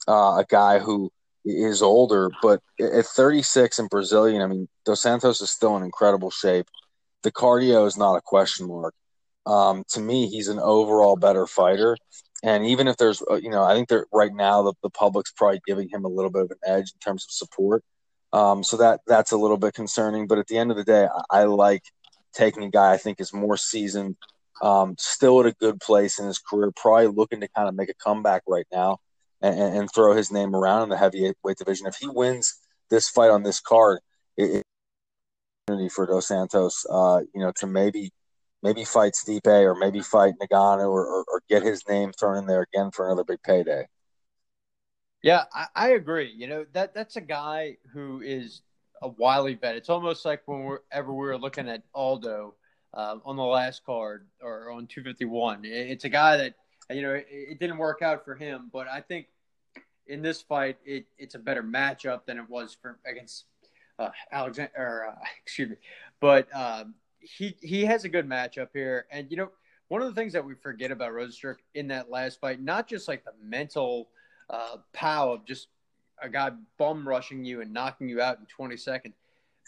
uh, 0.09 0.39
a 0.39 0.45
guy 0.49 0.81
who 0.81 1.13
is 1.45 1.83
older, 1.83 2.31
but 2.41 2.61
at 2.81 3.07
36 3.07 3.79
and 3.79 3.91
Brazilian, 3.91 4.43
I 4.43 4.47
mean, 4.47 4.69
Dos 4.85 5.03
Santos 5.03 5.41
is 5.41 5.51
still 5.51 5.77
in 5.77 5.83
incredible 5.83 6.31
shape. 6.31 6.67
The 7.23 7.33
cardio 7.33 7.87
is 7.87 7.97
not 7.97 8.17
a 8.17 8.21
question 8.21 8.69
mark. 8.69 8.95
Um, 9.47 9.85
to 9.91 10.01
me, 10.01 10.29
he's 10.29 10.49
an 10.49 10.59
overall 10.59 11.17
better 11.17 11.47
fighter. 11.47 11.97
And 12.45 12.67
even 12.67 12.89
if 12.89 12.97
there's, 12.97 13.23
uh, 13.31 13.35
you 13.35 13.51
know, 13.51 13.63
I 13.63 13.75
think 13.75 13.89
that 13.89 14.07
right 14.13 14.33
now 14.33 14.63
the, 14.63 14.75
the 14.83 14.91
public's 14.91 15.33
probably 15.33 15.61
giving 15.67 15.89
him 15.89 16.05
a 16.05 16.09
little 16.09 16.31
bit 16.31 16.43
of 16.43 16.51
an 16.51 16.59
edge 16.65 16.93
in 16.93 16.99
terms 17.01 17.25
of 17.25 17.31
support. 17.31 17.85
Um, 18.33 18.65
so 18.65 18.77
that 18.79 19.01
that's 19.07 19.33
a 19.33 19.37
little 19.37 19.59
bit 19.59 19.75
concerning. 19.75 20.27
But 20.27 20.39
at 20.39 20.47
the 20.47 20.59
end 20.59 20.71
of 20.71 20.77
the 20.77 20.85
day, 20.85 21.07
I, 21.31 21.43
I 21.43 21.45
like 21.45 21.83
taking 22.33 22.65
a 22.65 22.71
guy 22.71 22.93
I 22.93 22.97
think 22.97 23.21
is 23.21 23.33
more 23.33 23.57
seasoned, 23.57 24.17
um, 24.63 24.97
still 24.99 25.41
at 25.41 25.47
a 25.47 25.53
good 25.53 25.81
place 25.81 26.19
in 26.19 26.27
his 26.27 26.39
career, 26.39 26.73
probably 26.75 27.09
looking 27.09 27.41
to 27.41 27.49
kind 27.49 27.69
of 27.69 27.75
make 27.75 27.91
a 27.91 27.95
comeback 27.95 28.43
right 28.49 28.67
now 28.73 28.99
and, 29.43 29.59
and 29.59 29.89
throw 29.93 30.15
his 30.15 30.31
name 30.31 30.55
around 30.55 30.85
in 30.85 30.89
the 30.89 30.97
heavyweight 30.97 31.59
division. 31.59 31.87
If 31.87 31.97
he 31.97 32.09
wins 32.09 32.59
this 32.91 33.09
fight 33.09 33.31
on 33.31 33.43
this 33.43 33.61
card, 33.61 34.01
it, 34.37 34.63
it 35.71 35.91
for 35.91 36.07
Dos 36.07 36.29
Santos, 36.29 36.87
uh, 36.91 37.21
you 37.35 37.41
know, 37.41 37.53
to 37.57 37.67
maybe 37.67 38.11
maybe 38.63 38.85
fight 38.85 39.15
Stipe 39.15 39.47
or 39.47 39.75
maybe 39.75 40.01
fight 40.01 40.35
Ngannou 40.41 40.89
or, 40.89 41.07
or, 41.07 41.25
or 41.29 41.43
get 41.49 41.63
his 41.63 41.87
name 41.89 42.13
thrown 42.13 42.39
in 42.39 42.47
there 42.47 42.63
again 42.63 42.91
for 42.93 43.07
another 43.07 43.25
big 43.25 43.43
payday. 43.43 43.87
Yeah, 45.23 45.45
I, 45.53 45.67
I 45.75 45.89
agree. 45.91 46.33
You 46.35 46.49
know 46.49 46.67
that 46.73 46.95
that's 46.95 47.17
a 47.17 47.21
guy 47.21 47.77
who 47.93 48.21
is 48.21 48.63
a 49.03 49.09
wily 49.09 49.55
vet. 49.55 49.77
It's 49.77 49.89
almost 49.89 50.25
like 50.25 50.43
whenever 50.47 51.13
we 51.13 51.27
were 51.27 51.39
looking 51.39 51.69
at 51.69 51.83
Aldo 51.95 52.55
uh, 52.95 53.17
on 53.25 53.37
the 53.37 53.43
last 53.43 53.85
card 53.85 54.27
or 54.41 54.71
on 54.71 54.87
251. 54.87 55.65
It's 55.65 56.05
a 56.05 56.09
guy 56.09 56.37
that 56.37 56.55
you 56.93 57.03
know 57.03 57.15
it, 57.15 57.27
it, 57.31 57.59
didn't 57.59 57.79
work 57.79 58.03
out 58.03 58.25
for 58.25 58.35
him, 58.35 58.71
but 58.73 58.89
I 58.89 59.01
think 59.01 59.27
in 60.07 60.23
this 60.23 60.43
fight 60.43 60.79
it, 60.85 61.07
it's 61.19 61.35
a 61.35 61.39
better 61.39 61.63
matchup 61.63 62.27
than 62.27 62.39
it 62.39 62.49
was 62.49 62.77
for 62.81 62.99
against 63.07 63.45
uh, 63.99 64.11
Alexander. 64.31 64.73
Or, 64.77 65.07
uh, 65.09 65.25
excuse 65.43 65.71
me, 65.71 65.77
but 66.21 66.49
um, 66.55 66.95
he 67.21 67.57
he 67.61 67.85
has 67.85 68.05
a 68.05 68.09
good 68.09 68.29
matchup 68.29 68.69
here, 68.73 69.07
and 69.11 69.31
you 69.31 69.37
know 69.37 69.51
one 69.89 70.01
of 70.01 70.09
the 70.09 70.19
things 70.19 70.33
that 70.33 70.45
we 70.45 70.55
forget 70.55 70.91
about 70.91 71.13
Rozenstruik 71.13 71.59
in 71.75 71.89
that 71.89 72.11
last 72.11 72.41
fight, 72.41 72.63
not 72.63 72.89
just 72.89 73.09
like 73.09 73.25
the 73.25 73.33
mental 73.43 74.09
uh, 74.49 74.77
power 74.93 75.35
of 75.35 75.45
just 75.45 75.69
a 76.23 76.29
guy 76.29 76.51
bum 76.79 77.07
rushing 77.07 77.45
you 77.45 77.61
and 77.61 77.73
knocking 77.73 78.09
you 78.09 78.21
out 78.21 78.39
in 78.39 78.47
20 78.47 78.77
seconds. 78.77 79.15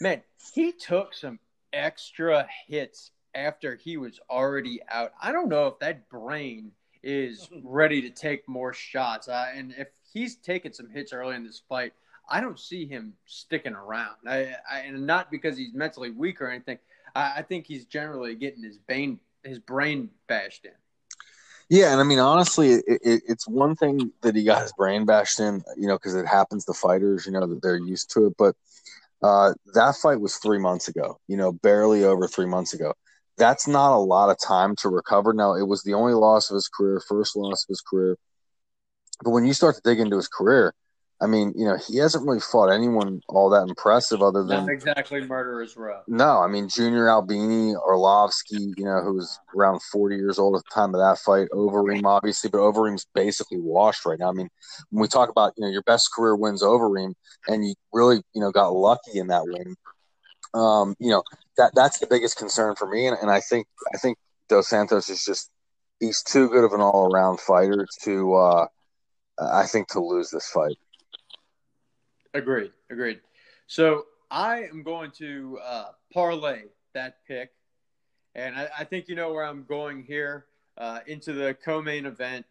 Man, 0.01 0.23
he 0.53 0.71
took 0.71 1.13
some 1.13 1.39
extra 1.73 2.47
hits 2.67 3.11
after 3.35 3.75
he 3.75 3.97
was 3.97 4.19
already 4.29 4.79
out. 4.89 5.11
I 5.21 5.31
don't 5.31 5.49
know 5.49 5.67
if 5.67 5.79
that 5.79 6.09
brain 6.09 6.71
is 7.05 7.47
ready 7.63 8.01
to 8.01 8.09
take 8.09 8.49
more 8.49 8.73
shots. 8.73 9.29
Uh, 9.29 9.47
and 9.55 9.73
if 9.77 9.87
he's 10.11 10.35
taking 10.35 10.73
some 10.73 10.89
hits 10.89 11.13
early 11.13 11.35
in 11.35 11.45
this 11.45 11.61
fight, 11.69 11.93
I 12.27 12.41
don't 12.41 12.59
see 12.59 12.87
him 12.87 13.13
sticking 13.27 13.73
around. 13.73 14.15
I, 14.27 14.55
I, 14.69 14.79
and 14.79 15.05
not 15.05 15.29
because 15.29 15.55
he's 15.55 15.73
mentally 15.73 16.09
weak 16.09 16.41
or 16.41 16.49
anything. 16.49 16.79
I, 17.15 17.33
I 17.37 17.41
think 17.43 17.67
he's 17.67 17.85
generally 17.85 18.35
getting 18.35 18.63
his 18.63 18.77
brain 18.77 19.19
his 19.43 19.59
brain 19.59 20.09
bashed 20.27 20.65
in. 20.65 20.71
Yeah, 21.69 21.91
and 21.91 22.01
I 22.01 22.03
mean 22.03 22.17
honestly, 22.17 22.71
it, 22.71 22.83
it, 22.87 23.23
it's 23.27 23.47
one 23.47 23.75
thing 23.75 24.11
that 24.21 24.35
he 24.35 24.43
got 24.43 24.63
his 24.63 24.73
brain 24.73 25.05
bashed 25.05 25.39
in, 25.39 25.63
you 25.77 25.87
know, 25.87 25.97
because 25.97 26.15
it 26.15 26.25
happens 26.25 26.65
to 26.65 26.73
fighters, 26.73 27.27
you 27.27 27.31
know, 27.31 27.45
that 27.45 27.61
they're 27.61 27.77
used 27.77 28.09
to 28.11 28.27
it. 28.27 28.33
But 28.37 28.55
uh, 29.21 29.53
that 29.75 29.95
fight 29.95 30.19
was 30.19 30.37
three 30.37 30.59
months 30.59 30.87
ago, 30.87 31.19
you 31.27 31.37
know, 31.37 31.51
barely 31.51 32.03
over 32.03 32.27
three 32.27 32.47
months 32.47 32.73
ago. 32.73 32.93
That's 33.37 33.67
not 33.67 33.95
a 33.95 33.99
lot 33.99 34.29
of 34.29 34.37
time 34.39 34.75
to 34.77 34.89
recover. 34.89 35.33
Now, 35.33 35.55
it 35.55 35.67
was 35.67 35.83
the 35.83 35.93
only 35.93 36.13
loss 36.13 36.49
of 36.49 36.55
his 36.55 36.67
career, 36.67 37.01
first 37.07 37.35
loss 37.35 37.63
of 37.63 37.69
his 37.69 37.81
career. 37.81 38.17
But 39.23 39.31
when 39.31 39.45
you 39.45 39.53
start 39.53 39.75
to 39.75 39.81
dig 39.83 39.99
into 39.99 40.15
his 40.15 40.27
career, 40.27 40.73
I 41.21 41.27
mean, 41.27 41.53
you 41.55 41.65
know, 41.65 41.77
he 41.77 41.97
hasn't 41.97 42.25
really 42.25 42.41
fought 42.41 42.67
anyone 42.67 43.21
all 43.29 43.49
that 43.51 43.69
impressive 43.69 44.21
other 44.21 44.43
than 44.43 44.65
not 44.65 44.69
exactly 44.69 45.21
murderers 45.21 45.77
row. 45.77 46.01
No, 46.07 46.39
I 46.39 46.47
mean 46.47 46.67
Junior 46.67 47.09
Albini, 47.09 47.73
Arlovski, 47.73 48.73
you 48.77 48.83
know, 48.83 49.01
who 49.01 49.13
was 49.13 49.39
around 49.55 49.81
forty 49.81 50.17
years 50.17 50.37
old 50.37 50.57
at 50.57 50.63
the 50.65 50.73
time 50.73 50.93
of 50.93 50.99
that 50.99 51.19
fight. 51.19 51.47
Overeem, 51.53 52.03
obviously, 52.03 52.49
but 52.49 52.59
Overeem's 52.59 53.07
basically 53.15 53.59
washed 53.59 54.05
right 54.05 54.19
now. 54.19 54.27
I 54.29 54.33
mean, 54.33 54.49
when 54.89 55.01
we 55.01 55.07
talk 55.07 55.29
about 55.29 55.53
you 55.55 55.63
know 55.63 55.71
your 55.71 55.83
best 55.83 56.09
career 56.13 56.35
wins 56.35 56.61
Overeem, 56.61 57.13
and 57.47 57.65
you 57.65 57.75
really 57.93 58.17
you 58.33 58.41
know 58.41 58.51
got 58.51 58.73
lucky 58.73 59.17
in 59.17 59.27
that 59.27 59.45
win. 59.45 59.75
Um, 60.53 60.95
you 60.99 61.11
know 61.11 61.23
that 61.57 61.71
that's 61.75 61.99
the 61.99 62.07
biggest 62.07 62.37
concern 62.37 62.75
for 62.75 62.87
me, 62.87 63.07
and, 63.07 63.17
and 63.21 63.31
I 63.31 63.39
think 63.39 63.67
I 63.93 63.97
think 63.97 64.17
Dos 64.49 64.67
Santos 64.67 65.09
is 65.09 65.23
just 65.23 65.49
he's 65.99 66.21
too 66.21 66.49
good 66.49 66.63
of 66.63 66.73
an 66.73 66.81
all 66.81 67.11
around 67.11 67.39
fighter 67.39 67.87
to 68.03 68.33
uh, 68.33 68.67
I 69.39 69.65
think 69.65 69.87
to 69.89 69.99
lose 69.99 70.29
this 70.29 70.49
fight. 70.49 70.77
Agreed. 72.33 72.71
Agreed. 72.89 73.21
So 73.67 74.05
I 74.29 74.63
am 74.63 74.83
going 74.83 75.11
to 75.11 75.59
uh, 75.63 75.85
parlay 76.13 76.63
that 76.93 77.17
pick, 77.27 77.51
and 78.35 78.55
I, 78.55 78.69
I, 78.79 78.83
think 78.83 79.07
you 79.07 79.15
know 79.15 79.33
where 79.33 79.45
I'm 79.45 79.63
going 79.63 80.03
here 80.03 80.45
uh, 80.77 80.99
into 81.07 81.33
the 81.33 81.53
co-main 81.53 82.05
event. 82.05 82.45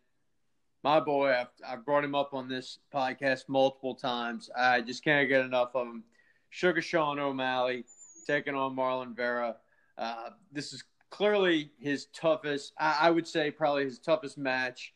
My 0.82 1.00
boy, 1.00 1.32
I've, 1.32 1.48
I've, 1.66 1.84
brought 1.84 2.04
him 2.04 2.14
up 2.14 2.34
on 2.34 2.48
this 2.48 2.78
podcast 2.92 3.48
multiple 3.48 3.94
times. 3.94 4.50
I 4.56 4.80
just 4.80 5.02
can't 5.04 5.28
get 5.28 5.44
enough 5.44 5.70
of 5.74 5.86
him. 5.86 6.04
Sugar 6.50 6.82
Sean 6.82 7.18
O'Malley 7.18 7.84
taking 8.24 8.54
on 8.54 8.74
Marlon 8.74 9.14
Vera. 9.14 9.56
Uh, 9.96 10.30
this 10.52 10.72
is 10.72 10.82
clearly 11.10 11.70
his 11.78 12.06
toughest. 12.06 12.72
I, 12.78 12.98
I 13.02 13.10
would 13.10 13.28
say 13.28 13.50
probably 13.50 13.84
his 13.84 13.98
toughest 13.98 14.36
match 14.36 14.94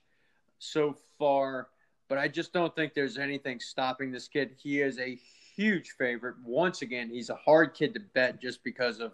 so 0.59 0.97
far 1.18 1.68
but 2.09 2.18
I 2.18 2.26
just 2.26 2.53
don't 2.53 2.74
think 2.74 2.95
there's 2.95 3.18
anything 3.18 3.61
stopping 3.61 4.11
this 4.11 4.29
kid. 4.29 4.57
He 4.57 4.81
is 4.81 4.99
a 4.99 5.18
huge 5.55 5.91
favorite. 5.91 6.37
Once 6.45 6.83
again, 6.83 7.11
he's 7.11 7.31
a 7.31 7.35
hard 7.35 7.74
kid 7.74 7.95
to 7.95 8.01
bet 8.01 8.41
just 8.41 8.64
because 8.64 8.99
of 8.99 9.12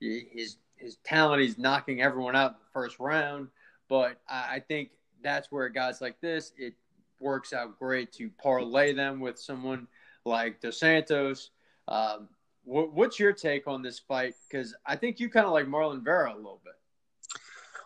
his 0.00 0.56
his 0.76 0.96
talent. 1.04 1.42
He's 1.42 1.58
knocking 1.58 2.02
everyone 2.02 2.34
out 2.34 2.52
in 2.52 2.56
the 2.58 2.72
first 2.72 2.98
round. 2.98 3.48
But 3.88 4.20
I 4.28 4.58
think 4.58 4.90
that's 5.22 5.52
where 5.52 5.68
guys 5.68 6.00
like 6.00 6.20
this, 6.20 6.52
it 6.56 6.74
works 7.20 7.52
out 7.52 7.78
great 7.78 8.12
to 8.14 8.30
parlay 8.42 8.92
them 8.92 9.20
with 9.20 9.38
someone 9.38 9.86
like 10.24 10.60
Dos 10.60 10.80
Santos. 10.80 11.50
Um, 11.86 12.28
what, 12.64 12.92
what's 12.92 13.18
your 13.18 13.32
take 13.32 13.66
on 13.66 13.82
this 13.82 13.98
fight? 13.98 14.34
Because 14.48 14.74
I 14.86 14.96
think 14.96 15.20
you 15.20 15.28
kind 15.28 15.46
of 15.46 15.52
like 15.52 15.66
Marlon 15.66 16.02
Vera 16.02 16.32
a 16.32 16.36
little 16.36 16.60
bit. 16.64 16.74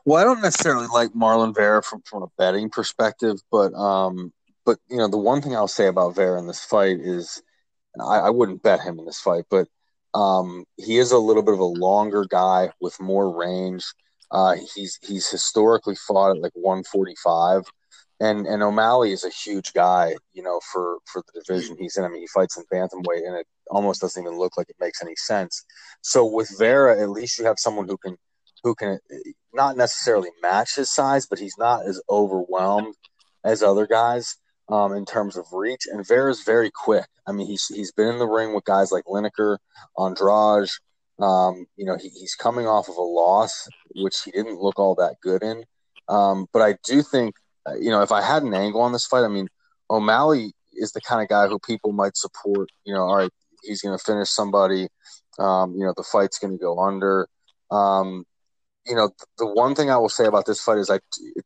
Well, 0.05 0.21
I 0.21 0.25
don't 0.25 0.43
necessarily 0.43 0.87
like 0.87 1.13
Marlon 1.13 1.55
Vera 1.55 1.83
from, 1.83 2.03
from 2.03 2.23
a 2.23 2.29
betting 2.39 2.71
perspective, 2.71 3.39
but 3.51 3.75
um, 3.75 4.33
but 4.65 4.79
you 4.89 4.99
know, 4.99 5.09
the 5.09 5.19
one 5.19 5.43
thing 5.43 5.57
I'll 5.57 5.69
say 5.69 5.89
about 5.89 6.15
Vera 6.15 6.39
in 6.39 6.47
this 6.47 6.65
fight 6.65 6.99
is, 7.01 7.43
I, 8.01 8.19
I 8.19 8.31
wouldn't 8.31 8.63
bet 8.63 8.81
him 8.81 8.99
in 8.99 9.05
this 9.05 9.21
fight, 9.21 9.45
but 9.51 9.69
um, 10.15 10.65
he 10.77 10.99
is 10.99 11.11
a 11.13 11.19
little 11.19 11.43
bit 11.43 11.55
of 11.55 11.61
a 11.61 11.65
longer 11.65 12.25
guy 12.25 12.71
with 12.81 13.01
more 13.01 13.37
range. 13.37 13.85
Uh, 14.31 14.57
he's 14.75 14.99
he's 15.03 15.29
historically 15.29 15.97
fought 15.97 16.37
at 16.37 16.43
like 16.43 16.53
145, 16.55 17.63
and 18.21 18.47
and 18.47 18.63
O'Malley 18.63 19.13
is 19.13 19.25
a 19.25 19.31
huge 19.31 19.73
guy, 19.73 20.15
you 20.33 20.43
know, 20.43 20.61
for 20.73 20.99
for 21.07 21.23
the 21.23 21.41
division 21.41 21.77
he's 21.79 21.97
in. 21.97 22.05
I 22.05 22.09
mean, 22.09 22.21
he 22.21 22.29
fights 22.29 22.57
in 22.57 22.65
bantamweight, 22.73 23.27
and 23.27 23.37
it 23.37 23.47
almost 23.71 24.01
doesn't 24.01 24.23
even 24.23 24.39
look 24.39 24.57
like 24.57 24.69
it 24.69 24.77
makes 24.81 25.03
any 25.03 25.17
sense. 25.17 25.65
So 26.03 26.25
with 26.25 26.51
Vera, 26.59 27.01
at 27.01 27.11
least 27.11 27.39
you 27.39 27.45
have 27.45 27.59
someone 27.59 27.89
who 27.89 27.97
can 27.97 28.17
who 28.63 28.75
can 28.75 28.99
not 29.53 29.77
necessarily 29.77 30.31
match 30.43 30.77
his 30.77 30.93
size, 30.93 31.27
but 31.27 31.39
he's 31.39 31.57
not 31.59 31.87
as 31.87 32.01
overwhelmed 32.11 32.95
as 33.45 33.63
other 33.63 33.87
guys 33.87 34.37
um, 34.69 34.93
in 34.93 35.05
terms 35.05 35.37
of 35.37 35.47
reach. 35.53 35.87
And 35.91 36.07
Vera's 36.07 36.43
very 36.43 36.71
quick. 36.71 37.07
I 37.27 37.33
mean, 37.33 37.47
he's 37.47 37.67
he's 37.67 37.93
been 37.93 38.09
in 38.09 38.19
the 38.19 38.27
ring 38.27 38.55
with 38.55 38.65
guys 38.65 38.93
like 38.93 39.05
Lineker, 39.05 39.59
Andrade. 39.99 40.71
Um, 41.19 41.67
you 41.77 41.87
know, 41.87 41.97
he, 41.97 42.09
he's 42.09 42.35
coming 42.35 42.67
off 42.67 42.89
of 42.89 42.97
a 42.97 43.03
loss, 43.03 43.69
which 43.95 44.23
he 44.25 44.31
didn't 44.31 44.61
look 44.61 44.79
all 44.79 44.95
that 44.97 45.17
good 45.23 45.43
in. 45.43 45.65
Um, 46.09 46.47
but 46.53 46.63
I 46.63 46.77
do 46.85 47.03
think, 47.03 47.35
uh, 47.67 47.75
you 47.75 47.91
know, 47.91 48.03
if 48.03 48.13
I 48.13 48.23
had 48.23 48.43
an 48.43 48.55
angle 48.55 48.83
on 48.83 48.93
this 48.93 49.07
fight, 49.07 49.25
I 49.25 49.29
mean, 49.29 49.49
O'Malley 49.89 50.53
is 50.75 50.93
the 50.93 51.01
kind 51.01 51.23
of 51.23 51.29
guy 51.29 51.49
who 51.49 51.59
people 51.59 51.93
might 51.93 52.17
support. 52.17 52.69
You 52.85 52.95
know, 52.95 53.05
all 53.05 53.17
right, 53.17 53.31
he's 53.63 53.83
going 53.83 53.97
to 53.97 54.05
finish 54.05 54.31
somebody. 54.31 54.89
Um, 55.39 55.75
you 55.75 55.85
know, 55.85 55.95
the 55.97 56.03
fight's 56.03 56.39
going 56.39 56.53
to 56.53 56.63
go 56.63 56.79
under. 56.79 57.29
Um, 57.71 58.25
you 58.87 58.95
know, 58.95 59.11
the 59.39 59.47
one 59.47 59.75
thing 59.75 59.91
I 59.91 59.97
will 59.97 60.09
say 60.09 60.27
about 60.27 60.47
this 60.47 60.63
fight 60.63 60.79
is 60.79 60.91
I 60.91 61.01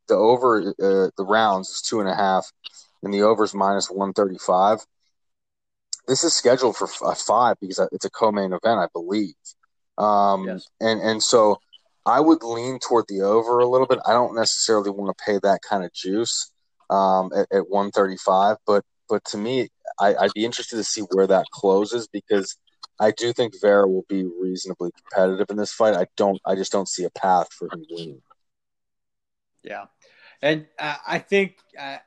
the 0.09 0.15
over 0.15 0.61
uh, 0.61 1.11
the 1.17 1.25
rounds 1.25 1.71
is 1.71 1.83
two 1.83 2.01
and 2.01 2.09
a 2.09 2.15
half 2.15 2.51
and 3.03 3.13
the 3.13 3.23
over 3.23 3.45
is 3.45 3.55
minus 3.55 3.91
135. 3.91 4.85
This 6.07 6.25
is 6.25 6.35
scheduled 6.35 6.77
for 6.77 6.89
a 7.05 7.15
five 7.15 7.57
because 7.61 7.81
it's 7.93 8.05
a 8.05 8.11
co-main 8.11 8.53
event, 8.53 8.81
I 8.81 8.89
believe. 8.93 9.35
Um, 9.97 10.47
yes. 10.47 10.67
And 10.81 11.01
and 11.01 11.23
so 11.23 11.59
I 12.07 12.21
would 12.21 12.43
lean 12.43 12.79
toward 12.79 13.05
the 13.09 13.23
over 13.23 13.59
a 13.59 13.69
little 13.69 13.87
bit. 13.87 14.01
I 14.07 14.13
don't 14.13 14.35
necessarily 14.35 14.91
want 14.91 15.17
to 15.17 15.25
pay 15.25 15.39
that 15.43 15.61
kind 15.63 15.85
of 15.85 15.93
juice 15.93 16.51
um, 16.89 17.31
at, 17.35 17.47
at 17.53 17.69
135, 17.69 18.57
but 18.67 18.85
but 19.09 19.25
to 19.27 19.39
me, 19.39 19.69
I, 20.01 20.15
I'd 20.15 20.33
be 20.35 20.45
interested 20.45 20.77
to 20.77 20.85
see 20.85 21.03
where 21.13 21.27
that 21.27 21.47
closes 21.53 22.09
because 22.09 22.57
I 22.99 23.13
do 23.13 23.33
think 23.33 23.55
Vera 23.61 23.89
will 23.89 24.05
be 24.09 24.25
reasonably 24.25 24.91
competitive 24.93 25.47
in 25.51 25.57
this 25.57 25.73
fight. 25.73 25.95
I 25.95 26.07
don't. 26.17 26.41
I 26.47 26.55
just 26.55 26.73
don't 26.73 26.89
see 26.89 27.05
a 27.05 27.11
path 27.11 27.49
for 27.53 27.67
him 27.73 27.85
winning. 27.91 28.23
Yeah, 29.63 29.87
and 30.43 30.67
uh, 30.79 30.97
I 31.07 31.19
think 31.19 31.57
uh, 31.79 31.99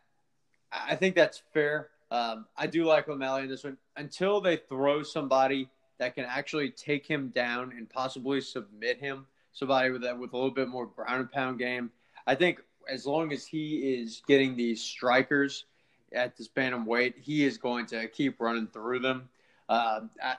I 0.72 0.96
think 0.96 1.16
that's 1.16 1.42
fair. 1.54 1.90
Um, 2.12 2.46
I 2.56 2.68
do 2.68 2.86
like 2.86 3.08
O'Malley 3.08 3.44
in 3.44 3.50
this 3.50 3.64
one 3.64 3.78
until 3.96 4.40
they 4.40 4.58
throw 4.58 5.02
somebody 5.02 5.70
that 5.98 6.14
can 6.14 6.26
actually 6.26 6.70
take 6.70 7.08
him 7.08 7.30
down 7.30 7.74
and 7.76 7.90
possibly 7.90 8.42
submit 8.42 9.00
him. 9.00 9.26
Somebody 9.52 9.90
with 9.90 10.04
that 10.04 10.18
with 10.18 10.34
a 10.34 10.36
little 10.36 10.52
bit 10.52 10.68
more 10.68 10.86
ground 10.86 11.22
and 11.22 11.32
pound 11.32 11.60
game. 11.60 11.92
I 12.28 12.36
think 12.36 12.62
as 12.90 13.06
long 13.06 13.32
as 13.32 13.46
he 13.46 13.96
is 13.96 14.22
getting 14.28 14.56
these 14.56 14.82
strikers 14.82 15.66
at 16.14 16.38
this 16.38 16.48
bantam 16.48 16.86
weight, 16.86 17.16
he 17.18 17.46
is 17.46 17.58
going 17.58 17.86
to 17.88 18.08
keep 18.08 18.40
running 18.40 18.68
through 18.68 19.00
them. 19.00 19.30
Uh, 19.70 20.02
I, 20.22 20.36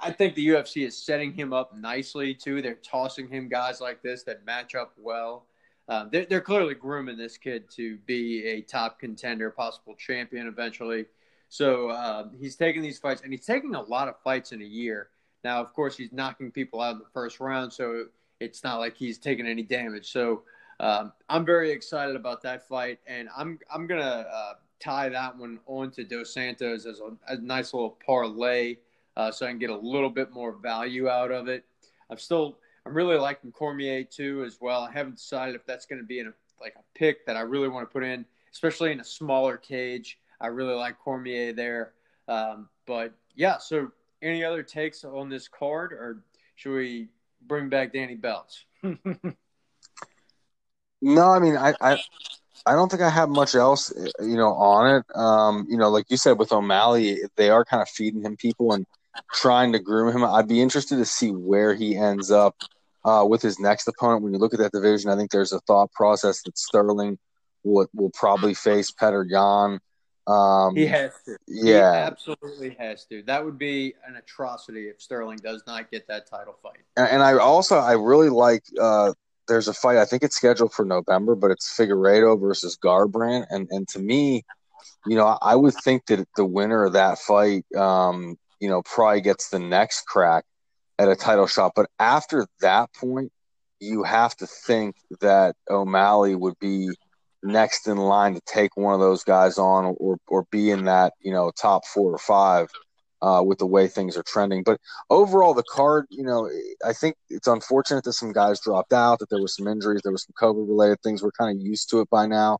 I 0.00 0.10
think 0.12 0.34
the 0.34 0.48
UFC 0.48 0.86
is 0.86 0.96
setting 0.96 1.32
him 1.32 1.52
up 1.52 1.76
nicely 1.76 2.34
too. 2.34 2.62
They're 2.62 2.74
tossing 2.74 3.28
him 3.28 3.48
guys 3.48 3.80
like 3.80 4.02
this 4.02 4.22
that 4.24 4.44
match 4.44 4.74
up 4.74 4.92
well. 4.96 5.46
Um, 5.88 6.10
they're, 6.12 6.26
they're 6.26 6.40
clearly 6.40 6.74
grooming 6.74 7.16
this 7.16 7.38
kid 7.38 7.70
to 7.70 7.96
be 7.98 8.44
a 8.46 8.60
top 8.62 8.98
contender, 8.98 9.50
possible 9.50 9.94
champion 9.94 10.46
eventually. 10.46 11.06
So 11.48 11.88
uh, 11.88 12.28
he's 12.38 12.56
taking 12.56 12.82
these 12.82 12.98
fights, 12.98 13.22
and 13.22 13.32
he's 13.32 13.46
taking 13.46 13.74
a 13.74 13.80
lot 13.80 14.08
of 14.08 14.20
fights 14.22 14.52
in 14.52 14.60
a 14.60 14.66
year. 14.66 15.08
Now, 15.44 15.60
of 15.60 15.72
course, 15.72 15.96
he's 15.96 16.12
knocking 16.12 16.50
people 16.50 16.80
out 16.80 16.92
in 16.92 16.98
the 16.98 17.06
first 17.14 17.40
round, 17.40 17.72
so 17.72 18.06
it's 18.38 18.62
not 18.62 18.78
like 18.78 18.96
he's 18.96 19.18
taking 19.18 19.46
any 19.46 19.62
damage. 19.62 20.12
So 20.12 20.42
um, 20.80 21.12
I'm 21.28 21.46
very 21.46 21.70
excited 21.70 22.16
about 22.16 22.42
that 22.42 22.68
fight, 22.68 22.98
and 23.06 23.28
I'm 23.36 23.58
I'm 23.72 23.86
gonna 23.86 24.26
uh, 24.30 24.54
tie 24.80 25.08
that 25.08 25.36
one 25.36 25.58
on 25.66 25.90
to 25.92 26.04
Dos 26.04 26.32
Santos 26.32 26.86
as 26.86 27.00
a, 27.00 27.32
a 27.32 27.36
nice 27.36 27.74
little 27.74 27.98
parlay, 28.04 28.76
uh, 29.16 29.30
so 29.30 29.46
I 29.46 29.50
can 29.50 29.58
get 29.58 29.70
a 29.70 29.76
little 29.76 30.10
bit 30.10 30.32
more 30.32 30.52
value 30.52 31.08
out 31.08 31.30
of 31.30 31.48
it. 31.48 31.64
I'm 32.10 32.18
still 32.18 32.58
I'm 32.86 32.94
really 32.94 33.16
liking 33.16 33.52
Cormier 33.52 34.04
too 34.04 34.44
as 34.46 34.58
well. 34.60 34.82
I 34.82 34.92
haven't 34.92 35.16
decided 35.16 35.54
if 35.54 35.66
that's 35.66 35.86
going 35.86 36.00
to 36.00 36.06
be 36.06 36.20
in 36.20 36.28
a 36.28 36.32
like 36.60 36.74
a 36.76 36.98
pick 36.98 37.26
that 37.26 37.36
I 37.36 37.40
really 37.40 37.68
want 37.68 37.88
to 37.88 37.92
put 37.92 38.02
in, 38.02 38.24
especially 38.52 38.92
in 38.92 39.00
a 39.00 39.04
smaller 39.04 39.56
cage. 39.56 40.18
I 40.40 40.48
really 40.48 40.74
like 40.74 40.98
Cormier 40.98 41.52
there, 41.52 41.92
um, 42.28 42.68
but 42.86 43.12
yeah. 43.34 43.58
So 43.58 43.90
any 44.22 44.44
other 44.44 44.62
takes 44.62 45.04
on 45.04 45.28
this 45.28 45.48
card, 45.48 45.92
or 45.92 46.22
should 46.56 46.74
we 46.74 47.08
bring 47.46 47.68
back 47.68 47.92
Danny 47.92 48.16
Beltz? 48.16 48.64
No, 51.00 51.30
I 51.30 51.38
mean, 51.38 51.56
I, 51.56 51.74
I, 51.80 51.98
I 52.66 52.72
don't 52.72 52.90
think 52.90 53.02
I 53.02 53.10
have 53.10 53.28
much 53.28 53.54
else, 53.54 53.92
you 54.20 54.36
know, 54.36 54.52
on 54.54 54.96
it. 54.96 55.16
Um, 55.16 55.66
you 55.68 55.76
know, 55.76 55.88
like 55.88 56.06
you 56.10 56.16
said 56.16 56.38
with 56.38 56.52
O'Malley, 56.52 57.20
they 57.36 57.50
are 57.50 57.64
kind 57.64 57.82
of 57.82 57.88
feeding 57.88 58.22
him 58.22 58.36
people 58.36 58.72
and 58.72 58.86
trying 59.32 59.72
to 59.72 59.78
groom 59.78 60.14
him. 60.14 60.24
I'd 60.24 60.48
be 60.48 60.60
interested 60.60 60.96
to 60.96 61.04
see 61.04 61.30
where 61.30 61.74
he 61.74 61.96
ends 61.96 62.30
up 62.30 62.56
uh, 63.04 63.24
with 63.28 63.42
his 63.42 63.58
next 63.58 63.88
opponent. 63.88 64.22
When 64.22 64.32
you 64.32 64.38
look 64.38 64.54
at 64.54 64.60
that 64.60 64.72
division, 64.72 65.10
I 65.10 65.16
think 65.16 65.30
there's 65.30 65.52
a 65.52 65.60
thought 65.60 65.92
process 65.92 66.42
that 66.42 66.58
Sterling 66.58 67.18
will 67.64 67.88
will 67.94 68.10
probably 68.10 68.54
face 68.54 68.92
Petr 68.92 69.24
Yan. 69.28 69.80
Um, 70.26 70.76
he 70.76 70.86
has 70.86 71.12
to. 71.24 71.36
Yeah, 71.46 71.92
he 71.92 71.98
absolutely 71.98 72.76
has 72.78 73.06
to. 73.06 73.22
That 73.22 73.44
would 73.44 73.58
be 73.58 73.94
an 74.06 74.16
atrocity 74.16 74.88
if 74.88 75.00
Sterling 75.00 75.38
does 75.38 75.62
not 75.66 75.90
get 75.90 76.06
that 76.08 76.28
title 76.28 76.56
fight. 76.62 76.80
And, 76.96 77.08
and 77.08 77.22
I 77.22 77.38
also 77.38 77.78
I 77.78 77.92
really 77.92 78.28
like 78.28 78.64
uh, 78.78 79.14
there's 79.48 79.68
a 79.68 79.74
fight. 79.74 79.98
I 79.98 80.04
think 80.04 80.22
it's 80.22 80.36
scheduled 80.36 80.72
for 80.72 80.84
November, 80.84 81.34
but 81.34 81.50
it's 81.50 81.76
Figueiredo 81.76 82.40
versus 82.40 82.76
Garbrandt, 82.76 83.46
and 83.50 83.68
and 83.70 83.88
to 83.88 83.98
me, 83.98 84.44
you 85.06 85.16
know, 85.16 85.38
I 85.40 85.56
would 85.56 85.74
think 85.74 86.06
that 86.06 86.28
the 86.36 86.44
winner 86.44 86.84
of 86.84 86.92
that 86.92 87.18
fight, 87.18 87.64
um, 87.76 88.36
you 88.60 88.68
know, 88.68 88.82
probably 88.82 89.20
gets 89.20 89.48
the 89.48 89.58
next 89.58 90.06
crack 90.06 90.44
at 90.98 91.08
a 91.08 91.16
title 91.16 91.46
shot. 91.46 91.72
But 91.74 91.88
after 91.98 92.46
that 92.60 92.92
point, 92.94 93.32
you 93.80 94.02
have 94.02 94.36
to 94.36 94.46
think 94.46 94.96
that 95.20 95.56
O'Malley 95.70 96.34
would 96.34 96.58
be 96.58 96.90
next 97.42 97.86
in 97.86 97.96
line 97.96 98.34
to 98.34 98.40
take 98.46 98.76
one 98.76 98.94
of 98.94 99.00
those 99.00 99.24
guys 99.24 99.58
on, 99.58 99.96
or 99.98 100.18
or 100.28 100.44
be 100.50 100.70
in 100.70 100.84
that 100.84 101.14
you 101.20 101.32
know 101.32 101.50
top 101.50 101.86
four 101.86 102.12
or 102.12 102.18
five 102.18 102.68
uh, 103.22 103.42
with 103.44 103.58
the 103.58 103.66
way 103.66 103.88
things 103.88 104.16
are 104.16 104.22
trending. 104.22 104.62
But 104.62 104.80
overall, 105.10 105.54
the 105.54 105.64
card, 105.70 106.06
you 106.10 106.22
know, 106.22 106.48
I 106.84 106.92
think 106.92 107.16
it's 107.28 107.48
unfortunate 107.48 108.04
that 108.04 108.12
some 108.12 108.32
guys 108.32 108.60
dropped 108.60 108.92
out, 108.92 109.18
that 109.18 109.30
there 109.30 109.40
were 109.40 109.48
some 109.48 109.66
injuries, 109.66 110.00
there 110.02 110.12
were 110.12 110.18
some 110.18 110.34
COVID 110.40 110.68
related 110.68 111.00
things. 111.02 111.22
We're 111.22 111.32
kind 111.32 111.56
of 111.56 111.64
used 111.64 111.90
to 111.90 112.00
it 112.00 112.10
by 112.10 112.26
now. 112.26 112.58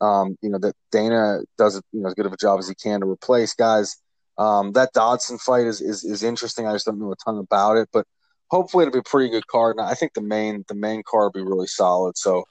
Um, 0.00 0.36
you 0.42 0.50
know, 0.50 0.58
that 0.58 0.74
Dana 0.90 1.40
does 1.56 1.80
you 1.92 2.00
know 2.00 2.08
as 2.08 2.14
good 2.14 2.26
of 2.26 2.32
a 2.32 2.36
job 2.36 2.58
as 2.58 2.68
he 2.68 2.74
can 2.74 3.00
to 3.00 3.10
replace 3.10 3.54
guys. 3.54 3.96
Um, 4.38 4.72
that 4.72 4.92
Dodson 4.92 5.38
fight 5.38 5.66
is, 5.66 5.80
is 5.80 6.04
is 6.04 6.22
interesting. 6.22 6.66
I 6.66 6.72
just 6.72 6.86
don't 6.86 7.00
know 7.00 7.12
a 7.12 7.16
ton 7.16 7.38
about 7.38 7.76
it, 7.76 7.88
but 7.92 8.06
hopefully 8.50 8.82
it'll 8.82 8.92
be 8.92 9.00
a 9.00 9.02
pretty 9.02 9.30
good 9.30 9.46
card. 9.48 9.76
And 9.76 9.86
I 9.86 9.94
think 9.94 10.14
the 10.14 10.20
main 10.22 10.64
the 10.68 10.74
main 10.74 11.02
card 11.08 11.32
will 11.34 11.44
be 11.44 11.48
really 11.48 11.66
solid. 11.66 12.16
So 12.16 12.44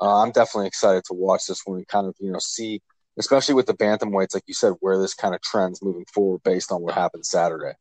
uh, 0.00 0.22
I'm 0.22 0.32
definitely 0.32 0.68
excited 0.68 1.04
to 1.06 1.14
watch 1.14 1.46
this 1.46 1.62
one 1.64 1.78
and 1.78 1.88
kind 1.88 2.06
of 2.06 2.14
you 2.18 2.32
know 2.32 2.38
see 2.40 2.80
especially 3.18 3.54
with 3.54 3.66
the 3.66 3.74
bantamweights, 3.74 4.34
like 4.34 4.44
you 4.46 4.54
said, 4.54 4.74
where 4.80 4.98
this 4.98 5.14
kind 5.14 5.34
of 5.34 5.40
trends 5.40 5.82
moving 5.82 6.04
forward 6.12 6.42
based 6.44 6.72
on 6.72 6.82
what 6.82 6.94
happened 6.94 7.24
Saturday. 7.24 7.72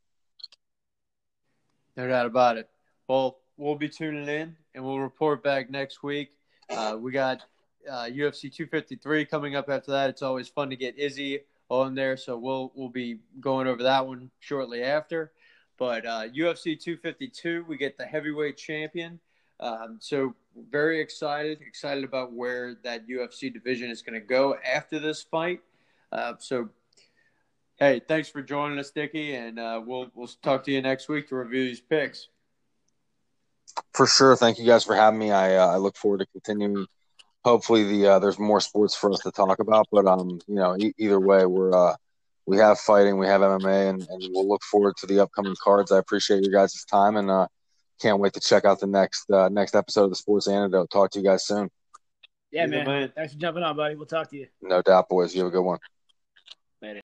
No 1.95 2.07
doubt 2.07 2.25
about 2.25 2.57
it. 2.57 2.69
Well, 3.07 3.37
we'll 3.57 3.75
be 3.75 3.89
tuning 3.89 4.27
in 4.27 4.55
and 4.73 4.83
we'll 4.83 4.99
report 4.99 5.43
back 5.43 5.69
next 5.69 6.03
week. 6.03 6.31
Uh, 6.69 6.97
we 6.99 7.11
got 7.11 7.41
uh, 7.89 8.05
UFC 8.05 8.51
253 8.53 9.25
coming 9.25 9.55
up 9.55 9.69
after 9.69 9.91
that. 9.91 10.09
It's 10.09 10.21
always 10.21 10.47
fun 10.47 10.69
to 10.69 10.75
get 10.75 10.97
Izzy 10.97 11.41
on 11.69 11.95
there, 11.95 12.17
so 12.17 12.37
we'll 12.37 12.71
we'll 12.75 12.89
be 12.89 13.19
going 13.39 13.67
over 13.67 13.83
that 13.83 14.05
one 14.05 14.29
shortly 14.39 14.83
after. 14.83 15.31
But 15.77 16.05
uh, 16.05 16.29
UFC 16.29 16.79
252, 16.79 17.65
we 17.67 17.77
get 17.77 17.97
the 17.97 18.05
heavyweight 18.05 18.57
champion. 18.57 19.19
Um, 19.59 19.97
so 19.99 20.35
very 20.69 20.99
excited, 20.99 21.59
excited 21.61 22.03
about 22.03 22.33
where 22.33 22.75
that 22.83 23.07
UFC 23.07 23.51
division 23.51 23.89
is 23.89 24.01
going 24.01 24.19
to 24.19 24.25
go 24.25 24.55
after 24.65 24.99
this 24.99 25.23
fight. 25.23 25.61
Uh, 26.11 26.33
so, 26.39 26.69
hey, 27.77 28.01
thanks 28.07 28.29
for 28.29 28.41
joining 28.41 28.79
us, 28.79 28.91
Dickie, 28.91 29.35
and 29.35 29.59
uh, 29.59 29.81
we'll 29.85 30.11
we'll 30.13 30.29
talk 30.41 30.63
to 30.65 30.71
you 30.71 30.81
next 30.81 31.09
week 31.09 31.27
to 31.29 31.35
review 31.35 31.63
these 31.63 31.81
picks. 31.81 32.29
For 33.93 34.05
sure. 34.05 34.35
Thank 34.35 34.59
you 34.59 34.65
guys 34.65 34.83
for 34.83 34.95
having 34.95 35.19
me. 35.19 35.31
I 35.31 35.55
uh, 35.55 35.67
I 35.67 35.77
look 35.77 35.97
forward 35.97 36.19
to 36.19 36.25
continuing. 36.27 36.85
Hopefully, 37.43 37.83
the 37.83 38.07
uh, 38.07 38.19
there's 38.19 38.39
more 38.39 38.61
sports 38.61 38.95
for 38.95 39.11
us 39.11 39.19
to 39.19 39.31
talk 39.31 39.59
about, 39.59 39.87
but 39.91 40.05
um, 40.05 40.39
you 40.47 40.55
know, 40.55 40.77
e- 40.77 40.93
either 40.97 41.19
way, 41.19 41.45
we're 41.45 41.75
uh, 41.75 41.95
we 42.45 42.57
have 42.57 42.79
fighting, 42.79 43.17
we 43.17 43.27
have 43.27 43.41
MMA, 43.41 43.89
and, 43.89 44.07
and 44.09 44.23
we'll 44.31 44.47
look 44.47 44.63
forward 44.63 44.95
to 44.97 45.07
the 45.07 45.21
upcoming 45.21 45.55
cards. 45.61 45.91
I 45.91 45.97
appreciate 45.97 46.43
your 46.43 46.53
guys' 46.53 46.85
time 46.85 47.17
and 47.17 47.31
uh 47.31 47.47
can't 48.01 48.19
wait 48.19 48.33
to 48.33 48.39
check 48.39 48.65
out 48.65 48.79
the 48.79 48.87
next 48.87 49.29
uh, 49.29 49.49
next 49.49 49.75
episode 49.75 50.05
of 50.05 50.09
the 50.09 50.15
Sports 50.15 50.47
Antidote. 50.47 50.89
Talk 50.89 51.11
to 51.11 51.19
you 51.19 51.25
guys 51.25 51.45
soon. 51.45 51.69
Yeah, 52.51 52.67
man. 52.67 52.85
man. 52.85 53.11
Thanks 53.15 53.33
for 53.33 53.39
jumping 53.39 53.63
on, 53.63 53.75
buddy. 53.75 53.95
We'll 53.95 54.05
talk 54.05 54.29
to 54.29 54.37
you. 54.37 54.47
No 54.61 54.81
doubt, 54.81 55.09
boys. 55.09 55.33
You 55.33 55.41
have 55.41 55.47
a 55.47 55.51
good 55.51 55.63
one. 55.63 55.79
Later. 56.81 57.01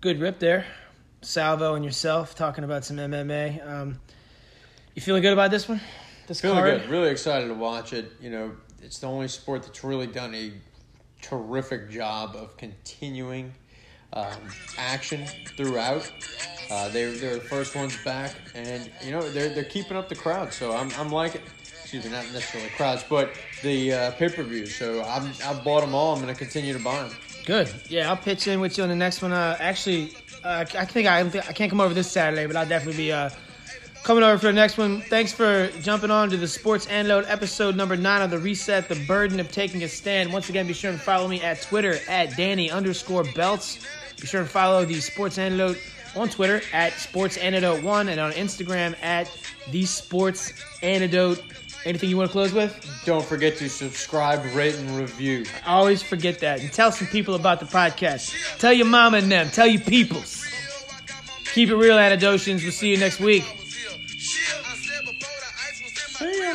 Good 0.00 0.20
rip 0.20 0.38
there, 0.38 0.66
Salvo 1.22 1.74
and 1.74 1.84
yourself 1.84 2.34
talking 2.34 2.64
about 2.64 2.84
some 2.84 2.96
MMA. 2.96 3.66
Um, 3.66 4.00
you 4.94 5.02
feeling 5.02 5.22
good 5.22 5.32
about 5.32 5.50
this 5.50 5.68
one? 5.68 5.80
This 6.26 6.40
feeling 6.40 6.58
card? 6.58 6.82
good. 6.82 6.90
Really 6.90 7.10
excited 7.10 7.48
to 7.48 7.54
watch 7.54 7.92
it. 7.92 8.12
You 8.20 8.30
know, 8.30 8.52
it's 8.82 8.98
the 8.98 9.06
only 9.06 9.28
sport 9.28 9.62
that's 9.62 9.82
really 9.82 10.06
done 10.06 10.34
a 10.34 10.52
terrific 11.20 11.90
job 11.90 12.36
of 12.36 12.56
continuing 12.56 13.52
um, 14.14 14.26
action 14.78 15.26
throughout. 15.56 16.10
Uh, 16.70 16.88
they 16.88 17.04
they're 17.04 17.34
the 17.34 17.40
first 17.40 17.76
ones 17.76 17.96
back, 18.04 18.34
and 18.54 18.90
you 19.04 19.10
know 19.10 19.20
they're 19.30 19.50
they're 19.50 19.64
keeping 19.64 19.96
up 19.96 20.08
the 20.08 20.14
crowd. 20.14 20.52
So 20.52 20.74
I'm 20.74 20.90
I'm 20.98 21.10
liking. 21.10 21.42
Excuse 21.82 22.06
me, 22.06 22.10
not 22.10 22.24
necessarily 22.32 22.70
crowds, 22.70 23.04
but 23.08 23.34
the 23.62 23.92
uh, 23.92 24.10
pay 24.12 24.28
per 24.28 24.42
view. 24.42 24.66
So 24.66 25.02
I'm 25.02 25.30
I've 25.44 25.62
bought 25.62 25.82
them 25.82 25.94
all. 25.94 26.14
I'm 26.14 26.22
going 26.22 26.32
to 26.32 26.38
continue 26.38 26.72
to 26.72 26.82
buy 26.82 27.02
them. 27.02 27.14
Good. 27.44 27.70
Yeah, 27.88 28.08
I'll 28.08 28.16
pitch 28.16 28.48
in 28.48 28.60
with 28.60 28.78
you 28.78 28.84
on 28.84 28.88
the 28.88 28.96
next 28.96 29.20
one. 29.20 29.32
Uh, 29.32 29.56
actually, 29.60 30.14
uh, 30.42 30.64
I 30.76 30.84
think 30.86 31.06
I 31.06 31.20
I 31.20 31.52
can't 31.52 31.70
come 31.70 31.80
over 31.80 31.92
this 31.92 32.10
Saturday, 32.10 32.46
but 32.46 32.56
I'll 32.56 32.66
definitely 32.66 33.04
be 33.04 33.12
uh, 33.12 33.28
coming 34.02 34.22
over 34.22 34.38
for 34.38 34.46
the 34.46 34.52
next 34.52 34.78
one. 34.78 35.02
Thanks 35.02 35.32
for 35.32 35.68
jumping 35.82 36.10
on 36.10 36.30
to 36.30 36.36
the 36.36 36.48
Sports 36.48 36.86
Antidote 36.86 37.26
episode 37.28 37.76
number 37.76 37.96
nine 37.96 38.22
of 38.22 38.30
the 38.30 38.38
Reset, 38.38 38.88
the 38.88 39.02
burden 39.06 39.38
of 39.38 39.52
taking 39.52 39.82
a 39.82 39.88
stand. 39.88 40.32
Once 40.32 40.48
again, 40.48 40.66
be 40.66 40.72
sure 40.72 40.92
to 40.92 40.98
follow 40.98 41.28
me 41.28 41.42
at 41.42 41.60
Twitter 41.60 41.98
at 42.08 42.34
Danny 42.36 42.70
underscore 42.70 43.24
Beltz. 43.24 43.84
Be 44.24 44.28
sure 44.28 44.40
to 44.40 44.48
follow 44.48 44.86
the 44.86 45.00
Sports 45.02 45.36
Antidote 45.36 45.76
on 46.16 46.30
Twitter 46.30 46.62
at 46.72 46.94
Sports 46.94 47.36
Antidote 47.36 47.82
One 47.82 48.08
and 48.08 48.18
on 48.18 48.32
Instagram 48.32 48.96
at 49.02 49.30
the 49.70 49.84
Sports 49.84 50.54
Antidote. 50.82 51.44
Anything 51.84 52.08
you 52.08 52.16
want 52.16 52.30
to 52.30 52.32
close 52.32 52.54
with? 52.54 53.02
Don't 53.04 53.22
forget 53.22 53.58
to 53.58 53.68
subscribe, 53.68 54.42
rate, 54.56 54.76
and 54.76 54.96
review. 54.96 55.44
I 55.66 55.74
always 55.74 56.02
forget 56.02 56.38
that. 56.38 56.62
And 56.62 56.72
tell 56.72 56.90
some 56.90 57.06
people 57.08 57.34
about 57.34 57.60
the 57.60 57.66
podcast. 57.66 58.58
Tell 58.58 58.72
your 58.72 58.86
mama 58.86 59.18
and 59.18 59.30
them. 59.30 59.50
Tell 59.50 59.66
your 59.66 59.82
peoples. 59.82 60.42
Keep 61.52 61.68
it 61.68 61.76
real, 61.76 61.98
Antidotians. 61.98 62.62
We'll 62.62 62.72
see 62.72 62.92
you 62.92 62.96
next 62.96 63.20
week. 63.20 63.44
See 66.16 66.40
ya. 66.40 66.54